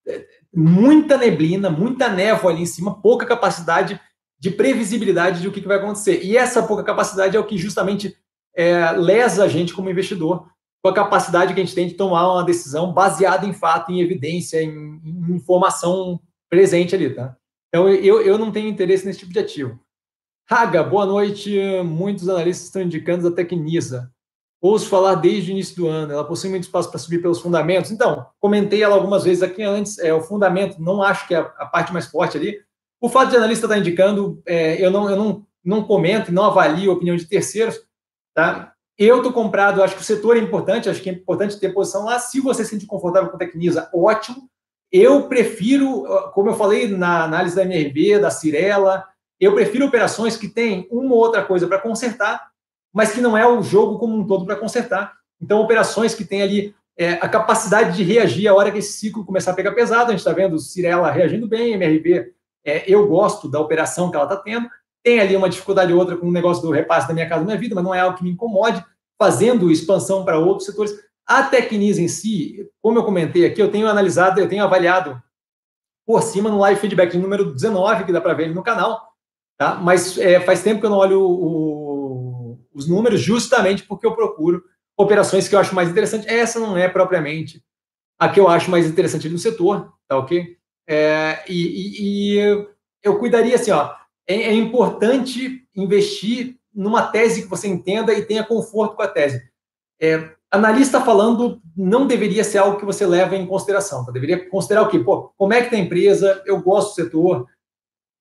é, 0.07 0.25
muita 0.53 1.17
neblina, 1.17 1.69
muita 1.69 2.07
névoa 2.07 2.51
ali 2.51 2.61
em 2.61 2.65
cima, 2.65 3.01
pouca 3.01 3.25
capacidade 3.25 3.99
de 4.39 4.51
previsibilidade 4.51 5.41
de 5.41 5.47
o 5.47 5.51
que, 5.51 5.61
que 5.61 5.67
vai 5.67 5.78
acontecer. 5.78 6.23
E 6.23 6.38
essa 6.38 6.63
pouca 6.63 6.84
capacidade 6.84 7.36
é 7.36 7.39
o 7.39 7.45
que 7.45 7.57
justamente 7.57 8.15
é, 8.55 8.91
lesa 8.91 9.43
a 9.43 9.47
gente 9.47 9.73
como 9.73 9.89
investidor, 9.89 10.47
com 10.82 10.89
a 10.89 10.93
capacidade 10.93 11.53
que 11.53 11.59
a 11.59 11.63
gente 11.63 11.75
tem 11.75 11.88
de 11.88 11.95
tomar 11.95 12.32
uma 12.32 12.43
decisão 12.43 12.93
baseada 12.93 13.45
em 13.45 13.53
fato, 13.53 13.91
em 13.91 13.99
evidência, 13.99 14.61
em, 14.61 15.01
em 15.03 15.36
informação 15.36 16.19
presente 16.49 16.95
ali, 16.95 17.13
tá? 17.13 17.36
Então, 17.70 17.89
eu, 17.89 18.22
eu 18.22 18.38
não 18.38 18.51
tenho 18.51 18.70
interesse 18.70 19.05
nesse 19.05 19.20
tipo 19.20 19.34
de 19.34 19.39
ativo. 19.39 19.80
Raga, 20.49 20.84
boa 20.84 21.05
noite. 21.05 21.59
Muitos 21.84 22.30
analistas 22.30 22.68
estão 22.68 22.82
indicando 22.82 23.28
a 23.28 23.32
Tecnisa. 23.32 24.11
Ouço 24.59 24.89
falar 24.89 25.15
desde 25.15 25.51
o 25.51 25.53
início 25.53 25.76
do 25.76 25.88
ano, 25.88 26.11
ela 26.11 26.24
possui 26.24 26.49
muito 26.49 26.63
espaço 26.63 26.89
para 26.89 26.99
subir 26.99 27.22
pelos 27.22 27.39
fundamentos. 27.39 27.91
Então, 27.91 28.26
comentei 28.39 28.82
ela 28.82 28.95
algumas 28.95 29.24
vezes 29.24 29.43
aqui 29.43 29.61
antes, 29.61 29.99
é 29.99 30.11
o 30.11 30.22
fundamento, 30.22 30.82
não 30.82 31.03
acho 31.03 31.28
que 31.28 31.36
é 31.36 31.38
a 31.38 31.65
parte 31.68 31.93
mais 31.93 32.07
forte 32.07 32.38
ali. 32.38 32.59
O 32.99 33.07
fato 33.07 33.30
de 33.30 33.38
analista 33.38 33.68
estar 33.68 33.76
tá 33.76 33.80
indicando, 33.80 34.41
é, 34.47 34.84
eu, 34.84 34.89
não, 34.89 35.07
eu 35.07 35.15
não, 35.15 35.45
não 35.63 35.84
comento, 35.84 36.32
não 36.32 36.45
avalio 36.45 36.89
a 36.89 36.95
opinião 36.95 37.15
de 37.15 37.26
terceiros, 37.26 37.80
tá? 38.34 38.74
Eu 38.97 39.18
estou 39.18 39.32
comprado, 39.32 39.84
acho 39.84 39.93
que 39.95 40.01
o 40.01 40.05
setor 40.05 40.38
é 40.38 40.39
importante, 40.39 40.89
acho 40.89 41.03
que 41.03 41.09
é 41.09 41.13
importante 41.13 41.59
ter 41.59 41.72
posição 41.72 42.05
lá. 42.05 42.18
Se 42.18 42.39
você 42.39 42.63
se 42.63 42.72
sentir 42.72 42.88
confortável 42.88 43.30
com 43.30 43.36
a 43.36 43.39
Tecnisa, 43.39 43.88
ótimo. 43.93 44.49
Eu 44.91 45.27
prefiro, 45.27 46.03
como 46.33 46.49
eu 46.49 46.55
falei 46.55 46.88
na 46.88 47.23
análise 47.23 47.55
da 47.55 47.63
MRB, 47.63 48.19
da 48.19 48.29
Cirela, 48.29 49.05
eu 49.39 49.53
prefiro 49.53 49.85
operações 49.85 50.38
que 50.38 50.47
têm 50.47 50.88
uma 50.89 51.13
ou 51.13 51.19
outra 51.19 51.43
coisa 51.43 51.67
para 51.67 51.79
consertar 51.79 52.47
mas 52.97 53.11
que 53.11 53.21
não 53.21 53.38
é 53.38 53.47
o 53.47 53.61
jogo 53.61 53.99
como 53.99 54.17
um 54.17 54.25
todo 54.25 54.43
para 54.43 54.55
consertar. 54.55 55.13
Então, 55.39 55.61
operações 55.61 56.15
que 56.15 56.25
têm 56.25 56.41
ali 56.41 56.75
é, 56.97 57.11
a 57.13 57.29
capacidade 57.29 57.95
de 57.95 58.03
reagir 58.03 58.47
a 58.47 58.55
hora 58.55 58.71
que 58.71 58.79
esse 58.79 58.93
ciclo 58.93 59.23
começar 59.23 59.51
a 59.51 59.53
pegar 59.53 59.73
pesado. 59.73 60.07
A 60.07 60.09
gente 60.09 60.21
está 60.21 60.33
vendo 60.33 60.57
Cirela 60.57 61.11
reagindo 61.11 61.47
bem, 61.47 61.73
MRV, 61.73 62.31
é, 62.65 62.91
eu 62.91 63.07
gosto 63.07 63.47
da 63.47 63.59
operação 63.59 64.09
que 64.09 64.15
ela 64.15 64.25
está 64.25 64.35
tendo. 64.38 64.67
Tem 65.03 65.19
ali 65.19 65.35
uma 65.35 65.47
dificuldade 65.47 65.93
ou 65.93 65.99
outra 65.99 66.17
com 66.17 66.27
o 66.27 66.31
negócio 66.31 66.63
do 66.63 66.71
repasse 66.71 67.07
da 67.07 67.13
minha 67.13 67.29
casa 67.29 67.41
da 67.41 67.45
minha 67.45 67.59
vida, 67.59 67.75
mas 67.75 67.83
não 67.83 67.93
é 67.93 67.99
algo 67.99 68.17
que 68.17 68.23
me 68.23 68.31
incomode, 68.31 68.83
fazendo 69.15 69.69
expansão 69.69 70.25
para 70.25 70.39
outros 70.39 70.65
setores. 70.65 70.95
A 71.28 71.43
Tecnis 71.43 71.97
em 71.97 72.07
si, 72.07 72.69
como 72.82 72.99
eu 72.99 73.03
comentei 73.03 73.45
aqui, 73.45 73.61
eu 73.61 73.69
tenho 73.69 73.88
analisado, 73.88 74.39
eu 74.39 74.47
tenho 74.47 74.63
avaliado 74.63 75.21
por 76.05 76.23
cima 76.23 76.49
no 76.49 76.57
live 76.59 76.80
feedback 76.80 77.17
número 77.17 77.51
19, 77.53 78.05
que 78.05 78.13
dá 78.13 78.21
para 78.21 78.34
ver 78.34 78.55
no 78.55 78.63
canal, 78.63 79.11
tá? 79.57 79.75
mas 79.75 80.17
é, 80.17 80.39
faz 80.39 80.63
tempo 80.63 80.80
que 80.80 80.86
eu 80.86 80.89
não 80.89 80.97
olho 80.97 81.21
o, 81.21 82.57
os 82.73 82.88
números 82.88 83.19
justamente 83.19 83.84
porque 83.84 84.07
eu 84.07 84.15
procuro 84.15 84.63
operações 84.95 85.49
que 85.49 85.55
eu 85.55 85.59
acho 85.59 85.75
mais 85.75 85.89
interessantes. 85.89 86.28
Essa 86.28 86.59
não 86.59 86.78
é 86.78 86.88
propriamente 86.88 87.61
a 88.17 88.30
que 88.30 88.39
eu 88.39 88.47
acho 88.47 88.71
mais 88.71 88.88
interessante 88.88 89.28
no 89.28 89.38
setor, 89.38 89.93
tá 90.07 90.17
ok? 90.17 90.57
É, 90.88 91.43
e, 91.47 91.53
e, 91.53 92.38
e, 92.38 92.67
eu 93.03 93.19
cuidaria 93.19 93.55
assim, 93.55 93.71
ó, 93.71 93.93
é, 94.25 94.36
é, 94.36 94.53
importante 94.53 95.67
investir 95.75 96.57
numa 96.73 97.07
tese 97.07 97.43
que 97.43 97.47
você 97.47 97.67
entenda 97.67 98.13
e 98.13 98.25
tenha 98.25 98.43
conforto 98.43 98.95
com 98.95 99.01
a 99.01 99.07
tese. 99.07 99.41
É, 99.99 100.36
analista 100.51 101.01
falando 101.01 101.61
não 101.75 102.07
deveria 102.07 102.43
ser 102.43 102.59
algo 102.59 102.77
que 102.77 102.85
você 102.85 103.05
leva 103.05 103.35
em 103.35 103.45
consideração, 103.45 104.05
tá? 104.05 104.11
deveria 104.11 104.49
considerar 104.49 104.83
o 104.83 104.89
quê? 104.89 104.99
Pô, 104.99 105.33
como 105.37 105.53
é 105.53 105.59
que 105.59 105.65
está 105.65 105.77
a 105.77 105.79
empresa, 105.79 106.41
eu 106.45 106.61
gosto 106.61 106.89
do 106.89 106.95
setor, 106.95 107.47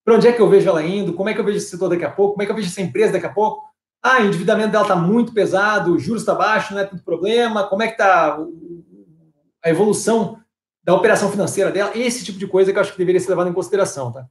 para 0.05 0.15
onde 0.15 0.29
é 0.29 0.33
que 0.33 0.41
eu 0.41 0.49
vejo 0.49 0.69
ela 0.69 0.85
indo, 0.85 1.15
como 1.15 1.29
é 1.29 1.35
que 1.35 1.41
eu 1.41 1.45
vejo 1.45 1.59
esse 1.59 1.71
setor 1.71 1.89
daqui 1.89 2.05
a 2.05 2.11
pouco, 2.11 2.35
como 2.35 2.43
é 2.43 2.47
que 2.47 2.53
eu 2.53 2.57
vejo 2.57 2.69
essa 2.69 2.81
empresa 2.81 3.13
daqui 3.13 3.27
a 3.27 3.33
pouco, 3.33 3.67
ah, 4.03 4.21
o 4.21 4.27
endividamento 4.27 4.71
dela 4.71 4.85
está 4.85 4.95
muito 4.95 5.33
pesado, 5.33 5.93
o 5.93 5.99
juros 5.99 6.23
está 6.23 6.33
baixo, 6.33 6.73
não 6.73 6.81
é 6.81 6.85
tanto 6.85 7.03
problema. 7.03 7.67
Como 7.67 7.83
é 7.83 7.89
que 7.89 7.95
está 7.95 8.39
a 9.65 9.69
evolução 9.69 10.39
da 10.85 10.95
operação 10.95 11.29
financeira 11.29 11.73
dela? 11.73 11.91
Esse 11.93 12.25
tipo 12.25 12.39
de 12.39 12.47
coisa 12.47 12.73
que 12.73 12.79
eu 12.79 12.83
acho 12.83 12.93
que 12.93 12.99
deveria 12.99 13.21
ser 13.21 13.31
levado 13.31 13.51
em 13.51 13.53
consideração, 13.53 14.13
tá? 14.13 14.25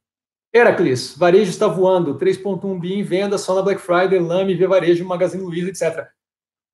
Heracles, 0.54 1.18
varejo 1.18 1.50
está 1.50 1.68
voando, 1.68 2.18
3.1 2.18 2.80
bi 2.80 2.94
em 2.94 3.04
venda 3.04 3.38
só 3.38 3.54
na 3.54 3.62
Black 3.62 3.82
Friday, 3.82 4.18
Lame, 4.18 4.56
Via 4.56 4.70
Varejo, 4.70 5.04
Magazine 5.04 5.44
Luiza, 5.44 5.68
etc. 5.68 6.08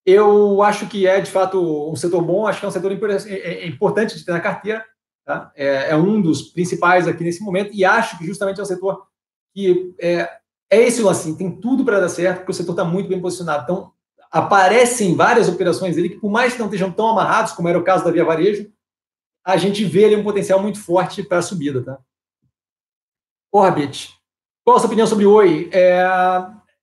Eu 0.06 0.64
acho 0.64 0.88
que 0.88 1.06
é, 1.06 1.22
de 1.22 1.30
fato, 1.30 1.92
um 1.92 1.96
setor 1.96 2.24
bom, 2.24 2.48
acho 2.48 2.60
que 2.60 2.66
é 2.66 2.70
um 2.70 2.72
setor 2.72 2.92
é, 2.92 3.34
é 3.34 3.68
importante 3.68 4.18
de 4.18 4.26
ter 4.26 4.32
na 4.32 4.40
carteira, 4.40 4.84
tá? 5.26 5.52
é, 5.56 5.92
é 5.92 5.96
um 5.96 6.20
dos 6.22 6.42
principais 6.42 7.08
aqui 7.08 7.24
nesse 7.24 7.44
momento, 7.44 7.72
e 7.74 7.86
acho 7.86 8.18
que 8.18 8.26
justamente 8.26 8.60
é 8.60 8.64
um 8.64 8.66
setor 8.66 9.06
que 9.54 9.94
é, 10.00 10.30
é 10.72 10.82
esse 10.82 11.02
lance, 11.02 11.38
tem 11.38 11.52
tudo 11.52 11.86
para 11.86 12.00
dar 12.00 12.10
certo, 12.10 12.38
porque 12.38 12.52
o 12.52 12.56
setor 12.56 12.72
está 12.72 12.84
muito 12.84 13.10
bem 13.10 13.22
posicionado. 13.22 13.64
Então, 13.64 13.92
aparecem 14.32 15.16
várias 15.16 15.50
operações 15.50 15.98
ali 15.98 16.10
que, 16.10 16.20
por 16.20 16.32
mais 16.32 16.54
que 16.54 16.60
não 16.60 16.68
estejam 16.68 16.92
tão 16.92 17.10
amarrados, 17.10 17.52
como 17.52 17.68
era 17.68 17.78
o 17.78 17.84
caso 17.84 18.06
da 18.06 18.12
Via 18.12 18.24
Varejo, 18.24 18.72
a 19.46 19.58
gente 19.58 19.84
vê 19.84 20.06
ali 20.06 20.16
um 20.16 20.24
potencial 20.24 20.62
muito 20.62 20.80
forte 20.82 21.22
para 21.22 21.40
a 21.40 21.42
subida, 21.42 21.84
tá? 21.84 22.00
Orbit, 23.52 24.16
qual 24.64 24.78
a 24.78 24.80
sua 24.80 24.88
opinião 24.88 25.06
sobre 25.06 25.26
o 25.26 25.34
Oi? 25.34 25.70
É, 25.74 26.02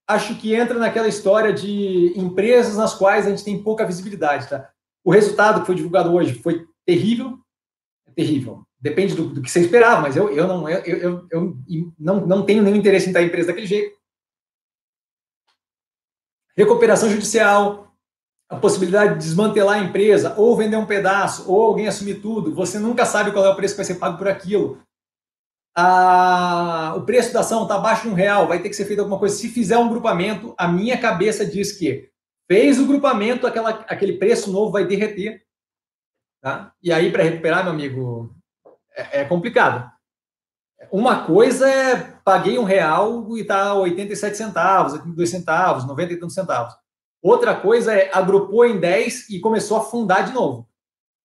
acho 0.09 0.35
que 0.37 0.55
entra 0.55 0.79
naquela 0.79 1.07
história 1.07 1.53
de 1.53 2.13
empresas 2.17 2.77
nas 2.77 2.95
quais 2.95 3.27
a 3.27 3.31
gente 3.31 3.45
tem 3.45 3.63
pouca 3.63 3.87
visibilidade, 3.87 4.49
tá? 4.49 4.71
O 5.05 5.13
resultado 5.13 5.61
que 5.61 5.67
foi 5.67 5.75
divulgado 5.75 6.13
hoje 6.13 6.35
foi 6.35 6.67
terrível, 6.85 7.39
é 8.07 8.11
terrível 8.11 8.67
depende 8.81 9.15
do, 9.15 9.29
do, 9.29 9.43
que 9.43 9.51
você 9.51 9.61
esperava, 9.61 10.03
mas 10.03 10.17
eu, 10.17 10.31
eu, 10.31 10.47
não, 10.47 10.69
eu, 10.69 10.79
eu, 10.81 11.27
eu 11.31 11.59
não, 11.99 12.27
não 12.27 12.45
tenho 12.45 12.63
nenhum 12.63 12.77
interesse 12.77 13.07
em 13.07 13.11
estar 13.11 13.23
em 13.23 13.27
empresa 13.27 13.49
daquele 13.49 13.67
jeito. 13.67 13.99
Recuperação 16.57 17.11
judicial, 17.11 17.93
a 18.49 18.57
possibilidade 18.57 19.15
de 19.15 19.19
desmantelar 19.21 19.79
a 19.79 19.85
empresa, 19.85 20.35
ou 20.37 20.57
vender 20.57 20.77
um 20.77 20.87
pedaço, 20.87 21.51
ou 21.51 21.63
alguém 21.63 21.87
assumir 21.87 22.21
tudo, 22.21 22.55
você 22.55 22.79
nunca 22.79 23.05
sabe 23.05 23.33
qual 23.33 23.45
é 23.45 23.51
o 23.51 23.57
preço 23.57 23.75
que 23.75 23.79
vai 23.79 23.85
ser 23.85 23.97
pago 23.97 24.19
por 24.19 24.29
aquilo. 24.29 24.81
O 26.97 27.03
preço 27.03 27.33
da 27.33 27.41
ação 27.41 27.63
está 27.63 27.77
abaixo 27.77 28.03
de 28.03 28.09
um 28.09 28.15
real, 28.15 28.49
vai 28.49 28.61
ter 28.61 28.69
que 28.69 28.77
ser 28.77 28.85
feito 28.85 29.01
alguma 29.01 29.19
coisa. 29.19 29.37
Se 29.37 29.49
fizer 29.49 29.79
um 29.79 29.89
grupamento, 29.89 30.55
a 30.59 30.67
minha 30.67 30.99
cabeça 30.99 31.47
diz 31.47 31.73
que 31.73 32.11
fez 32.49 32.81
o 32.81 32.87
grupamento, 32.87 33.47
aquela, 33.47 33.71
aquele 33.71 34.15
preço 34.15 34.51
novo 34.51 34.73
vai 34.73 34.85
derreter. 34.85 35.43
Tá? 36.41 36.73
E 36.83 36.93
aí, 36.93 37.13
para 37.13 37.23
recuperar, 37.23 37.63
meu 37.63 37.73
amigo, 37.73 38.35
é, 38.95 39.21
é 39.21 39.25
complicado. 39.25 39.91
Uma 40.91 41.25
coisa 41.27 41.69
é 41.69 41.97
paguei 42.25 42.59
um 42.59 42.65
real 42.65 43.37
e 43.37 43.41
está 43.41 43.75
87 43.75 44.37
centavos, 44.37 44.93
82 44.95 45.31
centavos, 45.31 45.87
90 45.87 46.13
e 46.13 46.17
tantos 46.17 46.35
centavos. 46.35 46.75
Outra 47.23 47.55
coisa 47.55 47.93
é 47.95 48.11
agrupou 48.13 48.65
em 48.65 48.79
10 48.79 49.31
e 49.31 49.41
começou 49.41 49.77
a 49.77 49.85
fundar 49.85 50.23
de 50.23 50.33
novo. 50.33 50.69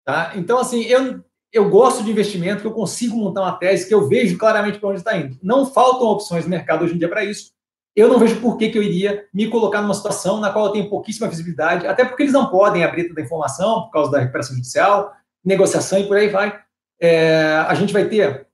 Tá? 0.04 0.34
Então, 0.36 0.58
assim, 0.60 0.82
eu, 0.84 1.24
eu 1.54 1.70
gosto 1.70 2.04
de 2.04 2.10
investimento, 2.10 2.62
que 2.62 2.68
eu 2.68 2.74
consigo 2.74 3.16
montar 3.16 3.42
uma 3.42 3.52
tese, 3.52 3.88
que 3.88 3.94
eu 3.94 4.08
vejo 4.08 4.38
claramente 4.40 4.80
para 4.80 4.90
onde 4.90 4.98
está 4.98 5.16
indo. 5.16 5.38
Não 5.42 5.68
faltam 5.68 6.08
opções 6.08 6.44
no 6.44 6.50
mercado 6.50 6.84
hoje 6.84 6.96
em 6.96 6.98
dia 6.98 7.08
para 7.08 7.24
isso. 7.24 7.54
Eu 7.96 8.08
não 8.08 8.18
vejo 8.18 8.42
por 8.42 8.58
que, 8.58 8.70
que 8.70 8.78
eu 8.78 8.82
iria 8.82 9.28
me 9.32 9.48
colocar 9.48 9.80
numa 9.80 9.94
situação 9.94 10.40
na 10.40 10.50
qual 10.50 10.66
eu 10.66 10.72
tenho 10.72 10.90
pouquíssima 10.90 11.28
visibilidade, 11.28 11.86
até 11.86 12.04
porque 12.04 12.24
eles 12.24 12.34
não 12.34 12.50
podem 12.50 12.84
abrir 12.84 13.08
toda 13.08 13.22
a 13.22 13.24
informação 13.24 13.84
por 13.84 13.92
causa 13.92 14.12
da 14.12 14.20
recuperação 14.20 14.56
judicial, 14.56 15.14
negociação 15.46 16.00
e 16.00 16.08
por 16.08 16.18
aí 16.18 16.28
vai. 16.28 16.60
É, 17.00 17.64
a 17.68 17.74
gente 17.76 17.94
vai 17.94 18.06
ter, 18.06 18.48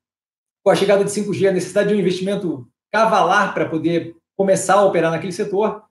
com 0.62 0.70
a 0.70 0.76
chegada 0.76 1.06
de 1.06 1.10
5G, 1.10 1.48
a 1.48 1.54
necessidade 1.54 1.88
de 1.88 1.96
um 1.96 2.00
investimento 2.00 2.68
cavalar 2.92 3.54
para 3.54 3.70
poder 3.70 4.14
começar 4.36 4.74
a 4.74 4.84
operar 4.84 5.10
naquele 5.10 5.32
setor. 5.32 5.84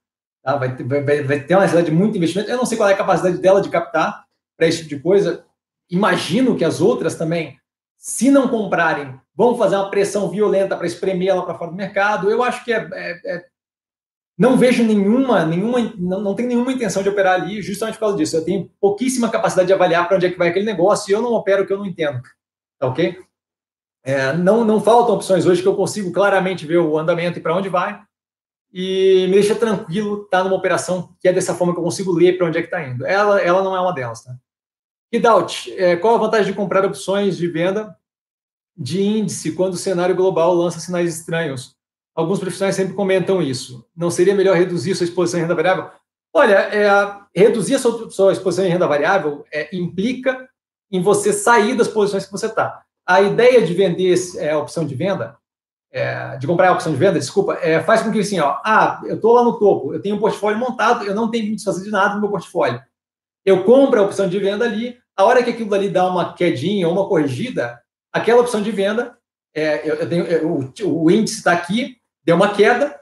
Tá? 0.44 0.56
Vai, 0.56 0.76
vai, 0.76 1.22
vai, 1.22 1.40
ter 1.40 1.54
uma 1.54 1.62
necessidade 1.62 1.90
de 1.90 1.96
muito 1.96 2.18
investimento. 2.18 2.50
Eu 2.50 2.59
não 2.59 2.66
sei 2.66 2.76
qual 2.76 2.90
é 2.90 2.92
a 2.92 2.98
capacidade 2.98 3.38
dela 3.38 3.62
de 3.62 3.70
captar 3.70 4.26
para 4.59 4.66
esse 4.66 4.78
tipo 4.78 4.90
de 4.90 5.00
coisa. 5.00 5.47
Imagino 5.91 6.57
que 6.57 6.64
as 6.64 6.80
outras 6.80 7.14
também, 7.14 7.59
se 7.97 8.30
não 8.30 8.49
comprarem, 8.49 9.18
vão 9.34 9.57
fazer 9.57 9.76
uma 9.76 9.91
pressão 9.91 10.28
violenta 10.28 10.76
para 10.76 10.86
espremer 10.86 11.28
ela 11.28 11.45
para 11.45 11.57
fora 11.57 11.70
do 11.70 11.76
mercado. 11.76 12.30
Eu 12.30 12.43
acho 12.43 12.64
que 12.64 12.72
é, 12.72 12.89
é, 12.93 13.36
é 13.36 13.45
não 14.39 14.57
vejo 14.57 14.84
nenhuma, 14.84 15.45
nenhuma 15.45 15.93
não, 15.97 16.20
não 16.20 16.34
tenho 16.34 16.49
nenhuma 16.49 16.72
intenção 16.72 17.03
de 17.03 17.09
operar 17.09 17.34
ali, 17.34 17.61
justamente 17.61 17.95
por 17.95 18.01
causa 18.01 18.16
disso. 18.16 18.36
Eu 18.36 18.45
tenho 18.45 18.70
pouquíssima 18.80 19.28
capacidade 19.28 19.66
de 19.66 19.72
avaliar 19.72 20.07
para 20.07 20.16
onde 20.16 20.26
é 20.26 20.30
que 20.30 20.39
vai 20.39 20.49
aquele 20.49 20.64
negócio 20.64 21.11
e 21.11 21.12
eu 21.12 21.20
não 21.20 21.32
opero 21.32 21.64
o 21.64 21.66
que 21.66 21.72
eu 21.72 21.78
não 21.78 21.86
entendo. 21.86 22.22
Tá 22.78 22.86
ok? 22.86 23.18
É, 24.05 24.32
não, 24.32 24.64
não 24.64 24.80
faltam 24.80 25.16
opções 25.16 25.45
hoje 25.45 25.61
que 25.61 25.66
eu 25.66 25.74
consigo 25.74 26.12
claramente 26.12 26.64
ver 26.64 26.78
o 26.78 26.97
andamento 26.97 27.39
e 27.39 27.43
para 27.43 27.57
onde 27.57 27.68
vai. 27.68 28.01
E 28.72 29.26
me 29.26 29.32
deixa 29.32 29.57
tranquilo 29.57 30.22
estar 30.22 30.39
tá 30.39 30.45
numa 30.45 30.57
operação 30.57 31.14
que 31.20 31.26
é 31.26 31.32
dessa 31.32 31.55
forma 31.55 31.72
que 31.72 31.80
eu 31.80 31.84
consigo 31.84 32.12
ler 32.12 32.39
para 32.39 32.47
onde 32.47 32.59
é 32.59 32.61
que 32.61 32.68
está 32.68 32.86
indo. 32.86 33.05
Ela, 33.05 33.41
ela 33.41 33.62
não 33.62 33.74
é 33.74 33.80
uma 33.80 33.93
delas. 33.93 34.22
Tá? 34.22 34.32
Hidaut, 35.12 35.72
é, 35.74 35.96
qual 35.96 36.14
a 36.14 36.18
vantagem 36.18 36.52
de 36.52 36.56
comprar 36.56 36.84
opções 36.84 37.36
de 37.36 37.48
venda 37.48 37.96
de 38.76 39.02
índice 39.02 39.52
quando 39.52 39.74
o 39.74 39.78
cenário 39.78 40.14
global 40.14 40.54
lança 40.54 40.80
sinais 40.80 41.16
estranhos? 41.18 41.76
Alguns 42.14 42.40
profissionais 42.40 42.74
sempre 42.74 42.94
comentam 42.94 43.40
isso. 43.40 43.86
Não 43.96 44.11
seria 44.11 44.34
melhor 44.34 44.56
reduzir 44.56 44.94
sua 44.94 45.04
exposição 45.04 45.38
em 45.38 45.42
renda 45.44 45.54
variável? 45.54 45.90
Olha, 46.32 46.54
é, 46.54 46.88
reduzir 47.34 47.76
a 47.76 47.78
sua, 47.78 48.11
sua, 48.11 48.32
exposição 48.32 48.64
em 48.64 48.68
renda 48.68 48.86
variável 48.86 49.44
é, 49.52 49.74
implica 49.74 50.48
em 50.90 51.00
você 51.00 51.32
sair 51.32 51.74
das 51.74 51.88
posições 51.88 52.26
que 52.26 52.32
você 52.32 52.46
está. 52.46 52.82
A 53.06 53.22
ideia 53.22 53.62
de 53.62 53.72
vender 53.72 54.14
é, 54.36 54.50
a 54.50 54.59
opção 54.59 54.84
de 54.84 54.94
venda, 54.94 55.36
é, 55.90 56.36
de 56.36 56.46
comprar 56.46 56.68
a 56.68 56.72
opção 56.72 56.92
de 56.92 56.98
venda, 56.98 57.18
desculpa, 57.18 57.54
é, 57.62 57.80
faz 57.82 58.02
com 58.02 58.12
que 58.12 58.20
assim, 58.20 58.38
ó, 58.40 58.59
ah, 58.64 59.00
eu 59.06 59.16
estou 59.16 59.32
lá 59.32 59.42
no 59.42 59.59
topo, 59.59 59.94
eu 59.94 60.02
tenho 60.02 60.16
um 60.16 60.20
portfólio 60.20 60.59
montado, 60.59 61.04
eu 61.04 61.14
não 61.14 61.30
tenho 61.30 61.44
que 61.44 61.50
me 61.50 61.56
desfazer 61.56 61.84
de 61.84 61.90
nada 61.90 62.14
no 62.14 62.20
meu 62.20 62.30
portfólio. 62.30 62.82
Eu 63.49 63.64
compro 63.64 63.99
a 63.99 64.05
opção 64.05 64.28
de 64.28 64.38
venda 64.38 64.66
ali, 64.66 64.99
a 65.16 65.24
hora 65.24 65.42
que 65.42 65.49
aquilo 65.49 65.74
ali 65.74 65.88
dá 65.88 66.07
uma 66.07 66.34
quedinha 66.34 66.86
ou 66.86 66.92
uma 66.92 67.09
corrigida, 67.09 67.80
aquela 68.12 68.42
opção 68.42 68.61
de 68.61 68.70
venda, 68.70 69.16
é, 69.55 69.88
eu, 69.88 69.94
eu 69.94 70.07
tenho, 70.07 70.24
eu, 70.26 70.53
o, 70.86 71.05
o 71.05 71.11
índice 71.11 71.38
está 71.38 71.53
aqui, 71.53 71.96
deu 72.22 72.36
uma 72.36 72.55
queda, 72.55 73.01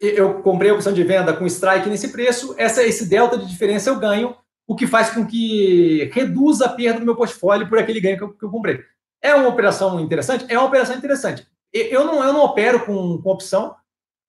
eu 0.00 0.40
comprei 0.40 0.70
a 0.70 0.74
opção 0.74 0.94
de 0.94 1.04
venda 1.04 1.34
com 1.34 1.44
strike 1.44 1.90
nesse 1.90 2.08
preço, 2.08 2.54
essa, 2.56 2.82
esse 2.82 3.06
delta 3.06 3.36
de 3.36 3.46
diferença 3.46 3.90
eu 3.90 3.98
ganho, 3.98 4.34
o 4.66 4.74
que 4.74 4.86
faz 4.86 5.10
com 5.10 5.26
que 5.26 6.10
reduza 6.14 6.64
a 6.64 6.70
perda 6.70 7.00
do 7.00 7.04
meu 7.04 7.14
portfólio 7.14 7.68
por 7.68 7.78
aquele 7.78 8.00
ganho 8.00 8.16
que 8.16 8.24
eu, 8.24 8.32
que 8.32 8.44
eu 8.46 8.50
comprei. 8.50 8.80
É 9.20 9.34
uma 9.34 9.48
operação 9.50 10.00
interessante? 10.00 10.46
É 10.48 10.58
uma 10.58 10.68
operação 10.68 10.96
interessante. 10.96 11.46
Eu 11.70 12.06
não, 12.06 12.24
eu 12.24 12.32
não 12.32 12.44
opero 12.44 12.86
com, 12.86 13.20
com 13.20 13.30
opção, 13.30 13.76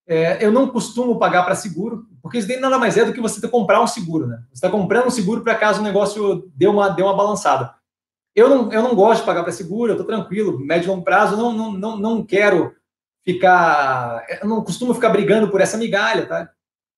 é, 0.07 0.43
eu 0.45 0.51
não 0.51 0.67
costumo 0.67 1.17
pagar 1.17 1.43
para 1.43 1.55
seguro, 1.55 2.07
porque 2.21 2.37
isso 2.37 2.59
nada 2.59 2.77
mais 2.77 2.95
é 2.95 3.05
do 3.05 3.13
que 3.13 3.21
você 3.21 3.45
comprar 3.47 3.81
um 3.81 3.87
seguro, 3.87 4.27
né? 4.27 4.43
Você 4.47 4.65
está 4.65 4.69
comprando 4.69 5.07
um 5.07 5.11
seguro 5.11 5.41
para 5.41 5.55
caso 5.55 5.79
o 5.79 5.83
negócio 5.83 6.51
dê 6.55 6.67
uma, 6.67 6.89
dê 6.89 7.01
uma 7.01 7.15
balançada. 7.15 7.73
Eu 8.35 8.49
não, 8.49 8.71
eu 8.71 8.83
não 8.83 8.93
gosto 8.93 9.21
de 9.21 9.25
pagar 9.25 9.43
para 9.43 9.51
seguro, 9.51 9.91
eu 9.91 9.95
estou 9.95 10.05
tranquilo, 10.05 10.59
médio 10.59 10.87
e 10.87 10.89
longo 10.89 11.03
prazo, 11.03 11.37
não, 11.37 11.51
não, 11.53 11.71
não, 11.71 11.97
não 11.97 12.25
quero 12.25 12.75
ficar. 13.23 14.23
Eu 14.41 14.47
não 14.47 14.63
costumo 14.63 14.93
ficar 14.93 15.09
brigando 15.09 15.49
por 15.49 15.61
essa 15.61 15.77
migalha, 15.77 16.27
tá? 16.27 16.49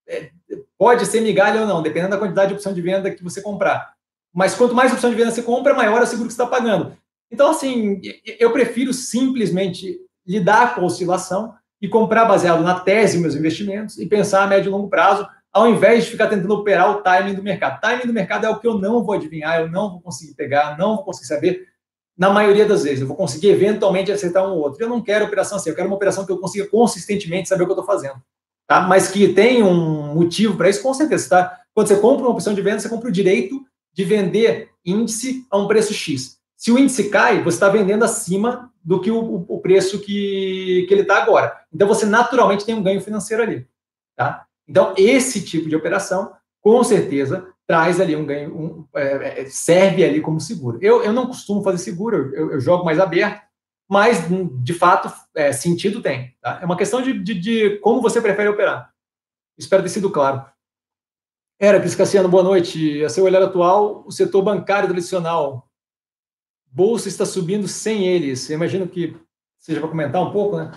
É, 0.08 0.32
pode 0.78 1.06
ser 1.06 1.22
migalha 1.22 1.62
ou 1.62 1.68
não, 1.68 1.82
dependendo 1.82 2.12
da 2.12 2.18
quantidade 2.18 2.50
de 2.50 2.56
opção 2.56 2.74
de 2.74 2.82
venda 2.82 3.12
que 3.12 3.24
você 3.24 3.42
comprar. 3.42 3.94
Mas 4.34 4.54
quanto 4.54 4.76
mais 4.76 4.92
opção 4.92 5.10
de 5.10 5.16
venda 5.16 5.32
você 5.32 5.44
compra, 5.44 5.74
maior 5.74 6.02
é 6.02 6.04
o 6.04 6.08
seguro 6.08 6.28
que 6.28 6.34
você 6.34 6.42
está 6.42 6.46
pagando. 6.46 6.98
Então, 7.32 7.52
assim, 7.52 8.02
eu 8.40 8.52
prefiro 8.52 8.94
simplesmente 8.94 10.00
lidar 10.26 10.76
com 10.76 10.82
a 10.82 10.86
oscilação 10.86 11.56
e 11.82 11.88
comprar 11.88 12.26
baseado 12.26 12.64
na 12.64 12.80
tese 12.80 13.20
meus 13.20 13.36
investimentos 13.36 13.98
e 13.98 14.06
pensar 14.06 14.44
a 14.44 14.48
médio 14.48 14.70
e 14.70 14.72
longo 14.72 14.90
prazo, 14.90 15.28
ao 15.52 15.70
invés 15.70 16.06
de 16.06 16.12
ficar 16.12 16.28
tentando 16.28 16.54
operar 16.54 16.92
o 16.92 17.02
timing 17.02 17.34
do 17.34 17.44
mercado. 17.44 17.80
Timing 17.80 18.08
do 18.08 18.14
mercado 18.14 18.46
é 18.46 18.50
o 18.50 18.60
que 18.60 18.68
eu 18.68 18.78
não 18.78 19.04
vou 19.04 19.16
adivinhar, 19.16 19.62
eu 19.62 19.70
não 19.70 19.92
vou 19.92 20.02
conseguir 20.02 20.34
pegar, 20.34 20.78
não 20.78 20.96
vou 20.96 21.06
conseguir 21.06 21.28
saber 21.28 21.68
na 22.18 22.30
maioria 22.30 22.66
das 22.66 22.84
vezes. 22.84 23.02
Eu 23.02 23.08
vou 23.08 23.16
conseguir 23.16 23.50
eventualmente 23.50 24.12
acertar 24.12 24.46
um 24.46 24.54
ou 24.54 24.60
outro. 24.60 24.84
Eu 24.84 24.90
não 24.90 25.02
quero 25.02 25.26
operação 25.26 25.58
assim, 25.58 25.70
eu 25.70 25.76
quero 25.76 25.88
uma 25.88 25.96
operação 25.96 26.26
que 26.26 26.32
eu 26.32 26.40
consiga 26.40 26.68
consistentemente 26.68 27.48
saber 27.48 27.64
o 27.64 27.66
que 27.68 27.72
eu 27.72 27.80
estou 27.80 27.86
fazendo. 27.86 28.22
Tá? 28.66 28.82
Mas 28.82 29.10
que 29.10 29.30
tem 29.30 29.64
um 29.64 30.14
motivo 30.14 30.58
para 30.58 30.70
isso, 30.70 30.82
com 30.82 30.94
certeza. 30.94 31.30
Tá? 31.30 31.60
Quando 31.74 31.88
você 31.88 31.98
compra 31.98 32.26
uma 32.26 32.32
opção 32.32 32.54
de 32.54 32.62
venda, 32.62 32.80
você 32.80 32.90
compra 32.90 33.10
o 33.10 33.12
direito 33.12 33.62
de 33.94 34.04
vender 34.04 34.70
índice 34.86 35.46
a 35.50 35.58
um 35.58 35.68
preço 35.68 35.94
X. 35.94 36.38
Se 36.56 36.72
o 36.72 36.80
índice 36.80 37.10
cai, 37.10 37.44
você 37.44 37.56
está 37.56 37.70
vendendo 37.70 38.04
acima 38.04 38.72
do 38.88 39.02
que 39.02 39.12
o, 39.12 39.46
o 39.50 39.60
preço 39.60 40.00
que, 40.00 40.86
que 40.88 40.94
ele 40.94 41.02
está 41.02 41.22
agora. 41.22 41.60
Então, 41.74 41.86
você 41.86 42.06
naturalmente 42.06 42.66
tem 42.66 42.74
um 42.74 42.82
ganho 42.82 43.02
financeiro 43.02 43.44
ali. 43.44 43.68
Tá? 44.16 44.46
Então, 44.66 44.94
esse 44.98 45.44
tipo 45.44 45.68
de 45.68 45.76
operação, 45.76 46.32
com 46.62 46.82
certeza, 46.86 47.54
traz 47.68 48.00
ali 48.00 48.16
um 48.16 48.26
ganho, 48.26 48.58
um, 48.58 48.88
é, 48.96 49.42
é, 49.42 49.46
serve 49.48 50.06
ali 50.06 50.22
como 50.22 50.40
seguro. 50.40 50.80
Eu, 50.82 51.04
eu 51.04 51.12
não 51.12 51.28
costumo 51.28 51.62
fazer 51.62 51.80
seguro, 51.80 52.34
eu, 52.34 52.54
eu 52.54 52.62
jogo 52.62 52.86
mais 52.86 52.98
aberto, 52.98 53.46
mas 53.90 54.24
de 54.64 54.74
fato 54.74 55.14
é, 55.36 55.52
sentido 55.52 56.02
tem. 56.02 56.34
Tá? 56.42 56.60
É 56.62 56.66
uma 56.66 56.78
questão 56.78 57.02
de, 57.02 57.12
de, 57.12 57.34
de, 57.34 57.78
como 57.80 58.02
você 58.02 58.22
prefere 58.22 58.48
operar. 58.48 58.94
Espero 59.58 59.84
ter 59.84 59.90
sido 59.90 60.10
claro. 60.10 60.46
Era, 61.60 61.82
Cassiano, 61.94 62.30
boa 62.30 62.44
noite. 62.44 63.04
A 63.04 63.10
seu 63.10 63.26
olhar 63.26 63.42
atual, 63.42 64.06
o 64.08 64.12
setor 64.12 64.44
bancário 64.44 64.88
tradicional, 64.88 65.67
bolsa 66.72 67.08
está 67.08 67.26
subindo 67.26 67.68
sem 67.68 68.06
eles. 68.06 68.50
Eu 68.50 68.56
imagino 68.56 68.88
que 68.88 69.16
seja 69.60 69.80
para 69.80 69.90
comentar 69.90 70.22
um 70.22 70.32
pouco, 70.32 70.58
né? 70.58 70.72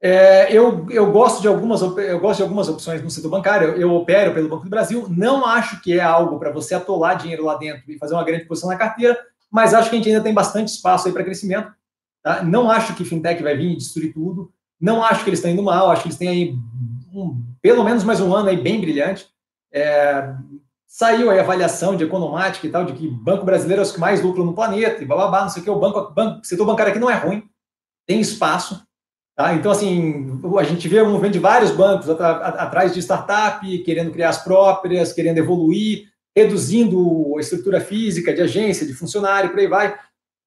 É, 0.00 0.52
eu, 0.52 0.86
eu, 0.90 1.10
gosto 1.10 1.40
de 1.40 1.48
algumas, 1.48 1.80
eu 1.80 2.20
gosto 2.20 2.36
de 2.36 2.42
algumas 2.42 2.68
opções 2.68 3.02
no 3.02 3.10
setor 3.10 3.30
bancário. 3.30 3.68
Eu, 3.68 3.80
eu 3.80 3.94
opero 3.94 4.34
pelo 4.34 4.48
Banco 4.48 4.64
do 4.64 4.70
Brasil. 4.70 5.06
Não 5.08 5.44
acho 5.44 5.80
que 5.80 5.98
é 5.98 6.02
algo 6.02 6.38
para 6.38 6.52
você 6.52 6.74
atolar 6.74 7.16
dinheiro 7.16 7.44
lá 7.44 7.56
dentro 7.56 7.90
e 7.90 7.98
fazer 7.98 8.14
uma 8.14 8.24
grande 8.24 8.44
posição 8.44 8.70
na 8.70 8.76
carteira, 8.76 9.18
mas 9.50 9.72
acho 9.72 9.88
que 9.88 9.96
a 9.96 9.98
gente 9.98 10.08
ainda 10.08 10.22
tem 10.22 10.34
bastante 10.34 10.68
espaço 10.68 11.08
aí 11.08 11.14
para 11.14 11.24
crescimento. 11.24 11.72
Tá? 12.22 12.42
Não 12.42 12.70
acho 12.70 12.94
que 12.94 13.04
fintech 13.04 13.42
vai 13.42 13.56
vir 13.56 13.72
e 13.72 13.76
destruir 13.76 14.12
tudo. 14.12 14.52
Não 14.80 15.02
acho 15.02 15.24
que 15.24 15.30
eles 15.30 15.38
estão 15.38 15.50
indo 15.50 15.62
mal. 15.62 15.90
Acho 15.90 16.02
que 16.02 16.08
eles 16.08 16.18
têm 16.18 16.28
aí 16.28 16.54
um, 17.14 17.42
pelo 17.62 17.82
menos 17.82 18.04
mais 18.04 18.20
um 18.20 18.34
ano 18.34 18.48
aí 18.48 18.56
bem 18.56 18.80
brilhante. 18.80 19.26
É, 19.72 20.34
saiu 20.86 21.30
aí 21.30 21.38
a 21.38 21.42
avaliação 21.42 21.96
de 21.96 22.04
economática 22.04 22.66
e 22.66 22.70
tal, 22.70 22.84
de 22.84 22.92
que 22.92 23.08
banco 23.08 23.44
brasileiro 23.44 23.82
é 23.82 23.84
os 23.84 23.92
que 23.92 24.00
mais 24.00 24.22
lucram 24.22 24.44
no 24.44 24.54
planeta 24.54 25.02
e 25.02 25.06
blá, 25.06 25.42
não 25.42 25.48
sei 25.48 25.60
o 25.60 25.64
que. 25.64 25.70
O 25.70 25.78
banco, 25.78 26.12
banco, 26.14 26.46
setor 26.46 26.64
bancário 26.64 26.90
aqui 26.90 27.00
não 27.00 27.10
é 27.10 27.14
ruim, 27.14 27.42
tem 28.06 28.20
espaço. 28.20 28.86
Tá? 29.36 29.52
Então, 29.54 29.70
assim, 29.70 30.40
a 30.58 30.62
gente 30.62 30.88
vê 30.88 31.00
o 31.02 31.10
movimento 31.10 31.34
de 31.34 31.38
vários 31.38 31.70
bancos 31.70 32.08
atrás 32.08 32.94
de 32.94 33.00
startup, 33.00 33.78
querendo 33.80 34.10
criar 34.10 34.30
as 34.30 34.42
próprias, 34.42 35.12
querendo 35.12 35.36
evoluir, 35.36 36.08
reduzindo 36.34 37.36
a 37.36 37.40
estrutura 37.40 37.80
física 37.80 38.32
de 38.32 38.40
agência, 38.40 38.86
de 38.86 38.94
funcionário, 38.94 39.50
por 39.50 39.58
aí 39.58 39.66
vai. 39.66 39.98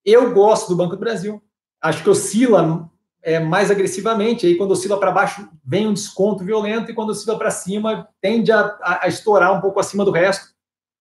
Eu 0.03 0.33
gosto 0.33 0.69
do 0.69 0.75
Banco 0.75 0.95
do 0.95 0.99
Brasil. 0.99 1.41
Acho 1.81 2.01
que 2.01 2.09
oscila 2.09 2.89
é, 3.21 3.39
mais 3.39 3.69
agressivamente. 3.69 4.45
Aí, 4.45 4.55
quando 4.55 4.71
oscila 4.71 4.99
para 4.99 5.11
baixo, 5.11 5.47
vem 5.65 5.87
um 5.87 5.93
desconto 5.93 6.43
violento, 6.43 6.91
e 6.91 6.93
quando 6.93 7.09
oscila 7.09 7.37
para 7.37 7.51
cima, 7.51 8.07
tende 8.21 8.51
a, 8.51 8.61
a, 8.81 9.05
a 9.05 9.07
estourar 9.07 9.53
um 9.53 9.61
pouco 9.61 9.79
acima 9.79 10.05
do 10.05 10.11
resto. 10.11 10.53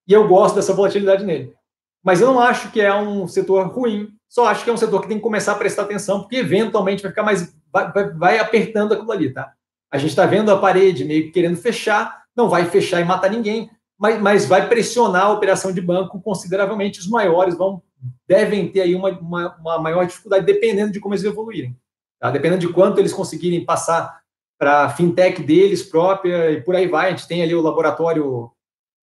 E 0.07 0.13
eu 0.13 0.27
gosto 0.27 0.55
dessa 0.55 0.73
volatilidade 0.73 1.25
nele. 1.25 1.55
Mas 2.03 2.21
eu 2.21 2.29
não 2.29 2.41
acho 2.41 2.71
que 2.71 2.81
é 2.81 2.95
um 2.95 3.27
setor 3.27 3.67
ruim. 3.69 4.09
Só 4.29 4.47
acho 4.47 4.65
que 4.65 4.71
é 4.71 4.73
um 4.73 4.79
setor 4.79 5.03
que 5.03 5.09
tem 5.09 5.17
que 5.17 5.23
começar 5.23 5.53
a 5.53 5.57
prestar 5.57 5.83
atenção, 5.83 6.21
porque 6.21 6.37
eventualmente 6.37 7.03
vai 7.03 7.11
ficar 7.11 7.23
mais 7.23 7.55
vai, 7.73 8.11
vai, 8.15 8.39
apertando 8.39 8.93
aquilo 8.93 9.13
ali, 9.13 9.33
tá? 9.33 9.53
A 9.91 9.99
gente 9.99 10.11
está 10.11 10.27
vendo 10.27 10.51
a 10.51 10.59
parede 10.59 11.05
meio 11.05 11.25
que 11.25 11.31
querendo 11.31 11.57
fechar, 11.57 12.25
não 12.37 12.49
vai 12.49 12.67
fechar 12.67 13.01
e 13.01 13.05
matar 13.05 13.31
ninguém, 13.31 13.71
mas, 13.99 14.21
mas 14.21 14.47
vai 14.47 14.69
pressionar 14.69 15.27
a 15.27 15.33
operação 15.33 15.73
de 15.73 15.81
banco 15.81 16.21
consideravelmente. 16.21 17.01
Os 17.01 17.09
maiores 17.09 17.57
vão 17.57 17.83
devem 18.27 18.71
ter 18.71 18.83
aí 18.83 18.95
uma, 18.95 19.11
uma, 19.19 19.57
uma 19.57 19.79
maior 19.79 20.07
dificuldade, 20.07 20.47
dependendo 20.47 20.93
de 20.93 21.01
como 21.01 21.15
eles 21.15 21.25
evoluírem. 21.25 21.77
Tá? 22.19 22.31
Dependendo 22.31 22.61
de 22.61 22.73
quanto 22.73 22.99
eles 22.99 23.13
conseguirem 23.13 23.65
passar 23.65 24.19
para 24.59 24.85
a 24.85 24.89
fintech 24.89 25.43
deles 25.43 25.83
própria 25.83 26.51
e 26.51 26.61
por 26.61 26.75
aí 26.75 26.89
vai. 26.89 27.07
A 27.07 27.11
gente 27.11 27.29
tem 27.29 27.43
ali 27.43 27.55
o 27.55 27.63
laboratório, 27.63 28.53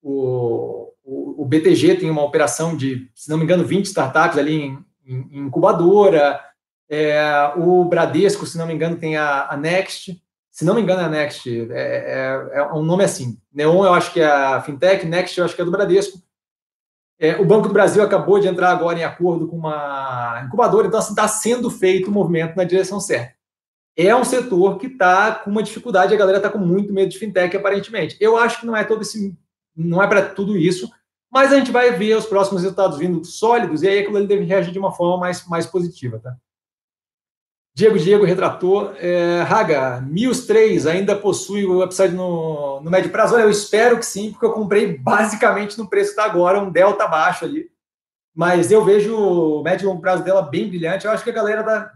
o, 0.02 0.92
o, 1.04 1.44
o, 1.44 1.46
BTG 1.46 1.96
tem 1.96 2.10
uma 2.10 2.24
operação 2.24 2.76
de, 2.76 3.10
se 3.16 3.30
não 3.30 3.38
me 3.38 3.46
engano, 3.46 3.64
20 3.64 3.86
startups 3.86 4.38
ali 4.38 4.56
em, 4.56 4.86
em, 5.06 5.46
incubadora. 5.46 6.42
É, 6.90 7.52
o 7.56 7.86
Bradesco, 7.86 8.46
se 8.46 8.58
não 8.58 8.68
me 8.68 8.74
engano, 8.74 8.98
tem 8.98 9.16
a, 9.16 9.48
a 9.50 9.58
Next. 9.58 10.22
Se 10.52 10.64
não 10.66 10.76
me 10.76 10.82
engano, 10.82 11.02
é 11.02 11.06
a 11.06 11.10
Next. 11.10 11.50
É, 11.72 12.52
é, 12.54 12.60
é, 12.60 12.74
um 12.74 12.84
nome 12.84 13.04
assim. 13.04 13.38
Neon, 13.54 13.86
eu 13.86 13.94
acho 13.94 14.12
que 14.12 14.20
é 14.20 14.26
a 14.26 14.62
Fintech, 14.62 15.06
Next, 15.06 15.38
eu 15.38 15.46
acho 15.46 15.56
que 15.56 15.62
é 15.62 15.66
do 15.66 15.72
Bradesco. 15.72 16.20
É, 17.18 17.38
o 17.38 17.46
Banco 17.46 17.68
do 17.68 17.74
Brasil 17.74 18.04
acabou 18.04 18.40
de 18.40 18.48
entrar 18.48 18.72
agora 18.72 19.00
em 19.00 19.04
acordo 19.04 19.48
com 19.48 19.56
uma 19.56 20.44
incubadora, 20.46 20.88
então 20.88 21.00
está 21.00 21.24
assim, 21.24 21.50
sendo 21.50 21.70
feito 21.70 22.08
o 22.08 22.10
um 22.10 22.14
movimento 22.14 22.56
na 22.56 22.64
direção 22.64 23.00
certa. 23.00 23.34
É 23.98 24.14
um 24.14 24.26
setor 24.26 24.78
que 24.78 24.88
está 24.88 25.34
com 25.36 25.50
uma 25.50 25.64
dificuldade, 25.64 26.14
a 26.14 26.18
galera 26.18 26.38
está 26.38 26.50
com 26.50 26.58
muito 26.58 26.94
medo 26.94 27.10
de 27.10 27.18
fintech, 27.18 27.56
aparentemente. 27.56 28.18
Eu 28.20 28.36
acho 28.36 28.60
que 28.60 28.66
não 28.66 28.76
é 28.76 28.84
todo 28.84 29.02
esse, 29.02 29.38
não 29.76 30.04
é 30.04 30.08
para 30.08 30.22
tudo 30.22 30.58
isso, 30.58 30.92
mas 31.32 31.54
a 31.54 31.58
gente 31.58 31.72
vai 31.72 31.92
ver 31.92 32.18
os 32.18 32.26
próximos 32.26 32.62
resultados 32.62 32.98
vindo 32.98 33.24
sólidos 33.24 33.84
e 33.84 33.88
aí 33.88 34.00
aquilo 34.00 34.18
ele 34.18 34.28
deve 34.28 34.44
reagir 34.44 34.74
de 34.74 34.80
uma 34.80 34.92
forma 34.92 35.18
mais, 35.18 35.46
mais 35.48 35.66
positiva, 35.66 36.20
tá? 36.20 36.36
Diego 37.76 38.00
Diego 38.00 38.24
retratou. 38.24 38.96
É, 38.96 39.42
Raga, 39.42 40.00
Mills 40.00 40.48
3 40.48 40.88
ainda 40.88 41.14
possui 41.14 41.66
o 41.66 41.84
upside 41.84 42.16
no, 42.16 42.80
no 42.80 42.90
médio 42.90 43.12
prazo? 43.12 43.36
Olha, 43.36 43.44
eu 43.44 43.50
espero 43.50 44.00
que 44.00 44.06
sim, 44.06 44.32
porque 44.32 44.46
eu 44.46 44.54
comprei 44.54 44.98
basicamente 44.98 45.78
no 45.78 45.90
preço 45.90 46.16
que 46.16 46.20
está 46.22 46.24
agora, 46.24 46.62
um 46.62 46.72
delta 46.72 47.06
baixo 47.06 47.44
ali. 47.44 47.70
Mas 48.34 48.72
eu 48.72 48.84
vejo 48.84 49.16
o 49.18 49.62
médio 49.62 49.86
e 49.86 49.88
longo 49.88 50.02
prazo 50.02 50.24
dela 50.24 50.42
bem 50.42 50.70
brilhante. 50.70 51.06
Eu 51.06 51.12
acho 51.12 51.24
que 51.24 51.30
a 51.30 51.34
galera 51.34 51.64
da. 51.64 51.92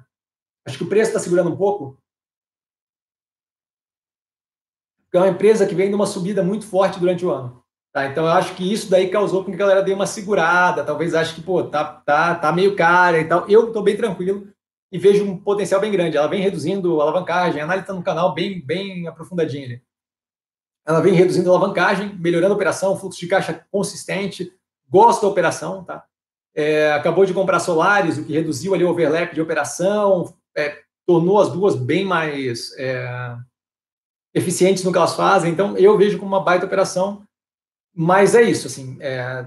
Acho 0.67 0.77
que 0.77 0.83
o 0.83 0.89
preço 0.89 1.11
está 1.11 1.19
segurando 1.19 1.49
um 1.49 1.57
pouco. 1.57 1.97
É 5.13 5.17
uma 5.17 5.29
empresa 5.29 5.65
que 5.65 5.73
vem 5.73 5.87
de 5.87 5.95
uma 5.95 6.05
subida 6.05 6.43
muito 6.43 6.67
forte 6.67 6.99
durante 6.99 7.25
o 7.25 7.31
ano. 7.31 7.63
Tá? 7.93 8.05
Então 8.05 8.25
eu 8.25 8.31
acho 8.31 8.53
que 8.53 8.71
isso 8.71 8.89
daí 8.89 9.09
causou 9.09 9.43
com 9.43 9.51
que 9.51 9.55
a 9.55 9.59
galera 9.59 9.81
dê 9.81 9.93
uma 9.93 10.05
segurada. 10.05 10.83
Talvez 10.83 11.15
ache 11.15 11.35
que, 11.35 11.41
pô, 11.41 11.63
tá, 11.63 11.83
tá, 11.85 12.35
tá 12.35 12.51
meio 12.51 12.75
cara 12.75 13.19
e 13.19 13.25
tal. 13.25 13.49
Eu 13.49 13.67
estou 13.67 13.81
bem 13.81 13.95
tranquilo 13.95 14.53
e 14.91 14.97
vejo 14.97 15.23
um 15.23 15.37
potencial 15.37 15.79
bem 15.79 15.91
grande. 15.91 16.17
Ela 16.17 16.27
vem 16.27 16.41
reduzindo 16.41 16.99
a 16.99 17.03
alavancagem, 17.03 17.61
a 17.61 17.63
análise 17.63 17.83
está 17.83 17.93
no 17.93 18.03
canal 18.03 18.33
bem, 18.33 18.59
bem 18.65 19.07
aprofundadinha 19.07 19.65
ali. 19.65 19.81
Ela 20.85 21.01
vem 21.01 21.13
reduzindo 21.13 21.49
a 21.49 21.55
alavancagem, 21.55 22.15
melhorando 22.17 22.53
a 22.53 22.55
operação, 22.55 22.97
fluxo 22.97 23.19
de 23.19 23.27
caixa 23.27 23.65
consistente, 23.71 24.51
gosto 24.89 25.21
da 25.21 25.27
operação, 25.27 25.83
tá? 25.83 26.03
É, 26.55 26.91
acabou 26.93 27.25
de 27.25 27.33
comprar 27.33 27.59
Solares, 27.59 28.17
o 28.17 28.25
que 28.25 28.33
reduziu 28.33 28.73
ali 28.73 28.83
o 28.83 28.89
overlap 28.89 29.33
de 29.33 29.41
operação, 29.41 30.33
é, 30.57 30.79
tornou 31.05 31.39
as 31.39 31.49
duas 31.49 31.75
bem 31.75 32.03
mais 32.03 32.73
é, 32.77 33.37
eficientes 34.33 34.83
no 34.83 34.91
que 34.91 34.97
elas 34.97 35.15
fazem. 35.15 35.51
Então, 35.51 35.77
eu 35.77 35.97
vejo 35.97 36.17
como 36.17 36.35
uma 36.35 36.43
baita 36.43 36.65
operação, 36.65 37.23
mas 37.93 38.33
é 38.33 38.41
isso, 38.41 38.67
assim, 38.67 38.97
é, 38.99 39.45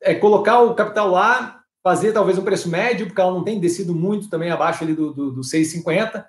é 0.00 0.14
colocar 0.14 0.60
o 0.60 0.74
capital 0.74 1.10
lá, 1.10 1.62
fazer 1.86 2.12
talvez 2.12 2.36
um 2.36 2.42
preço 2.42 2.68
médio, 2.68 3.06
porque 3.06 3.20
ela 3.20 3.30
não 3.30 3.44
tem 3.44 3.60
descido 3.60 3.94
muito 3.94 4.28
também 4.28 4.50
abaixo 4.50 4.82
ali 4.82 4.92
do, 4.92 5.12
do, 5.12 5.30
do 5.30 5.40
6,50, 5.42 6.24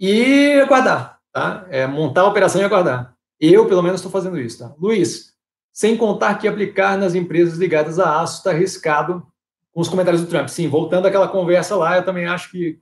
e 0.00 0.52
aguardar, 0.58 1.20
tá? 1.30 1.66
É, 1.68 1.86
montar 1.86 2.22
a 2.22 2.28
operação 2.28 2.62
e 2.62 2.64
aguardar. 2.64 3.14
Eu, 3.38 3.66
pelo 3.66 3.82
menos, 3.82 4.00
estou 4.00 4.10
fazendo 4.10 4.40
isso, 4.40 4.58
tá? 4.60 4.74
Luiz, 4.80 5.34
sem 5.70 5.98
contar 5.98 6.36
que 6.36 6.48
aplicar 6.48 6.96
nas 6.96 7.14
empresas 7.14 7.58
ligadas 7.58 7.98
a 7.98 8.22
aço 8.22 8.38
está 8.38 8.52
arriscado 8.52 9.22
com 9.70 9.82
os 9.82 9.88
comentários 9.90 10.22
do 10.22 10.28
Trump. 10.28 10.48
Sim, 10.48 10.66
voltando 10.66 11.04
àquela 11.04 11.28
conversa 11.28 11.76
lá, 11.76 11.98
eu 11.98 12.02
também 12.02 12.24
acho 12.24 12.50
que 12.50 12.80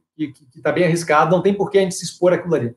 está 0.55 0.71
bem 0.71 0.85
arriscado, 0.85 1.35
não 1.35 1.43
tem 1.43 1.53
por 1.53 1.69
que 1.69 1.79
a 1.79 1.81
gente 1.81 1.97
se 1.97 2.05
expor 2.05 2.33
aquilo 2.33 2.55
ali. 2.55 2.77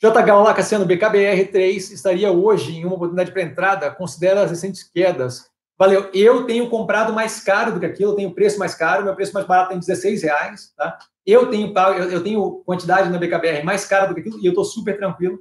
JH, 0.00 0.32
olá, 0.32 0.54
Cassiano, 0.54 0.86
BKBR3 0.86 1.90
estaria 1.90 2.30
hoje 2.30 2.76
em 2.76 2.84
uma 2.84 2.94
oportunidade 2.94 3.32
para 3.32 3.42
entrada, 3.42 3.90
considera 3.90 4.44
as 4.44 4.50
recentes 4.50 4.84
quedas 4.84 5.52
Valeu. 5.78 6.08
Eu 6.14 6.44
tenho 6.44 6.68
comprado 6.70 7.12
mais 7.12 7.40
caro 7.40 7.72
do 7.72 7.80
que 7.80 7.86
aquilo, 7.86 8.12
eu 8.12 8.16
tenho 8.16 8.34
preço 8.34 8.58
mais 8.58 8.74
caro, 8.74 9.04
meu 9.04 9.14
preço 9.14 9.34
mais 9.34 9.46
barato 9.46 9.70
tem 9.70 9.78
16 9.78 10.22
reais, 10.22 10.72
tá? 10.76 10.98
Eu 11.26 11.50
tenho, 11.50 11.72
eu 12.10 12.22
tenho 12.22 12.62
quantidade 12.64 13.08
na 13.08 13.18
BKBR 13.18 13.64
mais 13.64 13.84
cara 13.84 14.06
do 14.06 14.14
que 14.14 14.20
aquilo 14.20 14.38
e 14.40 14.46
eu 14.46 14.50
estou 14.50 14.64
super 14.64 14.96
tranquilo. 14.96 15.40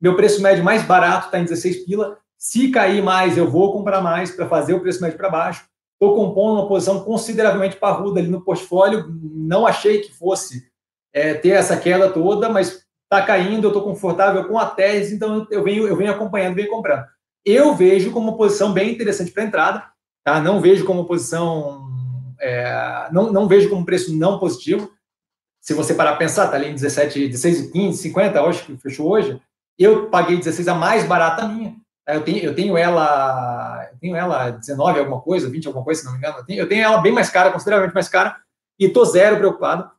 Meu 0.00 0.14
preço 0.14 0.42
médio 0.42 0.62
mais 0.62 0.82
barato 0.82 1.26
está 1.26 1.38
em 1.38 1.44
16 1.44 1.84
pila. 1.84 2.18
Se 2.36 2.70
cair 2.70 3.02
mais, 3.02 3.36
eu 3.36 3.50
vou 3.50 3.72
comprar 3.72 4.00
mais 4.00 4.30
para 4.30 4.48
fazer 4.48 4.74
o 4.74 4.80
preço 4.80 5.00
médio 5.00 5.16
para 5.16 5.30
baixo. 5.30 5.64
Estou 5.94 6.14
compondo 6.14 6.60
uma 6.60 6.68
posição 6.68 7.02
consideravelmente 7.02 7.76
parruda 7.76 8.20
ali 8.20 8.28
no 8.28 8.44
portfólio. 8.44 9.06
Não 9.34 9.66
achei 9.66 10.00
que 10.00 10.12
fosse 10.12 10.68
é, 11.12 11.34
ter 11.34 11.50
essa 11.50 11.76
queda 11.76 12.10
toda, 12.10 12.48
mas 12.48 12.84
está 13.04 13.24
caindo, 13.24 13.64
eu 13.64 13.68
estou 13.68 13.84
confortável 13.84 14.46
com 14.46 14.58
a 14.58 14.66
tese, 14.66 15.14
então 15.14 15.46
eu 15.50 15.62
venho, 15.62 15.86
eu 15.86 15.96
venho 15.96 16.10
acompanhando, 16.10 16.56
venho 16.56 16.70
comprando 16.70 17.04
eu 17.44 17.74
vejo 17.74 18.12
como 18.12 18.28
uma 18.28 18.36
posição 18.36 18.72
bem 18.72 18.92
interessante 18.92 19.30
para 19.30 19.44
entrada, 19.44 19.84
tá? 20.24 20.40
Não 20.40 20.60
vejo 20.60 20.84
como 20.84 21.04
posição, 21.04 21.88
é, 22.40 23.08
não, 23.12 23.32
não 23.32 23.48
vejo 23.48 23.68
como 23.68 23.84
preço 23.84 24.16
não 24.16 24.38
positivo. 24.38 24.90
Se 25.60 25.74
você 25.74 25.94
parar 25.94 26.10
para 26.10 26.18
pensar, 26.18 26.48
tá 26.48 26.56
ali 26.56 26.68
em 26.68 26.74
17, 26.74 27.28
16, 27.28 27.70
15, 27.70 27.98
50, 27.98 28.42
acho 28.42 28.66
que 28.66 28.76
fechou 28.76 29.08
hoje. 29.10 29.40
Eu 29.78 30.08
paguei 30.10 30.36
16 30.36 30.68
a 30.68 30.74
mais 30.74 31.04
barata 31.04 31.46
minha. 31.46 31.76
Tá? 32.04 32.14
Eu 32.14 32.24
tenho, 32.24 32.38
eu 32.38 32.54
tenho 32.54 32.76
ela, 32.76 33.88
eu 33.92 33.98
tenho 33.98 34.16
ela 34.16 34.50
19 34.50 34.98
alguma 34.98 35.20
coisa, 35.20 35.48
20 35.48 35.66
alguma 35.66 35.84
coisa, 35.84 36.00
se 36.00 36.06
não 36.06 36.12
me 36.12 36.18
engano. 36.18 36.38
Eu 36.38 36.44
tenho, 36.44 36.60
eu 36.60 36.68
tenho 36.68 36.82
ela 36.82 36.98
bem 36.98 37.12
mais 37.12 37.30
cara, 37.30 37.52
consideravelmente 37.52 37.94
mais 37.94 38.08
cara, 38.08 38.36
e 38.78 38.88
tô 38.88 39.04
zero 39.04 39.36
preocupado. 39.36 39.90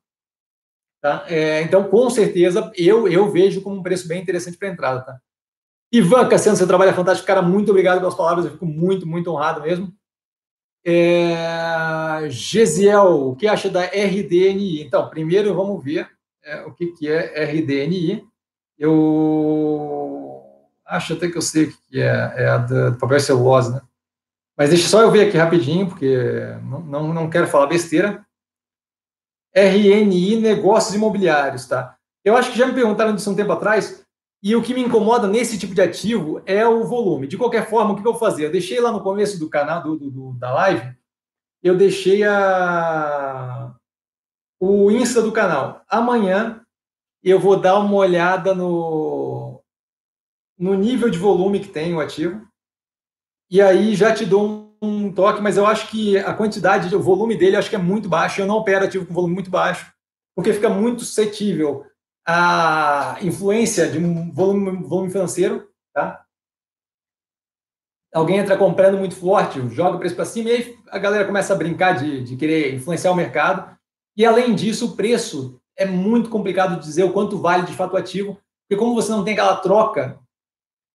Tá? 1.01 1.25
É, 1.27 1.61
então, 1.61 1.83
com 1.83 2.09
certeza, 2.09 2.71
eu, 2.77 3.07
eu 3.07 3.29
vejo 3.29 3.61
como 3.61 3.77
um 3.77 3.83
preço 3.83 4.07
bem 4.07 4.21
interessante 4.21 4.57
para 4.57 4.69
entrada. 4.69 5.01
Tá? 5.01 5.19
Ivan 5.93 6.27
Cassiano, 6.27 6.57
seu 6.57 6.65
trabalho 6.65 6.89
é 6.89 6.93
fantástico. 6.93 7.27
Cara, 7.27 7.43
muito 7.43 7.69
obrigado 7.69 7.99
pelas 7.99 8.15
palavras, 8.15 8.45
eu 8.45 8.51
fico 8.51 8.65
muito, 8.65 9.07
muito 9.07 9.29
honrado 9.29 9.61
mesmo. 9.61 9.93
É... 10.83 12.27
Gesiel, 12.29 13.29
o 13.29 13.35
que 13.35 13.47
acha 13.47 13.69
da 13.69 13.83
RDNI? 13.85 14.81
Então, 14.81 15.07
primeiro 15.07 15.53
vamos 15.53 15.83
ver 15.83 16.09
é, 16.43 16.65
o 16.65 16.73
que, 16.73 16.87
que 16.87 17.07
é 17.07 17.45
RDNI. 17.45 18.25
Eu 18.77 20.41
acho 20.83 21.13
até 21.13 21.29
que 21.29 21.37
eu 21.37 21.41
sei 21.43 21.65
o 21.65 21.71
que 21.71 22.01
é, 22.01 22.33
é 22.37 22.47
a 22.47 22.57
do 22.57 22.97
papel 22.97 23.19
celulose, 23.19 23.71
né? 23.73 23.81
Mas 24.57 24.69
deixa 24.69 24.87
só 24.87 25.01
eu 25.01 25.11
ver 25.11 25.27
aqui 25.27 25.37
rapidinho, 25.37 25.87
porque 25.87 26.17
não, 26.63 26.79
não, 26.81 27.13
não 27.13 27.29
quero 27.29 27.47
falar 27.47 27.67
besteira. 27.67 28.25
RNI 29.55 30.41
Negócios 30.41 30.95
Imobiliários, 30.95 31.67
tá? 31.67 31.95
Eu 32.25 32.35
acho 32.35 32.51
que 32.51 32.57
já 32.57 32.65
me 32.65 32.73
perguntaram 32.73 33.13
disso 33.13 33.29
um 33.29 33.35
tempo 33.35 33.51
atrás. 33.51 34.02
E 34.43 34.57
o 34.57 34.61
que 34.61 34.73
me 34.73 34.81
incomoda 34.81 35.25
nesse 35.25 35.57
tipo 35.57 35.73
de 35.73 35.81
ativo 35.81 36.41
é 36.45 36.67
o 36.67 36.83
volume. 36.83 37.27
De 37.27 37.37
qualquer 37.37 37.69
forma, 37.69 37.93
o 37.93 37.95
que 37.95 38.05
eu 38.05 38.11
vou 38.11 38.19
fazer? 38.19 38.45
Eu 38.45 38.51
deixei 38.51 38.77
lá 38.81 38.91
no 38.91 39.01
começo 39.01 39.39
do 39.39 39.49
canal, 39.49 39.81
do, 39.81 39.95
do 39.97 40.33
da 40.33 40.53
live, 40.53 40.93
eu 41.63 41.77
deixei 41.77 42.25
a, 42.25 43.73
o 44.59 44.91
Insta 44.91 45.21
do 45.21 45.31
canal. 45.31 45.81
Amanhã 45.87 46.61
eu 47.23 47.39
vou 47.39 47.57
dar 47.57 47.79
uma 47.79 47.95
olhada 47.95 48.53
no, 48.53 49.63
no 50.59 50.73
nível 50.73 51.09
de 51.09 51.17
volume 51.17 51.61
que 51.61 51.69
tem 51.69 51.95
o 51.95 52.01
ativo. 52.01 52.45
E 53.49 53.61
aí 53.61 53.95
já 53.95 54.13
te 54.13 54.25
dou 54.25 54.45
um, 54.45 54.75
um 54.81 55.13
toque, 55.13 55.41
mas 55.41 55.55
eu 55.55 55.65
acho 55.65 55.87
que 55.87 56.17
a 56.17 56.33
quantidade, 56.33 56.93
o 56.93 57.01
volume 57.01 57.37
dele, 57.37 57.55
acho 57.55 57.69
que 57.69 57.77
é 57.77 57.79
muito 57.79 58.09
baixo. 58.09 58.41
Eu 58.41 58.45
não 58.45 58.57
opero 58.57 58.83
ativo 58.83 59.05
com 59.05 59.13
volume 59.13 59.35
muito 59.35 59.49
baixo, 59.49 59.89
porque 60.35 60.51
fica 60.51 60.67
muito 60.67 61.05
suscetível 61.05 61.85
a 62.25 63.17
influência 63.21 63.89
de 63.89 63.97
um 63.97 64.31
volume, 64.31 64.83
volume 64.83 65.11
financeiro, 65.11 65.69
tá? 65.93 66.23
Alguém 68.13 68.37
entra 68.37 68.55
comprando 68.55 68.97
muito 68.97 69.15
forte, 69.15 69.59
joga 69.69 69.97
o 69.97 69.99
preço 69.99 70.15
para 70.15 70.25
cima 70.25 70.49
e 70.49 70.53
aí 70.53 70.79
a 70.89 70.99
galera 70.99 71.25
começa 71.25 71.53
a 71.53 71.57
brincar 71.57 71.93
de, 71.93 72.23
de 72.23 72.35
querer 72.37 72.75
influenciar 72.75 73.11
o 73.11 73.15
mercado. 73.15 73.75
E 74.15 74.23
além 74.23 74.53
disso, 74.53 74.91
o 74.91 74.95
preço 74.95 75.59
é 75.75 75.85
muito 75.85 76.29
complicado 76.29 76.79
de 76.79 76.85
dizer 76.85 77.03
o 77.03 77.11
quanto 77.11 77.39
vale 77.39 77.65
de 77.65 77.73
fato 77.73 77.93
o 77.93 77.97
ativo, 77.97 78.39
porque 78.61 78.79
como 78.79 78.93
você 78.93 79.11
não 79.11 79.23
tem 79.23 79.33
aquela 79.33 79.55
troca 79.55 80.19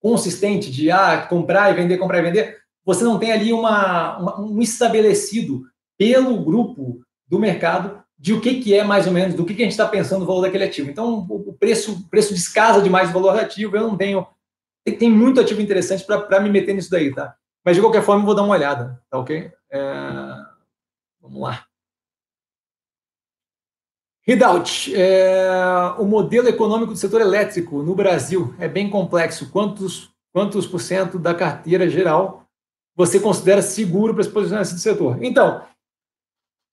consistente 0.01 0.71
de 0.71 0.93
ah, 0.93 1.27
comprar 1.27 1.71
e 1.71 1.75
vender, 1.75 1.99
comprar 1.99 2.21
e 2.21 2.23
vender, 2.23 2.59
você 2.85 3.03
não 3.03 3.19
tem 3.19 3.33
ali 3.33 3.53
uma, 3.53 4.17
uma 4.19 4.41
um 4.41 4.63
estabelecido 4.63 5.65
pelo 5.99 6.43
grupo 6.45 7.01
do 7.27 7.39
mercado 7.41 8.03
de 8.19 8.33
o 8.33 8.41
que, 8.41 8.61
que 8.61 8.75
é 8.75 8.83
mais 8.83 9.07
ou 9.07 9.13
menos, 9.13 9.37
do 9.37 9.45
que, 9.45 9.55
que 9.55 9.63
a 9.63 9.65
gente 9.65 9.73
está 9.73 9.87
pensando 9.87 10.21
no 10.21 10.27
valor 10.27 10.43
daquele 10.43 10.65
ativo. 10.65 10.91
Então, 10.91 11.27
o 11.31 11.53
preço, 11.53 12.09
preço 12.11 12.35
descasa 12.35 12.83
demais 12.83 13.11
o 13.11 13.13
valor 13.13 13.33
do 13.33 13.39
ativo, 13.39 13.77
eu 13.77 13.83
não 13.83 13.97
tenho. 13.97 14.27
Tem, 14.85 14.99
tem 14.99 15.11
muito 15.11 15.41
ativo 15.41 15.61
interessante 15.61 16.05
para 16.05 16.41
me 16.41 16.51
meter 16.51 16.75
nisso 16.75 16.91
daí, 16.91 17.15
tá? 17.15 17.37
Mas, 17.65 17.77
de 17.77 17.83
qualquer 17.83 18.03
forma, 18.03 18.23
eu 18.23 18.27
vou 18.27 18.35
dar 18.35 18.43
uma 18.43 18.55
olhada, 18.55 19.01
tá 19.09 19.19
ok? 19.19 19.53
É, 19.71 19.81
vamos 21.21 21.41
lá. 21.41 21.65
Readout, 24.23 24.95
é, 24.95 25.49
o 25.99 26.05
modelo 26.05 26.49
econômico 26.49 26.93
do 26.93 26.99
setor 26.99 27.21
elétrico 27.21 27.83
no 27.83 27.95
Brasil 27.95 28.55
é 28.59 28.69
bem 28.69 28.91
complexo. 28.91 29.51
Quantos, 29.51 30.11
quantos 30.33 30.67
por 30.67 30.81
cento 30.81 31.19
da 31.19 31.35
carteira 31.35 31.89
geral 31.89 32.45
você 32.95 33.21
considera 33.21 33.63
seguro 33.63 34.13
para 34.13 34.25
se 34.25 34.31
posicionar 34.31 34.65
nesse 34.67 34.79
setor? 34.81 35.23
Então, 35.25 35.65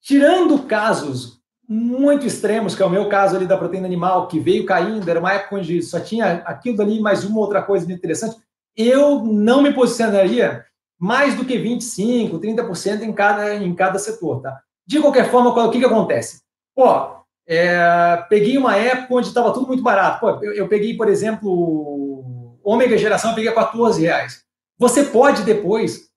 tirando 0.02 0.64
casos 0.64 1.35
muito 1.68 2.26
extremos, 2.26 2.74
que 2.74 2.82
é 2.82 2.86
o 2.86 2.90
meu 2.90 3.08
caso 3.08 3.36
ali 3.36 3.46
da 3.46 3.56
proteína 3.56 3.86
animal, 3.86 4.28
que 4.28 4.38
veio 4.38 4.64
caindo, 4.64 5.08
era 5.08 5.18
uma 5.18 5.32
época 5.32 5.56
onde 5.56 5.82
só 5.82 5.98
tinha 5.98 6.42
aquilo 6.44 6.80
ali 6.80 7.00
mais 7.00 7.24
uma 7.24 7.40
outra 7.40 7.62
coisa 7.62 7.90
interessante, 7.92 8.36
eu 8.76 9.24
não 9.24 9.62
me 9.62 9.72
posicionaria 9.72 10.64
mais 10.98 11.34
do 11.34 11.44
que 11.44 11.58
25%, 11.58 12.38
30% 12.40 13.02
em 13.02 13.12
cada, 13.12 13.54
em 13.54 13.74
cada 13.74 13.98
setor, 13.98 14.40
tá? 14.40 14.60
De 14.86 15.00
qualquer 15.00 15.30
forma, 15.30 15.50
o 15.50 15.70
que, 15.70 15.78
que 15.78 15.84
acontece? 15.84 16.42
Pô, 16.74 17.16
é, 17.46 18.24
peguei 18.28 18.56
uma 18.56 18.76
época 18.76 19.14
onde 19.14 19.28
estava 19.28 19.52
tudo 19.52 19.66
muito 19.66 19.82
barato. 19.82 20.20
Pô, 20.20 20.30
eu, 20.44 20.52
eu, 20.52 20.68
peguei, 20.68 20.96
por 20.96 21.08
exemplo, 21.08 22.58
ômega 22.62 22.96
geração, 22.96 23.30
eu 23.30 23.34
peguei 23.34 23.50
a 23.50 23.54
14 23.54 24.00
reais. 24.00 24.44
Você 24.78 25.04
pode 25.04 25.42
depois, 25.42 26.08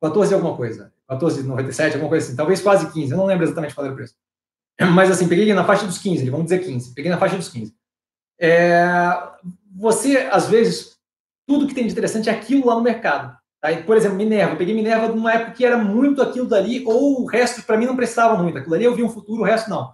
14 0.00 0.34
alguma 0.34 0.56
coisa, 0.56 0.92
14,97, 1.10 1.94
alguma 1.94 2.10
coisa 2.10 2.26
assim, 2.26 2.36
talvez 2.36 2.60
quase 2.60 2.92
15, 2.92 3.12
eu 3.12 3.18
não 3.18 3.26
lembro 3.26 3.44
exatamente 3.44 3.74
qual 3.74 3.84
era 3.84 3.94
o 3.94 3.96
preço. 3.96 4.14
Mas 4.80 5.10
assim, 5.10 5.28
peguei 5.28 5.52
na 5.52 5.64
faixa 5.64 5.86
dos 5.86 5.98
15, 5.98 6.30
vamos 6.30 6.46
dizer 6.46 6.60
15. 6.60 6.94
Peguei 6.94 7.10
na 7.10 7.18
faixa 7.18 7.36
dos 7.36 7.48
15. 7.48 7.74
É, 8.40 8.84
você, 9.76 10.28
às 10.30 10.48
vezes, 10.48 10.96
tudo 11.46 11.66
que 11.66 11.74
tem 11.74 11.86
de 11.86 11.92
interessante 11.92 12.28
é 12.28 12.32
aquilo 12.32 12.66
lá 12.66 12.74
no 12.74 12.82
mercado. 12.82 13.36
Tá? 13.60 13.76
por 13.84 13.96
exemplo, 13.96 14.16
Minerva. 14.16 14.52
Eu 14.52 14.58
peguei 14.58 14.74
Minerva 14.74 15.08
numa 15.08 15.32
época 15.32 15.52
que 15.52 15.64
era 15.64 15.76
muito 15.76 16.22
aquilo 16.22 16.46
dali, 16.46 16.84
ou 16.86 17.22
o 17.22 17.26
resto 17.26 17.62
para 17.62 17.76
mim 17.76 17.86
não 17.86 17.96
prestava 17.96 18.40
muito. 18.40 18.58
Aquilo 18.58 18.74
ali 18.74 18.84
eu 18.84 18.94
vi 18.94 19.02
um 19.02 19.08
futuro, 19.08 19.42
o 19.42 19.44
resto 19.44 19.68
não. 19.68 19.92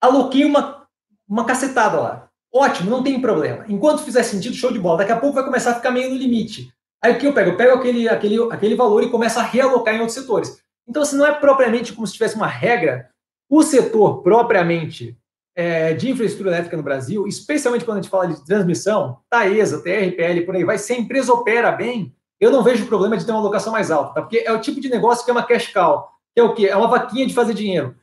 aloquei 0.00 0.44
uma, 0.44 0.86
uma 1.28 1.44
cacetada 1.44 2.00
lá. 2.00 2.28
Ótimo, 2.52 2.90
não 2.90 3.02
tem 3.02 3.20
problema. 3.20 3.64
Enquanto 3.68 4.04
fizer 4.04 4.22
sentido, 4.22 4.54
show 4.54 4.72
de 4.72 4.78
bola. 4.78 4.98
Daqui 4.98 5.12
a 5.12 5.18
pouco 5.18 5.34
vai 5.34 5.44
começar 5.44 5.72
a 5.72 5.74
ficar 5.74 5.90
meio 5.90 6.10
no 6.10 6.16
limite. 6.16 6.72
Aí 7.02 7.12
o 7.12 7.18
que 7.18 7.26
eu 7.26 7.34
pego? 7.34 7.50
Eu 7.50 7.56
pego 7.56 7.76
aquele, 7.76 8.08
aquele, 8.08 8.40
aquele 8.52 8.74
valor 8.76 9.02
e 9.02 9.10
começo 9.10 9.38
a 9.38 9.42
realocar 9.42 9.94
em 9.94 9.98
outros 9.98 10.14
setores. 10.14 10.62
Então, 10.86 11.02
assim, 11.02 11.16
não 11.16 11.26
é 11.26 11.32
propriamente 11.32 11.92
como 11.92 12.06
se 12.06 12.12
tivesse 12.12 12.36
uma 12.36 12.46
regra. 12.46 13.10
O 13.48 13.62
setor 13.62 14.22
propriamente 14.22 15.16
é, 15.54 15.94
de 15.94 16.10
infraestrutura 16.10 16.50
elétrica 16.50 16.76
no 16.76 16.82
Brasil, 16.82 17.26
especialmente 17.26 17.84
quando 17.84 17.98
a 17.98 18.00
gente 18.02 18.10
fala 18.10 18.26
de 18.26 18.44
transmissão, 18.44 19.18
Taesa, 19.30 19.82
TRPL, 19.82 20.44
por 20.44 20.56
aí 20.56 20.64
vai, 20.64 20.78
se 20.78 20.92
a 20.92 20.98
empresa 20.98 21.32
opera 21.32 21.70
bem, 21.70 22.14
eu 22.40 22.50
não 22.50 22.62
vejo 22.62 22.86
problema 22.86 23.16
de 23.16 23.24
ter 23.24 23.30
uma 23.30 23.40
alocação 23.40 23.72
mais 23.72 23.90
alta, 23.90 24.14
tá? 24.14 24.22
porque 24.22 24.42
é 24.44 24.52
o 24.52 24.60
tipo 24.60 24.80
de 24.80 24.88
negócio 24.88 25.24
que 25.24 25.30
é 25.30 25.34
uma 25.34 25.46
cash 25.46 25.72
cow, 25.72 26.08
que 26.34 26.40
é 26.40 26.42
o 26.42 26.54
quê? 26.54 26.66
É 26.66 26.76
uma 26.76 26.88
vaquinha 26.88 27.26
de 27.26 27.34
fazer 27.34 27.54
dinheiro. 27.54 27.94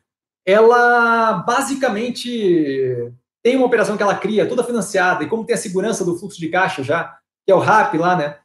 Ela 0.45 1.33
basicamente 1.45 3.13
tem 3.43 3.55
uma 3.55 3.65
operação 3.65 3.97
que 3.97 4.03
ela 4.03 4.15
cria, 4.15 4.47
toda 4.47 4.63
financiada, 4.63 5.23
e 5.23 5.27
como 5.27 5.45
tem 5.45 5.55
a 5.55 5.57
segurança 5.57 6.05
do 6.05 6.17
fluxo 6.17 6.39
de 6.39 6.49
caixa 6.49 6.81
já, 6.81 7.17
que 7.45 7.51
é 7.51 7.55
o 7.55 7.59
RAP 7.59 7.95
lá, 7.95 8.15
né? 8.15 8.37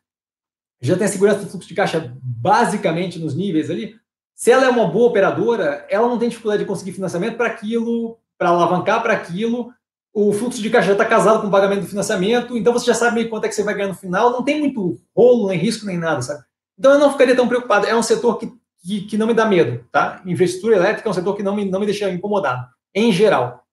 Já 0.81 0.97
tem 0.97 1.06
a 1.06 1.09
segurança 1.09 1.40
do 1.40 1.51
fluxo 1.51 1.68
de 1.68 1.74
caixa 1.74 2.14
basicamente 2.23 3.18
nos 3.18 3.35
níveis 3.35 3.70
ali. 3.70 3.94
Se 4.36 4.50
ela 4.50 4.66
é 4.66 4.68
uma 4.68 4.86
boa 4.86 5.08
operadora, 5.08 5.86
ela 5.88 6.06
não 6.06 6.18
tem 6.18 6.28
dificuldade 6.28 6.62
de 6.62 6.68
conseguir 6.68 6.92
financiamento 6.92 7.38
para 7.38 7.46
aquilo, 7.46 8.18
para 8.36 8.50
alavancar 8.50 9.02
para 9.02 9.14
aquilo. 9.14 9.72
O 10.12 10.30
fluxo 10.30 10.60
de 10.60 10.68
caixa 10.68 10.88
já 10.88 10.92
está 10.92 11.06
casado 11.06 11.40
com 11.40 11.46
o 11.46 11.50
pagamento 11.50 11.80
do 11.80 11.88
financiamento, 11.88 12.54
então 12.54 12.70
você 12.70 12.84
já 12.84 12.94
sabe 12.94 13.24
quanto 13.28 13.46
é 13.46 13.48
que 13.48 13.54
você 13.54 13.62
vai 13.62 13.74
ganhar 13.74 13.88
no 13.88 13.94
final. 13.94 14.30
Não 14.30 14.42
tem 14.42 14.60
muito 14.60 15.00
rolo, 15.16 15.48
nem 15.48 15.58
risco, 15.58 15.86
nem 15.86 15.96
nada, 15.96 16.20
sabe? 16.20 16.44
Então 16.78 16.92
eu 16.92 16.98
não 16.98 17.12
ficaria 17.12 17.34
tão 17.34 17.48
preocupado. 17.48 17.86
É 17.86 17.96
um 17.96 18.02
setor 18.02 18.36
que, 18.36 18.52
que, 18.84 19.00
que 19.02 19.16
não 19.16 19.26
me 19.26 19.32
dá 19.32 19.46
medo, 19.46 19.82
tá? 19.90 20.20
Infraestrutura 20.26 20.76
elétrica 20.76 21.08
é 21.08 21.10
um 21.10 21.14
setor 21.14 21.34
que 21.34 21.42
não 21.42 21.56
me, 21.56 21.64
não 21.64 21.80
me 21.80 21.86
deixa 21.86 22.10
incomodado, 22.10 22.66
em 22.94 23.10
geral. 23.10 23.64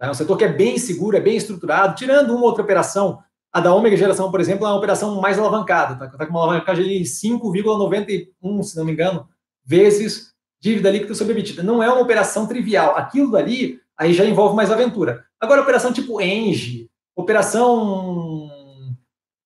É 0.00 0.08
um 0.08 0.14
setor 0.14 0.36
que 0.36 0.44
é 0.44 0.48
bem 0.48 0.78
seguro, 0.78 1.16
é 1.16 1.20
bem 1.20 1.36
estruturado, 1.36 1.96
tirando 1.96 2.36
uma 2.36 2.44
outra 2.44 2.62
operação. 2.62 3.18
A 3.52 3.60
da 3.60 3.74
Ômega 3.74 3.96
Geração, 3.96 4.30
por 4.30 4.40
exemplo, 4.40 4.64
é 4.64 4.68
uma 4.68 4.78
operação 4.78 5.20
mais 5.20 5.38
alavancada, 5.40 5.96
tá? 5.96 6.06
Está 6.06 6.24
com 6.24 6.32
uma 6.32 6.42
alavancagem 6.42 6.86
de 6.86 7.04
5,91, 7.04 8.62
se 8.62 8.76
não 8.76 8.84
me 8.84 8.92
engano, 8.92 9.28
vezes 9.64 10.34
dívida 10.60 10.90
líquida 10.90 11.14
sobre 11.14 11.34
EBITDA. 11.34 11.62
Não 11.62 11.82
é 11.82 11.88
uma 11.88 12.00
operação 12.00 12.46
trivial. 12.46 12.96
Aquilo 12.96 13.30
dali 13.30 13.80
aí 13.96 14.12
já 14.12 14.24
envolve 14.24 14.56
mais 14.56 14.70
aventura. 14.70 15.24
Agora, 15.40 15.62
operação 15.62 15.92
tipo 15.92 16.20
Engie, 16.20 16.88
operação 17.14 18.50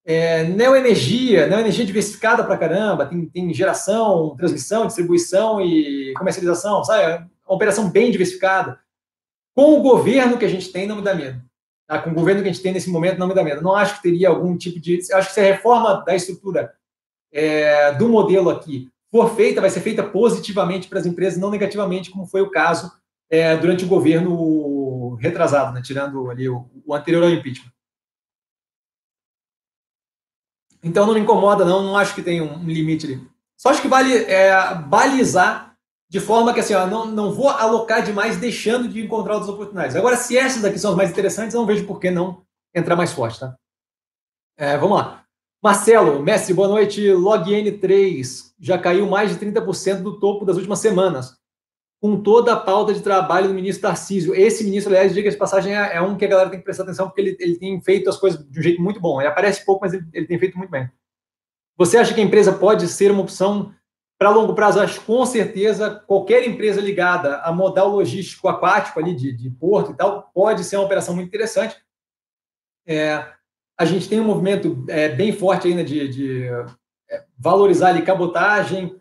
é, 0.04 0.44
neoenergia, 0.44 1.46
neoenergia 1.46 1.84
diversificada 1.84 2.42
para 2.44 2.56
caramba, 2.56 3.04
tem, 3.04 3.26
tem 3.26 3.52
geração, 3.52 4.34
transmissão, 4.36 4.86
distribuição 4.86 5.60
e 5.60 6.14
comercialização, 6.16 6.82
sabe? 6.84 7.02
É 7.02 7.16
uma 7.46 7.56
operação 7.56 7.90
bem 7.90 8.10
diversificada. 8.10 8.78
Com 9.54 9.78
o 9.78 9.82
governo 9.82 10.38
que 10.38 10.44
a 10.44 10.48
gente 10.48 10.70
tem, 10.70 10.86
não 10.86 10.96
me 10.96 11.02
dá 11.02 11.14
medo. 11.14 11.42
Tá? 11.86 11.98
Com 11.98 12.10
o 12.10 12.14
governo 12.14 12.42
que 12.42 12.48
a 12.48 12.52
gente 12.52 12.62
tem 12.62 12.72
nesse 12.72 12.88
momento, 12.88 13.18
não 13.18 13.26
me 13.26 13.34
dá 13.34 13.42
medo. 13.42 13.60
Não 13.60 13.74
acho 13.74 13.96
que 13.96 14.02
teria 14.02 14.28
algum 14.28 14.56
tipo 14.56 14.78
de. 14.78 15.00
Acho 15.12 15.28
que 15.28 15.34
se 15.34 15.40
a 15.40 15.44
reforma 15.44 16.04
da 16.06 16.14
estrutura 16.14 16.72
é, 17.32 17.92
do 17.92 18.08
modelo 18.08 18.50
aqui 18.50 18.88
for 19.10 19.34
feita, 19.34 19.60
vai 19.60 19.70
ser 19.70 19.80
feita 19.80 20.02
positivamente 20.02 20.88
para 20.88 20.98
as 20.98 21.06
empresas, 21.06 21.38
não 21.38 21.50
negativamente, 21.50 22.10
como 22.10 22.26
foi 22.26 22.42
o 22.42 22.50
caso 22.50 22.92
é, 23.30 23.56
durante 23.56 23.84
o 23.84 23.88
governo 23.88 25.14
retrasado, 25.14 25.72
né? 25.72 25.82
tirando 25.82 26.30
ali 26.30 26.48
o, 26.48 26.68
o 26.86 26.94
anterior 26.94 27.22
ao 27.22 27.30
impeachment. 27.30 27.72
Então 30.82 31.06
não 31.06 31.14
me 31.14 31.20
incomoda, 31.20 31.64
não, 31.64 31.82
não 31.82 31.96
acho 31.96 32.14
que 32.14 32.22
tem 32.22 32.40
um 32.40 32.64
limite 32.64 33.06
ali. 33.06 33.28
Só 33.56 33.70
acho 33.70 33.82
que 33.82 33.88
vale 33.88 34.14
é, 34.14 34.74
balizar 34.74 35.76
de 36.08 36.20
forma 36.20 36.54
que 36.54 36.60
assim, 36.60 36.74
ó, 36.74 36.86
não, 36.86 37.06
não 37.06 37.32
vou 37.32 37.48
alocar 37.48 38.02
demais 38.02 38.38
deixando 38.38 38.88
de 38.88 39.04
encontrar 39.04 39.34
outras 39.34 39.52
oportunidades. 39.52 39.96
Agora, 39.96 40.16
se 40.16 40.38
essas 40.38 40.62
daqui 40.62 40.78
são 40.78 40.92
as 40.92 40.96
mais 40.96 41.10
interessantes, 41.10 41.54
eu 41.54 41.60
não 41.60 41.66
vejo 41.66 41.86
por 41.86 42.00
que 42.00 42.10
não 42.10 42.42
entrar 42.74 42.96
mais 42.96 43.12
forte, 43.12 43.40
tá? 43.40 43.54
É, 44.56 44.78
vamos 44.78 44.98
lá. 44.98 45.24
Marcelo, 45.60 46.22
mestre, 46.22 46.54
boa 46.54 46.68
noite. 46.68 47.02
LogN3 47.02 48.52
já 48.60 48.78
caiu 48.78 49.08
mais 49.08 49.30
de 49.30 49.44
30% 49.44 50.02
do 50.02 50.20
topo 50.20 50.44
das 50.44 50.56
últimas 50.56 50.78
semanas, 50.78 51.36
com 52.00 52.22
toda 52.22 52.52
a 52.52 52.56
pauta 52.56 52.94
de 52.94 53.02
trabalho 53.02 53.48
do 53.48 53.54
ministro 53.54 53.82
Tarcísio. 53.82 54.36
Esse 54.36 54.62
ministro, 54.62 54.92
aliás, 54.92 55.12
diga 55.12 55.28
de 55.28 55.36
passagem, 55.36 55.76
é, 55.76 55.96
é, 55.96 56.00
um 56.00 56.16
que 56.16 56.24
a 56.24 56.28
galera 56.28 56.48
tem 56.48 56.60
que 56.60 56.64
prestar 56.64 56.84
atenção, 56.84 57.08
porque 57.08 57.20
ele, 57.20 57.36
ele 57.40 57.56
tem 57.56 57.80
feito 57.80 58.08
as 58.08 58.16
coisas 58.16 58.48
de 58.48 58.60
um 58.60 58.62
jeito 58.62 58.80
muito 58.80 59.00
bom. 59.00 59.20
Ele 59.20 59.28
aparece 59.28 59.64
pouco, 59.64 59.80
mas 59.84 59.92
ele, 59.92 60.06
ele 60.12 60.26
tem 60.28 60.38
feito 60.38 60.56
muito 60.56 60.70
bem. 60.70 60.88
Você 61.76 61.98
acha 61.98 62.14
que 62.14 62.20
a 62.20 62.24
empresa 62.24 62.52
pode 62.52 62.86
ser 62.86 63.10
uma 63.10 63.22
opção 63.22 63.74
para 64.16 64.30
longo 64.30 64.54
prazo, 64.54 64.80
acho 64.80 65.00
com 65.00 65.26
certeza 65.26 65.90
qualquer 66.06 66.46
empresa 66.46 66.80
ligada 66.80 67.38
a 67.38 67.52
modal 67.52 67.88
logístico 67.88 68.48
aquático 68.48 68.98
ali 68.98 69.14
de, 69.14 69.32
de 69.32 69.48
porto 69.48 69.92
e 69.92 69.96
tal 69.96 70.28
pode 70.34 70.64
ser 70.64 70.76
uma 70.76 70.86
operação 70.86 71.14
muito 71.14 71.28
interessante. 71.28 71.76
É, 72.84 73.37
a 73.78 73.84
gente 73.84 74.08
tem 74.08 74.20
um 74.20 74.24
movimento 74.24 74.84
é, 74.88 75.08
bem 75.08 75.32
forte 75.32 75.68
ainda 75.68 75.84
de, 75.84 76.08
de 76.08 76.44
é, 77.10 77.24
valorizar 77.38 77.88
ali 77.88 78.02
cabotagem, 78.02 78.94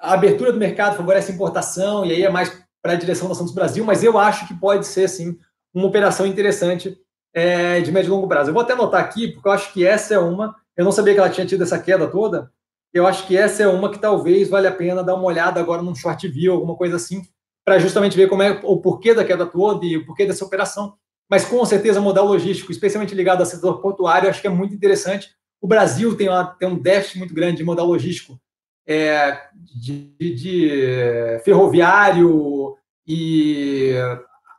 a 0.00 0.14
abertura 0.14 0.52
do 0.52 0.58
mercado 0.58 0.96
favorece 0.96 1.30
a 1.30 1.34
importação 1.34 2.04
e 2.04 2.12
aí 2.12 2.22
é 2.22 2.30
mais 2.30 2.60
para 2.82 2.92
a 2.92 2.96
direção 2.96 3.28
da 3.28 3.34
Santos 3.34 3.54
Brasil, 3.54 3.84
mas 3.84 4.02
eu 4.02 4.18
acho 4.18 4.48
que 4.48 4.54
pode 4.54 4.86
ser 4.86 5.08
sim 5.08 5.38
uma 5.72 5.86
operação 5.86 6.26
interessante 6.26 6.98
é, 7.32 7.80
de 7.80 7.92
médio 7.92 8.08
e 8.08 8.10
longo 8.10 8.26
prazo. 8.26 8.50
Eu 8.50 8.54
vou 8.54 8.62
até 8.62 8.72
anotar 8.72 9.00
aqui 9.00 9.28
porque 9.28 9.46
eu 9.46 9.52
acho 9.52 9.72
que 9.72 9.86
essa 9.86 10.14
é 10.14 10.18
uma. 10.18 10.56
Eu 10.76 10.84
não 10.84 10.92
sabia 10.92 11.14
que 11.14 11.20
ela 11.20 11.30
tinha 11.30 11.46
tido 11.46 11.62
essa 11.62 11.78
queda 11.78 12.08
toda 12.08 12.50
eu 12.92 13.06
acho 13.06 13.26
que 13.26 13.36
essa 13.36 13.62
é 13.62 13.68
uma 13.68 13.90
que 13.90 13.98
talvez 13.98 14.48
vale 14.48 14.66
a 14.66 14.72
pena 14.72 15.02
dar 15.02 15.14
uma 15.14 15.24
olhada 15.24 15.60
agora 15.60 15.82
num 15.82 15.94
short 15.94 16.26
view, 16.28 16.54
alguma 16.54 16.76
coisa 16.76 16.96
assim, 16.96 17.22
para 17.64 17.78
justamente 17.78 18.16
ver 18.16 18.28
como 18.28 18.42
é 18.42 18.60
o 18.64 18.80
porquê 18.80 19.14
da 19.14 19.24
queda 19.24 19.46
toda 19.46 19.84
e 19.86 19.96
o 19.96 20.04
porquê 20.04 20.26
dessa 20.26 20.44
operação. 20.44 20.94
Mas 21.30 21.44
com 21.44 21.64
certeza, 21.64 22.00
modal 22.00 22.26
logístico, 22.26 22.72
especialmente 22.72 23.14
ligado 23.14 23.40
ao 23.40 23.46
setor 23.46 23.80
portuário, 23.80 24.28
acho 24.28 24.40
que 24.40 24.48
é 24.48 24.50
muito 24.50 24.74
interessante. 24.74 25.30
O 25.60 25.68
Brasil 25.68 26.16
tem, 26.16 26.28
uma, 26.28 26.44
tem 26.44 26.68
um 26.68 26.76
déficit 26.76 27.18
muito 27.18 27.32
grande 27.32 27.58
de 27.58 27.64
modal 27.64 27.86
logístico 27.86 28.40
é, 28.86 29.40
de, 29.54 30.12
de, 30.18 30.34
de, 30.34 31.40
ferroviário 31.44 32.74
e 33.06 33.94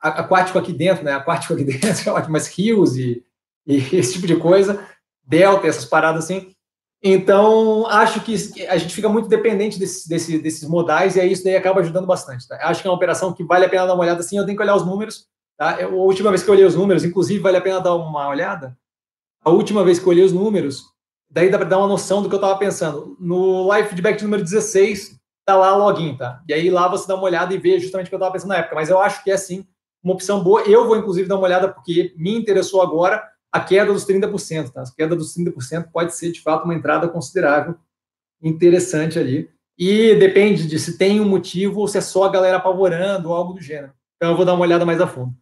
aquático 0.02 0.57
aqui 0.57 0.72
dentro, 0.72 1.03
né? 1.03 1.11
Aquático 1.11 1.53
aqui 1.53 1.65
dentro, 1.65 2.10
é 2.10 2.14
ótimo, 2.14 2.31
mas 2.31 2.48
rios 2.48 2.95
e, 2.95 3.22
e 3.68 3.76
esse 3.98 4.14
tipo 4.14 4.27
de 4.27 4.38
coisa, 4.38 4.88
delta, 5.27 5.68
essas 5.68 5.85
paradas 5.85 6.23
assim. 6.23 6.56
Então, 7.03 7.88
acho 7.88 8.22
que 8.22 8.35
a 8.69 8.77
gente 8.77 8.93
fica 8.93 9.10
muito 9.10 9.27
dependente 9.27 9.77
desse, 9.77 10.07
desse, 10.07 10.38
desses 10.38 10.69
modais 10.69 11.15
e 11.15 11.19
aí 11.19 11.31
isso 11.31 11.43
daí 11.43 11.56
acaba 11.56 11.81
ajudando 11.81 12.06
bastante. 12.06 12.48
Tá? 12.48 12.57
Acho 12.61 12.81
que 12.81 12.88
é 12.88 12.91
uma 12.91 12.95
operação 12.95 13.34
que 13.34 13.43
vale 13.43 13.65
a 13.65 13.69
pena 13.69 13.88
dar 13.88 13.95
uma 13.95 14.03
olhada 14.03 14.19
assim. 14.19 14.38
Eu 14.38 14.45
tenho 14.45 14.56
que 14.56 14.64
olhar 14.64 14.76
os 14.76 14.85
números. 14.85 15.27
Tá? 15.61 15.79
Eu, 15.79 15.89
a 15.89 16.03
última 16.05 16.31
vez 16.31 16.41
que 16.41 16.49
eu 16.49 16.55
olhei 16.55 16.65
os 16.65 16.73
números, 16.73 17.03
inclusive, 17.03 17.39
vale 17.39 17.55
a 17.55 17.61
pena 17.61 17.79
dar 17.79 17.93
uma 17.93 18.27
olhada. 18.27 18.75
A 19.45 19.51
última 19.51 19.83
vez 19.83 19.99
que 19.99 20.05
eu 20.05 20.09
olhei 20.09 20.23
os 20.23 20.33
números, 20.33 20.85
daí 21.29 21.51
dá 21.51 21.59
para 21.59 21.69
dar 21.69 21.77
uma 21.77 21.88
noção 21.88 22.23
do 22.23 22.27
que 22.27 22.33
eu 22.33 22.39
estava 22.39 22.57
pensando. 22.57 23.15
No 23.19 23.67
live 23.67 23.89
feedback 23.89 24.23
número 24.23 24.41
16, 24.41 25.19
tá 25.45 25.55
lá 25.55 25.77
login, 25.77 26.17
tá? 26.17 26.41
E 26.49 26.53
aí 26.55 26.71
lá 26.71 26.88
você 26.88 27.07
dá 27.07 27.13
uma 27.13 27.25
olhada 27.25 27.53
e 27.53 27.59
vê 27.59 27.79
justamente 27.79 28.07
o 28.07 28.09
que 28.09 28.15
eu 28.15 28.17
estava 28.17 28.33
pensando 28.33 28.49
na 28.49 28.57
época. 28.57 28.73
Mas 28.73 28.89
eu 28.89 28.99
acho 28.99 29.23
que 29.23 29.29
é 29.29 29.38
sim 29.38 29.63
uma 30.03 30.15
opção 30.15 30.43
boa. 30.43 30.63
Eu 30.63 30.88
vou, 30.88 30.97
inclusive, 30.97 31.29
dar 31.29 31.35
uma 31.35 31.45
olhada 31.45 31.71
porque 31.71 32.11
me 32.17 32.35
interessou 32.35 32.81
agora 32.81 33.23
a 33.51 33.59
queda 33.59 33.93
dos 33.93 34.03
30%. 34.03 34.71
Tá? 34.71 34.81
A 34.81 34.95
queda 34.97 35.15
dos 35.15 35.38
30% 35.38 35.91
pode 35.93 36.15
ser, 36.15 36.31
de 36.31 36.41
fato, 36.41 36.63
uma 36.63 36.73
entrada 36.73 37.07
considerável, 37.07 37.75
interessante 38.41 39.19
ali. 39.19 39.47
E 39.77 40.15
depende 40.15 40.67
de 40.67 40.79
se 40.79 40.97
tem 40.97 41.21
um 41.21 41.29
motivo 41.29 41.81
ou 41.81 41.88
se 41.88 41.99
é 41.99 42.01
só 42.01 42.23
a 42.23 42.31
galera 42.31 42.57
apavorando 42.57 43.29
ou 43.29 43.35
algo 43.35 43.53
do 43.53 43.61
gênero. 43.61 43.93
Então 44.15 44.31
eu 44.31 44.35
vou 44.35 44.43
dar 44.43 44.55
uma 44.55 44.63
olhada 44.63 44.83
mais 44.88 44.99
a 44.99 45.05
fundo. 45.05 45.39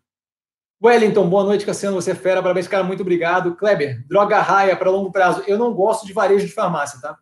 Wellington, 0.81 1.30
boa 1.30 1.43
noite, 1.43 1.65
Cassiano. 1.65 2.01
Você 2.01 2.11
é 2.11 2.15
fera, 2.15 2.41
parabéns, 2.41 2.68
cara, 2.68 2.85
muito 2.85 3.01
obrigado. 3.01 3.56
Kleber, 3.56 4.06
droga 4.07 4.39
raia 4.39 4.77
para 4.77 4.89
longo 4.89 5.11
prazo. 5.11 5.43
Eu 5.45 5.57
não 5.57 5.73
gosto 5.73 6.07
de 6.07 6.14
varejo 6.14 6.47
de 6.47 6.53
farmácia, 6.53 7.01
tá? 7.01 7.18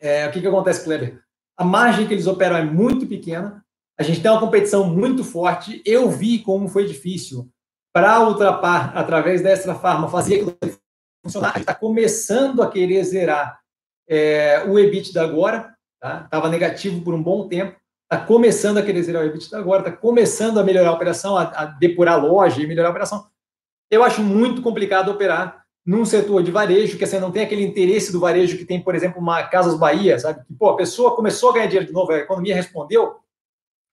É, 0.00 0.26
o 0.26 0.32
que, 0.32 0.40
que 0.40 0.46
acontece, 0.46 0.82
Kleber? 0.82 1.22
A 1.56 1.64
margem 1.64 2.06
que 2.06 2.14
eles 2.14 2.26
operam 2.26 2.56
é 2.56 2.64
muito 2.64 3.06
pequena, 3.06 3.64
a 3.96 4.02
gente 4.02 4.20
tem 4.20 4.30
uma 4.30 4.40
competição 4.40 4.84
muito 4.84 5.22
forte. 5.22 5.80
Eu 5.84 6.10
vi 6.10 6.40
como 6.40 6.68
foi 6.68 6.84
difícil 6.84 7.48
para 7.92 8.20
ultrapar 8.20 8.96
através 8.96 9.40
da 9.40 9.50
Extra 9.50 9.74
Farma, 9.74 10.08
fazer 10.08 10.36
aquilo 10.36 10.56
funcionar. 11.24 11.58
Está 11.58 11.74
começando 11.74 12.60
a 12.62 12.70
querer 12.70 13.04
zerar 13.04 13.60
é, 14.08 14.64
o 14.66 14.78
EBITDA 14.78 15.22
agora, 15.22 15.74
estava 16.02 16.46
tá? 16.46 16.48
negativo 16.48 17.02
por 17.02 17.14
um 17.14 17.22
bom 17.22 17.48
tempo, 17.48 17.77
está 18.10 18.24
começando 18.24 18.78
a 18.78 18.82
querer 18.82 19.02
zerar 19.02 19.22
o 19.22 19.26
EBITDA 19.26 19.58
agora, 19.58 19.80
está 19.86 19.92
começando 19.92 20.58
a 20.58 20.64
melhorar 20.64 20.90
a 20.90 20.92
operação, 20.92 21.36
a, 21.36 21.42
a 21.42 21.64
depurar 21.66 22.14
a 22.14 22.22
loja 22.22 22.62
e 22.62 22.66
melhorar 22.66 22.88
a 22.88 22.90
operação. 22.90 23.26
Eu 23.90 24.02
acho 24.02 24.22
muito 24.22 24.62
complicado 24.62 25.10
operar 25.10 25.64
num 25.84 26.04
setor 26.04 26.42
de 26.42 26.50
varejo, 26.50 26.98
que 26.98 27.04
assim, 27.04 27.18
não 27.18 27.30
tem 27.30 27.42
aquele 27.42 27.64
interesse 27.64 28.12
do 28.12 28.20
varejo 28.20 28.58
que 28.58 28.64
tem, 28.64 28.82
por 28.82 28.94
exemplo, 28.94 29.20
uma 29.20 29.42
Casas 29.44 29.78
Bahia, 29.78 30.18
sabe? 30.18 30.44
Que, 30.44 30.54
pô, 30.54 30.70
a 30.70 30.76
pessoa 30.76 31.16
começou 31.16 31.50
a 31.50 31.54
ganhar 31.54 31.66
dinheiro 31.66 31.86
de 31.86 31.92
novo, 31.92 32.12
a 32.12 32.18
economia 32.18 32.54
respondeu, 32.54 33.16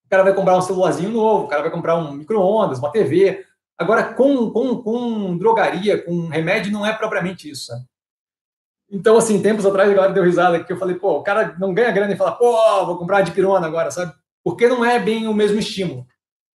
o 0.06 0.10
cara 0.10 0.24
vai 0.24 0.34
comprar 0.34 0.58
um 0.58 0.62
celularzinho 0.62 1.10
novo, 1.10 1.46
o 1.46 1.48
cara 1.48 1.62
vai 1.62 1.72
comprar 1.72 1.96
um 1.96 2.12
micro-ondas, 2.12 2.80
uma 2.80 2.92
TV, 2.92 3.46
Agora, 3.78 4.14
com, 4.14 4.50
com, 4.52 4.82
com 4.82 5.38
drogaria, 5.38 6.02
com 6.02 6.28
remédio, 6.28 6.72
não 6.72 6.86
é 6.86 6.94
propriamente 6.94 7.50
isso. 7.50 7.68
Sabe? 7.68 7.84
Então, 8.90 9.18
assim, 9.18 9.42
tempos 9.42 9.66
atrás, 9.66 9.90
a 9.90 9.94
galera 9.94 10.14
deu 10.14 10.24
risada 10.24 10.64
que 10.64 10.72
eu 10.72 10.78
falei, 10.78 10.96
pô, 10.96 11.18
o 11.18 11.24
cara 11.24 11.56
não 11.60 11.74
ganha 11.74 11.92
grana 11.92 12.14
e 12.14 12.18
fala, 12.18 12.34
pô, 12.34 12.86
vou 12.86 12.98
comprar 12.98 13.22
de 13.22 13.32
pirona 13.32 13.66
agora, 13.66 13.90
sabe? 13.92 14.14
Porque 14.44 14.68
não 14.68 14.86
é 14.86 15.00
bem 15.00 15.28
o 15.28 15.34
mesmo 15.34 15.58
estímulo. 15.60 16.06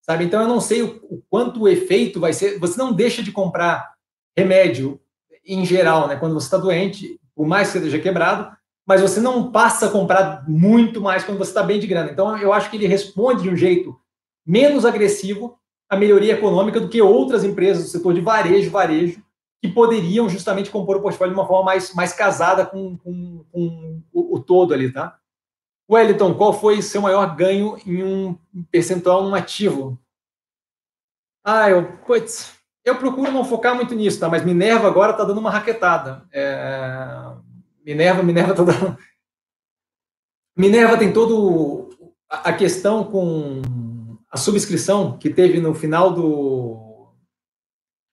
sabe? 0.01 0.25
Então 0.25 0.41
eu 0.41 0.49
não 0.49 0.61
sei 0.61 0.83
o, 0.83 1.01
o 1.11 1.23
quanto 1.29 1.63
o 1.63 1.69
efeito 1.69 2.21
vai 2.21 2.33
ser. 2.33 2.59
Você 2.59 2.79
não 2.79 2.93
deixa 2.93 3.23
de 3.23 3.33
comprar 3.33 3.95
remédio 4.37 5.01
em 5.45 5.65
geral, 5.65 6.09
né? 6.09 6.17
Quando 6.17 6.35
você 6.35 6.47
está 6.47 6.57
doente, 6.57 7.21
por 7.35 7.47
mais 7.47 7.71
que 7.71 7.79
esteja 7.79 7.99
quebrado, 7.99 8.57
mas 8.87 9.01
você 9.01 9.21
não 9.21 9.51
passa 9.51 9.87
a 9.87 9.91
comprar 9.91 10.45
muito 10.49 11.01
mais 11.01 11.25
quando 11.25 11.39
você 11.39 11.51
está 11.51 11.63
bem 11.63 11.81
de 11.81 11.87
grana. 11.87 12.11
Então 12.11 12.37
eu 12.39 12.53
acho 12.53 12.71
que 12.71 12.77
ele 12.77 12.87
responde 12.87 13.43
de 13.43 13.51
um 13.51 13.57
jeito 13.57 13.97
menos 14.47 14.85
agressivo 14.85 15.59
à 15.89 15.97
melhoria 15.97 16.35
econômica 16.35 16.81
do 16.81 16.89
que 16.89 17.03
outras 17.03 17.43
empresas 17.45 17.85
do 17.85 17.91
setor 17.91 18.15
de 18.15 18.21
varejo, 18.21 18.71
varejo, 18.71 19.23
que 19.63 19.69
poderiam 19.69 20.29
justamente 20.29 20.71
compor 20.71 20.97
o 20.97 21.03
portfólio 21.03 21.35
de 21.35 21.41
uma 21.41 21.47
forma 21.47 21.65
mais, 21.65 21.95
mais 21.95 22.13
casada 22.13 22.67
com, 22.67 22.97
com, 22.99 23.45
com 23.51 24.03
o, 24.13 24.37
o, 24.37 24.41
todo 24.41 24.75
ali, 24.75 24.93
tá? 24.93 25.19
Wellington, 25.91 26.35
qual 26.35 26.53
foi 26.53 26.83
seu 26.83 27.01
maior 27.01 27.35
ganho 27.37 27.79
em 27.87 28.03
um 28.03 28.39
percentual 28.71 29.23
num 29.23 29.35
ativo? 29.35 29.99
Ah, 31.45 31.71
eu, 31.71 31.99
putz, 31.99 32.55
eu 32.85 32.97
procuro 32.97 33.31
não 33.31 33.45
focar 33.45 33.75
muito 33.75 33.95
nisso, 33.95 34.19
tá? 34.19 34.29
Mas 34.29 34.45
Minerva 34.45 34.89
agora 34.89 35.13
tá 35.13 35.25
dando 35.25 35.39
uma 35.39 35.51
raquetada. 35.51 36.27
É... 36.33 37.33
Minerva, 37.85 38.23
Minerva 38.23 38.55
tá 38.55 38.65
dando... 38.65 38.99
Minerva 40.57 40.99
tem 40.99 41.13
todo 41.13 41.91
a 42.29 42.53
questão 42.53 43.05
com 43.05 43.63
a 44.31 44.37
subscrição 44.37 45.17
que 45.19 45.31
teve 45.31 45.61
no 45.61 45.75
final 45.75 46.13
do 46.13 46.86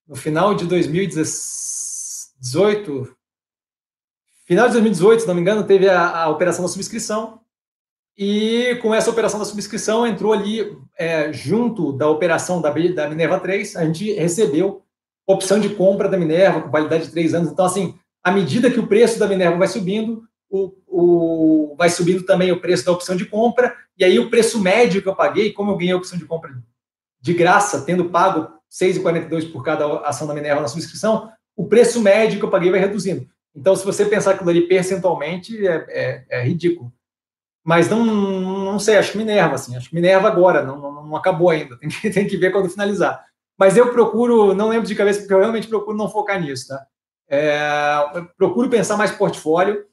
no 0.08 0.16
final 0.16 0.54
de 0.54 0.66
2018, 0.66 3.16
final 4.46 4.68
de 4.68 4.74
2018, 4.74 5.22
se 5.22 5.28
não 5.28 5.36
me 5.36 5.42
engano, 5.42 5.64
teve 5.64 5.90
a, 5.90 6.24
a 6.24 6.30
operação 6.30 6.64
da 6.64 6.70
subscrição. 6.70 7.42
E 8.16 8.78
com 8.82 8.94
essa 8.94 9.10
operação 9.10 9.40
da 9.40 9.46
subscrição, 9.46 10.06
entrou 10.06 10.34
ali, 10.34 10.78
é, 10.98 11.34
junto 11.34 11.92
da 11.94 12.08
operação 12.08 12.62
da, 12.62 12.70
da 12.70 13.10
Minerva 13.10 13.40
3, 13.40 13.76
a 13.76 13.86
gente 13.86 14.14
recebeu 14.14 14.84
opção 15.26 15.60
de 15.60 15.70
compra 15.70 16.08
da 16.08 16.18
Minerva 16.18 16.62
com 16.62 16.70
validade 16.70 17.06
de 17.06 17.12
três 17.12 17.34
anos. 17.34 17.52
Então, 17.52 17.66
assim, 17.66 17.98
à 18.24 18.32
medida 18.32 18.70
que 18.70 18.80
o 18.80 18.88
preço 18.88 19.18
da 19.18 19.28
Minerva 19.28 19.58
vai 19.58 19.68
subindo, 19.68 20.24
o, 20.50 20.72
o, 20.86 21.76
vai 21.76 21.90
subindo 21.90 22.24
também 22.24 22.52
o 22.52 22.62
preço 22.62 22.86
da 22.86 22.92
opção 22.92 23.16
de 23.16 23.26
compra, 23.26 23.76
e 23.98 24.04
aí 24.04 24.20
o 24.20 24.30
preço 24.30 24.62
médio 24.62 25.02
que 25.02 25.08
eu 25.08 25.16
paguei, 25.16 25.52
como 25.52 25.72
eu 25.72 25.78
ganhei 25.78 25.94
a 25.94 25.98
opção 25.98 26.18
de 26.18 26.26
compra 26.26 26.52
de 27.20 27.34
graça, 27.34 27.86
tendo 27.86 28.10
pago 28.10 28.52
6,42 28.74 29.52
por 29.52 29.64
cada 29.64 30.00
ação 30.00 30.28
da 30.28 30.34
Minerva 30.34 30.62
na 30.62 30.68
subscrição, 30.68 31.32
o 31.56 31.68
preço 31.68 32.02
médio 32.02 32.40
que 32.40 32.46
eu 32.46 32.50
paguei 32.50 32.72
vai 32.72 32.80
reduzindo. 32.80 33.28
Então, 33.56 33.76
se 33.76 33.86
você 33.86 34.04
pensar 34.06 34.32
aquilo 34.32 34.50
ali 34.50 34.68
percentualmente, 34.68 35.66
é, 35.66 35.86
é, 35.90 36.26
é 36.30 36.44
ridículo. 36.44 36.92
Mas 37.64 37.88
não, 37.88 38.04
não 38.04 38.80
sei, 38.80 38.98
acho 38.98 39.18
Minerva, 39.18 39.56
assim, 39.56 39.76
acho 39.78 39.94
Minerva 39.94 40.28
agora, 40.28 40.64
não, 40.64 40.82
não, 40.82 41.06
não 41.06 41.16
acabou 41.16 41.50
ainda, 41.50 41.78
tem 41.80 41.88
que, 41.88 42.10
tem 42.10 42.28
que 42.28 42.38
ver 42.38 42.52
quando 42.52 42.70
finalizar. 42.70 43.24
Mas 43.58 43.78
eu 43.78 43.92
procuro, 43.92 44.54
não 44.56 44.70
lembro 44.70 44.88
de 44.88 44.96
cabeça, 44.96 45.20
porque 45.20 45.34
eu 45.34 45.40
realmente 45.40 45.68
procuro 45.68 45.96
não 45.96 46.10
focar 46.10 46.42
nisso, 46.42 46.68
tá? 46.68 46.86
É, 47.30 48.26
procuro 48.36 48.70
pensar 48.70 48.98
mais 48.98 49.12
portfólio 49.12 49.86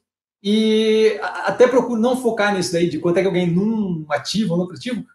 e 0.43 1.17
até 1.21 1.67
procuro 1.67 2.01
não 2.01 2.17
focar 2.17 2.53
nisso 2.53 2.73
daí, 2.73 2.89
de 2.89 2.99
quanto 2.99 3.17
é 3.17 3.21
que 3.21 3.27
eu 3.27 3.31
ganho 3.31 3.53
num 3.53 4.05
ativo 4.09 4.51
ou 4.51 4.57
no 4.57 4.63
outro 4.63 4.75
ativo, 4.75 5.05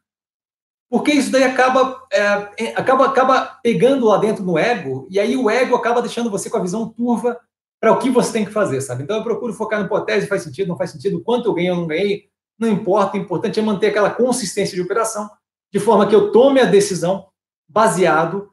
porque 0.96 1.12
isso 1.12 1.30
daí 1.30 1.44
acaba, 1.44 2.02
é, 2.10 2.20
é, 2.56 2.68
acaba, 2.74 3.04
acaba 3.04 3.58
pegando 3.62 4.06
lá 4.06 4.16
dentro 4.16 4.42
no 4.42 4.56
ego, 4.56 5.06
e 5.10 5.20
aí 5.20 5.36
o 5.36 5.50
ego 5.50 5.76
acaba 5.76 6.00
deixando 6.00 6.30
você 6.30 6.48
com 6.48 6.56
a 6.56 6.62
visão 6.62 6.88
turva 6.88 7.38
para 7.78 7.92
o 7.92 7.98
que 7.98 8.08
você 8.08 8.32
tem 8.32 8.46
que 8.46 8.50
fazer, 8.50 8.80
sabe? 8.80 9.02
Então 9.02 9.18
eu 9.18 9.22
procuro 9.22 9.52
focar 9.52 9.78
na 9.78 9.84
hipótese, 9.84 10.26
faz 10.26 10.42
sentido, 10.42 10.68
não 10.68 10.76
faz 10.78 10.92
sentido, 10.92 11.20
quanto 11.22 11.50
eu 11.50 11.52
ganhei 11.52 11.70
ou 11.70 11.76
não 11.76 11.86
ganhei, 11.86 12.30
não 12.58 12.66
importa, 12.66 13.14
o 13.14 13.20
importante 13.20 13.60
é 13.60 13.62
manter 13.62 13.88
aquela 13.88 14.08
consistência 14.08 14.74
de 14.74 14.80
operação, 14.80 15.28
de 15.70 15.78
forma 15.78 16.06
que 16.08 16.14
eu 16.14 16.32
tome 16.32 16.60
a 16.60 16.64
decisão 16.64 17.26
baseado 17.68 18.48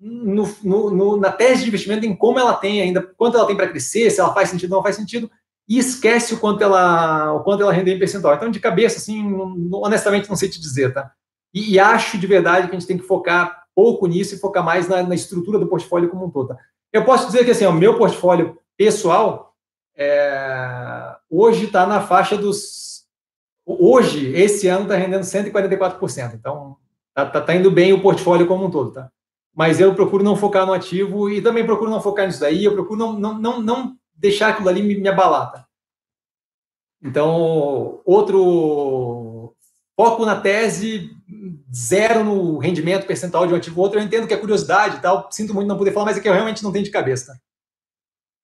no, 0.00 0.48
no, 0.64 0.90
no, 0.90 1.16
na 1.18 1.30
tese 1.30 1.60
de 1.60 1.68
investimento, 1.68 2.06
em 2.06 2.16
como 2.16 2.38
ela 2.38 2.54
tem 2.54 2.80
ainda, 2.80 3.02
quanto 3.02 3.36
ela 3.36 3.46
tem 3.46 3.54
para 3.54 3.68
crescer, 3.68 4.10
se 4.10 4.18
ela 4.18 4.32
faz 4.32 4.48
sentido 4.48 4.72
ou 4.72 4.78
não 4.78 4.82
faz 4.82 4.96
sentido, 4.96 5.30
e 5.68 5.76
esquece 5.76 6.32
o 6.32 6.40
quanto 6.40 6.64
ela, 6.64 7.34
o 7.34 7.40
quanto 7.40 7.62
ela 7.62 7.72
rendeu 7.72 7.94
em 7.94 7.98
percentual. 7.98 8.34
Então, 8.34 8.50
de 8.50 8.58
cabeça, 8.60 8.96
assim, 8.96 9.30
honestamente, 9.74 10.30
não 10.30 10.36
sei 10.36 10.48
te 10.48 10.58
dizer, 10.58 10.94
tá? 10.94 11.12
E, 11.52 11.74
e, 11.74 11.78
acho 11.78 12.18
de 12.18 12.26
verdade 12.26 12.68
que 12.68 12.74
a 12.74 12.78
gente 12.78 12.88
tem 12.88 12.98
que 12.98 13.06
focar 13.06 13.64
pouco 13.74 14.06
nisso 14.06 14.34
e 14.34 14.38
focar 14.38 14.64
mais 14.64 14.88
na, 14.88 15.02
na 15.02 15.14
estrutura 15.14 15.58
do 15.58 15.66
portfólio 15.66 16.08
como 16.08 16.26
um 16.26 16.30
todo. 16.30 16.48
Tá? 16.48 16.58
Eu 16.92 17.04
posso 17.04 17.26
dizer 17.26 17.44
que 17.44 17.50
assim, 17.50 17.66
o 17.66 17.72
meu 17.72 17.98
portfólio 17.98 18.58
pessoal 18.76 19.54
é, 19.96 21.16
hoje 21.30 21.66
está 21.66 21.86
na 21.86 22.00
faixa 22.00 22.36
dos. 22.36 23.02
Hoje, 23.64 24.32
esse 24.34 24.66
ano, 24.66 24.82
está 24.82 24.96
rendendo 24.96 25.22
144%. 25.22 26.34
Então, 26.34 26.76
está 27.08 27.26
tá, 27.26 27.40
tá 27.40 27.54
indo 27.54 27.70
bem 27.70 27.92
o 27.92 28.02
portfólio 28.02 28.46
como 28.46 28.66
um 28.66 28.70
todo, 28.70 28.92
tá? 28.92 29.10
Mas 29.54 29.78
eu 29.78 29.94
procuro 29.94 30.24
não 30.24 30.34
focar 30.34 30.66
no 30.66 30.72
ativo 30.72 31.30
e 31.30 31.42
também 31.42 31.64
procuro 31.64 31.90
não 31.90 32.00
focar 32.00 32.26
nisso 32.26 32.40
daí, 32.40 32.64
eu 32.64 32.72
procuro 32.72 32.98
não, 32.98 33.12
não, 33.12 33.38
não, 33.38 33.60
não 33.60 33.96
deixar 34.14 34.48
aquilo 34.48 34.68
ali 34.68 34.82
me, 34.82 34.96
me 34.96 35.08
abalar, 35.08 35.52
tá? 35.52 35.66
Então, 37.02 38.00
outro 38.04 39.54
foco 39.96 40.24
na 40.24 40.40
tese, 40.40 41.10
zero 41.74 42.22
no 42.24 42.58
rendimento 42.58 43.06
percentual 43.06 43.46
de 43.46 43.52
um 43.52 43.56
ativo 43.56 43.78
ou 43.78 43.84
outro. 43.84 43.98
Eu 43.98 44.04
entendo 44.04 44.26
que 44.26 44.34
é 44.34 44.36
curiosidade 44.36 44.96
e 44.96 45.00
tal, 45.00 45.28
sinto 45.30 45.54
muito 45.54 45.68
não 45.68 45.78
poder 45.78 45.92
falar, 45.92 46.06
mas 46.06 46.16
é 46.16 46.20
que 46.20 46.28
eu 46.28 46.32
realmente 46.32 46.62
não 46.62 46.72
tenho 46.72 46.84
de 46.84 46.90
cabeça. 46.90 47.40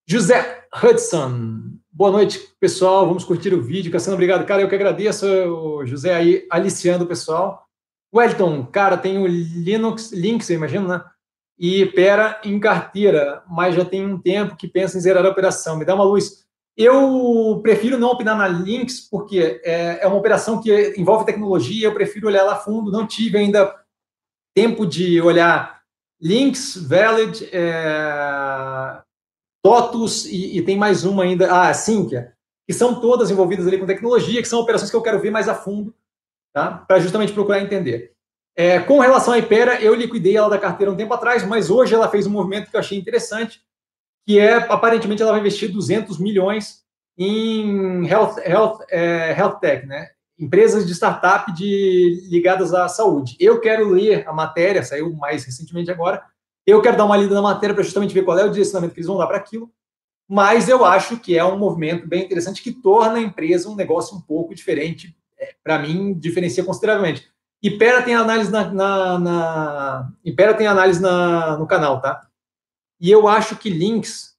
José 0.06 0.64
Hudson, 0.82 1.60
boa 1.90 2.10
noite, 2.10 2.40
pessoal. 2.58 3.06
Vamos 3.06 3.24
curtir 3.24 3.52
o 3.52 3.62
vídeo. 3.62 3.92
Cassiano, 3.92 4.14
obrigado. 4.14 4.46
Cara, 4.46 4.62
eu 4.62 4.68
que 4.68 4.74
agradeço, 4.74 5.26
o 5.26 5.84
José 5.84 6.14
aí, 6.14 6.46
aliciando 6.50 7.04
o 7.04 7.08
pessoal. 7.08 7.66
Wellington, 8.14 8.64
cara, 8.66 8.96
tem 8.96 9.22
Linux, 9.26 10.10
Linux, 10.12 10.48
eu 10.48 10.56
imagino, 10.56 10.88
né? 10.88 11.04
E 11.58 11.84
Pera 11.86 12.40
em 12.42 12.58
carteira, 12.58 13.42
mas 13.46 13.74
já 13.74 13.84
tem 13.84 14.06
um 14.06 14.18
tempo 14.18 14.56
que 14.56 14.66
pensa 14.66 14.96
em 14.96 15.00
zerar 15.00 15.26
a 15.26 15.28
operação. 15.28 15.76
Me 15.76 15.84
dá 15.84 15.94
uma 15.94 16.04
luz. 16.04 16.47
Eu 16.78 17.58
prefiro 17.60 17.98
não 17.98 18.10
opinar 18.10 18.38
na 18.38 18.46
Lynx, 18.46 19.00
porque 19.00 19.60
é, 19.64 19.98
é, 20.00 20.06
uma 20.06 20.16
operação 20.16 20.62
que 20.62 20.94
envolve 20.96 21.26
tecnologia, 21.26 21.88
eu 21.88 21.92
prefiro 21.92 22.28
olhar 22.28 22.44
lá 22.44 22.54
fundo. 22.54 22.92
Não 22.92 23.04
tive 23.04 23.36
ainda 23.36 23.74
tempo 24.54 24.86
de 24.86 25.20
olhar 25.20 25.82
Lynx, 26.22 26.76
Valid, 26.76 27.48
é, 27.52 29.02
TOTUS 29.60 30.26
e, 30.26 30.56
e, 30.56 30.62
tem 30.62 30.76
mais 30.76 31.04
uma 31.04 31.24
ainda, 31.24 31.52
ah, 31.52 31.74
Sinqia, 31.74 32.32
que 32.64 32.72
são 32.72 33.00
todas 33.00 33.28
envolvidas 33.28 33.66
ali 33.66 33.78
com 33.78 33.84
tecnologia, 33.84 34.40
que 34.40 34.48
são 34.48 34.60
operações 34.60 34.88
que 34.88 34.96
eu 34.96 35.02
quero 35.02 35.18
ver 35.18 35.32
mais 35.32 35.48
a 35.48 35.56
fundo, 35.56 35.92
tá? 36.54 36.84
para 36.86 37.00
justamente 37.00 37.32
procurar 37.32 37.60
entender. 37.60 38.12
É, 38.56 38.78
com 38.78 39.00
relação 39.00 39.34
à 39.34 39.38
Ipera, 39.38 39.80
eu 39.80 39.94
liquidei 39.94 40.36
ela 40.36 40.48
da 40.48 40.58
carteira 40.58 40.92
um 40.92 40.96
tempo 40.96 41.12
atrás, 41.12 41.44
mas 41.44 41.70
hoje 41.70 41.92
ela 41.92 42.08
fez 42.08 42.24
um 42.24 42.30
movimento 42.30 42.70
que 42.70 42.76
eu 42.76 42.80
achei 42.80 42.96
interessante, 42.96 43.62
que 44.28 44.38
é, 44.38 44.56
aparentemente, 44.56 45.22
ela 45.22 45.30
vai 45.30 45.40
investir 45.40 45.72
200 45.72 46.18
milhões 46.18 46.82
em 47.16 48.06
health, 48.06 48.36
health, 48.44 48.80
é, 48.90 49.34
health 49.34 49.58
tech, 49.58 49.86
né? 49.86 50.10
Empresas 50.38 50.86
de 50.86 50.92
startup 50.92 51.50
de, 51.54 52.28
ligadas 52.28 52.74
à 52.74 52.86
saúde. 52.88 53.38
Eu 53.40 53.58
quero 53.58 53.88
ler 53.88 54.28
a 54.28 54.32
matéria, 54.34 54.82
saiu 54.82 55.14
mais 55.14 55.46
recentemente 55.46 55.90
agora. 55.90 56.22
Eu 56.66 56.82
quero 56.82 56.98
dar 56.98 57.06
uma 57.06 57.16
lida 57.16 57.34
na 57.34 57.40
matéria 57.40 57.74
para 57.74 57.82
justamente 57.82 58.12
ver 58.12 58.22
qual 58.22 58.38
é 58.38 58.44
o 58.44 58.50
direcionamento 58.50 58.92
que 58.92 59.00
eles 59.00 59.08
vão 59.08 59.16
dar 59.16 59.26
para 59.26 59.38
aquilo. 59.38 59.72
Mas 60.28 60.68
eu 60.68 60.84
acho 60.84 61.16
que 61.16 61.38
é 61.38 61.42
um 61.42 61.56
movimento 61.56 62.06
bem 62.06 62.22
interessante 62.22 62.62
que 62.62 62.70
torna 62.70 63.14
a 63.14 63.22
empresa 63.22 63.70
um 63.70 63.74
negócio 63.74 64.14
um 64.14 64.20
pouco 64.20 64.54
diferente. 64.54 65.16
É, 65.40 65.54
para 65.64 65.78
mim, 65.78 66.12
diferencia 66.12 66.62
consideravelmente. 66.62 67.26
Pera 67.78 68.02
tem 68.02 68.14
análise 68.14 68.52
na, 68.52 68.70
na, 68.70 69.18
na 69.18 70.12
Pera 70.36 70.52
tem 70.52 70.66
análise 70.66 71.00
na, 71.00 71.56
no 71.56 71.66
canal, 71.66 72.02
tá? 72.02 72.27
E 73.00 73.10
eu 73.10 73.28
acho 73.28 73.56
que 73.56 73.70
links, 73.70 74.36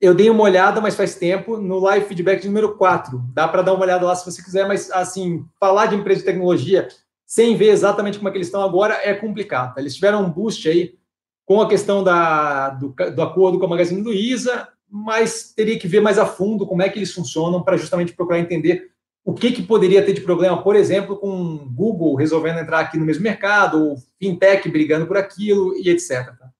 eu 0.00 0.14
dei 0.14 0.28
uma 0.28 0.42
olhada, 0.42 0.80
mas 0.80 0.94
faz 0.94 1.14
tempo, 1.14 1.56
no 1.56 1.78
live 1.78 2.06
feedback 2.06 2.44
número 2.44 2.76
4. 2.76 3.22
Dá 3.32 3.46
para 3.48 3.62
dar 3.62 3.72
uma 3.72 3.84
olhada 3.84 4.04
lá 4.04 4.14
se 4.14 4.30
você 4.30 4.42
quiser, 4.42 4.66
mas 4.66 4.90
assim, 4.90 5.44
falar 5.58 5.86
de 5.86 5.96
empresa 5.96 6.20
de 6.20 6.26
tecnologia 6.26 6.88
sem 7.24 7.56
ver 7.56 7.70
exatamente 7.70 8.18
como 8.18 8.28
é 8.28 8.30
que 8.30 8.36
eles 8.36 8.48
estão 8.48 8.62
agora 8.62 9.00
é 9.02 9.14
complicado. 9.14 9.78
Eles 9.78 9.94
tiveram 9.94 10.22
um 10.22 10.30
boost 10.30 10.68
aí 10.68 10.98
com 11.46 11.62
a 11.62 11.68
questão 11.68 12.04
da, 12.04 12.70
do, 12.70 12.94
do 13.14 13.22
acordo 13.22 13.58
com 13.58 13.64
a 13.64 13.68
Magazine 13.68 14.02
Luiza, 14.02 14.68
mas 14.86 15.52
teria 15.54 15.78
que 15.78 15.88
ver 15.88 16.00
mais 16.00 16.18
a 16.18 16.26
fundo 16.26 16.66
como 16.66 16.82
é 16.82 16.90
que 16.90 16.98
eles 16.98 17.12
funcionam 17.12 17.62
para 17.62 17.78
justamente 17.78 18.12
procurar 18.12 18.38
entender 18.38 18.90
o 19.24 19.32
que, 19.32 19.52
que 19.52 19.62
poderia 19.62 20.04
ter 20.04 20.12
de 20.12 20.20
problema, 20.20 20.62
por 20.62 20.76
exemplo, 20.76 21.16
com 21.16 21.56
Google 21.72 22.16
resolvendo 22.16 22.58
entrar 22.58 22.80
aqui 22.80 22.98
no 22.98 23.06
mesmo 23.06 23.22
mercado, 23.22 23.82
ou 23.82 23.96
fintech 24.18 24.68
brigando 24.68 25.06
por 25.06 25.16
aquilo 25.16 25.74
e 25.76 25.88
etc. 25.88 26.36
Tá? 26.38 26.52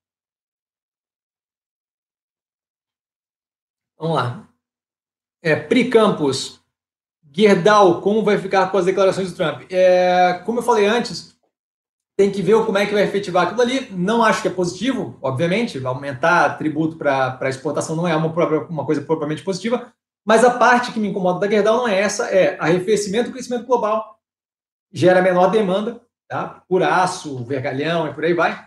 Vamos 4.02 4.16
lá. 4.16 4.48
É, 5.40 5.54
Pri 5.54 5.88
Campos, 5.88 6.60
Gerdau, 7.32 8.00
como 8.00 8.24
vai 8.24 8.36
ficar 8.36 8.68
com 8.68 8.76
as 8.76 8.84
declarações 8.84 9.30
do 9.30 9.36
Trump? 9.36 9.62
É, 9.70 10.42
como 10.44 10.58
eu 10.58 10.62
falei 10.64 10.86
antes, 10.86 11.38
tem 12.18 12.28
que 12.28 12.42
ver 12.42 12.66
como 12.66 12.78
é 12.78 12.84
que 12.84 12.92
vai 12.92 13.04
efetivar 13.04 13.44
aquilo 13.46 13.62
ali. 13.62 13.88
Não 13.92 14.24
acho 14.24 14.42
que 14.42 14.48
é 14.48 14.50
positivo, 14.50 15.16
obviamente, 15.22 15.86
aumentar 15.86 16.58
tributo 16.58 16.96
para 16.96 17.48
exportação 17.48 17.94
não 17.94 18.08
é 18.08 18.16
uma, 18.16 18.26
uma 18.68 18.84
coisa 18.84 19.02
propriamente 19.02 19.44
positiva, 19.44 19.92
mas 20.26 20.44
a 20.44 20.58
parte 20.58 20.90
que 20.90 20.98
me 20.98 21.06
incomoda 21.06 21.38
da 21.38 21.48
Gerdau 21.48 21.76
não 21.76 21.88
é 21.88 22.00
essa, 22.00 22.26
é 22.26 22.58
arrefecimento 22.58 23.30
e 23.30 23.32
crescimento 23.32 23.66
global, 23.66 24.18
gera 24.92 25.22
menor 25.22 25.48
demanda, 25.48 26.04
tá? 26.28 26.64
por 26.68 26.82
aço, 26.82 27.44
vergalhão 27.44 28.08
e 28.08 28.12
por 28.12 28.24
aí 28.24 28.34
vai. 28.34 28.66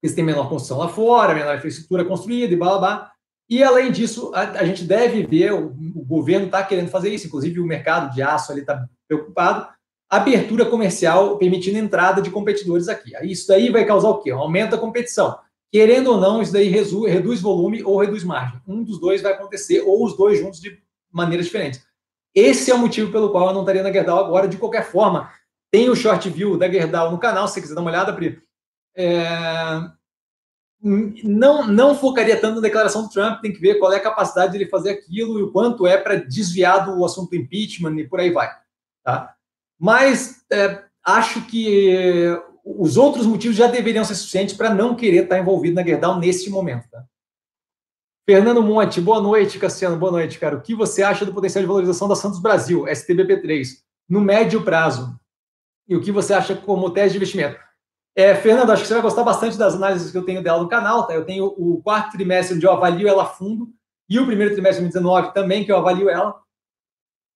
Eles 0.00 0.14
têm 0.14 0.24
menor 0.24 0.48
construção 0.48 0.78
lá 0.78 0.86
fora, 0.86 1.34
menor 1.34 1.56
infraestrutura 1.56 2.04
construída 2.04 2.54
e 2.54 2.56
blá 2.56 2.68
blá 2.68 2.78
blá. 2.78 3.15
E 3.48 3.62
além 3.62 3.92
disso, 3.92 4.32
a, 4.34 4.42
a 4.42 4.64
gente 4.64 4.84
deve 4.84 5.24
ver, 5.24 5.52
o, 5.52 5.66
o 5.94 6.04
governo 6.04 6.46
está 6.46 6.62
querendo 6.62 6.88
fazer 6.88 7.10
isso, 7.10 7.26
inclusive 7.26 7.60
o 7.60 7.66
mercado 7.66 8.12
de 8.12 8.22
aço 8.22 8.56
está 8.58 8.86
preocupado, 9.06 9.68
abertura 10.08 10.64
comercial 10.66 11.38
permitindo 11.38 11.78
entrada 11.78 12.20
de 12.20 12.30
competidores 12.30 12.88
aqui. 12.88 13.12
Isso 13.22 13.46
daí 13.48 13.70
vai 13.70 13.84
causar 13.84 14.08
o 14.08 14.18
quê? 14.18 14.30
Aumenta 14.30 14.76
a 14.76 14.78
competição. 14.78 15.38
Querendo 15.72 16.12
ou 16.12 16.20
não, 16.20 16.40
isso 16.40 16.52
daí 16.52 16.68
reduz 16.68 17.40
volume 17.40 17.82
ou 17.82 17.98
reduz 17.98 18.24
margem. 18.24 18.60
Um 18.66 18.82
dos 18.82 19.00
dois 19.00 19.20
vai 19.20 19.32
acontecer, 19.32 19.80
ou 19.80 20.04
os 20.04 20.16
dois 20.16 20.38
juntos 20.38 20.60
de 20.60 20.78
maneiras 21.12 21.46
diferentes. 21.46 21.84
Esse 22.34 22.70
é 22.70 22.74
o 22.74 22.78
motivo 22.78 23.10
pelo 23.10 23.30
qual 23.30 23.48
eu 23.48 23.54
não 23.54 23.62
estaria 23.62 23.82
na 23.82 23.92
Gerdau 23.92 24.24
agora. 24.24 24.46
De 24.46 24.58
qualquer 24.58 24.84
forma, 24.84 25.30
tem 25.70 25.88
o 25.88 25.96
short 25.96 26.28
view 26.30 26.56
da 26.56 26.70
Gerdau 26.70 27.10
no 27.10 27.18
canal, 27.18 27.48
se 27.48 27.54
você 27.54 27.60
quiser 27.62 27.74
dar 27.74 27.80
uma 27.80 27.90
olhada, 27.90 28.12
Pri. 28.12 28.40
É... 28.96 29.80
Não, 30.82 31.66
não 31.66 31.94
focaria 31.96 32.38
tanto 32.38 32.56
na 32.56 32.60
declaração 32.60 33.02
do 33.02 33.08
Trump, 33.08 33.40
tem 33.40 33.52
que 33.52 33.60
ver 33.60 33.76
qual 33.76 33.92
é 33.92 33.96
a 33.96 34.02
capacidade 34.02 34.52
dele 34.52 34.68
fazer 34.68 34.90
aquilo 34.90 35.38
e 35.38 35.42
o 35.42 35.50
quanto 35.50 35.86
é 35.86 35.96
para 35.96 36.16
desviar 36.16 36.84
do 36.84 37.04
assunto 37.04 37.34
impeachment 37.34 37.96
e 37.98 38.06
por 38.06 38.20
aí 38.20 38.30
vai. 38.30 38.50
Tá? 39.02 39.34
Mas 39.78 40.44
é, 40.52 40.84
acho 41.04 41.42
que 41.46 42.38
os 42.64 42.96
outros 42.96 43.26
motivos 43.26 43.56
já 43.56 43.68
deveriam 43.68 44.04
ser 44.04 44.14
suficientes 44.16 44.56
para 44.56 44.74
não 44.74 44.94
querer 44.94 45.24
estar 45.24 45.38
envolvido 45.38 45.76
na 45.76 45.84
Gerdau 45.84 46.18
nesse 46.18 46.50
momento. 46.50 46.88
Tá? 46.90 47.04
Fernando 48.28 48.62
Monte, 48.62 49.00
boa 49.00 49.20
noite, 49.20 49.58
Cassiano, 49.58 49.96
boa 49.96 50.10
noite, 50.10 50.38
cara. 50.38 50.56
O 50.56 50.60
que 50.60 50.74
você 50.74 51.02
acha 51.02 51.24
do 51.24 51.32
potencial 51.32 51.62
de 51.62 51.68
valorização 51.68 52.08
da 52.08 52.16
Santos 52.16 52.40
Brasil, 52.40 52.82
STBP3, 52.82 53.68
no 54.08 54.20
médio 54.20 54.64
prazo? 54.64 55.18
E 55.88 55.94
o 55.94 56.00
que 56.00 56.10
você 56.10 56.34
acha 56.34 56.56
como 56.56 56.90
tese 56.90 57.12
de 57.12 57.18
investimento? 57.18 57.65
É, 58.16 58.34
Fernando, 58.34 58.72
acho 58.72 58.80
que 58.80 58.88
você 58.88 58.94
vai 58.94 59.02
gostar 59.02 59.22
bastante 59.22 59.58
das 59.58 59.74
análises 59.74 60.10
que 60.10 60.16
eu 60.16 60.24
tenho 60.24 60.42
dela 60.42 60.62
no 60.62 60.68
canal. 60.68 61.06
Tá? 61.06 61.14
Eu 61.14 61.26
tenho 61.26 61.44
o 61.44 61.82
quarto 61.82 62.12
trimestre 62.12 62.56
onde 62.56 62.64
eu 62.64 62.72
avalio 62.72 63.06
ela 63.06 63.26
fundo 63.26 63.68
e 64.08 64.18
o 64.18 64.24
primeiro 64.24 64.54
trimestre 64.54 64.82
de 64.82 64.90
2019 64.90 65.34
também, 65.34 65.64
que 65.64 65.70
eu 65.70 65.76
avalio 65.76 66.08
ela. 66.08 66.40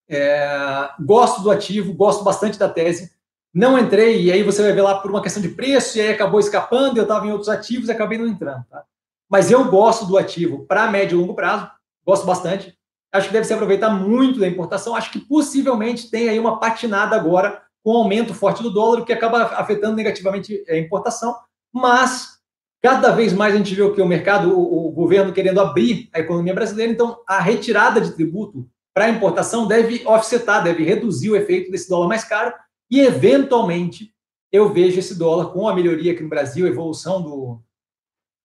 É, 0.08 0.90
gosto 1.04 1.42
do 1.42 1.50
ativo, 1.50 1.92
gosto 1.92 2.24
bastante 2.24 2.58
da 2.58 2.68
tese. 2.68 3.12
Não 3.52 3.78
entrei, 3.78 4.22
e 4.22 4.32
aí 4.32 4.42
você 4.42 4.62
vai 4.62 4.72
ver 4.72 4.80
lá 4.80 4.98
por 5.00 5.10
uma 5.10 5.22
questão 5.22 5.42
de 5.42 5.48
preço, 5.50 5.98
e 5.98 6.00
aí 6.00 6.08
acabou 6.10 6.40
escapando, 6.40 6.96
eu 6.96 7.02
estava 7.02 7.26
em 7.26 7.32
outros 7.32 7.48
ativos 7.48 7.88
e 7.88 7.92
acabei 7.92 8.16
não 8.16 8.26
entrando. 8.26 8.64
Tá? 8.70 8.84
Mas 9.28 9.50
eu 9.50 9.68
gosto 9.68 10.06
do 10.06 10.16
ativo 10.16 10.64
para 10.66 10.90
médio 10.90 11.18
e 11.18 11.20
longo 11.20 11.34
prazo, 11.34 11.70
gosto 12.06 12.24
bastante. 12.24 12.76
Acho 13.12 13.26
que 13.26 13.32
deve 13.32 13.44
se 13.44 13.52
aproveitar 13.52 13.90
muito 13.90 14.38
da 14.38 14.46
importação. 14.46 14.94
Acho 14.94 15.10
que 15.10 15.18
possivelmente 15.18 16.08
tem 16.08 16.28
aí 16.28 16.38
uma 16.38 16.60
patinada 16.60 17.16
agora 17.16 17.60
com 17.82 17.92
o 17.92 17.96
aumento 17.96 18.34
forte 18.34 18.62
do 18.62 18.70
dólar, 18.70 19.00
o 19.00 19.04
que 19.04 19.12
acaba 19.12 19.42
afetando 19.42 19.96
negativamente 19.96 20.64
a 20.68 20.76
importação. 20.76 21.34
Mas 21.72 22.38
cada 22.82 23.10
vez 23.10 23.32
mais 23.32 23.54
a 23.54 23.58
gente 23.58 23.74
vê 23.74 23.82
o 23.82 23.94
que 23.94 24.00
o 24.00 24.06
mercado, 24.06 24.56
o, 24.56 24.88
o 24.88 24.92
governo 24.92 25.32
querendo 25.32 25.60
abrir 25.60 26.08
a 26.12 26.20
economia 26.20 26.54
brasileira. 26.54 26.92
Então, 26.92 27.20
a 27.26 27.40
retirada 27.40 28.00
de 28.00 28.12
tributo 28.12 28.68
para 28.94 29.04
a 29.04 29.10
importação 29.10 29.66
deve 29.66 30.06
offsetar, 30.06 30.62
deve 30.62 30.84
reduzir 30.84 31.30
o 31.30 31.36
efeito 31.36 31.70
desse 31.70 31.88
dólar 31.88 32.08
mais 32.08 32.24
caro 32.24 32.52
e, 32.90 33.00
eventualmente, 33.00 34.12
eu 34.52 34.72
vejo 34.72 34.98
esse 34.98 35.14
dólar 35.14 35.52
com 35.52 35.68
a 35.68 35.74
melhoria 35.74 36.12
aqui 36.12 36.22
no 36.22 36.28
Brasil, 36.28 36.66
evolução 36.66 37.22
do, 37.22 37.62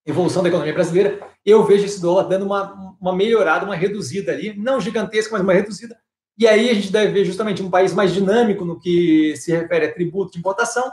evolução 0.05 0.43
da 0.43 0.49
economia 0.49 0.73
brasileira, 0.73 1.27
eu 1.43 1.65
vejo 1.65 1.85
esse 1.85 1.99
dólar 1.99 2.23
dando 2.23 2.45
uma, 2.45 2.95
uma 3.01 3.15
melhorada, 3.15 3.65
uma 3.65 3.75
reduzida 3.75 4.31
ali, 4.31 4.55
não 4.55 4.79
gigantesca, 4.79 5.31
mas 5.33 5.41
uma 5.41 5.53
reduzida. 5.53 5.97
E 6.37 6.47
aí 6.47 6.69
a 6.69 6.73
gente 6.73 6.91
deve 6.91 7.13
ver 7.13 7.25
justamente 7.25 7.63
um 7.63 7.69
país 7.69 7.93
mais 7.93 8.13
dinâmico 8.13 8.65
no 8.65 8.79
que 8.79 9.35
se 9.37 9.51
refere 9.51 9.85
a 9.85 9.93
tributo 9.93 10.33
de 10.33 10.39
importação, 10.39 10.91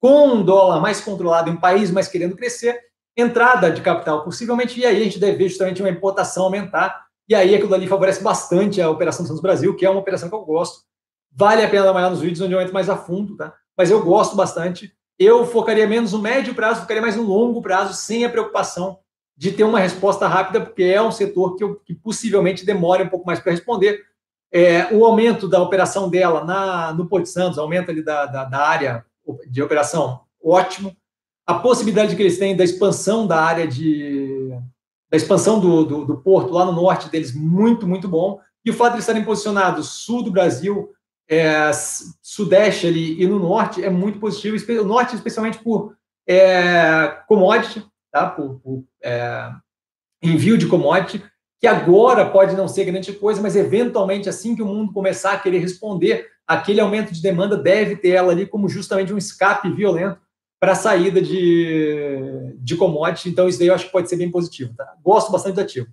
com 0.00 0.28
um 0.28 0.42
dólar 0.42 0.80
mais 0.80 1.00
controlado 1.00 1.50
um 1.50 1.56
país 1.56 1.90
mais 1.90 2.06
querendo 2.06 2.36
crescer, 2.36 2.78
entrada 3.16 3.70
de 3.70 3.80
capital 3.80 4.22
possivelmente, 4.22 4.78
e 4.78 4.84
aí 4.84 5.00
a 5.00 5.04
gente 5.04 5.18
deve 5.18 5.38
ver 5.38 5.48
justamente 5.48 5.82
uma 5.82 5.90
importação 5.90 6.44
aumentar, 6.44 7.06
e 7.28 7.34
aí 7.34 7.54
aquilo 7.54 7.74
ali 7.74 7.88
favorece 7.88 8.22
bastante 8.22 8.80
a 8.80 8.90
Operação 8.90 9.26
Santos 9.26 9.42
Brasil, 9.42 9.74
que 9.74 9.84
é 9.84 9.90
uma 9.90 10.00
operação 10.00 10.28
que 10.28 10.34
eu 10.34 10.44
gosto. 10.44 10.84
Vale 11.32 11.64
a 11.64 11.68
pena 11.68 11.90
olhada 11.90 12.10
nos 12.10 12.20
vídeos 12.20 12.40
onde 12.40 12.52
eu 12.52 12.60
entro 12.60 12.74
mais 12.74 12.88
a 12.88 12.96
fundo, 12.96 13.36
tá? 13.36 13.52
Mas 13.76 13.90
eu 13.90 14.02
gosto 14.02 14.36
bastante 14.36 14.96
eu 15.18 15.46
focaria 15.46 15.86
menos 15.86 16.12
no 16.12 16.18
médio 16.18 16.54
prazo, 16.54 16.82
focaria 16.82 17.00
mais 17.00 17.16
no 17.16 17.22
longo 17.22 17.62
prazo, 17.62 17.94
sem 17.94 18.24
a 18.24 18.30
preocupação 18.30 18.98
de 19.36 19.52
ter 19.52 19.64
uma 19.64 19.78
resposta 19.78 20.26
rápida, 20.26 20.60
porque 20.60 20.82
é 20.82 21.00
um 21.00 21.10
setor 21.10 21.56
que, 21.56 21.64
eu, 21.64 21.76
que 21.76 21.94
possivelmente 21.94 22.64
demore 22.64 23.02
um 23.02 23.08
pouco 23.08 23.26
mais 23.26 23.40
para 23.40 23.52
responder. 23.52 24.02
É, 24.58 24.88
o 24.90 25.04
aumento 25.04 25.46
da 25.46 25.60
operação 25.60 26.08
dela 26.08 26.42
na, 26.42 26.90
no 26.94 27.06
Porto 27.06 27.26
Santos, 27.26 27.58
aumento 27.58 27.90
ali 27.90 28.02
da, 28.02 28.24
da, 28.24 28.44
da, 28.46 28.58
área 28.58 29.04
de 29.50 29.62
operação, 29.62 30.22
ótimo. 30.42 30.96
A 31.46 31.52
possibilidade 31.52 32.16
que 32.16 32.22
eles 32.22 32.38
têm 32.38 32.56
da 32.56 32.64
expansão 32.64 33.26
da 33.26 33.38
área 33.38 33.68
de. 33.68 34.48
da 35.10 35.16
expansão 35.18 35.60
do, 35.60 35.84
do, 35.84 36.04
do 36.06 36.16
porto 36.22 36.54
lá 36.54 36.64
no 36.64 36.72
norte 36.72 37.10
deles, 37.10 37.34
muito, 37.34 37.86
muito 37.86 38.08
bom. 38.08 38.40
E 38.64 38.70
o 38.70 38.72
fato 38.72 38.92
de 38.92 38.94
eles 38.94 39.04
estarem 39.04 39.26
posicionados 39.26 39.90
sul 39.90 40.22
do 40.22 40.30
Brasil, 40.30 40.90
é, 41.28 41.70
sudeste 42.22 42.86
ali 42.86 43.22
e 43.22 43.26
no 43.26 43.38
norte 43.38 43.84
é 43.84 43.90
muito 43.90 44.18
positivo, 44.18 44.56
o 44.80 44.84
norte 44.86 45.14
especialmente 45.14 45.58
por 45.58 45.94
é, 46.26 47.08
commodity, 47.28 47.84
tá? 48.10 48.30
por, 48.30 48.58
por 48.60 48.84
é, 49.04 49.50
envio 50.22 50.56
de 50.56 50.66
commodity, 50.66 51.22
que 51.60 51.66
agora 51.66 52.28
pode 52.28 52.54
não 52.54 52.68
ser 52.68 52.84
grande 52.84 53.12
coisa, 53.12 53.40
mas 53.40 53.56
eventualmente 53.56 54.28
assim 54.28 54.54
que 54.54 54.62
o 54.62 54.66
mundo 54.66 54.92
começar 54.92 55.32
a 55.32 55.38
querer 55.38 55.58
responder, 55.58 56.28
aquele 56.46 56.80
aumento 56.80 57.12
de 57.12 57.22
demanda 57.22 57.56
deve 57.56 57.96
ter 57.96 58.10
ela 58.10 58.32
ali 58.32 58.46
como 58.46 58.68
justamente 58.68 59.12
um 59.12 59.18
escape 59.18 59.70
violento 59.70 60.20
para 60.60 60.72
a 60.72 60.76
saída 60.76 61.20
de, 61.20 62.54
de 62.58 62.76
commodity, 62.76 63.28
então 63.28 63.48
isso 63.48 63.58
daí 63.58 63.68
eu 63.68 63.74
acho 63.74 63.86
que 63.86 63.92
pode 63.92 64.08
ser 64.08 64.16
bem 64.16 64.30
positivo. 64.30 64.74
Tá? 64.74 64.94
Gosto 65.02 65.30
bastante 65.30 65.54
do 65.54 65.60
ativo. 65.60 65.88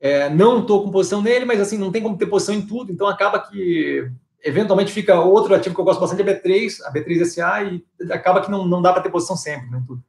É, 0.00 0.30
não 0.30 0.60
estou 0.60 0.82
com 0.82 0.90
posição 0.90 1.20
nele, 1.20 1.44
mas 1.44 1.60
assim, 1.60 1.76
não 1.76 1.92
tem 1.92 2.02
como 2.02 2.16
ter 2.16 2.26
posição 2.26 2.54
em 2.54 2.62
tudo, 2.62 2.92
então 2.92 3.06
acaba 3.06 3.38
que 3.38 4.10
eventualmente 4.42 4.92
fica 4.92 5.20
outro 5.20 5.54
ativo 5.54 5.74
que 5.74 5.80
eu 5.80 5.84
gosto 5.84 6.00
bastante, 6.00 6.22
a 6.22 6.24
B3, 6.24 6.80
a 6.84 6.92
B3SA, 6.92 7.82
e 8.00 8.12
acaba 8.12 8.40
que 8.40 8.50
não, 8.50 8.66
não 8.66 8.80
dá 8.80 8.92
para 8.92 9.02
ter 9.02 9.10
posição 9.10 9.36
sempre, 9.36 9.68
né, 9.68 9.82
tudo. 9.86 10.02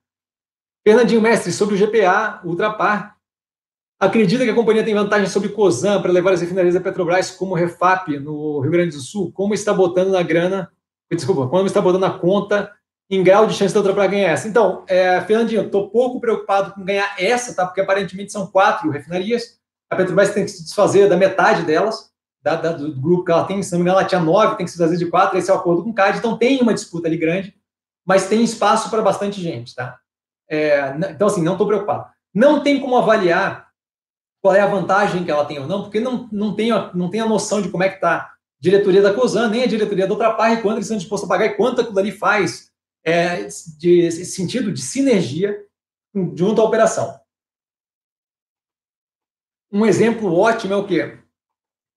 Fernandinho 0.83 1.21
Mestre, 1.21 1.51
sobre 1.51 1.75
o 1.75 1.77
GPA, 1.77 2.41
Ultrapar, 2.43 3.17
acredita 4.01 4.43
que 4.43 4.49
a 4.49 4.55
companhia 4.55 4.83
tem 4.83 4.95
vantagem 4.95 5.27
sobre 5.27 5.49
COSAN 5.49 6.01
para 6.01 6.11
levar 6.11 6.33
as 6.33 6.41
refinarias 6.41 6.73
da 6.73 6.81
Petrobras 6.81 7.29
como 7.29 7.53
Refap 7.53 8.17
no 8.19 8.59
Rio 8.59 8.71
Grande 8.71 8.95
do 8.95 9.01
Sul? 9.01 9.31
Como 9.31 9.53
está 9.53 9.71
botando 9.71 10.09
na 10.09 10.23
grana, 10.23 10.71
desculpa, 11.11 11.47
como 11.47 11.67
está 11.67 11.79
botando 11.79 12.01
na 12.01 12.09
conta 12.09 12.71
em 13.07 13.23
grau 13.23 13.45
de 13.45 13.53
chance 13.53 13.71
da 13.71 13.79
Ultrapar 13.79 14.09
ganhar 14.09 14.31
essa? 14.31 14.47
Então, 14.47 14.83
é, 14.87 15.21
Fernandinho, 15.21 15.61
estou 15.61 15.91
pouco 15.91 16.19
preocupado 16.19 16.73
com 16.73 16.83
ganhar 16.83 17.13
essa, 17.19 17.55
tá? 17.55 17.63
Porque 17.63 17.79
aparentemente 17.79 18.31
são 18.31 18.47
quatro 18.47 18.89
refinarias, 18.89 19.59
a 19.87 19.95
Petrobras 19.95 20.33
tem 20.33 20.45
que 20.45 20.51
se 20.51 20.63
desfazer 20.63 21.07
da 21.07 21.15
metade 21.15 21.61
delas, 21.61 22.09
da, 22.41 22.55
da, 22.55 22.71
do 22.71 22.99
grupo 22.99 23.23
que 23.23 23.31
ela 23.31 23.43
tem, 23.43 23.61
se 23.61 23.71
não 23.71 23.79
me 23.79 23.83
engano, 23.83 23.99
ela 23.99 24.07
tinha 24.07 24.19
nove, 24.19 24.55
tem 24.55 24.65
que 24.65 24.71
se 24.71 24.79
fazer 24.79 24.97
de 24.97 25.05
quatro, 25.05 25.37
esse 25.37 25.51
é 25.51 25.53
o 25.53 25.57
acordo 25.57 25.83
com 25.83 25.91
o 25.91 25.93
CAD, 25.93 26.17
então 26.17 26.35
tem 26.35 26.59
uma 26.59 26.73
disputa 26.73 27.07
ali 27.07 27.17
grande, 27.17 27.53
mas 28.03 28.27
tem 28.27 28.43
espaço 28.43 28.89
para 28.89 29.03
bastante 29.03 29.39
gente, 29.39 29.75
tá? 29.75 29.99
É, 30.49 30.95
então, 31.11 31.27
assim, 31.27 31.43
não 31.43 31.51
estou 31.51 31.67
preocupado. 31.67 32.07
Não 32.33 32.63
tem 32.63 32.79
como 32.79 32.97
avaliar 32.97 33.70
qual 34.41 34.55
é 34.55 34.59
a 34.59 34.67
vantagem 34.67 35.23
que 35.23 35.31
ela 35.31 35.45
tem 35.45 35.59
ou 35.59 35.67
não, 35.67 35.83
porque 35.83 35.99
não, 35.99 36.27
não, 36.31 36.55
tem, 36.55 36.71
a, 36.71 36.91
não 36.93 37.09
tem 37.09 37.21
a 37.21 37.27
noção 37.27 37.61
de 37.61 37.69
como 37.69 37.83
é 37.83 37.89
que 37.89 37.95
está 37.95 38.17
a 38.17 38.35
diretoria 38.59 39.01
da 39.01 39.13
COSAN, 39.13 39.49
nem 39.49 39.63
a 39.63 39.67
diretoria 39.67 40.07
da 40.07 40.33
parte, 40.33 40.61
quanto 40.61 40.77
eles 40.77 40.85
estão 40.85 40.97
dispostos 40.97 41.29
a 41.29 41.33
pagar 41.33 41.45
e 41.45 41.55
quanto 41.55 41.81
aquilo 41.81 41.99
ali 41.99 42.11
faz 42.11 42.71
é, 43.03 43.47
de 43.77 44.11
sentido 44.11 44.71
de 44.71 44.81
sinergia 44.81 45.63
junto 46.35 46.59
à 46.59 46.63
operação. 46.63 47.19
Um 49.71 49.85
exemplo 49.85 50.35
ótimo 50.35 50.73
é 50.73 50.77
o 50.77 50.85
quê? 50.85 51.17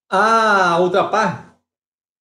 A 0.08 0.78
Ultrapar, 0.80 1.58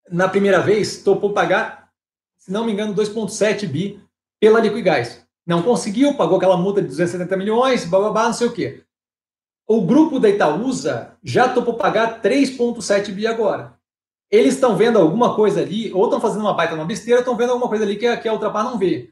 na 0.10 0.28
primeira 0.28 0.62
vez, 0.62 1.04
topou 1.04 1.34
pagar, 1.34 1.92
se 2.38 2.52
não 2.52 2.66
me 2.66 2.72
engano, 2.72 2.96
2,7 2.96 3.68
bi 3.68 4.02
pela 4.40 4.60
Liquigás. 4.60 5.24
Não 5.46 5.62
conseguiu, 5.62 6.16
pagou 6.16 6.38
aquela 6.38 6.58
multa 6.58 6.82
de 6.82 6.88
270 6.88 7.38
milhões, 7.38 7.86
blá, 7.86 8.12
não 8.26 8.34
sei 8.34 8.48
o 8.48 8.54
quê. 8.54 8.84
O 9.74 9.82
grupo 9.82 10.20
da 10.20 10.30
Itaúsa 10.30 11.18
já 11.24 11.50
topou 11.50 11.74
pagar 11.74 12.22
3,7 12.22 13.12
bi 13.12 13.26
agora. 13.26 13.74
Eles 14.30 14.54
estão 14.54 14.76
vendo 14.76 15.00
alguma 15.00 15.36
coisa 15.36 15.62
ali, 15.62 15.92
ou 15.92 16.04
estão 16.04 16.22
fazendo 16.22 16.42
uma 16.42 16.54
baita 16.54 16.76
uma 16.76 16.86
besteira, 16.86 17.22
estão 17.22 17.36
vendo 17.36 17.50
alguma 17.50 17.68
coisa 17.68 17.84
ali 17.84 17.96
que 17.96 18.18
que 18.18 18.30
a 18.30 18.34
Ultrapar 18.34 18.64
não 18.64 18.78
vê. 18.78 19.10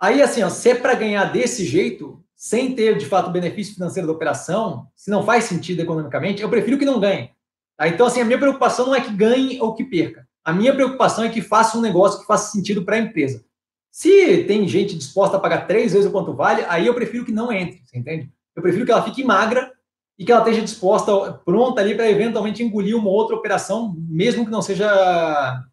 Aí, 0.00 0.22
assim, 0.22 0.44
ó, 0.44 0.48
se 0.48 0.70
é 0.70 0.76
para 0.76 0.94
ganhar 0.94 1.32
desse 1.32 1.64
jeito, 1.64 2.22
sem 2.36 2.76
ter 2.76 2.96
de 2.96 3.06
fato 3.06 3.32
benefício 3.32 3.74
financeiro 3.74 4.06
da 4.06 4.12
operação, 4.12 4.86
se 4.94 5.10
não 5.10 5.24
faz 5.24 5.46
sentido 5.46 5.80
economicamente, 5.80 6.42
eu 6.42 6.48
prefiro 6.48 6.78
que 6.78 6.84
não 6.84 7.00
ganhe. 7.00 7.32
Tá? 7.76 7.88
Então, 7.88 8.06
assim, 8.06 8.20
a 8.20 8.24
minha 8.24 8.38
preocupação 8.38 8.86
não 8.86 8.94
é 8.94 9.00
que 9.00 9.12
ganhe 9.12 9.60
ou 9.60 9.74
que 9.74 9.82
perca. 9.82 10.28
A 10.44 10.52
minha 10.52 10.72
preocupação 10.72 11.24
é 11.24 11.28
que 11.28 11.42
faça 11.42 11.76
um 11.76 11.80
negócio 11.80 12.20
que 12.20 12.26
faça 12.26 12.52
sentido 12.52 12.84
para 12.84 12.94
a 12.94 13.00
empresa. 13.00 13.44
Se 13.90 14.44
tem 14.44 14.68
gente 14.68 14.96
disposta 14.96 15.38
a 15.38 15.40
pagar 15.40 15.66
três 15.66 15.92
vezes 15.92 16.06
o 16.06 16.12
quanto 16.12 16.32
vale, 16.34 16.64
aí 16.68 16.86
eu 16.86 16.94
prefiro 16.94 17.24
que 17.24 17.32
não 17.32 17.50
entre, 17.50 17.82
você 17.84 17.98
entende? 17.98 18.30
Eu 18.54 18.62
prefiro 18.62 18.86
que 18.86 18.92
ela 18.92 19.02
fique 19.02 19.24
magra 19.24 19.73
e 20.18 20.24
que 20.24 20.30
ela 20.30 20.42
esteja 20.42 20.62
disposta, 20.62 21.32
pronta 21.44 21.80
ali 21.80 21.94
para 21.94 22.10
eventualmente 22.10 22.62
engolir 22.62 22.96
uma 22.96 23.10
outra 23.10 23.36
operação, 23.36 23.94
mesmo 24.08 24.44
que 24.44 24.50
não 24.50 24.62
seja 24.62 25.64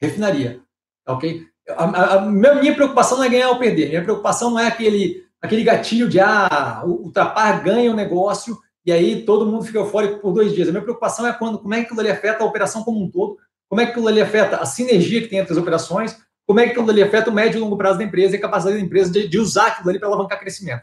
refinaria, 0.00 0.60
tá 1.04 1.12
ok? 1.12 1.46
a, 1.70 1.84
a, 1.84 2.14
a, 2.14 2.20
minha 2.20 2.74
preocupação 2.74 3.18
não 3.18 3.24
é 3.24 3.28
ganhar 3.28 3.50
ou 3.50 3.58
perder. 3.58 3.88
Minha 3.88 4.02
preocupação 4.02 4.50
não 4.50 4.58
é 4.58 4.66
aquele, 4.66 5.22
aquele 5.40 5.64
gatilho 5.64 6.08
de 6.08 6.20
ah, 6.20 6.82
o, 6.84 7.10
Trapar 7.10 7.62
ganha 7.62 7.90
o 7.90 7.94
negócio 7.94 8.58
e 8.84 8.92
aí 8.92 9.24
todo 9.24 9.46
mundo 9.46 9.64
fica 9.64 9.78
eufórico 9.78 10.20
por 10.20 10.32
dois 10.32 10.54
dias. 10.54 10.68
A 10.68 10.72
minha 10.72 10.82
preocupação 10.82 11.26
é 11.26 11.32
quando, 11.32 11.58
como 11.58 11.74
é 11.74 11.78
que 11.78 11.86
aquilo 11.86 12.00
ali 12.00 12.10
afeta 12.10 12.44
a 12.44 12.46
operação 12.46 12.82
como 12.82 13.02
um 13.02 13.10
todo, 13.10 13.38
como 13.68 13.80
é 13.80 13.86
que 13.86 13.92
aquilo 13.92 14.08
ali 14.08 14.20
afeta 14.20 14.58
a 14.58 14.66
sinergia 14.66 15.22
que 15.22 15.28
tem 15.28 15.38
entre 15.38 15.52
as 15.52 15.58
operações, 15.58 16.18
como 16.46 16.60
é 16.60 16.64
que 16.64 16.72
aquilo 16.72 16.90
ali 16.90 17.02
afeta 17.02 17.30
o 17.30 17.32
médio 17.32 17.58
e 17.58 17.60
longo 17.60 17.78
prazo 17.78 17.98
da 17.98 18.04
empresa 18.04 18.34
e 18.34 18.38
a 18.38 18.42
capacidade 18.42 18.78
da 18.78 18.84
empresa 18.84 19.10
de, 19.10 19.26
de 19.26 19.38
usar 19.38 19.68
aquilo 19.68 19.88
ali 19.88 19.98
para 19.98 20.08
alavancar 20.08 20.38
crescimento. 20.38 20.82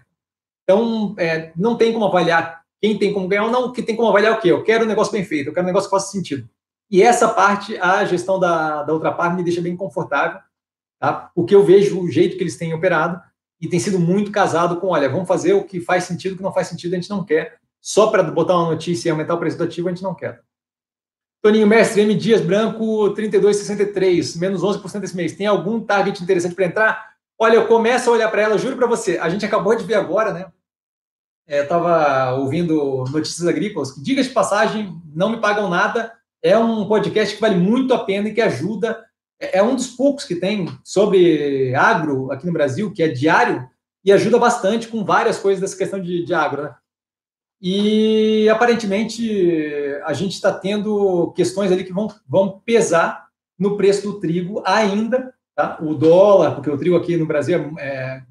Então, 0.63 1.13
é, 1.17 1.51
não 1.55 1.77
tem 1.77 1.93
como 1.93 2.05
avaliar 2.05 2.60
quem 2.81 2.97
tem 2.97 3.13
como 3.13 3.27
ganhar 3.27 3.45
ou 3.45 3.51
não, 3.51 3.71
que 3.71 3.83
tem 3.83 3.95
como 3.95 4.09
avaliar 4.09 4.33
o 4.33 4.41
quê? 4.41 4.51
Eu 4.51 4.63
quero 4.63 4.85
um 4.85 4.87
negócio 4.87 5.13
bem 5.13 5.23
feito, 5.23 5.47
eu 5.47 5.53
quero 5.53 5.65
um 5.65 5.67
negócio 5.67 5.87
que 5.87 5.95
faça 5.95 6.11
sentido. 6.11 6.49
E 6.89 7.01
essa 7.01 7.29
parte, 7.29 7.77
a 7.77 8.03
gestão 8.03 8.39
da, 8.39 8.83
da 8.83 8.91
outra 8.91 9.11
parte 9.11 9.35
me 9.35 9.43
deixa 9.43 9.61
bem 9.61 9.77
confortável, 9.77 10.39
tá? 10.99 11.31
porque 11.35 11.53
eu 11.53 11.63
vejo 11.63 12.01
o 12.01 12.09
jeito 12.09 12.35
que 12.35 12.43
eles 12.43 12.57
têm 12.57 12.73
operado 12.73 13.21
e 13.61 13.67
tem 13.67 13.79
sido 13.79 13.99
muito 13.99 14.31
casado 14.31 14.77
com, 14.77 14.87
olha, 14.87 15.07
vamos 15.07 15.27
fazer 15.27 15.53
o 15.53 15.63
que 15.63 15.79
faz 15.79 16.05
sentido, 16.05 16.33
o 16.33 16.37
que 16.37 16.43
não 16.43 16.51
faz 16.51 16.67
sentido, 16.67 16.93
a 16.93 16.95
gente 16.95 17.09
não 17.09 17.23
quer. 17.23 17.59
Só 17.79 18.07
para 18.07 18.23
botar 18.23 18.57
uma 18.57 18.71
notícia 18.71 19.07
e 19.07 19.11
aumentar 19.11 19.35
o 19.35 19.39
preço 19.39 19.57
do 19.57 19.63
ativo, 19.63 19.87
a 19.87 19.91
gente 19.91 20.03
não 20.03 20.15
quer. 20.15 20.41
Toninho 21.41 21.67
Mestre, 21.67 22.01
M. 22.01 22.13
Dias 22.15 22.41
Branco, 22.41 23.13
32,63, 23.13 24.39
menos 24.39 24.61
11% 24.61 25.03
esse 25.03 25.15
mês. 25.15 25.33
Tem 25.33 25.47
algum 25.47 25.79
target 25.79 26.21
interessante 26.21 26.55
para 26.55 26.65
entrar? 26.65 27.11
Olha, 27.39 27.55
eu 27.55 27.67
começo 27.67 28.09
a 28.09 28.13
olhar 28.13 28.29
para 28.29 28.41
ela, 28.41 28.57
juro 28.57 28.75
para 28.75 28.85
você, 28.85 29.17
a 29.17 29.29
gente 29.29 29.45
acabou 29.45 29.75
de 29.75 29.83
ver 29.83 29.95
agora, 29.95 30.33
né? 30.33 30.51
É, 31.51 31.63
Estava 31.63 32.31
ouvindo 32.35 33.03
Notícias 33.11 33.45
Agrícolas, 33.45 33.91
que, 33.91 34.01
diga 34.01 34.23
de 34.23 34.29
passagem, 34.29 34.95
não 35.13 35.29
me 35.31 35.41
pagam 35.41 35.69
nada. 35.69 36.13
É 36.41 36.57
um 36.57 36.87
podcast 36.87 37.35
que 37.35 37.41
vale 37.41 37.57
muito 37.57 37.93
a 37.93 38.05
pena 38.05 38.29
e 38.29 38.33
que 38.33 38.39
ajuda. 38.39 39.03
É, 39.37 39.57
é 39.57 39.61
um 39.61 39.75
dos 39.75 39.87
poucos 39.87 40.23
que 40.23 40.37
tem 40.37 40.69
sobre 40.81 41.75
agro 41.75 42.31
aqui 42.31 42.45
no 42.45 42.53
Brasil, 42.53 42.93
que 42.93 43.03
é 43.03 43.09
diário, 43.09 43.67
e 44.01 44.13
ajuda 44.13 44.39
bastante 44.39 44.87
com 44.87 45.03
várias 45.03 45.39
coisas 45.39 45.59
dessa 45.59 45.75
questão 45.75 45.99
de, 45.99 46.23
de 46.23 46.33
agro, 46.33 46.63
né? 46.63 46.75
E 47.61 48.47
aparentemente 48.47 49.99
a 50.05 50.13
gente 50.13 50.31
está 50.31 50.53
tendo 50.53 51.33
questões 51.33 51.69
ali 51.69 51.83
que 51.83 51.91
vão, 51.91 52.07
vão 52.25 52.61
pesar 52.65 53.27
no 53.59 53.75
preço 53.75 54.03
do 54.03 54.21
trigo 54.21 54.63
ainda. 54.65 55.33
Tá? 55.53 55.77
O 55.81 55.93
dólar, 55.95 56.55
porque 56.55 56.69
o 56.69 56.77
trigo 56.77 56.95
aqui 56.95 57.17
no 57.17 57.25
Brasil 57.25 57.75
é, 57.77 58.23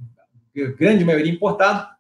é 0.57 0.67
grande 0.73 1.05
maioria 1.05 1.31
importado. 1.31 2.00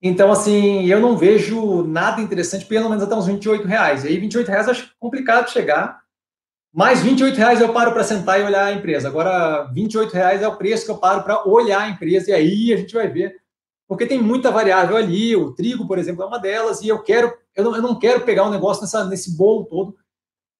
Então, 0.00 0.30
assim, 0.30 0.86
eu 0.86 1.00
não 1.00 1.16
vejo 1.16 1.82
nada 1.82 2.20
interessante, 2.20 2.66
pelo 2.66 2.88
menos 2.88 3.02
até 3.02 3.14
uns 3.14 3.26
28 3.26 3.66
reais. 3.66 4.04
E 4.04 4.08
aí, 4.08 4.18
28 4.18 4.48
reais 4.48 4.68
acho 4.68 4.94
complicado 4.98 5.50
chegar. 5.50 6.00
Mais 6.72 7.00
28 7.02 7.36
reais 7.36 7.60
eu 7.60 7.72
paro 7.72 7.92
para 7.92 8.04
sentar 8.04 8.40
e 8.40 8.44
olhar 8.44 8.66
a 8.66 8.72
empresa. 8.72 9.08
Agora, 9.08 9.64
28 9.72 10.12
reais 10.12 10.42
é 10.42 10.48
o 10.48 10.56
preço 10.56 10.84
que 10.84 10.90
eu 10.90 10.98
paro 10.98 11.22
para 11.22 11.46
olhar 11.48 11.80
a 11.80 11.88
empresa. 11.88 12.30
E 12.30 12.34
aí 12.34 12.72
a 12.72 12.76
gente 12.76 12.94
vai 12.94 13.08
ver 13.08 13.34
porque 13.88 14.06
tem 14.06 14.22
muita 14.22 14.50
variável 14.50 14.96
ali. 14.96 15.34
O 15.34 15.54
trigo, 15.54 15.88
por 15.88 15.98
exemplo, 15.98 16.22
é 16.22 16.26
uma 16.26 16.38
delas, 16.38 16.82
e 16.82 16.88
eu 16.88 17.02
quero, 17.02 17.34
eu 17.56 17.64
não, 17.64 17.74
eu 17.74 17.82
não 17.82 17.98
quero 17.98 18.20
pegar 18.20 18.44
um 18.44 18.50
negócio 18.50 18.82
nessa, 18.82 19.04
nesse 19.06 19.34
bolo 19.34 19.64
todo. 19.64 19.96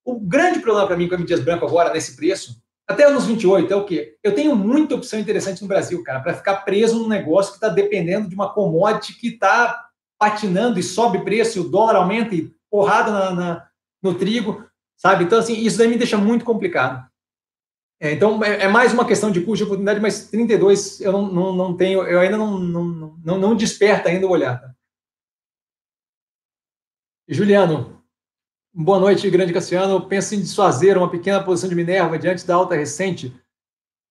O 0.04 0.18
grande 0.18 0.60
problema 0.60 0.86
para 0.86 0.96
mim 0.96 1.06
com 1.06 1.14
a 1.14 1.18
Mídias 1.18 1.40
Branco 1.40 1.66
agora, 1.66 1.92
nesse 1.92 2.16
preço, 2.16 2.60
até 2.88 3.04
anos 3.04 3.26
28, 3.26 3.70
é 3.70 3.76
o 3.76 3.84
quê? 3.84 4.16
Eu 4.24 4.34
tenho 4.34 4.56
muita 4.56 4.94
opção 4.94 5.20
interessante 5.20 5.60
no 5.60 5.68
Brasil, 5.68 6.02
cara, 6.02 6.20
para 6.20 6.32
ficar 6.32 6.56
preso 6.58 6.98
num 6.98 7.08
negócio 7.08 7.52
que 7.52 7.58
está 7.58 7.68
dependendo 7.68 8.28
de 8.28 8.34
uma 8.34 8.52
commodity 8.52 9.14
que 9.14 9.28
está 9.28 9.90
patinando 10.18 10.80
e 10.80 10.82
sobe 10.82 11.22
preço, 11.22 11.58
e 11.58 11.60
o 11.60 11.68
dólar 11.68 11.96
aumenta 11.96 12.34
e 12.34 12.50
porrada 12.70 13.12
na, 13.12 13.34
na, 13.34 13.68
no 14.02 14.14
trigo, 14.14 14.66
sabe? 14.96 15.24
Então, 15.24 15.38
assim, 15.38 15.54
isso 15.54 15.76
daí 15.76 15.86
me 15.86 15.98
deixa 15.98 16.16
muito 16.16 16.46
complicado. 16.46 17.06
É, 18.00 18.12
então, 18.12 18.42
é, 18.42 18.62
é, 18.64 18.68
mais 18.68 18.94
uma 18.94 19.06
questão 19.06 19.30
de 19.30 19.40
custo 19.40 19.58
de 19.58 19.64
oportunidade, 19.64 20.00
mas 20.00 20.28
32 20.28 21.00
eu 21.00 21.12
não, 21.12 21.32
não, 21.32 21.52
não 21.52 21.76
tenho, 21.76 22.02
eu 22.04 22.20
ainda 22.20 22.38
não, 22.38 22.58
não, 22.58 22.84
não, 23.22 23.38
não 23.38 23.56
desperta 23.56 24.08
ainda 24.08 24.26
o 24.26 24.30
olhar. 24.30 24.60
Tá? 24.60 24.72
Juliano, 27.28 27.97
boa 28.80 29.00
noite, 29.00 29.28
grande 29.28 29.52
Cassiano. 29.52 30.00
Penso 30.06 30.36
em 30.36 30.40
desfazer 30.40 30.96
uma 30.96 31.10
pequena 31.10 31.42
posição 31.42 31.68
de 31.68 31.74
Minerva 31.74 32.16
diante 32.16 32.46
da 32.46 32.54
alta 32.54 32.76
recente. 32.76 33.34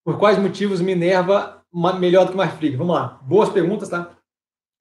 Por 0.04 0.18
quais 0.20 0.38
motivos 0.38 0.82
Minerva 0.82 1.64
melhor 2.00 2.26
do 2.26 2.32
que 2.32 2.38
Marfrig? 2.38 2.76
Vamos 2.76 2.96
lá. 2.96 3.20
Boas 3.24 3.50
perguntas, 3.50 3.88
tá? 3.88 4.12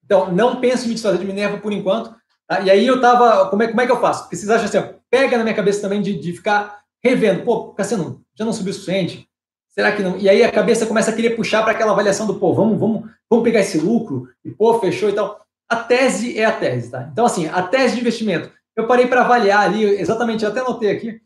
Então, 0.03 0.31
não 0.31 0.59
penso 0.59 0.87
em 0.87 0.93
desfazer 0.93 1.19
de 1.19 1.25
Minerva 1.25 1.57
por 1.57 1.71
enquanto. 1.71 2.13
Tá? 2.47 2.59
E 2.61 2.69
aí 2.69 2.85
eu 2.85 2.99
tava. 2.99 3.49
Como 3.49 3.63
é, 3.63 3.67
como 3.69 3.79
é 3.79 3.85
que 3.85 3.91
eu 3.91 4.01
faço? 4.01 4.23
Porque 4.23 4.35
vocês 4.35 4.49
acham 4.49 4.65
assim, 4.65 4.77
ó, 4.77 4.99
pega 5.09 5.37
na 5.37 5.43
minha 5.43 5.55
cabeça 5.55 5.81
também 5.81 6.01
de, 6.01 6.19
de 6.19 6.33
ficar 6.33 6.81
revendo. 7.01 7.43
Pô, 7.43 7.73
Cassiano, 7.73 8.21
já 8.37 8.43
não 8.43 8.53
subiu 8.53 8.71
o 8.71 8.73
suficiente? 8.73 9.25
Será 9.69 9.93
que 9.93 10.03
não? 10.03 10.17
E 10.17 10.27
aí 10.27 10.43
a 10.43 10.51
cabeça 10.51 10.85
começa 10.85 11.11
a 11.11 11.15
querer 11.15 11.31
puxar 11.31 11.63
para 11.63 11.71
aquela 11.71 11.91
avaliação 11.91 12.25
do, 12.27 12.35
pô, 12.35 12.53
vamos, 12.53 12.79
vamos, 12.79 13.09
vamos 13.29 13.43
pegar 13.43 13.59
esse 13.59 13.77
lucro, 13.77 14.27
e 14.43 14.51
pô, 14.51 14.79
fechou 14.79 15.09
e 15.09 15.13
tal. 15.13 15.45
A 15.69 15.75
tese 15.75 16.37
é 16.37 16.45
a 16.45 16.51
tese, 16.51 16.89
tá? 16.89 17.07
Então, 17.11 17.25
assim, 17.25 17.47
a 17.47 17.61
tese 17.61 17.95
de 17.95 18.01
investimento, 18.01 18.49
eu 18.77 18.85
parei 18.85 19.07
para 19.07 19.21
avaliar 19.21 19.65
ali, 19.65 19.83
exatamente, 19.83 20.45
eu 20.45 20.51
até 20.51 20.59
anotei 20.59 20.91
aqui, 20.91 21.19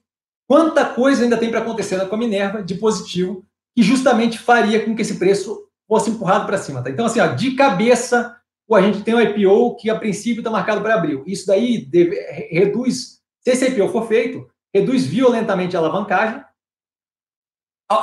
quanta 0.48 0.86
coisa 0.86 1.24
ainda 1.24 1.38
tem 1.38 1.52
para 1.52 1.60
acontecer 1.60 2.04
com 2.08 2.16
a 2.16 2.18
Minerva 2.18 2.64
de 2.64 2.76
positivo, 2.76 3.46
que 3.76 3.84
justamente 3.84 4.40
faria 4.40 4.84
com 4.84 4.96
que 4.96 5.02
esse 5.02 5.20
preço 5.20 5.68
fosse 5.88 6.10
empurrado 6.10 6.46
para 6.46 6.58
cima, 6.58 6.82
tá? 6.82 6.90
Então, 6.90 7.06
assim, 7.06 7.20
ó, 7.20 7.28
de 7.28 7.52
cabeça, 7.52 8.38
a 8.72 8.82
gente 8.82 9.04
tem 9.04 9.14
um 9.14 9.20
IPO 9.20 9.76
que 9.76 9.90
a 9.90 10.00
princípio 10.00 10.40
está 10.40 10.50
marcado 10.50 10.82
para 10.82 10.96
abril. 10.96 11.24
Isso 11.28 11.46
daí 11.46 11.86
deve, 11.86 12.16
reduz, 12.50 13.20
se 13.42 13.52
esse 13.52 13.68
IPO 13.68 13.90
for 13.90 14.08
feito, 14.08 14.50
reduz 14.74 15.06
violentamente 15.06 15.76
a 15.76 15.80
alavancagem, 15.80 16.42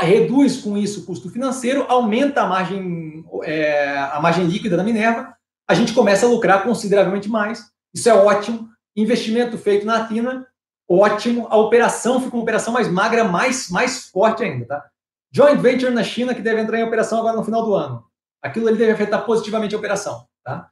reduz 0.03 0.61
com 0.61 0.77
isso 0.77 1.01
o 1.01 1.07
custo 1.07 1.31
financeiro, 1.31 1.87
aumenta 1.89 2.43
a 2.43 2.47
margem, 2.47 3.25
é, 3.45 3.97
a 3.97 4.21
margem 4.21 4.45
líquida 4.47 4.77
da 4.77 4.85
Minerva, 4.85 5.35
a 5.67 5.73
gente 5.73 5.95
começa 5.95 6.27
a 6.27 6.29
lucrar 6.29 6.63
consideravelmente 6.63 7.29
mais. 7.31 7.71
Isso 7.95 8.09
é 8.11 8.15
ótimo. 8.15 8.69
Investimento 8.97 9.57
feito 9.57 9.87
na 9.87 10.03
Atina, 10.03 10.47
ótimo. 10.89 11.47
A 11.51 11.57
operação 11.57 12.21
fica 12.21 12.37
uma 12.37 12.43
operação 12.43 12.73
mais 12.73 12.89
magra, 12.89 13.25
mais, 13.25 13.69
mais 13.71 14.09
forte 14.09 14.43
ainda. 14.43 14.67
Tá? 14.67 14.85
Joint 15.31 15.61
venture 15.61 15.93
na 15.93 16.03
China, 16.03 16.35
que 16.35 16.43
deve 16.43 16.61
entrar 16.61 16.79
em 16.79 16.85
operação 16.85 17.19
agora 17.19 17.37
no 17.37 17.45
final 17.45 17.65
do 17.65 17.75
ano. 17.75 18.05
Aquilo 18.43 18.69
ali 18.69 18.79
deve 18.79 18.93
afetar 18.93 19.25
positivamente 19.25 19.75
a 19.75 19.79
operação. 19.79 20.27
Tá? 20.45 20.71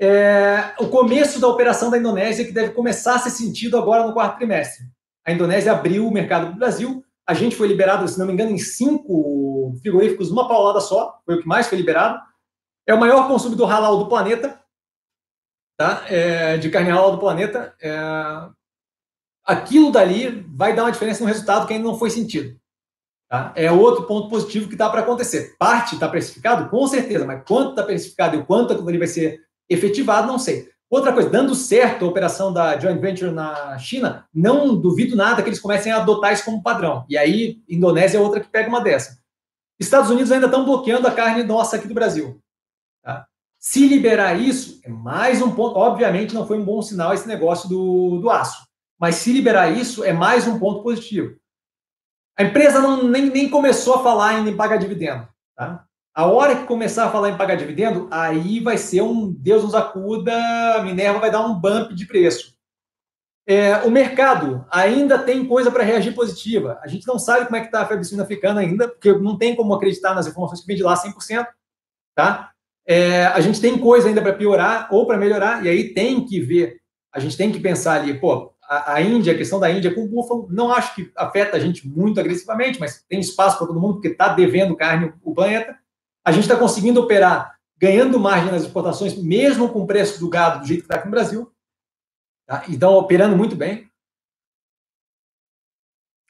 É, 0.00 0.74
o 0.78 0.88
começo 0.88 1.40
da 1.40 1.48
operação 1.48 1.90
da 1.90 1.98
Indonésia, 1.98 2.44
que 2.44 2.52
deve 2.52 2.72
começar 2.72 3.16
a 3.16 3.18
ser 3.18 3.30
sentido 3.30 3.76
agora 3.76 4.06
no 4.06 4.12
quarto 4.12 4.36
trimestre. 4.36 4.84
A 5.24 5.32
Indonésia 5.32 5.72
abriu 5.72 6.06
o 6.06 6.12
mercado 6.12 6.52
do 6.52 6.58
Brasil, 6.58 7.04
a 7.26 7.34
gente 7.34 7.54
foi 7.54 7.68
liberado, 7.68 8.06
se 8.08 8.18
não 8.18 8.26
me 8.26 8.32
engano, 8.32 8.50
em 8.50 8.58
cinco 8.58 9.74
frigoríficos 9.80 10.28
numa 10.28 10.48
paulada 10.48 10.80
só, 10.80 11.20
foi 11.24 11.36
o 11.36 11.40
que 11.40 11.46
mais 11.46 11.68
foi 11.68 11.78
liberado. 11.78 12.20
É 12.86 12.92
o 12.92 12.98
maior 12.98 13.28
consumidor 13.28 13.70
halal 13.70 13.98
do 13.98 14.08
planeta, 14.08 14.60
tá? 15.76 16.04
É, 16.08 16.56
de 16.56 16.70
carne 16.70 16.90
halal 16.90 17.12
do 17.12 17.18
planeta. 17.18 17.74
É, 17.80 17.98
aquilo 19.44 19.90
dali 19.90 20.44
vai 20.48 20.74
dar 20.74 20.84
uma 20.84 20.92
diferença 20.92 21.22
no 21.22 21.28
resultado 21.28 21.66
que 21.66 21.72
ainda 21.72 21.86
não 21.86 21.98
foi 21.98 22.10
sentido. 22.10 22.56
Tá? 23.28 23.52
É 23.56 23.72
outro 23.72 24.06
ponto 24.06 24.28
positivo 24.28 24.68
que 24.68 24.74
está 24.74 24.90
para 24.90 25.00
acontecer. 25.00 25.56
Parte 25.58 25.94
está 25.94 26.08
precificado? 26.08 26.68
Com 26.68 26.86
certeza, 26.86 27.24
mas 27.24 27.42
quanto 27.46 27.70
está 27.70 27.82
precificado 27.82 28.36
e 28.36 28.44
quanto 28.44 28.72
aquilo 28.72 28.98
vai 28.98 29.06
ser 29.06 29.40
efetivado, 29.68 30.26
não 30.26 30.38
sei. 30.38 30.70
Outra 30.90 31.10
coisa, 31.14 31.30
dando 31.30 31.54
certo 31.54 32.04
a 32.04 32.08
operação 32.08 32.52
da 32.52 32.78
joint 32.78 33.00
venture 33.00 33.30
na 33.30 33.78
China, 33.78 34.26
não 34.34 34.78
duvido 34.78 35.16
nada 35.16 35.42
que 35.42 35.48
eles 35.48 35.58
comecem 35.58 35.90
a 35.90 35.96
adotar 35.96 36.34
isso 36.34 36.44
como 36.44 36.62
padrão. 36.62 37.06
E 37.08 37.16
aí, 37.16 37.62
Indonésia 37.66 38.18
é 38.18 38.20
outra 38.20 38.40
que 38.40 38.50
pega 38.50 38.68
uma 38.68 38.82
dessa. 38.82 39.18
Estados 39.80 40.10
Unidos 40.10 40.30
ainda 40.30 40.44
estão 40.44 40.66
bloqueando 40.66 41.08
a 41.08 41.10
carne 41.10 41.42
nossa 41.42 41.76
aqui 41.76 41.88
do 41.88 41.94
Brasil. 41.94 42.38
Tá? 43.02 43.26
Se 43.62 43.86
liberar 43.86 44.34
isso, 44.40 44.80
é 44.82 44.88
mais 44.88 45.40
um 45.40 45.54
ponto. 45.54 45.76
Obviamente, 45.76 46.34
não 46.34 46.44
foi 46.44 46.58
um 46.58 46.64
bom 46.64 46.82
sinal 46.82 47.14
esse 47.14 47.28
negócio 47.28 47.68
do, 47.68 48.18
do 48.18 48.28
aço. 48.28 48.66
Mas 48.98 49.14
se 49.14 49.32
liberar 49.32 49.70
isso, 49.70 50.02
é 50.02 50.12
mais 50.12 50.48
um 50.48 50.58
ponto 50.58 50.82
positivo. 50.82 51.36
A 52.36 52.42
empresa 52.42 52.80
não, 52.80 53.04
nem, 53.04 53.30
nem 53.30 53.48
começou 53.48 53.94
a 53.94 54.02
falar 54.02 54.40
em 54.40 54.56
pagar 54.56 54.78
dividendo. 54.78 55.28
Tá? 55.56 55.84
A 56.12 56.26
hora 56.26 56.56
que 56.56 56.66
começar 56.66 57.06
a 57.06 57.10
falar 57.12 57.28
em 57.28 57.36
pagar 57.36 57.54
dividendo, 57.54 58.08
aí 58.10 58.58
vai 58.58 58.76
ser 58.76 59.02
um 59.02 59.32
Deus 59.32 59.62
nos 59.62 59.76
acuda, 59.76 60.34
a 60.74 60.82
Minerva 60.82 61.20
vai 61.20 61.30
dar 61.30 61.46
um 61.46 61.54
bump 61.54 61.94
de 61.94 62.04
preço. 62.04 62.56
É, 63.46 63.76
o 63.84 63.92
mercado 63.92 64.66
ainda 64.72 65.20
tem 65.20 65.46
coisa 65.46 65.70
para 65.70 65.84
reagir 65.84 66.16
positiva. 66.16 66.80
A 66.82 66.88
gente 66.88 67.06
não 67.06 67.16
sabe 67.16 67.44
como 67.44 67.56
é 67.56 67.60
que 67.60 67.66
está 67.66 67.82
a 67.82 67.86
febre 67.86 68.04
suína 68.04 68.24
africana 68.24 68.60
ainda, 68.60 68.88
porque 68.88 69.12
não 69.12 69.38
tem 69.38 69.54
como 69.54 69.72
acreditar 69.72 70.16
nas 70.16 70.26
informações 70.26 70.60
que 70.62 70.66
vem 70.66 70.76
de 70.76 70.82
lá 70.82 70.96
100%. 70.96 71.46
Tá? 72.14 72.51
É, 72.86 73.26
a 73.26 73.40
gente 73.40 73.60
tem 73.60 73.78
coisa 73.78 74.08
ainda 74.08 74.20
para 74.20 74.32
piorar 74.32 74.88
ou 74.90 75.06
para 75.06 75.18
melhorar, 75.18 75.64
e 75.64 75.68
aí 75.68 75.94
tem 75.94 76.24
que 76.24 76.40
ver, 76.40 76.80
a 77.12 77.20
gente 77.20 77.36
tem 77.36 77.52
que 77.52 77.60
pensar 77.60 78.00
ali, 78.00 78.18
pô, 78.18 78.52
a, 78.62 78.94
a 78.94 79.02
Índia, 79.02 79.32
a 79.32 79.36
questão 79.36 79.60
da 79.60 79.70
Índia 79.70 79.94
com 79.94 80.04
o 80.04 80.08
búfalo, 80.08 80.48
não 80.50 80.72
acho 80.72 80.94
que 80.94 81.12
afeta 81.16 81.56
a 81.56 81.60
gente 81.60 81.86
muito 81.86 82.18
agressivamente, 82.18 82.80
mas 82.80 83.04
tem 83.08 83.20
espaço 83.20 83.58
para 83.58 83.66
todo 83.66 83.80
mundo, 83.80 83.94
porque 83.94 84.08
está 84.08 84.28
devendo 84.28 84.76
carne 84.76 85.12
o 85.22 85.34
planeta. 85.34 85.76
A 86.24 86.32
gente 86.32 86.44
está 86.44 86.56
conseguindo 86.56 87.00
operar 87.00 87.52
ganhando 87.82 88.20
margem 88.20 88.52
nas 88.52 88.62
exportações, 88.62 89.20
mesmo 89.20 89.68
com 89.68 89.82
o 89.82 89.86
preço 89.88 90.20
do 90.20 90.30
gado 90.30 90.60
do 90.60 90.66
jeito 90.66 90.82
que 90.82 90.84
está 90.84 90.94
aqui 90.94 91.06
no 91.06 91.10
Brasil. 91.10 91.52
Tá? 92.46 92.62
Então, 92.68 92.94
operando 92.94 93.36
muito 93.36 93.56
bem. 93.56 93.90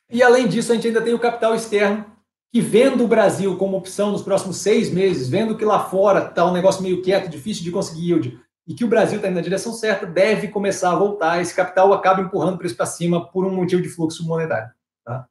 E, 0.09 0.23
além 0.23 0.49
disso, 0.49 0.73
a 0.73 0.75
gente 0.75 0.87
ainda 0.87 1.03
tem 1.03 1.13
o 1.13 1.19
capital 1.19 1.55
externo, 1.55 2.11
que 2.53 2.61
vendo 2.61 3.03
o 3.03 3.09
Brasil 3.09 3.57
como 3.57 3.79
opção 3.79 4.13
nos 4.13 4.21
próximos 4.21 4.59
seis 4.59 4.91
meses, 4.91 5.27
vendo 5.27 5.57
que 5.57 5.65
lá 5.65 5.85
fora 5.85 6.29
está 6.29 6.45
um 6.45 6.53
negócio 6.53 6.83
meio 6.83 7.01
quieto, 7.01 7.31
difícil 7.31 7.65
de 7.65 7.71
conseguir 7.71 8.09
yield, 8.09 8.41
e 8.67 8.75
que 8.75 8.85
o 8.85 8.89
Brasil 8.89 9.17
está 9.17 9.29
indo 9.29 9.37
na 9.37 9.41
direção 9.41 9.73
certa, 9.73 10.07
deve 10.07 10.49
começar 10.49 10.93
a 10.93 10.97
voltar. 10.97 11.41
Esse 11.41 11.55
capital 11.55 11.93
acaba 11.95 12.21
empurrando 12.21 12.57
o 12.57 12.59
preço 12.59 12.77
para 12.77 12.85
cima 12.85 13.27
por 13.27 13.47
um 13.47 13.55
motivo 13.55 13.81
de 13.81 13.89
fluxo 13.89 14.27
monetário. 14.27 14.71
Tá? 15.03 15.27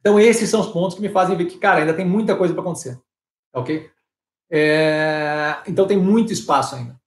Então, 0.00 0.18
esses 0.18 0.48
são 0.48 0.60
os 0.60 0.68
pontos 0.68 0.96
que 0.96 1.02
me 1.02 1.10
fazem 1.10 1.36
ver 1.36 1.44
que, 1.44 1.58
cara, 1.58 1.80
ainda 1.80 1.94
tem 1.94 2.06
muita 2.06 2.34
coisa 2.34 2.54
para 2.54 2.62
acontecer. 2.62 2.98
Ok? 3.54 3.88
É... 4.50 5.58
Então, 5.66 5.86
tem 5.86 5.98
muito 5.98 6.32
espaço 6.32 6.74
ainda. 6.74 6.98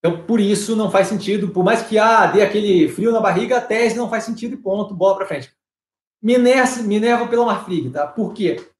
Então, 0.00 0.24
por 0.24 0.40
isso, 0.40 0.74
não 0.74 0.90
faz 0.90 1.06
sentido. 1.06 1.50
Por 1.50 1.64
mais 1.64 1.82
que 1.82 1.96
ah, 1.96 2.26
dê 2.26 2.42
aquele 2.42 2.88
frio 2.88 3.12
na 3.12 3.20
barriga, 3.20 3.58
a 3.58 3.60
tese 3.60 3.96
não 3.96 4.10
faz 4.10 4.24
sentido 4.24 4.54
e 4.54 4.58
ponto, 4.58 4.94
bola 4.94 5.16
para 5.16 5.26
frente. 5.26 5.54
Minerva, 6.20 6.82
Minerva 6.82 7.28
pela 7.28 7.46
Marfrig, 7.46 7.90
tá? 7.90 8.06
Por 8.06 8.34
quê? 8.34 8.70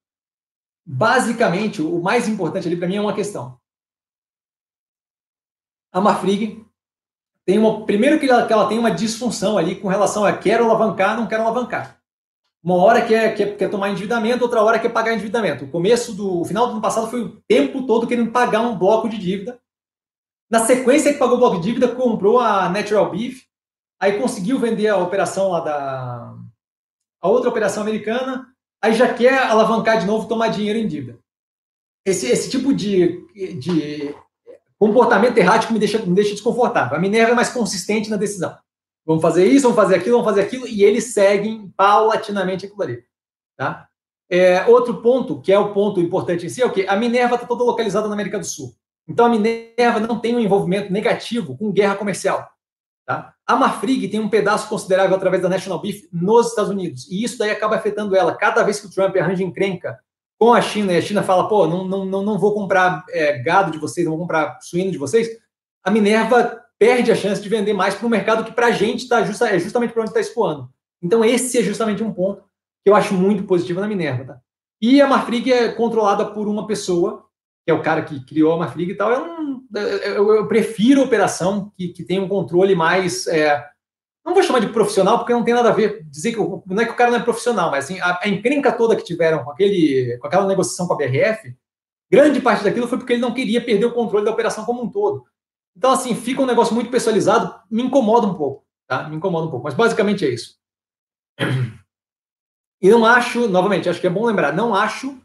Basicamente, 0.85 1.81
o 1.81 2.01
mais 2.01 2.27
importante 2.27 2.67
ali 2.67 2.77
para 2.77 2.87
mim 2.87 2.97
é 2.97 3.01
uma 3.01 3.13
questão. 3.13 3.59
A 5.91 5.99
Marfrig 5.99 6.65
tem 7.45 7.59
uma. 7.59 7.85
Primeiro 7.85 8.19
que 8.19 8.29
ela, 8.29 8.45
que 8.45 8.53
ela 8.53 8.67
tem 8.67 8.79
uma 8.79 8.91
disfunção 8.91 9.57
ali 9.57 9.75
com 9.75 9.87
relação 9.87 10.23
a 10.25 10.35
quero 10.37 10.65
alavancar, 10.65 11.17
não 11.17 11.27
quero 11.27 11.43
alavancar. 11.43 12.01
Uma 12.63 12.75
hora 12.75 13.05
quer, 13.05 13.35
quer, 13.35 13.57
quer 13.57 13.69
tomar 13.69 13.89
endividamento, 13.89 14.43
outra 14.43 14.61
hora 14.61 14.79
quer 14.79 14.89
pagar 14.89 15.13
endividamento. 15.13 15.65
O 15.65 15.69
começo 15.69 16.13
do. 16.13 16.41
O 16.41 16.45
final 16.45 16.67
do 16.67 16.73
ano 16.73 16.81
passado 16.81 17.09
foi 17.09 17.21
o 17.21 17.41
tempo 17.47 17.85
todo 17.85 18.07
querendo 18.07 18.31
pagar 18.31 18.61
um 18.61 18.77
bloco 18.77 19.09
de 19.09 19.17
dívida. 19.17 19.59
Na 20.49 20.65
sequência 20.65 21.11
que 21.11 21.19
pagou 21.19 21.37
o 21.37 21.39
bloco 21.39 21.57
de 21.57 21.63
dívida, 21.63 21.87
comprou 21.95 22.39
a 22.39 22.69
Natural 22.69 23.09
Beef, 23.09 23.43
aí 23.99 24.19
conseguiu 24.19 24.59
vender 24.59 24.87
a 24.89 24.97
operação 24.97 25.49
lá 25.49 25.59
da. 25.61 26.35
a 27.21 27.27
outra 27.27 27.49
operação 27.49 27.81
americana, 27.81 28.50
aí 28.81 28.93
já 28.93 29.13
quer 29.13 29.37
alavancar 29.37 29.99
de 29.99 30.05
novo, 30.05 30.27
tomar 30.27 30.47
dinheiro 30.47 30.79
em 30.79 30.87
dívida. 30.87 31.19
Esse, 32.05 32.27
esse 32.27 32.49
tipo 32.49 32.73
de, 32.73 33.25
de 33.59 34.15
comportamento 34.79 35.37
errático 35.37 35.71
me 35.71 35.79
deixa, 35.79 35.99
me 35.99 36.15
deixa 36.15 36.31
desconfortável. 36.31 36.97
A 36.97 36.99
Minerva 36.99 37.33
é 37.33 37.35
mais 37.35 37.49
consistente 37.49 38.09
na 38.09 38.17
decisão. 38.17 38.57
Vamos 39.05 39.21
fazer 39.21 39.45
isso, 39.45 39.63
vamos 39.63 39.75
fazer 39.75 39.95
aquilo, 39.95 40.17
vamos 40.17 40.29
fazer 40.29 40.41
aquilo, 40.41 40.67
e 40.67 40.83
eles 40.83 41.13
seguem 41.13 41.71
paulatinamente 41.77 42.65
aquilo 42.65 42.81
ali. 42.81 43.03
Tá? 43.57 43.87
É, 44.29 44.65
outro 44.65 45.01
ponto, 45.01 45.41
que 45.41 45.51
é 45.51 45.59
o 45.59 45.73
ponto 45.73 45.99
importante 45.99 46.45
em 46.45 46.49
si, 46.49 46.61
é 46.61 46.65
o 46.65 46.71
que? 46.71 46.87
A 46.87 46.95
Minerva 46.95 47.35
está 47.35 47.45
toda 47.45 47.63
localizada 47.63 48.07
na 48.07 48.13
América 48.13 48.39
do 48.39 48.45
Sul. 48.45 48.73
Então 49.07 49.25
a 49.25 49.29
Minerva 49.29 49.99
não 49.99 50.19
tem 50.19 50.35
um 50.35 50.39
envolvimento 50.39 50.91
negativo 50.91 51.57
com 51.57 51.71
guerra 51.71 51.95
comercial. 51.95 52.49
Tá? 53.11 53.33
A 53.45 53.55
Marfrig 53.55 54.07
tem 54.07 54.19
um 54.19 54.29
pedaço 54.29 54.69
considerável 54.69 55.15
através 55.15 55.41
da 55.43 55.49
National 55.49 55.81
Beef 55.81 56.05
nos 56.11 56.47
Estados 56.47 56.71
Unidos. 56.71 57.07
E 57.09 57.23
isso 57.23 57.37
daí 57.37 57.51
acaba 57.51 57.75
afetando 57.75 58.15
ela. 58.15 58.35
Cada 58.35 58.63
vez 58.63 58.79
que 58.79 58.87
o 58.87 58.89
Trump 58.89 59.15
arranja 59.17 59.43
encrenca 59.43 59.99
com 60.39 60.53
a 60.53 60.61
China 60.61 60.93
e 60.93 60.97
a 60.97 61.01
China 61.01 61.21
fala, 61.21 61.47
pô, 61.47 61.67
não, 61.67 61.85
não, 61.85 62.05
não, 62.05 62.23
não 62.23 62.39
vou 62.39 62.53
comprar 62.53 63.03
é, 63.09 63.37
gado 63.39 63.71
de 63.71 63.77
vocês, 63.77 64.05
não 64.05 64.13
vou 64.13 64.21
comprar 64.21 64.57
suíno 64.61 64.89
de 64.89 64.97
vocês, 64.97 65.27
a 65.83 65.91
Minerva 65.91 66.59
perde 66.79 67.11
a 67.11 67.15
chance 67.15 67.41
de 67.41 67.47
vender 67.47 67.73
mais 67.73 67.93
para 67.93 68.07
um 68.07 68.09
mercado 68.09 68.43
que 68.43 68.51
para 68.51 68.67
a 68.67 68.71
gente 68.71 69.07
tá 69.07 69.23
justa, 69.23 69.49
é 69.49 69.59
justamente 69.59 69.93
para 69.93 70.01
onde 70.01 70.09
está 70.09 70.19
escoando. 70.19 70.67
Então 71.01 71.23
esse 71.23 71.59
é 71.59 71.63
justamente 71.63 72.01
um 72.03 72.11
ponto 72.11 72.43
que 72.83 72.89
eu 72.89 72.95
acho 72.95 73.13
muito 73.13 73.43
positivo 73.43 73.81
na 73.81 73.87
Minerva. 73.87 74.25
Tá? 74.25 74.39
E 74.81 74.99
a 74.99 75.07
Marfrig 75.07 75.51
é 75.51 75.71
controlada 75.73 76.25
por 76.25 76.47
uma 76.47 76.65
pessoa 76.65 77.25
que 77.65 77.71
é 77.71 77.73
o 77.73 77.81
cara 77.81 78.01
que 78.01 78.23
criou 78.25 78.53
a 78.53 78.57
Marfrig 78.57 78.91
e 78.91 78.95
tal, 78.95 79.11
eu, 79.11 79.27
não, 79.27 79.63
eu, 79.73 80.35
eu 80.35 80.47
prefiro 80.47 81.03
operação 81.03 81.71
que, 81.75 81.89
que 81.89 82.03
tem 82.03 82.19
um 82.19 82.27
controle 82.27 82.75
mais. 82.75 83.27
É, 83.27 83.63
não 84.25 84.33
vou 84.33 84.43
chamar 84.43 84.59
de 84.59 84.67
profissional, 84.67 85.19
porque 85.19 85.33
não 85.33 85.43
tem 85.43 85.53
nada 85.53 85.69
a 85.69 85.73
ver. 85.73 86.03
Dizer 86.09 86.33
que 86.33 86.39
não 86.39 86.81
é 86.81 86.85
que 86.85 86.91
o 86.91 86.95
cara 86.95 87.11
não 87.11 87.19
é 87.19 87.23
profissional, 87.23 87.69
mas 87.71 87.85
assim, 87.85 87.99
a, 87.99 88.19
a 88.21 88.27
encrenca 88.27 88.71
toda 88.71 88.95
que 88.95 89.03
tiveram 89.03 89.43
com, 89.43 89.51
aquele, 89.51 90.17
com 90.19 90.27
aquela 90.27 90.47
negociação 90.47 90.87
com 90.87 90.93
a 90.93 90.97
BRF, 90.97 91.55
grande 92.11 92.41
parte 92.41 92.63
daquilo 92.63 92.87
foi 92.87 92.97
porque 92.97 93.13
ele 93.13 93.21
não 93.21 93.33
queria 93.33 93.63
perder 93.63 93.85
o 93.85 93.93
controle 93.93 94.25
da 94.25 94.31
operação 94.31 94.65
como 94.65 94.81
um 94.81 94.89
todo. 94.89 95.25
Então, 95.75 95.91
assim, 95.91 96.13
fica 96.15 96.41
um 96.41 96.45
negócio 96.45 96.75
muito 96.75 96.91
pessoalizado, 96.91 97.53
me 97.69 97.81
incomoda 97.83 98.27
um 98.27 98.33
pouco, 98.33 98.65
tá? 98.87 99.07
Me 99.07 99.15
incomoda 99.15 99.47
um 99.47 99.51
pouco, 99.51 99.63
mas 99.63 99.73
basicamente 99.73 100.25
é 100.25 100.29
isso. 100.29 100.55
E 102.83 102.89
não 102.89 103.05
acho, 103.05 103.47
novamente, 103.47 103.87
acho 103.87 104.01
que 104.01 104.07
é 104.07 104.09
bom 104.09 104.25
lembrar, 104.25 104.51
não 104.51 104.73
acho 104.73 105.20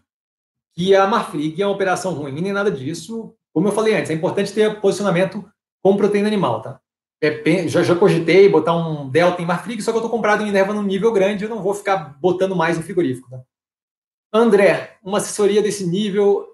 que 0.77 0.95
a 0.95 1.07
Marfrig 1.07 1.61
é 1.61 1.67
uma 1.67 1.75
operação 1.75 2.13
ruim, 2.13 2.33
nem 2.33 2.53
nada 2.53 2.71
disso. 2.71 3.35
Como 3.53 3.67
eu 3.67 3.73
falei 3.73 3.95
antes, 3.95 4.11
é 4.11 4.15
importante 4.15 4.53
ter 4.53 4.81
posicionamento 4.81 5.45
com 5.83 5.97
proteína 5.97 6.29
animal, 6.29 6.61
tá? 6.61 6.81
É, 7.23 7.67
já, 7.67 7.83
já 7.83 7.97
cogitei 7.97 8.49
botar 8.49 8.77
um 8.77 9.09
Delta 9.09 9.41
em 9.41 9.47
Marfrig, 9.47 9.81
só 9.81 9.91
que 9.91 9.97
eu 9.97 10.01
estou 10.01 10.11
comprado 10.11 10.43
em 10.43 10.47
Minerva 10.47 10.75
num 10.75 10.83
nível 10.83 11.11
grande, 11.13 11.45
eu 11.45 11.51
não 11.51 11.63
vou 11.63 11.75
ficar 11.75 12.19
botando 12.21 12.55
mais 12.55 12.77
no 12.77 12.83
frigorífico, 12.83 13.31
tá? 13.31 13.41
André, 14.31 14.99
uma 15.03 15.17
assessoria 15.17 15.63
desse 15.63 15.87
nível 15.87 16.47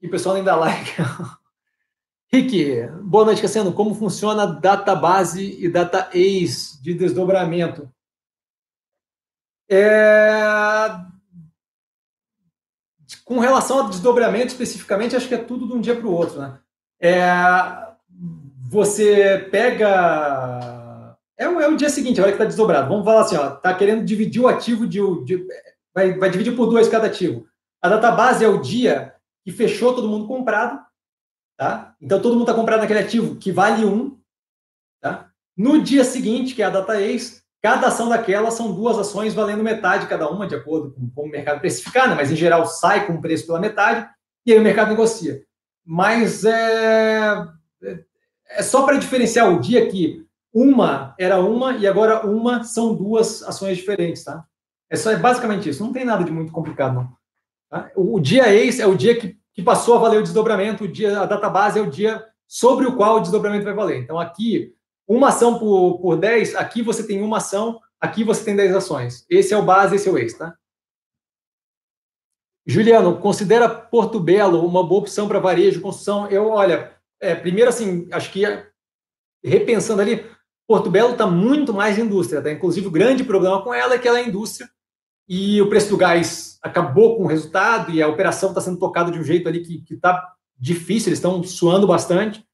e 0.00 0.06
o 0.06 0.10
pessoal 0.10 0.36
nem 0.36 0.44
dá 0.44 0.54
like. 0.54 0.92
Rick, 2.30 2.86
boa 3.02 3.24
noite, 3.24 3.42
Cassiano. 3.42 3.72
Como 3.72 3.94
funciona 3.94 4.46
database 4.46 5.64
e 5.64 5.68
data 5.68 6.10
ace 6.12 6.80
de 6.80 6.94
desdobramento? 6.94 7.90
É, 9.68 10.46
com 13.24 13.38
relação 13.38 13.78
ao 13.78 13.88
desdobramento 13.88 14.48
especificamente, 14.48 15.16
acho 15.16 15.28
que 15.28 15.34
é 15.34 15.38
tudo 15.38 15.66
de 15.66 15.72
um 15.72 15.80
dia 15.80 15.96
para 15.96 16.06
o 16.06 16.12
outro, 16.12 16.40
né? 16.40 16.58
É, 17.00 17.18
você 18.68 19.48
pega. 19.50 21.16
É, 21.38 21.44
é, 21.44 21.68
o 21.68 21.76
dia 21.76 21.88
seguinte, 21.88 22.20
a 22.20 22.22
hora 22.22 22.32
que 22.32 22.36
está 22.36 22.44
desdobrado. 22.44 22.88
Vamos 22.88 23.04
falar 23.04 23.22
assim, 23.22 23.36
ó, 23.36 23.50
tá 23.50 23.72
querendo 23.72 24.04
dividir 24.04 24.42
o 24.42 24.48
ativo 24.48 24.86
de, 24.86 25.00
de 25.24 25.46
vai, 25.94 26.18
vai 26.18 26.30
dividir 26.30 26.54
por 26.54 26.66
dois 26.66 26.88
cada 26.88 27.06
ativo. 27.06 27.46
A 27.80 27.88
database 27.88 28.44
é 28.44 28.48
o 28.48 28.60
dia 28.60 29.14
que 29.44 29.52
fechou 29.52 29.94
todo 29.94 30.08
mundo 30.08 30.26
comprado, 30.26 30.80
tá? 31.56 31.94
Então 32.00 32.20
todo 32.20 32.32
mundo 32.32 32.42
está 32.42 32.54
comprado 32.54 32.80
naquele 32.80 33.00
ativo 33.00 33.36
que 33.36 33.52
vale 33.52 33.84
um, 33.84 34.18
tá? 35.00 35.30
No 35.56 35.80
dia 35.80 36.04
seguinte, 36.04 36.54
que 36.54 36.62
é 36.62 36.66
a 36.66 36.70
data 36.70 37.00
ex, 37.00 37.42
Cada 37.60 37.88
ação 37.88 38.08
daquela 38.08 38.50
são 38.50 38.72
duas 38.72 38.96
ações 38.98 39.34
valendo 39.34 39.64
metade 39.64 40.06
cada 40.06 40.30
uma, 40.30 40.46
de 40.46 40.54
acordo 40.54 40.92
com 40.92 41.10
como 41.10 41.28
o 41.28 41.30
mercado 41.30 41.60
precificar, 41.60 42.08
né? 42.08 42.14
mas 42.14 42.30
em 42.30 42.36
geral 42.36 42.64
sai 42.66 43.06
com 43.06 43.14
o 43.14 43.20
preço 43.20 43.46
pela 43.46 43.60
metade 43.60 44.08
e 44.46 44.52
aí 44.52 44.58
o 44.58 44.62
mercado 44.62 44.90
negocia. 44.90 45.42
Mas 45.84 46.44
é, 46.44 47.44
é 48.50 48.62
só 48.62 48.84
para 48.84 48.98
diferenciar 48.98 49.52
o 49.52 49.60
dia 49.60 49.88
que 49.88 50.24
uma 50.54 51.14
era 51.18 51.40
uma 51.40 51.72
e 51.72 51.86
agora 51.86 52.26
uma 52.26 52.62
são 52.62 52.94
duas 52.94 53.42
ações 53.42 53.76
diferentes, 53.76 54.22
tá? 54.22 54.44
É 54.90 54.96
só 54.96 55.10
é 55.10 55.16
basicamente 55.16 55.68
isso. 55.68 55.84
Não 55.84 55.92
tem 55.92 56.04
nada 56.04 56.24
de 56.24 56.32
muito 56.32 56.52
complicado, 56.52 56.94
não. 56.94 57.12
Tá? 57.68 57.90
O 57.94 58.18
dia 58.18 58.52
ex 58.54 58.78
é 58.78 58.86
o 58.86 58.96
dia 58.96 59.18
que, 59.18 59.36
que 59.52 59.62
passou 59.62 59.96
a 59.96 59.98
valer 59.98 60.18
o 60.18 60.22
desdobramento, 60.22 60.84
o 60.84 60.88
dia 60.88 61.20
a 61.20 61.26
data 61.26 61.50
base 61.50 61.78
é 61.78 61.82
o 61.82 61.90
dia 61.90 62.24
sobre 62.46 62.86
o 62.86 62.96
qual 62.96 63.16
o 63.16 63.20
desdobramento 63.20 63.64
vai 63.64 63.74
valer. 63.74 63.98
Então 64.02 64.18
aqui 64.18 64.74
uma 65.08 65.28
ação 65.28 65.58
por, 65.58 65.98
por 66.00 66.16
10, 66.16 66.54
aqui 66.54 66.82
você 66.82 67.02
tem 67.02 67.22
uma 67.22 67.38
ação, 67.38 67.80
aqui 67.98 68.22
você 68.22 68.44
tem 68.44 68.54
10 68.54 68.76
ações. 68.76 69.24
Esse 69.30 69.54
é 69.54 69.56
o 69.56 69.64
base, 69.64 69.96
esse 69.96 70.08
é 70.08 70.12
o 70.12 70.18
ex, 70.18 70.34
tá? 70.36 70.54
Juliano, 72.66 73.18
considera 73.18 73.66
Porto 73.66 74.20
Belo 74.20 74.66
uma 74.66 74.86
boa 74.86 75.00
opção 75.00 75.26
para 75.26 75.40
varejo, 75.40 75.80
construção? 75.80 76.28
Eu, 76.28 76.48
olha, 76.48 76.94
é, 77.18 77.34
primeiro 77.34 77.70
assim, 77.70 78.06
acho 78.12 78.30
que 78.30 78.42
repensando 79.42 80.02
ali, 80.02 80.26
Porto 80.66 80.90
Belo 80.90 81.12
está 81.12 81.26
muito 81.26 81.72
mais 81.72 81.98
indústria, 81.98 82.42
tá? 82.42 82.52
Inclusive, 82.52 82.86
o 82.86 82.90
grande 82.90 83.24
problema 83.24 83.62
com 83.62 83.72
ela 83.72 83.94
é 83.94 83.98
que 83.98 84.06
ela 84.06 84.18
é 84.18 84.28
indústria 84.28 84.68
e 85.26 85.62
o 85.62 85.68
preço 85.70 85.88
do 85.88 85.96
gás 85.96 86.58
acabou 86.62 87.16
com 87.16 87.24
o 87.24 87.26
resultado 87.26 87.90
e 87.90 88.02
a 88.02 88.08
operação 88.08 88.50
está 88.50 88.60
sendo 88.60 88.78
tocada 88.78 89.10
de 89.10 89.18
um 89.18 89.24
jeito 89.24 89.48
ali 89.48 89.60
que 89.60 89.94
está 89.94 90.34
difícil, 90.58 91.08
eles 91.08 91.18
estão 91.18 91.42
suando 91.42 91.86
bastante. 91.86 92.46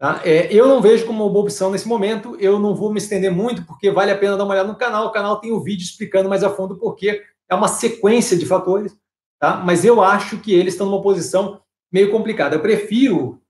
Tá? 0.00 0.22
É, 0.24 0.50
eu 0.50 0.66
não 0.66 0.80
vejo 0.80 1.04
como 1.04 1.22
uma 1.22 1.30
boa 1.30 1.44
opção 1.44 1.70
nesse 1.70 1.86
momento, 1.86 2.34
eu 2.40 2.58
não 2.58 2.74
vou 2.74 2.90
me 2.90 2.96
estender 2.96 3.30
muito, 3.30 3.66
porque 3.66 3.90
vale 3.90 4.10
a 4.10 4.16
pena 4.16 4.34
dar 4.34 4.44
uma 4.44 4.54
olhada 4.54 4.66
no 4.66 4.78
canal. 4.78 5.06
O 5.06 5.12
canal 5.12 5.38
tem 5.38 5.52
o 5.52 5.58
um 5.58 5.62
vídeo 5.62 5.84
explicando 5.84 6.26
mais 6.26 6.42
a 6.42 6.48
fundo 6.48 6.78
porque 6.78 7.22
é 7.46 7.54
uma 7.54 7.68
sequência 7.68 8.34
de 8.34 8.46
fatores, 8.46 8.96
tá? 9.38 9.56
mas 9.58 9.84
eu 9.84 10.02
acho 10.02 10.38
que 10.38 10.54
eles 10.54 10.72
estão 10.72 10.86
numa 10.86 11.02
posição 11.02 11.60
meio 11.92 12.10
complicada. 12.10 12.56
Eu 12.56 12.62
prefiro, 12.62 13.42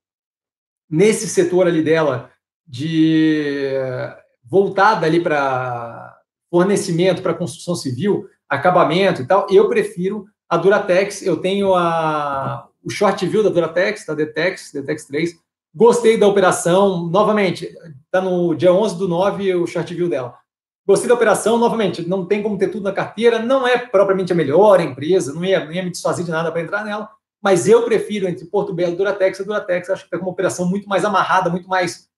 nesse 0.90 1.28
setor 1.28 1.68
ali 1.68 1.84
dela, 1.84 2.32
de 2.66 3.70
voltada 4.42 5.06
ali 5.06 5.22
para 5.22 6.18
fornecimento 6.50 7.22
para 7.22 7.32
construção 7.32 7.76
civil, 7.76 8.28
acabamento 8.48 9.22
e 9.22 9.26
tal, 9.26 9.46
eu 9.50 9.68
prefiro 9.68 10.26
a 10.48 10.56
Duratex. 10.56 11.22
Eu 11.22 11.36
tenho 11.36 11.76
a, 11.76 12.68
o 12.82 12.90
short 12.90 13.24
view 13.24 13.44
da 13.44 13.50
Duratex, 13.50 14.04
da 14.04 14.14
Detex, 14.14 14.72
Detex 14.72 15.04
3, 15.04 15.38
Gostei 15.74 16.18
da 16.18 16.26
operação, 16.26 17.06
novamente, 17.06 17.66
está 18.04 18.20
no 18.20 18.54
dia 18.54 18.72
11 18.72 18.98
do 18.98 19.08
9 19.08 19.54
o 19.54 19.66
chart 19.66 19.88
view 19.92 20.08
dela. 20.08 20.36
Gostei 20.86 21.08
da 21.08 21.14
operação, 21.14 21.56
novamente, 21.58 22.06
não 22.08 22.26
tem 22.26 22.42
como 22.42 22.58
ter 22.58 22.68
tudo 22.68 22.82
na 22.82 22.92
carteira, 22.92 23.38
não 23.38 23.66
é 23.66 23.78
propriamente 23.78 24.32
a 24.32 24.36
melhor 24.36 24.80
empresa, 24.80 25.32
não 25.32 25.44
ia, 25.44 25.64
não 25.64 25.72
ia 25.72 25.82
me 25.82 25.90
desfazer 25.90 26.24
de 26.24 26.30
nada 26.30 26.50
para 26.50 26.62
entrar 26.62 26.84
nela, 26.84 27.08
mas 27.40 27.68
eu 27.68 27.84
prefiro 27.84 28.28
entre 28.28 28.46
Porto 28.46 28.72
Belo 28.74 28.94
e 28.94 28.96
Duratex, 28.96 29.40
a 29.40 29.44
Duratex 29.44 29.90
acho 29.90 30.02
que 30.02 30.06
está 30.08 30.18
com 30.18 30.24
uma 30.24 30.32
operação 30.32 30.68
muito 30.68 30.88
mais 30.88 31.04
amarrada, 31.04 31.48
muito 31.48 31.68
mais 31.68 32.08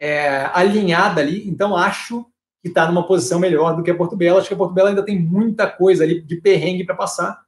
é, 0.00 0.50
alinhada 0.52 1.20
ali, 1.20 1.48
então 1.48 1.76
acho 1.76 2.26
que 2.66 2.68
está 2.68 2.86
numa 2.86 3.06
posição 3.06 3.38
melhor 3.38 3.76
do 3.76 3.82
que 3.82 3.90
a 3.90 3.94
Porto 3.94 4.16
Belo. 4.16 4.38
Acho 4.38 4.48
que 4.48 4.54
a 4.54 4.56
Porto 4.56 4.74
Belo 4.74 4.88
ainda 4.88 5.04
tem 5.04 5.18
muita 5.18 5.70
coisa 5.70 6.02
ali 6.02 6.20
de 6.20 6.36
perrengue 6.36 6.84
para 6.84 6.96
passar. 6.96 7.40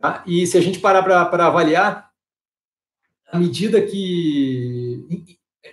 Tá? 0.00 0.24
E 0.26 0.46
se 0.46 0.58
a 0.58 0.60
gente 0.60 0.80
parar 0.80 1.02
para 1.02 1.46
avaliar, 1.46 2.10
à 3.30 3.38
medida 3.38 3.80
que 3.80 4.85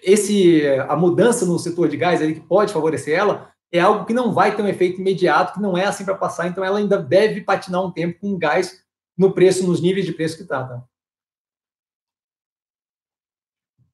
esse, 0.01 0.65
a 0.87 0.95
mudança 0.95 1.45
no 1.45 1.59
setor 1.59 1.89
de 1.89 1.97
gás 1.97 2.21
ali, 2.21 2.35
que 2.35 2.47
pode 2.47 2.73
favorecer 2.73 3.17
ela, 3.17 3.53
é 3.71 3.79
algo 3.79 4.05
que 4.05 4.13
não 4.13 4.31
vai 4.31 4.55
ter 4.55 4.61
um 4.61 4.67
efeito 4.67 5.01
imediato, 5.01 5.53
que 5.53 5.61
não 5.61 5.77
é 5.77 5.85
assim 5.85 6.05
para 6.05 6.15
passar, 6.15 6.47
então 6.47 6.63
ela 6.63 6.79
ainda 6.79 6.97
deve 6.97 7.41
patinar 7.41 7.83
um 7.83 7.91
tempo 7.91 8.19
com 8.19 8.37
gás 8.37 8.83
no 9.17 9.33
preço, 9.33 9.65
nos 9.65 9.81
níveis 9.81 10.05
de 10.05 10.13
preço 10.13 10.37
que 10.37 10.43
está. 10.43 10.67
Tá? 10.67 10.83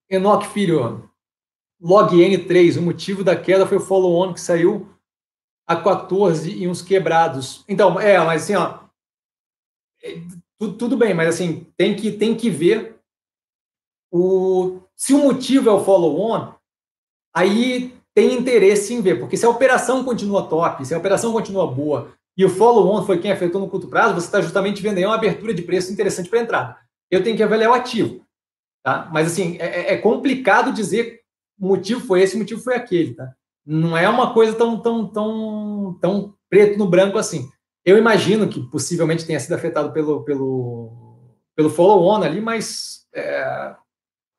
Enoque 0.10 0.47
Filho, 0.47 1.10
log 1.80 2.15
N3, 2.15 2.77
o 2.77 2.81
motivo 2.81 3.23
da 3.23 3.35
queda 3.35 3.65
foi 3.65 3.77
o 3.77 3.81
follow-on 3.81 4.34
que 4.34 4.41
saiu 4.41 4.89
a 5.68 5.76
14 5.76 6.51
e 6.51 6.68
uns 6.68 6.81
quebrados. 6.81 7.64
Então, 7.68 7.99
é, 7.99 8.18
mas 8.18 8.43
assim, 8.43 8.56
ó, 8.56 8.80
é, 10.03 10.19
tudo, 10.57 10.77
tudo 10.77 10.97
bem, 10.97 11.14
mas 11.14 11.30
assim, 11.30 11.72
tem 11.77 11.95
que, 11.95 12.11
tem 12.11 12.35
que 12.35 12.49
ver 12.49 12.99
o, 14.11 14.81
se 15.00 15.14
o 15.14 15.20
motivo 15.20 15.70
é 15.70 15.72
o 15.72 15.82
follow-on, 15.82 16.54
aí 17.34 17.96
tem 18.14 18.34
interesse 18.34 18.94
em 18.94 19.02
ver, 19.02 19.18
porque 19.18 19.38
se 19.38 19.46
a 19.46 19.50
operação 19.50 20.04
continua 20.04 20.50
top, 20.50 20.86
se 20.86 20.94
a 20.94 20.98
operação 20.98 21.32
continua 21.32 21.66
boa 21.66 22.12
e 22.38 22.44
o 22.44 22.50
follow-on 22.50 23.06
foi 23.06 23.18
quem 23.18 23.32
afetou 23.32 23.62
no 23.62 23.70
curto 23.70 23.88
prazo, 23.88 24.16
você 24.16 24.26
está 24.26 24.42
justamente 24.42 24.82
vendo 24.82 24.98
aí 24.98 25.06
uma 25.06 25.16
abertura 25.16 25.54
de 25.54 25.62
preço 25.62 25.90
interessante 25.94 26.30
para 26.30 26.42
entrada. 26.42 26.78
Eu 27.10 27.24
tenho 27.24 27.38
que 27.38 27.42
avaliar 27.42 27.72
o 27.72 27.74
ativo. 27.74 28.26
Tá? 28.84 29.10
Mas 29.14 29.28
assim, 29.28 29.56
é, 29.60 29.94
é, 29.94 29.98
complicado 29.98 30.74
dizer 30.74 31.22
o 31.58 31.70
motivo 31.70 32.06
foi 32.06 32.22
esse, 32.22 32.36
o 32.36 32.40
motivo 32.40 32.62
foi 32.62 32.76
aquele. 32.76 33.14
Tá? 33.14 33.34
Não 33.66 33.98
é 33.98 34.10
uma 34.10 34.34
coisa 34.34 34.54
tão, 34.54 34.82
tão, 34.82 35.08
tão, 35.08 35.98
tão 36.02 36.36
preto 36.50 36.78
no 36.78 36.90
branco 36.90 37.18
assim. 37.18 37.50
Eu 37.86 37.98
imagino 37.98 38.50
que 38.50 38.70
possivelmente 38.70 39.26
tenha 39.26 39.40
sido 39.40 39.54
afetado 39.54 39.94
pelo, 39.94 40.26
pelo, 40.26 40.92
pelo 41.56 41.70
follow-on 41.70 42.22
ali, 42.22 42.42
mas 42.42 43.08
é, 43.16 43.76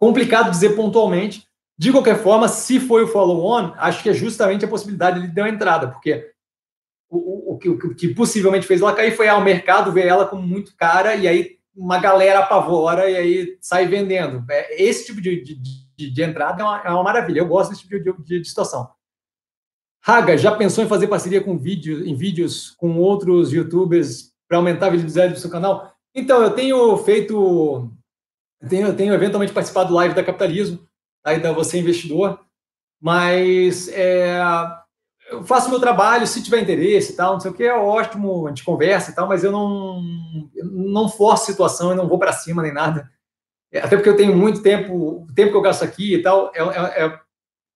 complicado 0.00 0.50
dizer 0.50 0.70
pontualmente. 0.70 1.46
De 1.78 1.92
qualquer 1.92 2.22
forma, 2.22 2.48
se 2.48 2.80
foi 2.80 3.04
o 3.04 3.08
follow-on, 3.08 3.72
acho 3.76 4.02
que 4.02 4.10
é 4.10 4.14
justamente 4.14 4.64
a 4.64 4.68
possibilidade 4.68 5.20
de 5.20 5.28
dar 5.28 5.42
uma 5.42 5.48
entrada, 5.48 5.88
porque 5.88 6.30
o, 7.08 7.16
o, 7.16 7.54
o, 7.54 7.58
que, 7.58 7.68
o, 7.68 7.94
que, 7.94 8.14
possivelmente 8.14 8.66
fez 8.66 8.80
ela 8.80 8.92
cair 8.92 9.16
foi 9.16 9.28
ao 9.28 9.40
ah, 9.40 9.44
mercado 9.44 9.92
ver 9.92 10.06
ela 10.06 10.26
como 10.26 10.42
muito 10.42 10.76
cara 10.76 11.16
e 11.16 11.26
aí 11.26 11.58
uma 11.74 11.98
galera 11.98 12.40
apavora 12.40 13.08
e 13.08 13.16
aí 13.16 13.58
sai 13.60 13.86
vendendo. 13.86 14.44
É, 14.50 14.82
esse 14.82 15.06
tipo 15.06 15.20
de, 15.20 15.42
de, 15.42 16.10
de, 16.10 16.22
entrada 16.22 16.62
é 16.62 16.64
uma, 16.64 16.82
é 16.82 16.90
uma, 16.90 17.02
maravilha. 17.02 17.40
Eu 17.40 17.48
gosto 17.48 17.70
desse 17.70 17.86
tipo 17.88 18.22
de, 18.22 18.40
de, 18.40 18.48
situação. 18.48 18.90
Raga, 20.02 20.36
já 20.36 20.54
pensou 20.54 20.84
em 20.84 20.88
fazer 20.88 21.06
parceria 21.06 21.42
com 21.42 21.58
vídeo, 21.58 22.06
em 22.06 22.14
vídeos 22.14 22.70
com 22.72 22.98
outros 22.98 23.52
youtubers 23.52 24.32
para 24.46 24.58
aumentar 24.58 24.86
a 24.86 24.90
visibilidade 24.90 25.34
do 25.34 25.40
seu 25.40 25.50
canal? 25.50 25.94
Então, 26.14 26.42
eu 26.42 26.50
tenho 26.50 26.96
feito 26.98 27.90
eu 28.60 28.68
tenho, 28.68 28.86
eu 28.88 28.96
tenho 28.96 29.14
eventualmente 29.14 29.52
participado 29.52 29.88
do 29.88 29.94
live 29.94 30.14
da 30.14 30.24
Capitalismo, 30.24 30.86
aí 31.24 31.40
da 31.40 31.52
Você 31.52 31.78
Investidor, 31.78 32.40
mas 33.00 33.88
é, 33.88 34.40
eu 35.30 35.44
faço 35.44 35.70
meu 35.70 35.80
trabalho, 35.80 36.26
se 36.26 36.42
tiver 36.42 36.60
interesse 36.60 37.12
e 37.12 37.16
tal, 37.16 37.34
não 37.34 37.40
sei 37.40 37.50
o 37.50 37.54
que, 37.54 37.64
é 37.64 37.74
ótimo, 37.74 38.46
a 38.46 38.50
gente 38.50 38.64
conversa 38.64 39.10
e 39.10 39.14
tal, 39.14 39.28
mas 39.28 39.42
eu 39.42 39.50
não, 39.52 40.02
não 40.62 41.08
forço 41.08 41.46
situação, 41.46 41.90
eu 41.90 41.96
não 41.96 42.08
vou 42.08 42.18
para 42.18 42.32
cima 42.32 42.62
nem 42.62 42.72
nada. 42.72 43.10
É, 43.72 43.80
até 43.80 43.96
porque 43.96 44.08
eu 44.08 44.16
tenho 44.16 44.36
muito 44.36 44.62
tempo, 44.62 45.22
o 45.22 45.26
tempo 45.34 45.52
que 45.52 45.56
eu 45.56 45.62
gasto 45.62 45.82
aqui 45.82 46.14
e 46.14 46.22
tal, 46.22 46.50
é, 46.54 46.60
é, 46.60 47.06
é, 47.06 47.20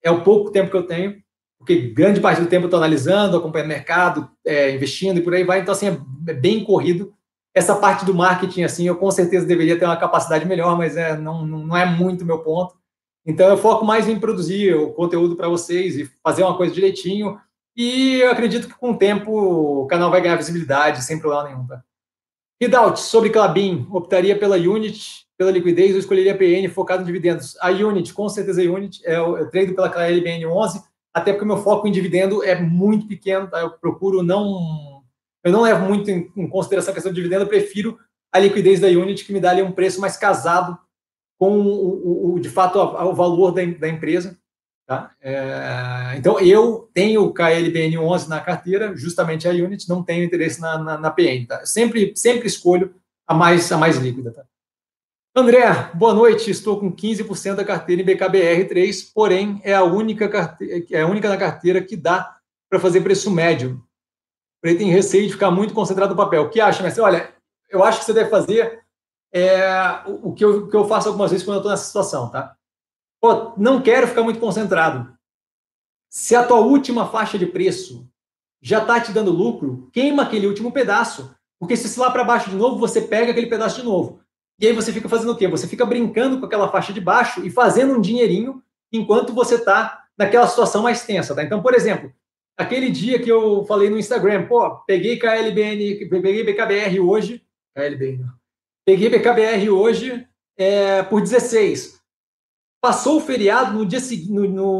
é 0.05 0.11
o 0.11 0.23
pouco 0.23 0.51
tempo 0.51 0.71
que 0.71 0.77
eu 0.77 0.87
tenho, 0.87 1.23
porque 1.59 1.93
grande 1.93 2.21
parte 2.21 2.43
do 2.43 2.49
tempo 2.49 2.65
eu 2.65 2.67
estou 2.67 2.79
analisando, 2.79 3.37
acompanhando 3.37 3.67
o 3.67 3.75
mercado, 3.75 4.31
é, 4.45 4.75
investindo 4.75 5.19
e 5.19 5.23
por 5.23 5.33
aí 5.33 5.45
vai, 5.45 5.61
então 5.61 5.73
assim, 5.73 5.89
é, 5.89 6.31
é 6.31 6.35
bem 6.35 6.63
corrido 6.65 7.15
essa 7.55 7.77
parte 7.77 8.05
do 8.05 8.13
marketing, 8.13 8.65
assim, 8.65 8.87
eu 8.87 8.97
com 8.97 9.11
certeza 9.11 9.47
deveria 9.47 9.79
ter 9.79 9.85
uma 9.85 9.97
capacidade 9.97 10.45
melhor, 10.45 10.77
mas 10.77 10.97
é, 10.97 11.17
não, 11.17 11.47
não 11.47 11.77
é 11.77 11.87
muito 11.87 12.25
meu 12.25 12.41
ponto. 12.41 12.75
Então, 13.25 13.49
eu 13.49 13.57
foco 13.57 13.85
mais 13.85 14.09
em 14.09 14.19
produzir 14.19 14.75
o 14.75 14.93
conteúdo 14.93 15.37
para 15.37 15.49
vocês 15.49 15.97
e 15.97 16.11
fazer 16.23 16.43
uma 16.43 16.57
coisa 16.57 16.75
direitinho. 16.75 17.39
E 17.77 18.17
eu 18.17 18.31
acredito 18.31 18.69
que 18.69 18.75
com 18.75 18.91
o 18.91 18.99
tempo 18.99 19.31
o 19.83 19.87
canal 19.87 20.11
vai 20.11 20.21
ganhar 20.21 20.37
visibilidade, 20.37 21.05
sem 21.05 21.19
problema 21.19 21.49
nenhum. 21.49 21.67
Tá? 21.67 21.83
Ridaut, 22.61 23.01
sobre 23.01 23.31
Clabin, 23.31 23.87
optaria 23.91 24.39
pela 24.39 24.57
Unit, 24.57 25.27
pela 25.39 25.51
liquidez, 25.51 25.93
ou 25.93 26.01
escolheria 26.01 26.37
PN 26.37 26.69
focado 26.69 27.03
em 27.03 27.07
dividendos? 27.07 27.57
A 27.61 27.71
Unit, 27.71 28.13
com 28.13 28.29
certeza 28.29 28.61
a 28.61 28.65
Unit, 28.65 29.01
é 29.07 29.17
eu, 29.17 29.39
eu 29.39 29.51
trado 29.51 29.75
pela 29.75 29.91
KLBN 29.91 30.47
11, 30.47 30.83
até 31.13 31.33
porque 31.33 31.45
o 31.45 31.49
meu 31.49 31.59
foco 31.59 31.87
em 31.87 31.93
dividendo 31.93 32.43
é 32.43 32.61
muito 32.61 33.07
pequeno, 33.07 33.49
tá? 33.49 33.61
eu 33.61 33.71
procuro 33.71 34.23
não 34.23 34.94
eu 35.45 35.53
não 35.53 35.63
levo 35.63 35.85
muito 35.85 36.11
em, 36.11 36.33
em 36.37 36.49
consideração 36.49 36.91
a 36.91 36.95
questão 36.95 37.13
de 37.13 37.17
dividendo, 37.17 37.45
eu 37.45 37.49
prefiro 37.49 37.99
a 38.33 38.39
liquidez 38.39 38.81
da 38.81 38.89
Unity, 38.89 39.25
que 39.25 39.33
me 39.33 39.41
dá 39.41 39.51
ali 39.51 39.63
um 39.63 39.71
preço 39.71 40.01
mais 40.01 40.17
casado 40.17 40.77
com 41.39 41.61
o, 41.61 42.35
o 42.35 42.41
de 42.41 42.49
fato 42.49 42.79
o, 42.79 43.11
o 43.11 43.15
valor 43.15 43.53
da, 43.53 43.65
da 43.65 43.89
empresa. 43.89 44.39
Tá? 44.87 45.13
É, 45.21 46.15
então, 46.17 46.39
eu 46.41 46.91
tenho 46.93 47.25
o 47.25 47.33
KLBN 47.33 47.99
11 47.99 48.29
na 48.29 48.41
carteira, 48.41 48.95
justamente 48.97 49.49
a 49.49 49.51
Unity, 49.51 49.89
não 49.89 50.03
tenho 50.03 50.25
interesse 50.25 50.61
na, 50.61 50.79
na, 50.79 50.99
na 50.99 51.11
PN. 51.11 51.47
Tá? 51.47 51.65
Sempre, 51.65 52.13
sempre 52.17 52.47
escolho 52.47 52.95
a 53.27 53.35
mais, 53.35 53.71
a 53.71 53.79
mais 53.79 53.97
líquida. 53.97 54.33
Tá? 54.33 54.45
André, 55.37 55.91
boa 55.95 56.15
noite. 56.15 56.51
Estou 56.51 56.79
com 56.79 56.93
15% 56.93 57.55
da 57.55 57.65
carteira 57.65 58.03
em 58.03 58.05
BKBR3, 58.05 59.11
porém 59.15 59.61
é 59.65 59.75
a 59.75 59.83
única, 59.83 60.29
carteira, 60.29 60.85
é 60.91 61.01
a 61.01 61.07
única 61.07 61.29
na 61.29 61.37
carteira 61.37 61.83
que 61.83 61.97
dá 61.97 62.37
para 62.71 62.79
fazer 62.79 63.01
preço 63.01 63.31
médio 63.31 63.83
ele 64.65 64.79
tem 64.79 64.91
receio 64.91 65.27
de 65.27 65.33
ficar 65.33 65.51
muito 65.51 65.75
concentrado 65.75 66.15
no 66.15 66.17
papel. 66.17 66.43
O 66.43 66.51
que 66.51 66.61
acha, 66.61 66.83
mestre? 66.83 67.03
Olha, 67.03 67.33
eu 67.69 67.85
acho 67.85 67.99
que 67.99 68.05
você 68.07 68.13
deve 68.13 68.31
fazer 68.31 68.83
é, 69.33 70.03
o, 70.07 70.33
que 70.33 70.45
eu, 70.45 70.65
o 70.65 70.69
que 70.69 70.77
eu 70.77 70.87
faço 70.87 71.09
algumas 71.09 71.31
vezes 71.31 71.45
quando 71.45 71.57
eu 71.57 71.61
estou 71.61 71.71
nessa 71.71 71.85
situação, 71.85 72.31
tá? 72.31 72.57
Pô, 73.21 73.53
não 73.57 73.83
quero 73.83 74.07
ficar 74.07 74.23
muito 74.23 74.41
concentrado. 74.41 75.13
Se 76.09 76.37
a 76.37 76.45
tua 76.45 76.61
última 76.61 77.07
faixa 77.07 77.39
de 77.39 77.47
preço 77.47 78.09
já 78.63 78.79
está 78.79 79.01
te 79.01 79.13
dando 79.13 79.31
lucro, 79.31 79.91
queima 79.93 80.23
aquele 80.23 80.47
último 80.47 80.73
pedaço. 80.73 81.35
Porque 81.59 81.77
se 81.77 81.99
lá 81.99 82.11
para 82.11 82.25
baixo 82.25 82.51
de 82.51 82.57
novo, 82.57 82.79
você 82.79 83.01
pega 83.01 83.31
aquele 83.31 83.47
pedaço 83.47 83.81
de 83.81 83.85
novo. 83.85 84.21
E 84.59 84.67
aí 84.67 84.73
você 84.73 84.93
fica 84.93 85.09
fazendo 85.09 85.33
o 85.33 85.37
quê? 85.37 85.49
Você 85.49 85.67
fica 85.67 85.85
brincando 85.85 86.39
com 86.39 86.47
aquela 86.47 86.69
faixa 86.69 86.93
de 86.93 87.01
baixo 87.01 87.45
e 87.45 87.51
fazendo 87.51 87.95
um 87.95 88.01
dinheirinho 88.01 88.63
enquanto 88.93 89.35
você 89.35 89.57
está 89.57 90.05
naquela 90.17 90.47
situação 90.47 90.83
mais 90.83 91.05
tensa. 91.05 91.35
Tá? 91.35 91.43
Então, 91.43 91.61
por 91.61 91.75
exemplo, 91.75 92.13
aquele 92.57 92.91
dia 92.91 93.19
que 93.19 93.31
eu 93.31 93.65
falei 93.65 93.91
no 93.91 93.99
Instagram, 93.99 94.47
pô, 94.47 94.77
peguei 94.87 95.19
KLBN, 95.19 96.09
peguei 96.09 96.45
BKBR 96.45 97.01
hoje, 97.01 97.43
KLBN, 97.75 98.25
peguei 98.85 99.09
BKBR 99.09 99.71
hoje 99.71 100.27
é, 100.57 101.03
por 101.03 101.21
16. 101.21 102.01
Passou 102.81 103.17
o 103.17 103.21
feriado 103.21 103.73
no 103.73 103.87
dia 103.87 104.01
seguinte, 104.01 104.31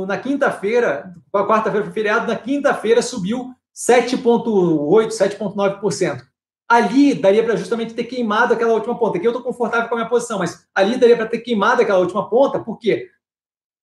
na 0.07 0.19
quinta-feira, 0.19 1.15
quarta-feira 1.33 1.87
foi 1.87 1.95
feriado, 1.95 2.27
na 2.27 2.37
quinta-feira 2.37 3.01
subiu 3.01 3.55
7,8%, 3.75 5.09
7,9%. 5.09 6.23
Ali 6.69 7.15
daria 7.15 7.43
para 7.43 7.57
justamente 7.57 7.95
ter 7.95 8.05
queimado 8.05 8.55
aquela 8.55 8.73
última 8.73 8.99
ponta. 8.99 9.19
Aqui 9.19 9.27
eu 9.27 9.33
estou 9.33 9.43
confortável 9.45 9.89
com 9.89 9.95
a 9.95 9.99
minha 9.99 10.09
posição, 10.09 10.39
mas 10.39 10.67
ali 10.75 10.97
daria 10.97 11.17
para 11.17 11.27
ter 11.27 11.41
queimado 11.41 11.83
aquela 11.83 11.99
última 11.99 12.29
ponta, 12.29 12.59
porque 12.59 13.11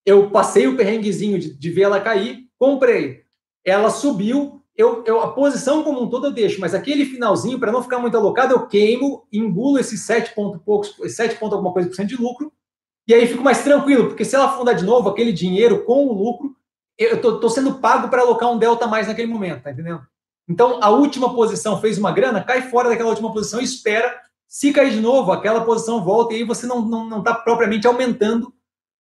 eu 0.05 0.29
passei 0.29 0.67
o 0.67 0.75
perrenguezinho 0.75 1.37
de, 1.37 1.53
de 1.53 1.69
ver 1.69 1.83
ela 1.83 2.01
cair, 2.01 2.47
comprei 2.57 3.20
ela 3.65 3.89
subiu, 3.89 4.61
eu, 4.75 5.03
eu, 5.05 5.21
a 5.21 5.31
posição 5.33 5.83
como 5.83 6.01
um 6.01 6.09
todo 6.09 6.27
eu 6.27 6.31
deixo, 6.31 6.59
mas 6.59 6.73
aquele 6.73 7.05
finalzinho, 7.05 7.59
para 7.59 7.71
não 7.71 7.83
ficar 7.83 7.99
muito 7.99 8.17
alocado, 8.17 8.53
eu 8.53 8.67
queimo, 8.67 9.27
engulo 9.31 9.79
esses 9.79 10.01
7 10.01 10.33
ponto 10.33 10.59
poucos, 10.59 10.95
7 11.13 11.37
ponto 11.37 11.53
alguma 11.53 11.73
coisa 11.73 11.89
por 11.89 11.95
cento 11.95 12.09
de 12.09 12.21
lucro, 12.21 12.51
e 13.07 13.13
aí 13.13 13.27
fico 13.27 13.43
mais 13.43 13.63
tranquilo, 13.63 14.07
porque 14.07 14.25
se 14.25 14.35
ela 14.35 14.45
afundar 14.45 14.75
de 14.75 14.85
novo, 14.85 15.09
aquele 15.09 15.31
dinheiro 15.31 15.83
com 15.83 16.07
o 16.07 16.13
lucro, 16.13 16.55
eu 16.97 17.19
tô, 17.19 17.39
tô 17.39 17.49
sendo 17.49 17.75
pago 17.75 18.09
para 18.09 18.21
alocar 18.21 18.51
um 18.51 18.57
delta 18.57 18.87
mais 18.87 19.07
naquele 19.07 19.31
momento, 19.31 19.63
tá 19.63 19.71
entendendo? 19.71 20.05
Então, 20.47 20.79
a 20.81 20.89
última 20.89 21.33
posição 21.33 21.79
fez 21.79 21.97
uma 21.97 22.11
grana, 22.11 22.43
cai 22.43 22.63
fora 22.63 22.89
daquela 22.89 23.09
última 23.09 23.31
posição 23.31 23.61
e 23.61 23.63
espera. 23.63 24.19
Se 24.47 24.73
cair 24.73 24.91
de 24.91 24.99
novo, 24.99 25.31
aquela 25.31 25.63
posição 25.63 26.03
volta 26.03 26.33
e 26.33 26.37
aí 26.37 26.43
você 26.43 26.67
não 26.67 26.79
está 26.79 26.89
não, 26.89 27.05
não 27.05 27.23
tá 27.23 27.33
propriamente 27.33 27.87
aumentando 27.87 28.53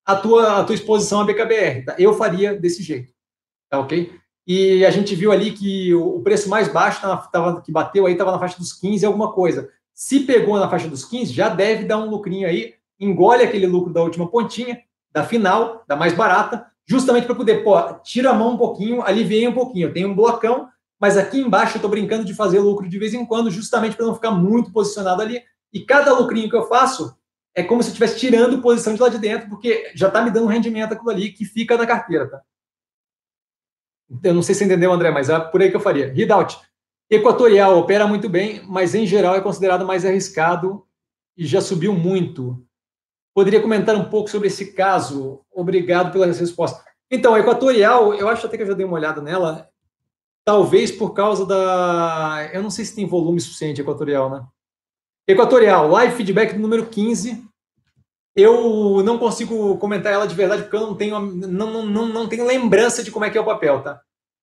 a 0.06 0.14
tua, 0.14 0.60
a 0.60 0.64
tua 0.64 0.74
exposição 0.74 1.20
à 1.20 1.24
BKBR. 1.24 1.84
Tá? 1.84 1.96
Eu 1.98 2.14
faria 2.14 2.54
desse 2.54 2.82
jeito. 2.82 3.12
Tá 3.68 3.80
ok? 3.80 4.19
E 4.52 4.84
a 4.84 4.90
gente 4.90 5.14
viu 5.14 5.30
ali 5.30 5.52
que 5.52 5.94
o 5.94 6.20
preço 6.22 6.48
mais 6.48 6.66
baixo 6.66 7.00
tava, 7.30 7.60
que 7.60 7.70
bateu 7.70 8.04
aí 8.04 8.14
estava 8.14 8.32
na 8.32 8.38
faixa 8.40 8.58
dos 8.58 8.72
15 8.72 9.06
alguma 9.06 9.30
coisa. 9.32 9.70
Se 9.94 10.18
pegou 10.18 10.58
na 10.58 10.68
faixa 10.68 10.88
dos 10.88 11.04
15, 11.04 11.32
já 11.32 11.48
deve 11.48 11.84
dar 11.84 11.98
um 11.98 12.10
lucrinho 12.10 12.48
aí, 12.48 12.74
engole 12.98 13.44
aquele 13.44 13.68
lucro 13.68 13.92
da 13.92 14.02
última 14.02 14.28
pontinha, 14.28 14.80
da 15.12 15.22
final, 15.22 15.84
da 15.86 15.94
mais 15.94 16.14
barata, 16.14 16.66
justamente 16.84 17.26
para 17.26 17.36
poder, 17.36 17.62
pô, 17.62 17.76
tira 18.02 18.30
a 18.30 18.34
mão 18.34 18.54
um 18.54 18.56
pouquinho, 18.56 19.02
aliviei 19.02 19.46
um 19.46 19.54
pouquinho. 19.54 19.86
Eu 19.86 19.92
tenho 19.92 20.08
um 20.08 20.16
blocão, 20.16 20.66
mas 21.00 21.16
aqui 21.16 21.38
embaixo 21.38 21.74
eu 21.74 21.78
estou 21.78 21.88
brincando 21.88 22.24
de 22.24 22.34
fazer 22.34 22.58
lucro 22.58 22.88
de 22.88 22.98
vez 22.98 23.14
em 23.14 23.24
quando, 23.24 23.52
justamente 23.52 23.94
para 23.94 24.06
não 24.06 24.16
ficar 24.16 24.32
muito 24.32 24.72
posicionado 24.72 25.22
ali. 25.22 25.40
E 25.72 25.78
cada 25.78 26.12
lucrinho 26.12 26.50
que 26.50 26.56
eu 26.56 26.66
faço 26.66 27.16
é 27.54 27.62
como 27.62 27.84
se 27.84 27.90
eu 27.90 27.92
estivesse 27.92 28.18
tirando 28.18 28.60
posição 28.60 28.94
de 28.94 29.00
lá 29.00 29.08
de 29.08 29.18
dentro, 29.18 29.48
porque 29.48 29.92
já 29.94 30.08
está 30.08 30.20
me 30.22 30.32
dando 30.32 30.48
rendimento 30.48 30.92
aquilo 30.92 31.10
ali 31.10 31.30
que 31.30 31.44
fica 31.44 31.76
na 31.76 31.86
carteira, 31.86 32.28
tá? 32.28 32.40
Eu 34.22 34.34
não 34.34 34.42
sei 34.42 34.54
se 34.54 34.64
entendeu, 34.64 34.92
André, 34.92 35.10
mas 35.10 35.28
é 35.28 35.38
por 35.38 35.62
aí 35.62 35.70
que 35.70 35.76
eu 35.76 35.80
faria. 35.80 36.12
Readout. 36.12 36.58
Equatorial 37.08 37.78
opera 37.78 38.06
muito 38.06 38.28
bem, 38.28 38.62
mas 38.66 38.94
em 38.94 39.06
geral 39.06 39.34
é 39.34 39.40
considerado 39.40 39.86
mais 39.86 40.04
arriscado 40.04 40.84
e 41.36 41.46
já 41.46 41.60
subiu 41.60 41.92
muito. 41.92 42.64
Poderia 43.34 43.60
comentar 43.60 43.96
um 43.96 44.08
pouco 44.08 44.30
sobre 44.30 44.48
esse 44.48 44.72
caso? 44.72 45.40
Obrigado 45.52 46.12
pela 46.12 46.26
resposta. 46.26 46.84
Então, 47.10 47.34
a 47.34 47.40
Equatorial, 47.40 48.14
eu 48.14 48.28
acho 48.28 48.46
até 48.46 48.56
que 48.56 48.62
eu 48.62 48.66
já 48.66 48.74
dei 48.74 48.86
uma 48.86 48.96
olhada 48.96 49.20
nela, 49.20 49.68
talvez 50.44 50.92
por 50.92 51.12
causa 51.12 51.44
da. 51.44 52.48
Eu 52.52 52.62
não 52.62 52.70
sei 52.70 52.84
se 52.84 52.94
tem 52.94 53.06
volume 53.06 53.40
suficiente 53.40 53.80
Equatorial, 53.80 54.30
né? 54.30 54.46
Equatorial, 55.26 55.88
live 55.88 56.16
feedback 56.16 56.56
número 56.56 56.86
15. 56.86 57.49
Eu 58.34 59.02
não 59.04 59.18
consigo 59.18 59.76
comentar 59.78 60.12
ela 60.12 60.26
de 60.26 60.34
verdade 60.34 60.62
porque 60.62 60.76
eu 60.76 60.80
não 60.80 60.94
tenho, 60.94 61.20
não, 61.20 61.84
não, 61.84 62.06
não 62.06 62.28
tenho 62.28 62.46
lembrança 62.46 63.02
de 63.02 63.10
como 63.10 63.24
é 63.24 63.30
que 63.30 63.36
é 63.36 63.40
o 63.40 63.44
papel, 63.44 63.82
tá? 63.82 64.00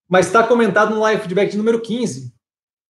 Mas 0.08 0.26
está 0.26 0.42
comentado 0.42 0.94
no 0.94 1.00
live 1.00 1.22
feedback 1.22 1.56
número 1.56 1.80
15. 1.80 2.32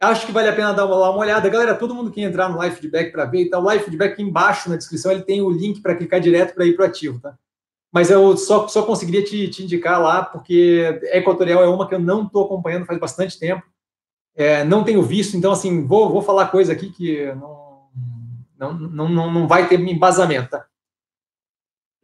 Acho 0.01 0.27
que 0.27 0.33
vale 0.33 0.49
a 0.49 0.53
pena 0.53 0.73
dar 0.73 0.87
uma, 0.87 1.11
uma 1.11 1.19
olhada. 1.19 1.49
Galera, 1.49 1.75
todo 1.75 1.95
mundo 1.95 2.11
que 2.11 2.21
entrar 2.21 2.49
no 2.49 2.59
live 2.59 2.77
feedback 2.77 3.11
para 3.11 3.25
ver, 3.25 3.49
tá 3.49 3.59
o 3.59 3.65
live 3.65 3.85
feedback 3.85 4.13
aqui 4.13 4.23
embaixo 4.23 4.71
na 4.71 4.77
descrição, 4.77 5.11
ele 5.11 5.23
tem 5.23 5.43
o 5.43 5.51
link 5.51 5.81
para 5.81 5.97
clicar 5.97 6.21
direto 6.21 6.55
para 6.55 6.65
ir 6.65 6.77
para 6.77 6.85
o 6.85 6.89
ativo, 6.89 7.21
tá? 7.21 7.37
Mas 7.93 8.11
eu 8.11 8.37
só, 8.37 8.69
só 8.69 8.83
conseguiria 8.83 9.25
te, 9.25 9.49
te 9.49 9.65
indicar 9.65 10.01
lá, 10.01 10.23
porque 10.23 11.01
Equatorial 11.13 11.65
é 11.65 11.69
uma 11.69 11.89
que 11.89 11.95
eu 11.95 11.99
não 11.99 12.25
estou 12.25 12.45
acompanhando 12.45 12.87
faz 12.87 12.99
bastante 13.01 13.39
tempo. 13.39 13.63
É, 14.37 14.63
não 14.63 14.85
tenho 14.85 15.03
visto, 15.03 15.37
então, 15.37 15.51
assim, 15.51 15.85
vou, 15.85 16.11
vou 16.11 16.23
falar 16.23 16.47
coisa 16.47 16.73
aqui 16.73 16.91
que 16.91 17.27
não, 17.33 17.89
não, 18.57 18.75
não, 18.75 19.09
não, 19.09 19.33
não 19.33 19.49
vai 19.49 19.69
ter 19.69 19.81
embasamento, 19.81 20.51
tá? 20.51 20.67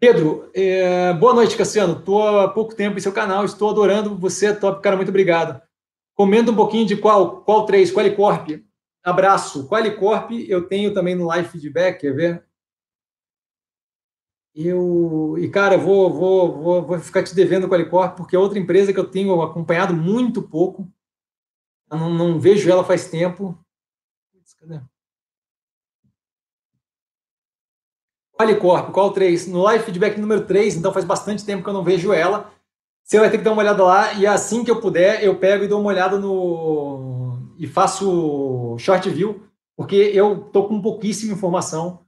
Pedro, 0.07 0.51
é, 0.53 1.15
boa 1.15 1.33
noite, 1.33 1.57
Cassiano. 1.57 1.99
Estou 1.99 2.29
há 2.39 2.47
pouco 2.47 2.75
tempo 2.75 2.99
em 2.99 3.01
seu 3.01 3.11
canal, 3.11 3.43
estou 3.43 3.71
adorando 3.71 4.19
você, 4.19 4.55
top, 4.55 4.83
cara, 4.83 4.97
muito 4.97 5.09
obrigado. 5.09 5.63
Comenta 6.15 6.51
um 6.51 6.55
pouquinho 6.55 6.85
de 6.85 6.95
qual, 6.95 7.43
qual 7.43 7.65
3, 7.65 7.91
Qualicorp. 7.91 8.51
Abraço. 9.03 9.67
Qualicorp 9.67 10.31
eu 10.47 10.69
tenho 10.69 10.93
também 10.93 11.15
no 11.15 11.25
live 11.25 11.49
feedback, 11.49 12.03
quer 12.03 12.15
ver? 12.15 12.47
Eu, 14.55 15.37
e 15.39 15.49
cara, 15.49 15.79
vou, 15.79 16.13
vou, 16.13 16.63
vou, 16.63 16.83
vou 16.83 16.99
ficar 16.99 17.23
te 17.23 17.35
devendo 17.35 17.67
Qualicorp, 17.67 18.15
porque 18.15 18.37
é 18.37 18.39
outra 18.39 18.59
empresa 18.59 18.93
que 18.93 19.01
eu 19.01 19.11
tenho 19.11 19.41
acompanhado 19.41 19.95
muito 19.95 20.43
pouco. 20.43 20.87
não, 21.91 22.13
não 22.13 22.39
vejo 22.39 22.71
ela 22.71 22.85
faz 22.85 23.09
tempo. 23.09 23.59
Cadê? 24.61 24.83
Qualicorp, 28.39 28.91
qual 28.91 29.13
3? 29.13 29.47
No 29.47 29.63
live 29.63 29.85
feedback 29.85 30.19
número 30.19 30.45
3, 30.45 30.77
então 30.77 30.93
faz 30.93 31.05
bastante 31.05 31.45
tempo 31.45 31.63
que 31.63 31.69
eu 31.69 31.75
não 31.75 31.85
vejo 31.85 32.13
ela. 32.13 32.51
Você 33.05 33.19
vai 33.19 33.31
ter 33.31 33.39
que 33.39 33.45
dar 33.45 33.53
uma 33.53 33.63
olhada 33.63 33.85
lá 33.85 34.15
e 34.15 34.27
assim 34.27 34.65
que 34.65 34.71
eu 34.71 34.81
puder, 34.81 35.23
eu 35.23 35.37
pego 35.37 35.65
e 35.65 35.69
dou 35.69 35.81
uma 35.81 35.91
olhada 35.91 36.19
no. 36.19 37.39
e 37.59 37.67
faço 37.67 38.77
short 38.79 39.09
view, 39.11 39.45
porque 39.77 39.95
eu 39.95 40.49
tô 40.53 40.65
com 40.65 40.81
pouquíssima 40.81 41.35
informação 41.35 42.01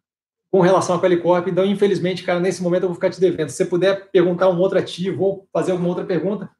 com 0.50 0.60
relação 0.60 0.96
à 0.96 1.00
Qualicorp. 1.00 1.46
Então, 1.46 1.64
infelizmente, 1.64 2.24
cara, 2.24 2.40
nesse 2.40 2.62
momento 2.62 2.84
eu 2.84 2.88
vou 2.88 2.94
ficar 2.94 3.10
te 3.10 3.20
devendo. 3.20 3.50
Se 3.50 3.56
você 3.56 3.66
puder 3.66 4.10
perguntar 4.10 4.48
um 4.48 4.58
outro 4.58 4.78
ativo 4.78 5.22
ou 5.22 5.48
fazer 5.52 5.72
alguma 5.72 5.90
outra 5.90 6.04
pergunta, 6.04 6.50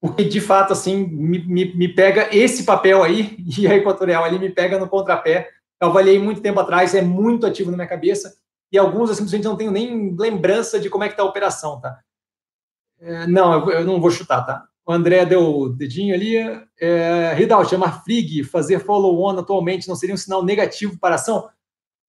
porque 0.00 0.24
de 0.24 0.40
fato, 0.40 0.72
assim, 0.72 1.06
me, 1.06 1.40
me, 1.40 1.74
me 1.74 1.88
pega 1.88 2.28
esse 2.34 2.64
papel 2.64 3.02
aí 3.02 3.36
e 3.58 3.66
a 3.66 3.74
Equatorial 3.74 4.24
ali 4.24 4.38
me 4.38 4.48
pega 4.50 4.78
no 4.78 4.88
contrapé. 4.88 5.50
Eu 5.82 5.88
avaliei 5.88 6.18
muito 6.18 6.40
tempo 6.40 6.60
atrás, 6.60 6.94
é 6.94 7.02
muito 7.02 7.44
ativo 7.44 7.70
na 7.70 7.76
minha 7.76 7.88
cabeça 7.88 8.43
e 8.74 8.78
alguns 8.78 9.08
eu 9.08 9.14
simplesmente 9.14 9.44
não 9.44 9.56
tenho 9.56 9.70
nem 9.70 10.16
lembrança 10.18 10.80
de 10.80 10.90
como 10.90 11.04
é 11.04 11.06
que 11.06 11.12
está 11.12 11.22
a 11.22 11.26
operação, 11.26 11.80
tá? 11.80 11.96
É, 13.00 13.24
não, 13.24 13.70
eu, 13.70 13.84
não 13.84 14.00
vou 14.00 14.10
chutar, 14.10 14.44
tá? 14.44 14.66
O 14.84 14.92
André 14.92 15.24
deu 15.24 15.60
o 15.60 15.68
dedinho 15.68 16.12
ali. 16.12 16.36
É, 16.80 17.32
Ridal, 17.34 17.64
chamar 17.64 18.02
Frig, 18.02 18.42
fazer 18.42 18.80
follow-on 18.80 19.38
atualmente 19.38 19.86
não 19.86 19.94
seria 19.94 20.12
um 20.12 20.18
sinal 20.18 20.44
negativo 20.44 20.98
para 20.98 21.14
a 21.14 21.14
ação? 21.14 21.48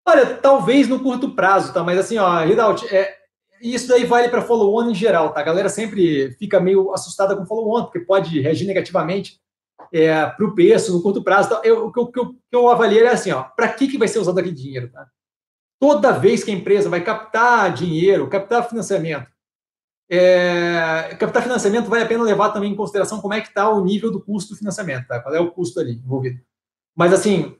Olha, 0.09 0.39
talvez 0.39 0.89
no 0.89 1.01
curto 1.01 1.35
prazo, 1.35 1.71
tá? 1.71 1.85
Mas 1.85 1.99
assim, 1.99 2.17
ó, 2.17 2.43
Ridal, 2.43 2.77
é, 2.91 3.15
isso 3.61 3.87
daí 3.87 4.07
vale 4.07 4.31
para 4.31 4.41
follow-on 4.41 4.89
em 4.89 4.95
geral, 4.95 5.35
tá? 5.35 5.41
A 5.41 5.45
galera 5.45 5.69
sempre 5.69 6.31
fica 6.39 6.59
meio 6.61 6.95
assustada 6.95 7.37
com 7.37 7.45
follow-on, 7.45 7.85
porque 7.85 8.01
pode 8.01 8.41
reagir 8.41 8.67
negativamente 8.67 9.39
é, 9.93 10.25
para 10.25 10.47
o 10.47 10.55
preço 10.55 10.95
no 10.95 11.03
curto 11.03 11.23
prazo. 11.23 11.49
Então, 11.49 11.63
eu, 11.63 11.89
o 11.89 11.93
que 11.93 12.01
eu, 12.01 12.07
que 12.09 12.57
eu 12.57 12.71
avaliei 12.71 13.03
é 13.03 13.11
assim, 13.11 13.33
ó, 13.33 13.43
para 13.43 13.69
que, 13.69 13.87
que 13.87 13.99
vai 13.99 14.09
ser 14.09 14.19
usado 14.19 14.39
aquele 14.39 14.55
dinheiro, 14.55 14.89
tá? 14.89 15.07
Toda 15.85 16.13
vez 16.13 16.43
que 16.43 16.51
a 16.51 16.55
empresa 16.55 16.89
vai 16.89 17.05
captar 17.05 17.71
dinheiro, 17.75 18.27
captar 18.27 18.67
financiamento, 18.67 19.27
é, 20.09 21.15
captar 21.21 21.43
financiamento 21.43 21.91
vale 21.91 22.05
a 22.05 22.07
pena 22.07 22.25
levar 22.25 22.53
também 22.53 22.73
em 22.73 22.75
consideração 22.75 23.21
como 23.21 23.35
é 23.35 23.43
que 23.43 23.49
está 23.49 23.69
o 23.69 23.85
nível 23.85 24.11
do 24.11 24.19
custo 24.19 24.55
do 24.55 24.59
financiamento, 24.59 25.07
tá? 25.07 25.21
qual 25.21 25.35
é 25.35 25.41
o 25.41 25.51
custo 25.51 25.79
ali 25.79 25.97
envolvido. 25.97 26.41
Mas, 26.97 27.13
assim, 27.13 27.55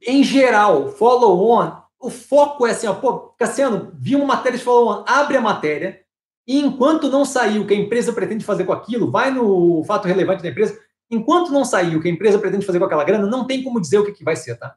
em 0.00 0.24
geral, 0.24 0.88
follow-on, 0.88 1.82
o 2.00 2.08
foco 2.08 2.66
é 2.66 2.70
assim, 2.70 2.86
ó, 2.86 2.94
pô, 2.94 3.34
Cassiano, 3.38 3.92
vi 3.98 4.16
uma 4.16 4.24
matéria 4.24 4.56
de 4.56 4.64
follow-on, 4.64 5.04
abre 5.06 5.36
a 5.36 5.40
matéria, 5.42 6.00
e 6.46 6.60
enquanto 6.60 7.10
não 7.10 7.26
sair 7.26 7.58
o 7.58 7.66
que 7.66 7.74
a 7.74 7.76
empresa 7.78 8.10
pretende 8.10 8.42
fazer 8.42 8.64
com 8.64 8.72
aquilo, 8.72 9.10
vai 9.10 9.30
no 9.30 9.84
fato 9.84 10.08
relevante 10.08 10.42
da 10.42 10.48
empresa, 10.48 10.80
enquanto 11.10 11.52
não 11.52 11.62
sair 11.62 11.94
o 11.94 12.00
que 12.00 12.08
a 12.08 12.10
empresa 12.10 12.38
pretende 12.38 12.64
fazer 12.64 12.78
com 12.78 12.86
aquela 12.86 13.04
grana, 13.04 13.26
não 13.26 13.46
tem 13.46 13.62
como 13.62 13.78
dizer 13.78 13.98
o 13.98 14.06
que, 14.06 14.12
que 14.12 14.24
vai 14.24 14.34
ser, 14.34 14.56
tá? 14.56 14.74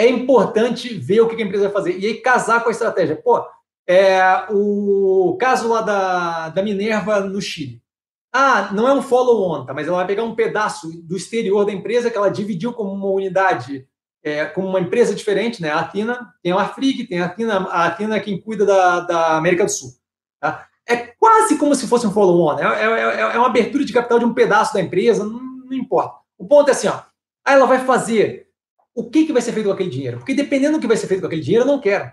É 0.00 0.08
importante 0.08 0.94
ver 0.94 1.20
o 1.20 1.28
que 1.28 1.40
a 1.40 1.44
empresa 1.44 1.64
vai 1.64 1.72
fazer, 1.72 1.98
e 1.98 2.06
aí 2.06 2.14
casar 2.14 2.62
com 2.62 2.70
a 2.70 2.72
estratégia. 2.72 3.16
Pô, 3.16 3.44
é, 3.86 4.46
o 4.48 5.36
caso 5.38 5.68
lá 5.68 5.82
da, 5.82 6.48
da 6.48 6.62
Minerva 6.62 7.20
no 7.20 7.38
Chile. 7.38 7.82
Ah, 8.32 8.70
não 8.72 8.88
é 8.88 8.94
um 8.94 9.02
follow-on, 9.02 9.66
tá? 9.66 9.74
mas 9.74 9.86
ela 9.86 9.98
vai 9.98 10.06
pegar 10.06 10.22
um 10.22 10.34
pedaço 10.34 10.88
do 11.02 11.18
exterior 11.18 11.66
da 11.66 11.72
empresa 11.72 12.10
que 12.10 12.16
ela 12.16 12.30
dividiu 12.30 12.72
como 12.72 12.94
uma 12.94 13.08
unidade, 13.08 13.86
é, 14.24 14.46
como 14.46 14.68
uma 14.68 14.80
empresa 14.80 15.14
diferente, 15.14 15.60
né? 15.60 15.68
A 15.68 15.80
Atina 15.80 16.32
tem 16.42 16.50
a 16.52 16.62
Afrig, 16.62 17.06
tem 17.06 17.20
a 17.20 17.26
Atina, 17.26 17.58
a 17.68 17.84
Atina 17.84 18.16
é 18.16 18.20
quem 18.20 18.40
cuida 18.40 18.64
da, 18.64 19.00
da 19.00 19.36
América 19.36 19.66
do 19.66 19.70
Sul. 19.70 19.90
Tá? 20.40 20.66
É 20.88 20.96
quase 20.96 21.58
como 21.58 21.74
se 21.74 21.86
fosse 21.86 22.06
um 22.06 22.12
follow-on, 22.12 22.54
né? 22.54 22.62
é, 22.62 22.84
é, 22.86 23.20
é, 23.20 23.38
uma 23.38 23.48
abertura 23.48 23.84
de 23.84 23.92
capital 23.92 24.18
de 24.18 24.24
um 24.24 24.32
pedaço 24.32 24.72
da 24.72 24.80
empresa, 24.80 25.24
não, 25.24 25.40
não 25.40 25.74
importa. 25.74 26.14
O 26.38 26.46
ponto 26.46 26.70
é 26.70 26.72
assim, 26.72 26.88
ó, 26.88 27.02
ela 27.46 27.66
vai 27.66 27.84
fazer 27.84 28.49
o 29.00 29.10
que, 29.10 29.24
que 29.24 29.32
vai 29.32 29.40
ser 29.40 29.52
feito 29.52 29.66
com 29.66 29.72
aquele 29.72 29.90
dinheiro? 29.90 30.18
Porque 30.18 30.34
dependendo 30.34 30.76
do 30.76 30.80
que 30.80 30.86
vai 30.86 30.96
ser 30.96 31.06
feito 31.06 31.20
com 31.20 31.26
aquele 31.26 31.42
dinheiro, 31.42 31.64
eu 31.64 31.72
não 31.72 31.80
quero. 31.80 32.12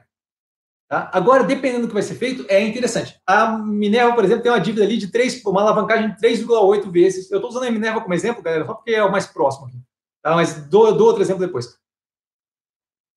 Tá? 0.90 1.12
Agora, 1.14 1.44
dependendo 1.44 1.82
do 1.82 1.88
que 1.90 1.94
vai 1.94 2.04
ser 2.04 2.16
feito, 2.16 2.46
é 2.48 2.62
interessante. 2.66 3.20
A 3.28 3.58
Minerva, 3.58 4.16
por 4.16 4.24
exemplo, 4.24 4.42
tem 4.42 4.52
uma 4.52 4.60
dívida 4.60 4.86
ali 4.86 4.98
de 4.98 5.12
3, 5.12 5.44
uma 5.46 5.62
alavancagem 5.62 6.14
de 6.14 6.22
3,8 6.22 6.90
vezes. 6.90 7.30
Eu 7.30 7.40
estou 7.40 7.50
usando 7.50 7.66
a 7.66 7.72
Minerva 7.72 8.00
como 8.00 8.14
exemplo, 8.14 8.42
galera, 8.42 8.66
só 8.66 8.74
porque 8.74 8.92
é 8.92 9.04
o 9.04 9.12
mais 9.12 9.26
próximo 9.26 9.68
aqui. 9.68 9.78
Tá? 10.24 10.34
Mas 10.34 10.68
dou, 10.70 10.96
dou 10.96 11.08
outro 11.08 11.22
exemplo 11.22 11.46
depois. 11.46 11.78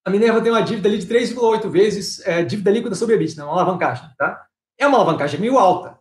A 0.05 0.11
Minerva 0.11 0.43
tem 0.43 0.51
uma 0.51 0.63
dívida 0.63 0.89
ali 0.89 0.99
de 0.99 1.07
3,8 1.07 1.69
vezes 1.69 2.27
é, 2.27 2.43
dívida 2.43 2.73
líquida 2.73 2.95
sobre 2.97 3.15
a 3.15 3.19
EBITDA, 3.19 3.45
uma 3.45 3.53
alavancagem. 3.53 4.11
Tá? 4.19 4.47
É 4.77 4.87
uma 4.87 4.99
alavancagem 4.99 5.39
meio 5.39 5.57
alta. 5.57 5.97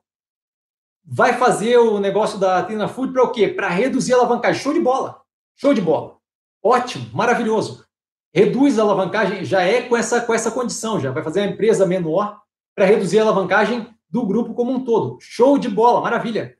Vai 1.05 1.37
fazer 1.37 1.77
o 1.77 1.99
negócio 1.99 2.39
da 2.39 2.63
Tina 2.63 2.87
Food 2.87 3.13
para 3.13 3.23
o 3.23 3.31
quê? 3.31 3.47
Para 3.47 3.69
reduzir 3.69 4.13
a 4.13 4.17
alavancagem. 4.17 4.61
Show 4.61 4.73
de 4.73 4.79
bola. 4.79 5.21
Show 5.55 5.73
de 5.73 5.81
bola. 5.81 6.18
Ótimo, 6.63 7.09
maravilhoso 7.13 7.89
reduz 8.33 8.77
a 8.77 8.83
alavancagem, 8.83 9.43
já 9.43 9.61
é 9.61 9.81
com 9.81 9.97
essa, 9.97 10.21
com 10.21 10.33
essa 10.33 10.51
condição, 10.51 10.99
já 10.99 11.11
vai 11.11 11.23
fazer 11.23 11.41
a 11.41 11.45
empresa 11.45 11.85
menor 11.85 12.39
para 12.75 12.85
reduzir 12.85 13.19
a 13.19 13.23
alavancagem 13.23 13.87
do 14.09 14.25
grupo 14.25 14.53
como 14.53 14.71
um 14.71 14.83
todo. 14.83 15.17
Show 15.19 15.57
de 15.57 15.69
bola, 15.69 16.01
maravilha, 16.01 16.55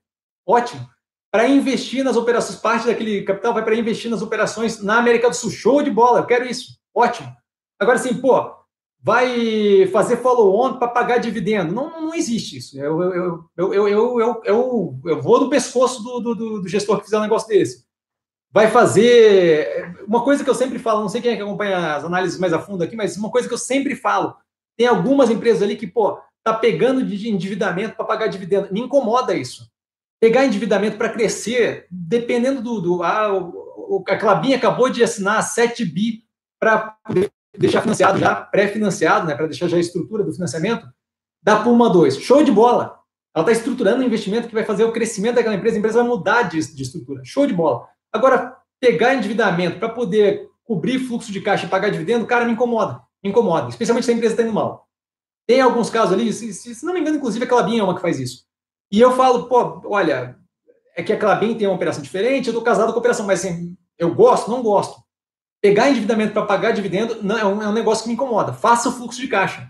ótimo. 0.45 0.87
Para 1.31 1.47
investir 1.47 2.03
nas 2.03 2.17
operações, 2.17 2.59
parte 2.59 2.87
daquele 2.87 3.21
capital 3.21 3.53
vai 3.53 3.63
para 3.63 3.75
investir 3.75 4.09
nas 4.09 4.21
operações 4.21 4.81
na 4.81 4.97
América 4.97 5.29
do 5.29 5.35
Sul. 5.35 5.51
Show 5.51 5.83
de 5.83 5.91
bola, 5.91 6.19
eu 6.19 6.25
quero 6.25 6.45
isso, 6.45 6.79
ótimo. 6.93 7.31
Agora 7.79 7.99
sim, 7.99 8.15
pô, 8.15 8.51
vai 8.99 9.87
fazer 9.87 10.17
follow-on 10.17 10.79
para 10.79 10.87
pagar 10.87 11.19
dividendo. 11.19 11.73
Não, 11.73 12.01
não 12.01 12.15
existe 12.15 12.57
isso. 12.57 12.79
Eu, 12.79 13.01
eu, 13.03 13.13
eu, 13.55 13.73
eu, 13.73 13.87
eu, 13.87 14.19
eu, 14.19 14.41
eu, 14.43 14.99
eu 15.05 15.21
vou 15.21 15.39
no 15.39 15.49
pescoço 15.51 16.01
do, 16.01 16.19
do, 16.19 16.61
do 16.61 16.67
gestor 16.67 16.97
que 16.97 17.05
fizer 17.05 17.19
um 17.19 17.21
negócio 17.23 17.47
desse 17.47 17.88
vai 18.51 18.69
fazer. 18.69 19.93
Uma 20.07 20.23
coisa 20.23 20.43
que 20.43 20.49
eu 20.49 20.55
sempre 20.55 20.79
falo, 20.79 21.01
não 21.01 21.09
sei 21.09 21.21
quem 21.21 21.31
é 21.31 21.35
que 21.35 21.41
acompanha 21.41 21.95
as 21.95 22.03
análises 22.03 22.39
mais 22.39 22.53
a 22.53 22.59
fundo 22.59 22.83
aqui, 22.83 22.95
mas 22.95 23.17
uma 23.17 23.31
coisa 23.31 23.47
que 23.47 23.53
eu 23.53 23.57
sempre 23.57 23.95
falo: 23.95 24.35
tem 24.77 24.87
algumas 24.87 25.29
empresas 25.29 25.61
ali 25.61 25.75
que, 25.75 25.87
pô, 25.87 26.19
tá 26.43 26.53
pegando 26.53 27.03
de 27.03 27.29
endividamento 27.29 27.95
para 27.95 28.05
pagar 28.05 28.27
dividendo. 28.27 28.71
Me 28.71 28.81
incomoda 28.81 29.35
isso. 29.35 29.69
Pegar 30.19 30.45
endividamento 30.45 30.97
para 30.97 31.09
crescer, 31.09 31.87
dependendo 31.89 32.61
do. 32.61 32.81
do 32.81 33.01
o, 33.01 34.03
a 34.07 34.17
Clabinha 34.17 34.57
acabou 34.57 34.89
de 34.89 35.03
assinar 35.03 35.41
7 35.41 35.85
bi 35.85 36.23
para 36.59 36.97
deixar 37.57 37.81
financiado 37.81 38.19
já, 38.19 38.35
pré-financiado, 38.35 39.25
né, 39.25 39.35
para 39.35 39.47
deixar 39.47 39.67
já 39.67 39.77
a 39.77 39.79
estrutura 39.79 40.23
do 40.23 40.33
financiamento, 40.33 40.87
da 41.41 41.63
Puma 41.63 41.89
2. 41.89 42.19
Show 42.19 42.43
de 42.43 42.51
bola! 42.51 42.99
Ela 43.33 43.43
está 43.43 43.51
estruturando 43.51 44.01
um 44.01 44.05
investimento 44.05 44.47
que 44.47 44.53
vai 44.53 44.65
fazer 44.65 44.83
o 44.83 44.91
crescimento 44.91 45.35
daquela 45.35 45.55
empresa, 45.55 45.77
a 45.77 45.79
empresa 45.79 45.99
vai 45.99 46.07
mudar 46.07 46.43
de, 46.43 46.59
de 46.75 46.83
estrutura. 46.83 47.21
Show 47.23 47.47
de 47.47 47.53
bola. 47.53 47.87
Agora, 48.11 48.57
pegar 48.79 49.13
endividamento 49.13 49.79
para 49.79 49.89
poder 49.89 50.49
cobrir 50.63 50.99
fluxo 50.99 51.31
de 51.31 51.41
caixa 51.41 51.65
e 51.65 51.69
pagar 51.69 51.89
dividendo, 51.89 52.25
cara, 52.25 52.45
me 52.45 52.53
incomoda. 52.53 53.01
Me 53.23 53.29
incomoda, 53.29 53.69
especialmente 53.69 54.05
se 54.05 54.11
a 54.11 54.13
empresa 54.13 54.33
está 54.33 54.43
indo 54.43 54.53
mal. 54.53 54.87
Tem 55.47 55.61
alguns 55.61 55.89
casos 55.89 56.13
ali, 56.13 56.31
se, 56.31 56.53
se, 56.53 56.75
se, 56.75 56.85
não 56.85 56.93
me 56.93 56.99
engano, 56.99 57.17
inclusive 57.17 57.43
a 57.43 57.47
Clabinha 57.47 57.81
é 57.81 57.83
uma 57.83 57.95
que 57.95 58.01
faz 58.01 58.19
isso. 58.19 58.45
E 58.91 58.99
eu 58.99 59.15
falo, 59.15 59.47
pô, 59.47 59.81
olha, 59.85 60.37
é 60.95 61.03
que 61.03 61.11
a 61.11 61.17
Clabin 61.17 61.55
tem 61.55 61.67
uma 61.67 61.75
operação 61.75 62.03
diferente, 62.03 62.47
eu 62.47 62.51
estou 62.51 62.63
casado 62.63 62.91
com 62.91 62.97
a 62.97 62.99
operação, 62.99 63.25
mas 63.25 63.39
assim, 63.39 63.75
eu 63.97 64.13
gosto, 64.13 64.49
não 64.49 64.61
gosto. 64.61 65.01
Pegar 65.61 65.89
endividamento 65.89 66.33
para 66.33 66.45
pagar 66.45 66.71
dividendo 66.71 67.21
não, 67.21 67.37
é, 67.37 67.45
um, 67.45 67.61
é 67.61 67.67
um 67.67 67.73
negócio 67.73 68.03
que 68.03 68.09
me 68.09 68.13
incomoda. 68.13 68.53
Faça 68.53 68.89
o 68.89 68.91
fluxo 68.91 69.19
de 69.19 69.27
caixa. 69.27 69.69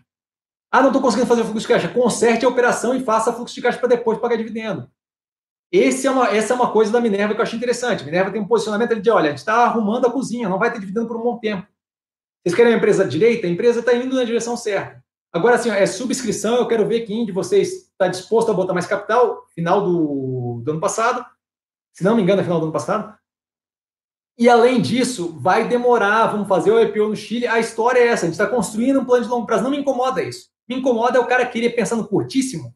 Ah, 0.72 0.82
não 0.82 0.90
estou 0.90 1.02
conseguindo 1.02 1.28
fazer 1.28 1.41
o 1.41 1.45
fluxo 1.45 1.61
de 1.61 1.74
caixa. 1.74 1.88
Conserte 1.88 2.45
a 2.45 2.49
operação 2.49 2.94
e 2.94 3.03
faça 3.03 3.34
fluxo 3.34 3.56
de 3.56 3.61
caixa 3.61 3.80
para 3.80 3.90
depois 3.90 4.20
pagar 4.20 4.36
dividendo. 4.36 4.90
Esse 5.72 6.08
é 6.08 6.12
uma, 6.12 6.28
essa 6.30 6.54
é 6.54 6.56
uma 6.56 6.72
coisa 6.72 6.91
da 6.91 7.00
Minerva 7.00 7.34
que 7.34 7.40
eu 7.40 7.44
acho 7.44 7.56
interessante. 7.56 8.04
Minerva 8.04 8.32
tem 8.32 8.41
um 8.41 8.48
posicionamento 8.48 9.00
de, 9.00 9.10
olha, 9.10 9.28
a 9.28 9.30
gente 9.30 9.40
está 9.40 9.66
arrumando 9.66 10.08
a 10.08 10.12
cozinha, 10.12 10.50
não 10.50 10.58
vai 10.58 10.72
ter 10.72 10.80
dividendo 10.80 11.08
por 11.08 11.18
um 11.18 11.24
bom 11.24 11.38
tempo. 11.38 11.68
Vocês 12.44 12.56
querem 12.56 12.72
uma 12.72 12.78
empresa 12.78 13.06
direita? 13.06 13.46
A 13.46 13.50
empresa 13.50 13.82
está 13.82 13.94
indo 13.94 14.16
na 14.16 14.24
direção 14.24 14.58
certa. 14.58 15.04
Agora, 15.32 15.56
assim, 15.56 15.70
é 15.70 15.86
subscrição, 15.86 16.56
eu 16.56 16.68
quero 16.68 16.88
ver 16.88 17.02
quem 17.02 17.26
de 17.26 17.32
vocês 17.32 17.90
está 17.91 18.08
disposto 18.08 18.50
a 18.50 18.54
botar 18.54 18.74
mais 18.74 18.88
capital, 18.88 19.46
final 19.54 19.84
do, 19.84 20.62
do 20.64 20.72
ano 20.72 20.80
passado, 20.80 21.24
se 21.94 22.04
não 22.04 22.16
me 22.16 22.24
engano, 22.24 22.41
é 22.41 22.44
final 22.44 22.60
do 22.60 22.64
ano 22.64 22.74
passado. 22.74 23.16
E 24.38 24.48
além 24.48 24.82
disso, 24.82 25.38
vai 25.38 25.68
demorar, 25.68 26.28
vamos 26.28 26.48
fazer 26.48 26.72
o 26.72 26.82
IPO 26.82 27.10
no 27.10 27.16
Chile. 27.16 27.46
A 27.46 27.60
história 27.60 28.00
é 28.00 28.08
essa, 28.08 28.26
a 28.26 28.30
gente 28.30 28.40
está 28.40 28.48
construindo 28.48 29.02
um 29.02 29.06
plano 29.06 29.26
de 29.26 29.30
longo 29.30 29.46
prazo. 29.46 29.64
Não 29.64 29.70
me 29.70 29.78
incomoda 29.78 30.24
isso. 30.24 30.50
Me 30.68 30.78
incomoda 30.78 31.18
é 31.18 31.22
o 31.22 31.28
cara 31.28 31.46
querer 31.46 31.72
pensar 31.72 31.98
no 31.98 32.08
curtíssimo 32.08 32.74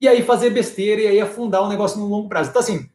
e 0.00 0.08
aí 0.08 0.22
fazer 0.22 0.50
besteira 0.50 1.02
e 1.02 1.06
aí 1.06 1.20
afundar 1.20 1.62
o 1.62 1.68
negócio 1.68 1.98
no 1.98 2.06
longo 2.06 2.28
prazo. 2.28 2.50
Então, 2.50 2.60
assim, 2.60 2.88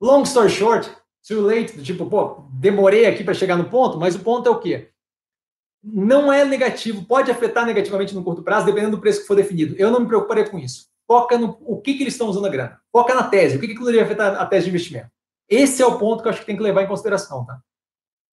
long 0.00 0.22
story 0.22 0.50
short, 0.50 0.90
too 1.26 1.40
late, 1.40 1.82
tipo, 1.82 2.06
pô, 2.06 2.44
demorei 2.52 3.06
aqui 3.06 3.22
para 3.22 3.34
chegar 3.34 3.56
no 3.56 3.70
ponto, 3.70 3.98
mas 3.98 4.14
o 4.14 4.20
ponto 4.20 4.48
é 4.48 4.50
o 4.50 4.58
quê? 4.58 4.90
Não 5.82 6.32
é 6.32 6.44
negativo, 6.44 7.04
pode 7.04 7.30
afetar 7.30 7.66
negativamente 7.66 8.14
no 8.14 8.22
curto 8.22 8.42
prazo, 8.42 8.66
dependendo 8.66 8.96
do 8.96 9.00
preço 9.00 9.22
que 9.22 9.26
for 9.26 9.36
definido. 9.36 9.74
Eu 9.76 9.90
não 9.90 10.00
me 10.00 10.06
preocuparia 10.06 10.48
com 10.48 10.58
isso. 10.58 10.86
Foca 11.06 11.36
no 11.36 11.58
o 11.64 11.80
que, 11.80 11.94
que 11.94 12.04
eles 12.04 12.14
estão 12.14 12.28
usando 12.28 12.46
a 12.46 12.50
grana. 12.50 12.80
Foca 12.92 13.14
na 13.14 13.24
tese, 13.24 13.56
o 13.56 13.60
que, 13.60 13.68
que 13.68 13.78
poderia 13.78 14.04
afetar 14.04 14.40
a 14.40 14.46
tese 14.46 14.64
de 14.64 14.70
investimento. 14.70 15.10
Esse 15.48 15.82
é 15.82 15.86
o 15.86 15.98
ponto 15.98 16.22
que 16.22 16.28
eu 16.28 16.30
acho 16.30 16.40
que 16.40 16.46
tem 16.46 16.56
que 16.56 16.62
levar 16.62 16.82
em 16.82 16.86
consideração, 16.86 17.44
tá? 17.44 17.60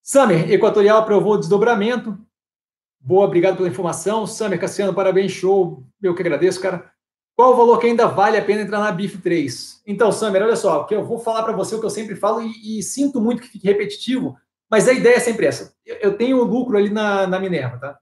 Summer, 0.02 0.50
Equatorial 0.52 1.00
aprovou 1.00 1.34
o 1.34 1.38
desdobramento. 1.38 2.18
Boa, 3.00 3.26
obrigado 3.26 3.58
pela 3.58 3.68
informação. 3.68 4.26
Summer, 4.26 4.60
Cassiano, 4.60 4.94
parabéns, 4.94 5.32
show. 5.32 5.84
Eu 6.02 6.16
que 6.16 6.22
agradeço, 6.22 6.62
cara. 6.62 6.92
Qual 7.40 7.54
o 7.54 7.56
valor 7.56 7.80
que 7.80 7.88
ainda 7.88 8.06
vale 8.06 8.36
a 8.36 8.44
pena 8.44 8.64
entrar 8.64 8.80
na 8.80 8.92
BIF 8.92 9.18
3? 9.18 9.82
Então, 9.88 10.12
Samer, 10.12 10.44
olha 10.44 10.58
só, 10.58 10.84
que 10.84 10.94
eu 10.94 11.06
vou 11.06 11.20
falar 11.20 11.42
para 11.44 11.56
você 11.56 11.74
o 11.74 11.80
que 11.80 11.86
eu 11.86 11.90
sempre 11.90 12.14
falo 12.14 12.42
e, 12.42 12.80
e, 12.80 12.84
sinto 12.84 13.22
muito 13.22 13.42
que 13.42 13.48
fique 13.48 13.66
repetitivo, 13.66 14.38
mas 14.70 14.90
a 14.90 14.92
ideia 14.92 15.16
é 15.16 15.20
sempre 15.22 15.46
essa. 15.46 15.74
Eu, 15.86 15.96
eu 16.02 16.18
tenho 16.18 16.44
lucro 16.44 16.78
ali 16.78 16.90
na, 16.90 17.26
na 17.26 17.40
Minerva, 17.40 17.78
tá? 17.78 17.98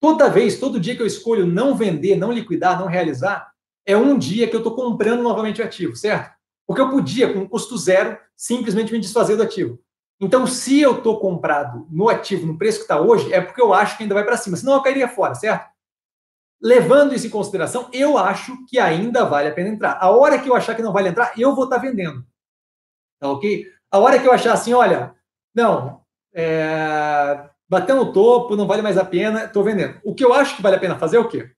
Toda 0.00 0.28
vez, 0.28 0.58
todo 0.58 0.80
dia 0.80 0.96
que 0.96 1.02
eu 1.02 1.06
escolho 1.06 1.46
não 1.46 1.76
vender, 1.76 2.16
não 2.16 2.32
liquidar, 2.32 2.76
não 2.80 2.88
realizar, 2.88 3.48
é 3.86 3.96
um 3.96 4.18
dia 4.18 4.48
que 4.48 4.56
eu 4.56 4.58
estou 4.58 4.74
comprando 4.74 5.22
novamente 5.22 5.62
o 5.62 5.64
ativo, 5.64 5.94
certo? 5.94 6.34
Porque 6.66 6.82
eu 6.82 6.90
podia, 6.90 7.32
com 7.32 7.48
custo 7.48 7.78
zero, 7.78 8.18
simplesmente 8.36 8.92
me 8.92 8.98
desfazer 8.98 9.36
do 9.36 9.44
ativo. 9.44 9.78
Então, 10.20 10.48
se 10.48 10.80
eu 10.80 10.96
estou 10.96 11.20
comprado 11.20 11.86
no 11.88 12.08
ativo, 12.08 12.44
no 12.44 12.58
preço 12.58 12.78
que 12.78 12.84
está 12.86 13.00
hoje, 13.00 13.32
é 13.32 13.40
porque 13.40 13.62
eu 13.62 13.72
acho 13.72 13.96
que 13.96 14.02
ainda 14.02 14.16
vai 14.16 14.24
para 14.24 14.36
cima, 14.36 14.56
senão 14.56 14.74
eu 14.74 14.82
cairia 14.82 15.06
fora, 15.06 15.36
certo? 15.36 15.72
Levando 16.64 17.14
isso 17.14 17.26
em 17.26 17.30
consideração, 17.30 17.90
eu 17.92 18.16
acho 18.16 18.64
que 18.64 18.78
ainda 18.78 19.26
vale 19.26 19.48
a 19.48 19.52
pena 19.52 19.68
entrar. 19.68 19.98
A 20.00 20.10
hora 20.10 20.38
que 20.38 20.48
eu 20.48 20.56
achar 20.56 20.74
que 20.74 20.80
não 20.80 20.94
vale 20.94 21.10
entrar, 21.10 21.38
eu 21.38 21.54
vou 21.54 21.64
estar 21.64 21.76
vendendo. 21.76 22.24
Tá 23.20 23.30
ok? 23.30 23.70
A 23.90 23.98
hora 23.98 24.18
que 24.18 24.26
eu 24.26 24.32
achar 24.32 24.54
assim, 24.54 24.72
olha, 24.72 25.14
não, 25.54 26.00
é, 26.32 27.50
bateu 27.68 27.94
no 27.94 28.14
topo, 28.14 28.56
não 28.56 28.66
vale 28.66 28.80
mais 28.80 28.96
a 28.96 29.04
pena, 29.04 29.44
estou 29.44 29.62
vendendo. 29.62 30.00
O 30.02 30.14
que 30.14 30.24
eu 30.24 30.32
acho 30.32 30.56
que 30.56 30.62
vale 30.62 30.76
a 30.76 30.80
pena 30.80 30.98
fazer 30.98 31.18
é 31.18 31.20
o 31.20 31.28
quê? 31.28 31.50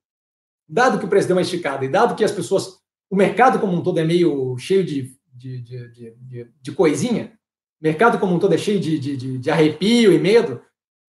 Dado 0.69 0.99
que 0.99 1.05
o 1.05 1.09
preço 1.09 1.29
deu 1.29 1.37
uma 1.37 1.43
esticada 1.43 1.85
e 1.85 1.89
dado 1.89 2.17
que 2.17 2.25
as 2.25 2.33
pessoas, 2.33 2.81
o 3.09 3.15
mercado 3.15 3.61
como 3.61 3.75
um 3.75 3.85
todo 3.85 4.01
é 4.01 4.05
meio 4.05 4.59
cheio 4.59 4.85
de, 4.85 5.17
de, 5.33 5.61
de, 5.61 6.17
de, 6.17 6.53
de 6.61 6.73
coisinha, 6.73 7.39
mercado 7.81 8.19
como 8.19 8.35
um 8.35 8.41
todo 8.41 8.55
é 8.55 8.59
cheio 8.59 8.81
de, 8.81 8.99
de, 8.99 9.39
de 9.39 9.51
arrepio 9.53 10.13
e 10.13 10.19
medo, 10.19 10.61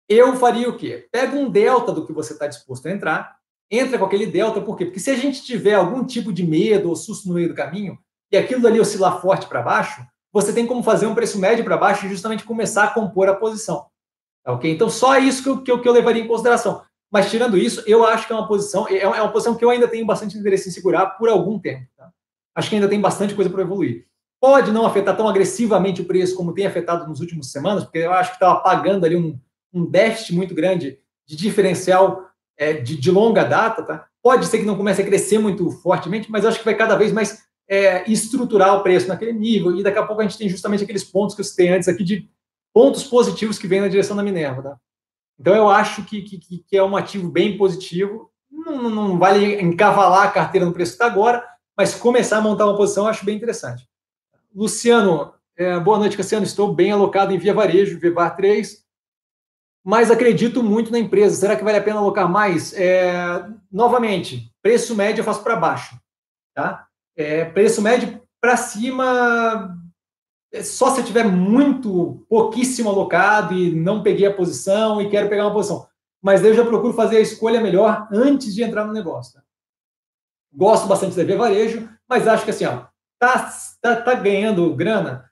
eu 0.10 0.36
faria 0.36 0.68
o 0.68 0.76
quê? 0.76 1.08
Pega 1.12 1.36
um 1.36 1.48
delta 1.48 1.92
do 1.92 2.08
que 2.08 2.12
você 2.12 2.34
está 2.34 2.48
disposto 2.48 2.88
a 2.88 2.92
entrar, 2.92 3.43
entra 3.78 3.98
com 3.98 4.06
aquele 4.06 4.28
delta, 4.28 4.62
por 4.62 4.78
quê? 4.78 4.86
Porque 4.86 5.00
se 5.00 5.10
a 5.10 5.16
gente 5.16 5.44
tiver 5.44 5.74
algum 5.74 6.06
tipo 6.06 6.32
de 6.32 6.46
medo 6.46 6.90
ou 6.90 6.96
susto 6.96 7.28
no 7.28 7.34
meio 7.34 7.50
do 7.50 7.56
caminho, 7.56 7.98
e 8.32 8.38
aquilo 8.38 8.66
ali 8.68 8.80
oscilar 8.80 9.22
forte 9.22 9.48
para 9.48 9.62
baixo, 9.62 10.06
você 10.32 10.52
tem 10.52 10.66
como 10.66 10.82
fazer 10.82 11.06
um 11.06 11.16
preço 11.16 11.40
médio 11.40 11.64
para 11.64 11.78
baixo 11.78 12.06
e 12.06 12.10
justamente 12.10 12.44
começar 12.44 12.86
a 12.86 12.88
compor 12.88 13.30
a 13.30 13.36
posição. 13.36 13.86
Tá 14.44 14.52
ok? 14.54 14.72
Então, 14.72 14.90
só 14.90 15.18
isso 15.18 15.44
que 15.44 15.50
eu, 15.50 15.62
que 15.62 15.72
eu, 15.72 15.82
que 15.82 15.88
eu 15.88 15.94
levaria 15.94 16.24
em 16.24 16.28
consideração. 16.28 16.84
Mas, 17.12 17.30
tirando 17.30 17.58
isso, 17.58 17.84
eu 17.86 18.04
acho 18.04 18.26
que 18.26 18.34
é 18.34 18.36
uma 18.36 18.48
posição, 18.48 18.88
é, 18.88 18.98
é 18.98 19.08
uma 19.08 19.32
posição 19.32 19.56
que 19.56 19.64
eu 19.64 19.70
ainda 19.70 19.88
tenho 19.88 20.06
bastante 20.06 20.38
interesse 20.38 20.68
em 20.68 20.72
segurar 20.72 21.06
por 21.12 21.30
algum 21.30 21.60
tempo. 21.60 21.86
Tá? 21.96 22.12
Acho 22.56 22.70
que 22.70 22.76
ainda 22.76 22.90
tem 22.90 23.00
bastante 23.00 23.36
coisa 23.36 23.50
para 23.50 23.62
evoluir. 23.62 24.08
Pode 24.42 24.72
não 24.72 24.86
afetar 24.86 25.16
tão 25.16 25.30
agressivamente 25.30 26.02
o 26.02 26.06
preço 26.06 26.36
como 26.36 26.54
tem 26.54 26.66
afetado 26.66 27.08
nos 27.08 27.22
últimos 27.22 27.52
semanas, 27.52 27.84
porque 27.84 28.00
eu 28.00 28.12
acho 28.12 28.32
que 28.32 28.36
estava 28.38 28.60
pagando 28.60 29.06
ali 29.06 29.16
um, 29.16 29.40
um 29.72 29.86
déficit 29.86 30.34
muito 30.34 30.56
grande 30.56 31.00
de 31.26 31.36
diferencial 31.36 32.33
é, 32.64 32.74
de, 32.74 32.96
de, 32.96 33.12
longa 33.12 33.44
data, 33.44 33.84
tá? 33.84 34.08
Pode 34.22 34.46
ser 34.46 34.60
que 34.60 34.66
não 34.66 34.78
comece 34.78 35.02
a 35.02 35.06
crescer 35.06 35.38
muito 35.38 35.70
fortemente, 35.70 36.32
mas 36.32 36.46
acho 36.46 36.60
que 36.60 36.66
vai 36.66 36.76
cada 36.76 36.96
vez 36.96 37.12
mais 37.12 37.44
é, 37.68 38.10
estruturar 38.10 38.76
o 38.78 38.84
preço 38.84 39.08
naquele 39.08 39.34
nível, 39.34 39.76
e 39.76 39.84
daqui 39.84 39.98
a 39.98 40.06
pouco 40.06 40.22
a 40.22 40.26
gente 40.26 40.38
tem 40.38 40.50
justamente 40.50 40.84
aqueles 40.84 41.04
pontos 41.04 41.36
que 41.36 41.42
eu 41.42 41.46
citei 41.46 41.70
antes 41.70 41.88
aqui 41.88 42.04
de 42.04 42.30
pontos 42.74 43.04
positivos 43.04 43.60
que 43.60 43.68
vêm 43.68 43.82
na 43.82 43.88
direção 43.88 44.16
da 44.16 44.24
Minerva, 44.24 44.62
tá? 44.62 44.78
Então 45.40 45.56
eu 45.56 45.68
acho 45.68 46.04
que, 46.06 46.22
que, 46.22 46.38
que 46.60 46.78
é 46.78 46.84
um 46.84 46.96
ativo 46.96 47.30
bem 47.30 47.58
positivo, 47.58 48.30
não, 48.50 48.90
não 48.90 49.20
vale 49.20 49.62
encavalar 49.62 50.28
a 50.28 50.32
carteira 50.32 50.66
no 50.66 50.74
preço 50.74 50.92
que 50.92 51.04
está 51.04 51.06
agora, 51.06 51.44
mas 51.76 51.96
começar 51.96 52.38
a 52.38 52.42
montar 52.42 52.66
uma 52.66 52.78
posição 52.78 53.06
eu 53.06 53.10
acho 53.10 53.26
bem 53.26 53.36
interessante. 53.36 53.88
Luciano, 54.56 55.34
é, 55.58 55.80
boa 55.80 55.98
noite, 55.98 56.16
Cassiano. 56.16 56.46
Estou 56.46 56.74
bem 56.74 56.92
alocado 56.92 57.34
em 57.34 57.38
Via 57.38 57.54
Varejo, 57.54 58.00
VEVAR 58.00 58.36
3 58.36 58.83
mas 59.84 60.10
acredito 60.10 60.64
muito 60.64 60.92
na 60.92 61.00
empresa. 61.00 61.36
Será 61.36 61.56
que 61.56 61.64
vale 61.64 61.78
a 61.78 61.84
pena 61.84 62.00
alocar 62.00 62.30
mais? 62.30 62.74
É, 62.74 63.46
novamente, 63.72 64.52
preço 64.62 64.96
médio 64.96 65.22
eu 65.22 65.26
faço 65.26 65.44
para 65.44 65.58
baixo. 65.58 66.00
Tá? 66.56 66.88
É, 67.18 67.46
preço 67.46 67.82
médio 67.82 68.22
para 68.40 68.56
cima, 68.56 69.78
é 70.54 70.64
só 70.64 70.92
se 70.92 71.02
eu 71.02 71.06
tiver 71.06 71.26
muito, 71.26 72.26
pouquíssimo 72.30 72.90
alocado 72.90 73.54
e 73.54 73.74
não 73.74 74.04
peguei 74.04 74.26
a 74.26 74.34
posição 74.34 75.02
e 75.02 75.10
quero 75.10 75.30
pegar 75.30 75.46
uma 75.46 75.54
posição. 75.54 75.88
Mas 76.22 76.44
eu 76.44 76.54
já 76.54 76.64
procuro 76.64 76.94
fazer 76.94 77.18
a 77.18 77.22
escolha 77.22 77.60
melhor 77.60 78.08
antes 78.12 78.56
de 78.56 78.64
entrar 78.64 78.86
no 78.86 78.94
negócio. 78.94 79.34
Tá? 79.34 79.44
Gosto 80.54 80.88
bastante 80.88 81.16
da 81.16 81.24
Via 81.24 81.38
Varejo, 81.38 81.90
mas 82.08 82.28
acho 82.28 82.46
que 82.46 82.52
assim, 82.52 82.66
ó, 82.66 82.86
tá, 83.20 83.52
tá, 83.82 84.02
tá 84.02 84.14
ganhando 84.14 84.74
grana, 84.76 85.30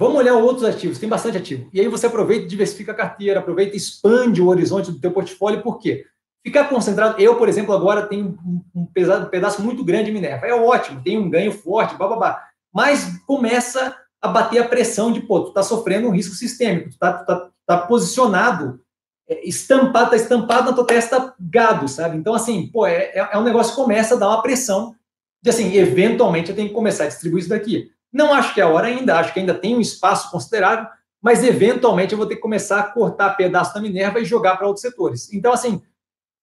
Vamos 0.00 0.16
olhar 0.16 0.34
outros 0.34 0.64
ativos, 0.64 0.98
tem 0.98 1.10
bastante 1.10 1.36
ativo. 1.36 1.68
E 1.74 1.78
aí 1.78 1.86
você 1.86 2.06
aproveita 2.06 2.46
e 2.46 2.48
diversifica 2.48 2.92
a 2.92 2.94
carteira, 2.94 3.38
aproveita 3.38 3.74
e 3.74 3.76
expande 3.76 4.40
o 4.40 4.46
horizonte 4.46 4.90
do 4.90 4.98
teu 4.98 5.10
portfólio, 5.10 5.60
por 5.60 5.78
quê? 5.78 6.06
Ficar 6.42 6.70
concentrado, 6.70 7.20
eu, 7.20 7.36
por 7.36 7.50
exemplo, 7.50 7.74
agora 7.74 8.06
tenho 8.06 8.38
um, 8.74 8.86
pesado, 8.86 9.28
pedaço 9.28 9.60
muito 9.60 9.84
grande 9.84 10.06
de 10.06 10.12
Minerva. 10.12 10.46
É 10.46 10.54
ótimo, 10.54 11.02
tem 11.02 11.18
um 11.18 11.28
ganho 11.28 11.52
forte, 11.52 11.96
babá. 11.96 12.42
Mas 12.72 13.18
começa 13.26 13.94
a 14.22 14.28
bater 14.28 14.62
a 14.62 14.66
pressão 14.66 15.12
de, 15.12 15.20
pô, 15.20 15.40
tu 15.40 15.52
tá 15.52 15.62
sofrendo 15.62 16.08
um 16.08 16.12
risco 16.12 16.34
sistêmico, 16.34 16.88
tu 16.88 16.98
tá, 16.98 17.12
tu 17.12 17.26
tá, 17.26 17.50
tá 17.66 17.78
posicionado, 17.86 18.80
é, 19.28 19.46
estampado, 19.46 20.12
tá 20.12 20.16
estampado 20.16 20.70
na 20.70 20.72
tua 20.74 20.86
testa 20.86 21.34
gado, 21.38 21.86
sabe? 21.88 22.16
Então, 22.16 22.32
assim, 22.32 22.68
pô, 22.68 22.86
é, 22.86 23.12
é, 23.12 23.28
é 23.32 23.38
um 23.38 23.44
negócio 23.44 23.74
que 23.74 23.82
começa 23.82 24.14
a 24.14 24.18
dar 24.18 24.28
uma 24.28 24.40
pressão 24.40 24.94
de, 25.42 25.50
assim, 25.50 25.76
eventualmente 25.76 26.48
eu 26.48 26.56
tenho 26.56 26.68
que 26.68 26.74
começar 26.74 27.04
a 27.04 27.08
distribuir 27.08 27.40
isso 27.40 27.50
daqui. 27.50 27.90
Não 28.12 28.32
acho 28.32 28.54
que 28.54 28.60
é 28.60 28.64
a 28.64 28.68
hora 28.68 28.88
ainda, 28.88 29.18
acho 29.18 29.32
que 29.32 29.40
ainda 29.40 29.54
tem 29.54 29.76
um 29.76 29.80
espaço 29.80 30.30
considerável, 30.30 30.86
mas 31.22 31.44
eventualmente 31.44 32.12
eu 32.12 32.18
vou 32.18 32.26
ter 32.26 32.36
que 32.36 32.40
começar 32.40 32.80
a 32.80 32.90
cortar 32.90 33.36
pedaço 33.36 33.74
da 33.74 33.80
Minerva 33.80 34.20
e 34.20 34.24
jogar 34.24 34.56
para 34.56 34.66
outros 34.66 34.82
setores. 34.82 35.32
Então, 35.32 35.52
assim, 35.52 35.82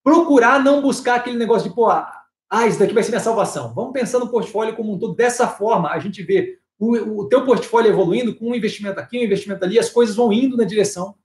procurar 0.03 0.64
não 0.64 0.81
buscar 0.81 1.15
aquele 1.15 1.38
negócio 1.38 1.68
de, 1.68 1.76
pô, 1.76 1.89
ah, 1.89 2.65
isso 2.68 2.80
daqui 2.80 2.94
vai 2.94 3.03
ser 3.03 3.10
minha 3.10 3.19
salvação. 3.19 3.73
Vamos 3.73 3.91
pensar 3.91 4.19
no 4.19 4.30
portfólio 4.30 4.76
como 4.76 4.94
um 4.94 4.99
todo. 4.99 5.15
Dessa 5.15 5.48
forma, 5.48 5.89
a 5.89 5.99
gente 5.99 6.23
vê 6.23 6.60
o, 6.80 7.22
o 7.22 7.27
teu 7.27 7.44
portfólio 7.45 7.91
evoluindo 7.91 8.35
com 8.35 8.52
um 8.52 8.56
investimento 8.56 8.99
aqui, 8.99 9.19
um 9.19 9.23
investimento 9.23 9.65
ali, 9.65 9.77
as 9.77 9.89
coisas 9.89 10.15
vão 10.15 10.31
indo 10.31 10.56
na 10.56 10.64
direção 10.64 11.15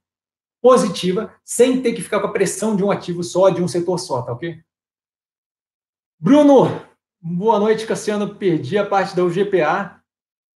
positiva, 0.61 1.33
sem 1.43 1.81
ter 1.81 1.93
que 1.93 2.01
ficar 2.01 2.19
com 2.19 2.27
a 2.27 2.31
pressão 2.31 2.75
de 2.75 2.83
um 2.83 2.91
ativo 2.91 3.23
só, 3.23 3.49
de 3.49 3.61
um 3.61 3.67
setor 3.67 3.99
só, 3.99 4.21
tá 4.21 4.33
ok? 4.33 4.59
Bruno, 6.19 6.81
boa 7.21 7.59
noite, 7.59 7.85
Cassiano. 7.85 8.35
Perdi 8.35 8.77
a 8.77 8.85
parte 8.85 9.15
da 9.15 9.23
UGPA 9.23 10.02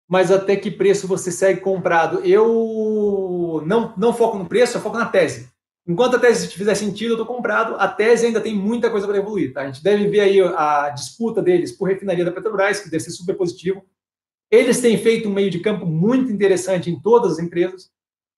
mas 0.07 0.31
até 0.31 0.55
que 0.55 0.71
preço 0.71 1.07
você 1.07 1.31
segue 1.31 1.59
comprado? 1.59 2.21
Eu 2.21 3.61
não, 3.65 3.93
não 3.97 4.13
foco 4.13 4.38
no 4.38 4.47
preço, 4.47 4.77
eu 4.77 4.81
foco 4.81 4.97
na 4.97 5.05
tese. 5.05 5.49
Enquanto 5.85 6.15
a 6.15 6.19
tese 6.19 6.47
fizer 6.47 6.75
sentido, 6.75 7.11
eu 7.11 7.21
estou 7.21 7.35
comprado. 7.35 7.75
A 7.75 7.88
tese 7.88 8.25
ainda 8.25 8.41
tem 8.41 8.53
muita 8.53 8.89
coisa 8.89 9.07
para 9.07 9.17
evoluir. 9.17 9.53
Tá? 9.53 9.61
A 9.61 9.65
gente 9.67 9.84
deve 9.84 10.07
ver 10.07 10.19
aí 10.21 10.41
a 10.41 10.89
disputa 10.89 11.41
deles 11.41 11.71
por 11.71 11.88
refinaria 11.88 12.25
da 12.25 12.31
Petrobras, 12.31 12.79
que 12.79 12.89
deve 12.89 13.03
ser 13.03 13.11
super 13.11 13.35
positivo. 13.35 13.85
Eles 14.51 14.81
têm 14.81 14.97
feito 14.97 15.29
um 15.29 15.34
meio 15.34 15.49
de 15.49 15.59
campo 15.59 15.85
muito 15.85 16.31
interessante 16.31 16.89
em 16.89 16.99
todas 16.99 17.34
as 17.34 17.39
empresas. 17.39 17.89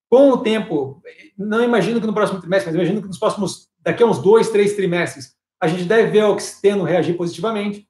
Com 0.09 0.31
o 0.31 0.37
tempo, 0.37 1.01
não 1.37 1.63
imagino 1.63 2.01
que 2.01 2.07
no 2.07 2.13
próximo 2.13 2.39
trimestre, 2.39 2.71
mas 2.71 2.75
imagino 2.75 3.01
que 3.01 3.07
nos 3.07 3.19
próximos, 3.19 3.67
daqui 3.79 4.01
a 4.01 4.07
uns 4.07 4.19
dois, 4.19 4.49
três 4.49 4.73
trimestres, 4.73 5.35
a 5.61 5.67
gente 5.67 5.83
deve 5.83 6.09
ver 6.09 6.23
o 6.23 6.31
Oxiteno 6.31 6.83
reagir 6.83 7.15
positivamente. 7.15 7.87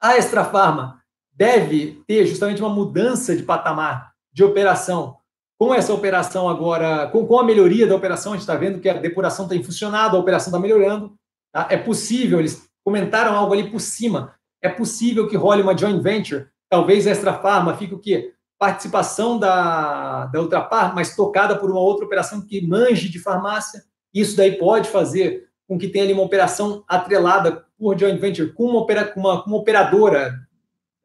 A 0.00 0.16
Extra 0.16 0.44
Farma 0.44 0.99
deve 1.40 2.02
ter 2.06 2.26
justamente 2.26 2.60
uma 2.60 2.68
mudança 2.68 3.34
de 3.34 3.42
patamar 3.42 4.12
de 4.30 4.44
operação. 4.44 5.16
Com 5.58 5.72
essa 5.72 5.94
operação 5.94 6.46
agora, 6.46 7.06
com, 7.06 7.26
com 7.26 7.38
a 7.38 7.44
melhoria 7.44 7.86
da 7.86 7.96
operação, 7.96 8.32
a 8.32 8.36
gente 8.36 8.42
está 8.42 8.56
vendo 8.56 8.78
que 8.78 8.90
a 8.90 8.98
depuração 8.98 9.48
tem 9.48 9.62
funcionado, 9.62 10.18
a 10.18 10.20
operação 10.20 10.48
está 10.48 10.58
melhorando. 10.58 11.14
Tá? 11.50 11.66
É 11.70 11.78
possível, 11.78 12.40
eles 12.40 12.68
comentaram 12.84 13.34
algo 13.34 13.54
ali 13.54 13.70
por 13.70 13.80
cima, 13.80 14.34
é 14.62 14.68
possível 14.68 15.26
que 15.28 15.36
role 15.36 15.62
uma 15.62 15.76
joint 15.76 16.02
venture, 16.02 16.46
talvez 16.68 17.06
a 17.06 17.10
Extra 17.10 17.32
Farma 17.32 17.74
fique 17.74 17.94
o 17.94 17.98
quê? 17.98 18.34
Participação 18.58 19.38
da, 19.38 20.26
da 20.26 20.42
Ultrapar, 20.42 20.94
mas 20.94 21.16
tocada 21.16 21.56
por 21.56 21.70
uma 21.70 21.80
outra 21.80 22.04
operação 22.04 22.42
que 22.42 22.66
manje 22.66 23.08
de 23.08 23.18
farmácia. 23.18 23.82
Isso 24.12 24.36
daí 24.36 24.58
pode 24.58 24.90
fazer 24.90 25.48
com 25.66 25.78
que 25.78 25.88
tenha 25.88 26.04
ali 26.04 26.12
uma 26.12 26.22
operação 26.22 26.84
atrelada 26.86 27.64
por 27.78 27.98
joint 27.98 28.20
venture 28.20 28.52
com 28.52 28.64
uma, 28.64 28.80
opera, 28.80 29.10
uma, 29.16 29.42
com 29.42 29.48
uma 29.48 29.58
operadora, 29.58 30.34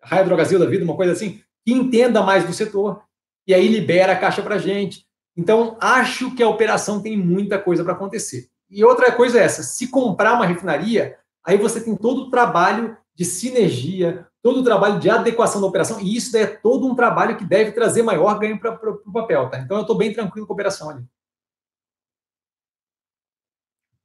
Raio 0.06 0.26
Drogazil 0.26 0.60
da 0.60 0.66
vida, 0.66 0.84
uma 0.84 0.96
coisa 0.96 1.14
assim, 1.14 1.42
que 1.66 1.74
entenda 1.74 2.22
mais 2.22 2.46
do 2.46 2.54
setor 2.54 3.04
e 3.48 3.54
aí 3.54 3.68
libera 3.68 4.14
a 4.14 4.20
caixa 4.20 4.42
para 4.42 4.58
gente. 4.58 5.06
Então, 5.38 5.78
acho 5.82 6.34
que 6.36 6.42
a 6.42 6.48
operação 6.48 7.02
tem 7.02 7.18
muita 7.18 7.60
coisa 7.60 7.84
para 7.84 7.94
acontecer. 7.94 8.50
E 8.70 8.84
outra 8.84 9.12
coisa 9.12 9.40
é 9.40 9.44
essa: 9.44 9.64
se 9.64 9.88
comprar 9.88 10.34
uma 10.34 10.46
refinaria, 10.46 11.18
aí 11.46 11.58
você 11.58 11.82
tem 11.82 11.96
todo 11.96 12.24
o 12.24 12.30
trabalho 12.30 12.98
de 13.14 13.26
sinergia, 13.26 14.28
todo 14.42 14.60
o 14.60 14.64
trabalho 14.64 15.00
de 15.00 15.10
adequação 15.10 15.62
da 15.62 15.68
operação, 15.68 16.00
e 16.00 16.16
isso 16.16 16.36
é 16.38 16.46
todo 16.46 16.86
um 16.88 16.96
trabalho 16.96 17.38
que 17.38 17.46
deve 17.46 17.72
trazer 17.72 18.04
maior 18.04 18.38
ganho 18.38 18.60
para 18.60 18.74
o 18.74 19.12
papel, 19.12 19.50
tá? 19.50 19.60
Então 19.60 19.78
eu 19.78 19.82
estou 19.82 19.98
bem 19.98 20.14
tranquilo 20.14 20.46
com 20.46 20.54
a 20.54 20.56
operação 20.56 20.90
ali. 20.90 21.04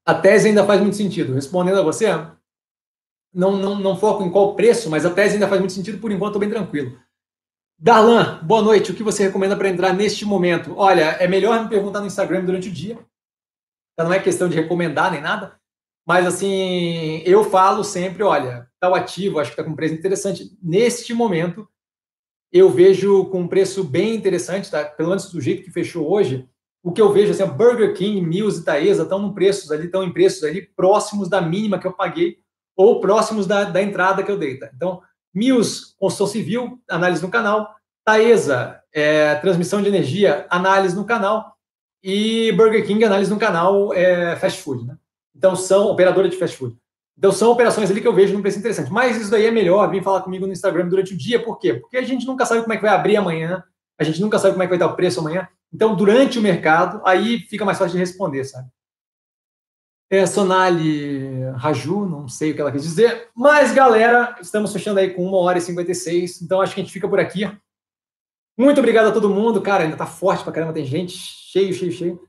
A 0.05 0.15
tese 0.15 0.49
ainda 0.49 0.65
faz 0.65 0.81
muito 0.81 0.97
sentido. 0.97 1.35
Respondendo 1.35 1.79
a 1.79 1.83
você, 1.83 2.07
não, 3.33 3.57
não, 3.57 3.79
não 3.79 3.97
foco 3.97 4.25
em 4.25 4.31
qual 4.31 4.55
preço, 4.55 4.91
mas 4.91 5.07
a 5.07 5.11
tese 5.11 5.35
ainda 5.35 5.49
faz 5.49 5.61
muito 5.61 5.73
sentido, 5.73 5.99
por 5.99 6.11
enquanto 6.11 6.31
estou 6.31 6.41
bem 6.41 6.51
tranquilo. 6.51 6.99
Darlan, 7.79 8.41
boa 8.43 8.61
noite. 8.61 8.91
O 8.91 8.95
que 8.95 9.03
você 9.03 9.23
recomenda 9.23 9.57
para 9.57 9.69
entrar 9.69 9.95
neste 9.95 10.25
momento? 10.25 10.75
Olha, 10.77 11.17
é 11.19 11.27
melhor 11.27 11.63
me 11.63 11.69
perguntar 11.69 12.01
no 12.01 12.07
Instagram 12.07 12.45
durante 12.45 12.69
o 12.69 12.73
dia. 12.73 12.99
Então 13.95 14.07
não 14.07 14.13
é 14.13 14.21
questão 14.21 14.49
de 14.49 14.57
recomendar 14.57 15.11
nem 15.11 15.21
nada. 15.21 15.59
Mas 16.07 16.27
assim, 16.27 17.23
eu 17.25 17.45
falo 17.45 17.83
sempre, 17.85 18.23
olha, 18.23 18.69
tal 18.79 18.95
ativo, 18.95 19.39
acho 19.39 19.51
que 19.51 19.55
está 19.55 19.65
com 19.65 19.71
um 19.71 19.77
preço 19.77 19.95
interessante. 19.95 20.51
Neste 20.63 21.15
momento, 21.15 21.67
eu 22.53 22.69
vejo 22.69 23.27
com 23.27 23.43
um 23.43 23.49
preço 23.49 23.85
bem 23.85 24.15
interessante, 24.15 24.71
tá? 24.71 24.85
Pelo 24.85 25.11
menos 25.11 25.31
do 25.33 25.41
jeito 25.41 25.63
que 25.63 25.71
fechou 25.71 26.11
hoje, 26.11 26.49
o 26.83 26.93
que 26.93 27.01
eu 27.01 27.13
vejo 27.13 27.31
assim, 27.31 27.47
Burger 27.47 27.95
King, 27.95 28.21
Mills 28.21 28.61
e 28.61 28.65
Taesa 28.65 29.05
estão 29.05 29.35
estão 29.39 30.03
em 30.03 30.13
preços 30.13 30.43
ali 30.43 30.63
próximos 30.63 31.29
da 31.29 31.41
mínima 31.41 31.79
que 31.79 31.87
eu 31.87 31.93
paguei 31.93 32.39
ou 32.81 33.01
próximos 33.01 33.47
da, 33.47 33.65
da 33.65 33.83
entrada 33.83 34.23
que 34.23 34.31
eu 34.31 34.39
dei, 34.39 34.59
tá? 34.59 34.71
Então, 34.75 35.01
Mills, 35.35 35.95
construção 35.99 36.27
civil, 36.27 36.81
análise 36.89 37.23
no 37.23 37.29
canal. 37.29 37.75
Taesa, 38.05 38.81
é, 38.93 39.35
transmissão 39.37 39.83
de 39.83 39.89
energia, 39.89 40.47
análise 40.51 40.97
no 40.97 41.05
canal. 41.05 41.55
E 42.03 42.51
Burger 42.53 42.85
King, 42.87 43.05
análise 43.05 43.31
no 43.31 43.39
canal, 43.39 43.93
é, 43.93 44.35
fast 44.37 44.63
food, 44.63 44.87
né? 44.87 44.97
Então, 45.37 45.55
são 45.55 45.87
operadora 45.87 46.29
de 46.29 46.37
fast 46.37 46.57
food. 46.57 46.77
Então, 47.17 47.31
são 47.31 47.51
operações 47.51 47.91
ali 47.91 48.01
que 48.01 48.09
eu 48.09 48.15
vejo 48.15 48.33
num 48.33 48.41
preço 48.41 48.59
interessante. 48.59 48.91
Mas 48.91 49.21
isso 49.21 49.31
daí 49.31 49.47
é 49.47 49.51
melhor 49.51 49.91
vir 49.91 50.03
falar 50.03 50.23
comigo 50.23 50.47
no 50.47 50.53
Instagram 50.53 50.89
durante 50.89 51.13
o 51.13 51.17
dia. 51.17 51.43
Por 51.43 51.59
quê? 51.59 51.75
Porque 51.75 51.99
a 51.99 52.03
gente 52.03 52.27
nunca 52.27 52.47
sabe 52.47 52.63
como 52.63 52.73
é 52.73 52.77
que 52.77 52.83
vai 52.83 52.95
abrir 52.95 53.17
amanhã, 53.17 53.63
a 53.99 54.05
gente 54.05 54.21
nunca 54.21 54.39
sabe 54.39 54.55
como 54.55 54.63
é 54.63 54.67
que 54.67 54.71
vai 54.71 54.79
estar 54.79 54.93
o 54.93 54.97
preço 54.97 55.21
amanhã. 55.21 55.47
Então, 55.73 55.95
durante 55.95 56.39
o 56.39 56.43
mercado, 56.43 57.03
aí 57.05 57.41
fica 57.41 57.65
mais 57.65 57.79
fácil 57.79 57.93
de 57.93 57.99
responder, 57.99 58.45
sabe? 58.45 58.69
É, 60.13 60.27
Sonali 60.27 61.45
Raju, 61.55 62.05
não 62.05 62.27
sei 62.27 62.51
o 62.51 62.55
que 62.55 62.61
ela 62.61 62.73
quis 62.73 62.83
dizer. 62.83 63.29
Mas, 63.33 63.73
galera, 63.73 64.37
estamos 64.41 64.73
fechando 64.73 64.99
aí 64.99 65.15
com 65.15 65.25
1 65.25 65.35
hora 65.35 65.59
e 65.59 65.61
56. 65.61 66.43
Então, 66.43 66.61
acho 66.61 66.75
que 66.75 66.81
a 66.81 66.85
gente 66.85 66.93
fica 66.93 67.09
por 67.09 67.21
aqui. 67.21 67.49
Muito 68.59 68.79
obrigado 68.79 69.07
a 69.07 69.13
todo 69.13 69.31
mundo. 69.31 69.63
Cara, 69.63 69.85
ainda 69.85 69.97
tá 69.97 70.07
forte 70.07 70.43
pra 70.43 70.53
caramba, 70.53 70.73
tem 70.73 70.85
gente 70.85 71.13
cheio, 71.17 71.73
cheio, 71.73 71.93
cheio. 71.93 72.29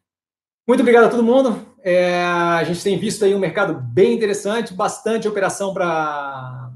Muito 0.68 0.82
obrigado 0.82 1.06
a 1.06 1.10
todo 1.10 1.24
mundo. 1.24 1.60
É, 1.82 2.24
a 2.24 2.64
gente 2.64 2.84
tem 2.84 3.00
visto 3.00 3.26
aí 3.26 3.34
um 3.34 3.40
mercado 3.40 3.74
bem 3.74 4.14
interessante, 4.14 4.76
bastante 4.76 5.28
operação 5.28 5.74
para 5.74 6.72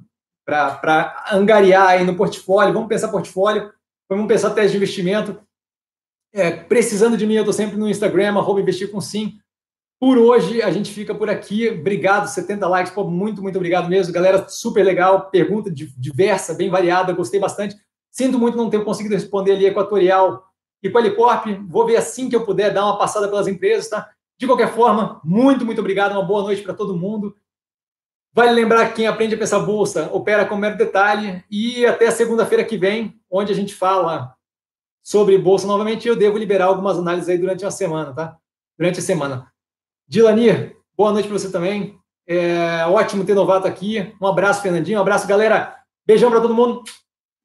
angariar 1.32 1.90
aí 1.90 2.04
no 2.04 2.16
portfólio. 2.16 2.74
Vamos 2.74 2.90
pensar 2.90 3.10
portfólio, 3.10 3.72
vamos 4.10 4.28
pensar 4.28 4.50
teste 4.50 4.72
de 4.72 4.78
investimento. 4.78 5.40
É, 6.34 6.50
precisando 6.50 7.16
de 7.16 7.28
mim, 7.28 7.36
eu 7.36 7.44
estou 7.44 7.54
sempre 7.54 7.78
no 7.78 7.88
Instagram, 7.88 8.30
arroba 8.30 8.60
investir 8.60 8.92
com 8.92 9.00
sim. 9.00 9.40
Por 10.00 10.18
hoje, 10.18 10.62
a 10.62 10.70
gente 10.72 10.92
fica 10.92 11.16
por 11.16 11.30
aqui. 11.30 11.70
Obrigado, 11.70 12.28
70 12.28 12.68
likes. 12.68 12.94
Pô, 12.94 13.06
muito, 13.06 13.42
muito 13.42 13.56
obrigado 13.56 13.90
mesmo. 13.90 14.14
Galera, 14.14 14.48
super 14.50 14.84
legal. 14.84 15.30
Pergunta 15.30 15.72
diversa, 15.72 16.54
bem 16.54 16.70
variada. 16.70 17.14
Gostei 17.14 17.40
bastante. 17.40 17.76
Sinto 18.12 18.38
muito 18.38 18.58
não 18.58 18.70
ter 18.70 18.84
conseguido 18.84 19.16
responder 19.16 19.54
ali 19.54 19.66
Equatorial 19.66 20.44
e 20.84 20.90
Qualicorp. 20.90 21.48
Vou 21.68 21.86
ver 21.86 21.96
assim 21.96 22.30
que 22.30 22.36
eu 22.36 22.46
puder 22.46 22.74
dar 22.74 22.86
uma 22.86 22.98
passada 22.98 23.28
pelas 23.28 23.48
empresas, 23.48 23.90
tá? 23.90 24.10
De 24.38 24.46
qualquer 24.46 24.74
forma, 24.74 25.22
muito, 25.24 25.66
muito 25.66 25.80
obrigado. 25.80 26.12
Uma 26.12 26.26
boa 26.26 26.44
noite 26.44 26.62
para 26.62 26.74
todo 26.74 26.98
mundo. 26.98 27.36
Vale 28.34 28.52
lembrar 28.52 28.90
que 28.90 28.96
quem 28.96 29.08
aprende 29.08 29.36
a 29.36 29.38
pensar 29.38 29.60
bolsa 29.60 30.10
opera 30.12 30.46
com 30.46 30.58
mero 30.58 30.78
detalhe. 30.78 31.42
E 31.50 31.86
até 31.86 32.12
segunda-feira 32.12 32.66
que 32.66 32.78
vem, 32.78 33.18
onde 33.32 33.54
a 33.54 33.56
gente 33.56 33.74
fala 33.74 34.36
sobre 35.02 35.38
bolsa 35.38 35.66
novamente, 35.66 36.06
eu 36.06 36.18
devo 36.18 36.38
liberar 36.38 36.66
algumas 36.66 36.98
análises 36.98 37.30
aí 37.30 37.38
durante 37.38 37.66
a 37.66 37.72
semana, 37.72 38.14
tá? 38.14 38.38
Durante 38.78 39.00
a 39.00 39.02
semana. 39.02 39.55
Dilanir, 40.08 40.78
boa 40.96 41.12
noite 41.12 41.28
para 41.28 41.38
você 41.40 41.52
também. 41.52 41.98
É 42.28 42.86
ótimo 42.88 43.26
ter 43.26 43.34
novato 43.34 43.68
aqui. 43.68 44.14
Um 44.22 44.28
abraço, 44.28 44.62
Fernandinho. 44.62 45.00
Um 45.00 45.02
abraço, 45.02 45.28
galera. 45.28 45.76
Beijão 46.06 46.30
para 46.30 46.42
todo 46.42 46.54
mundo 46.54 46.84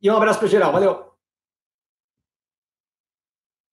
e 0.02 0.10
um 0.10 0.16
abraço 0.16 0.38
para 0.38 0.48
geral. 0.48 0.72
Valeu. 0.72 1.09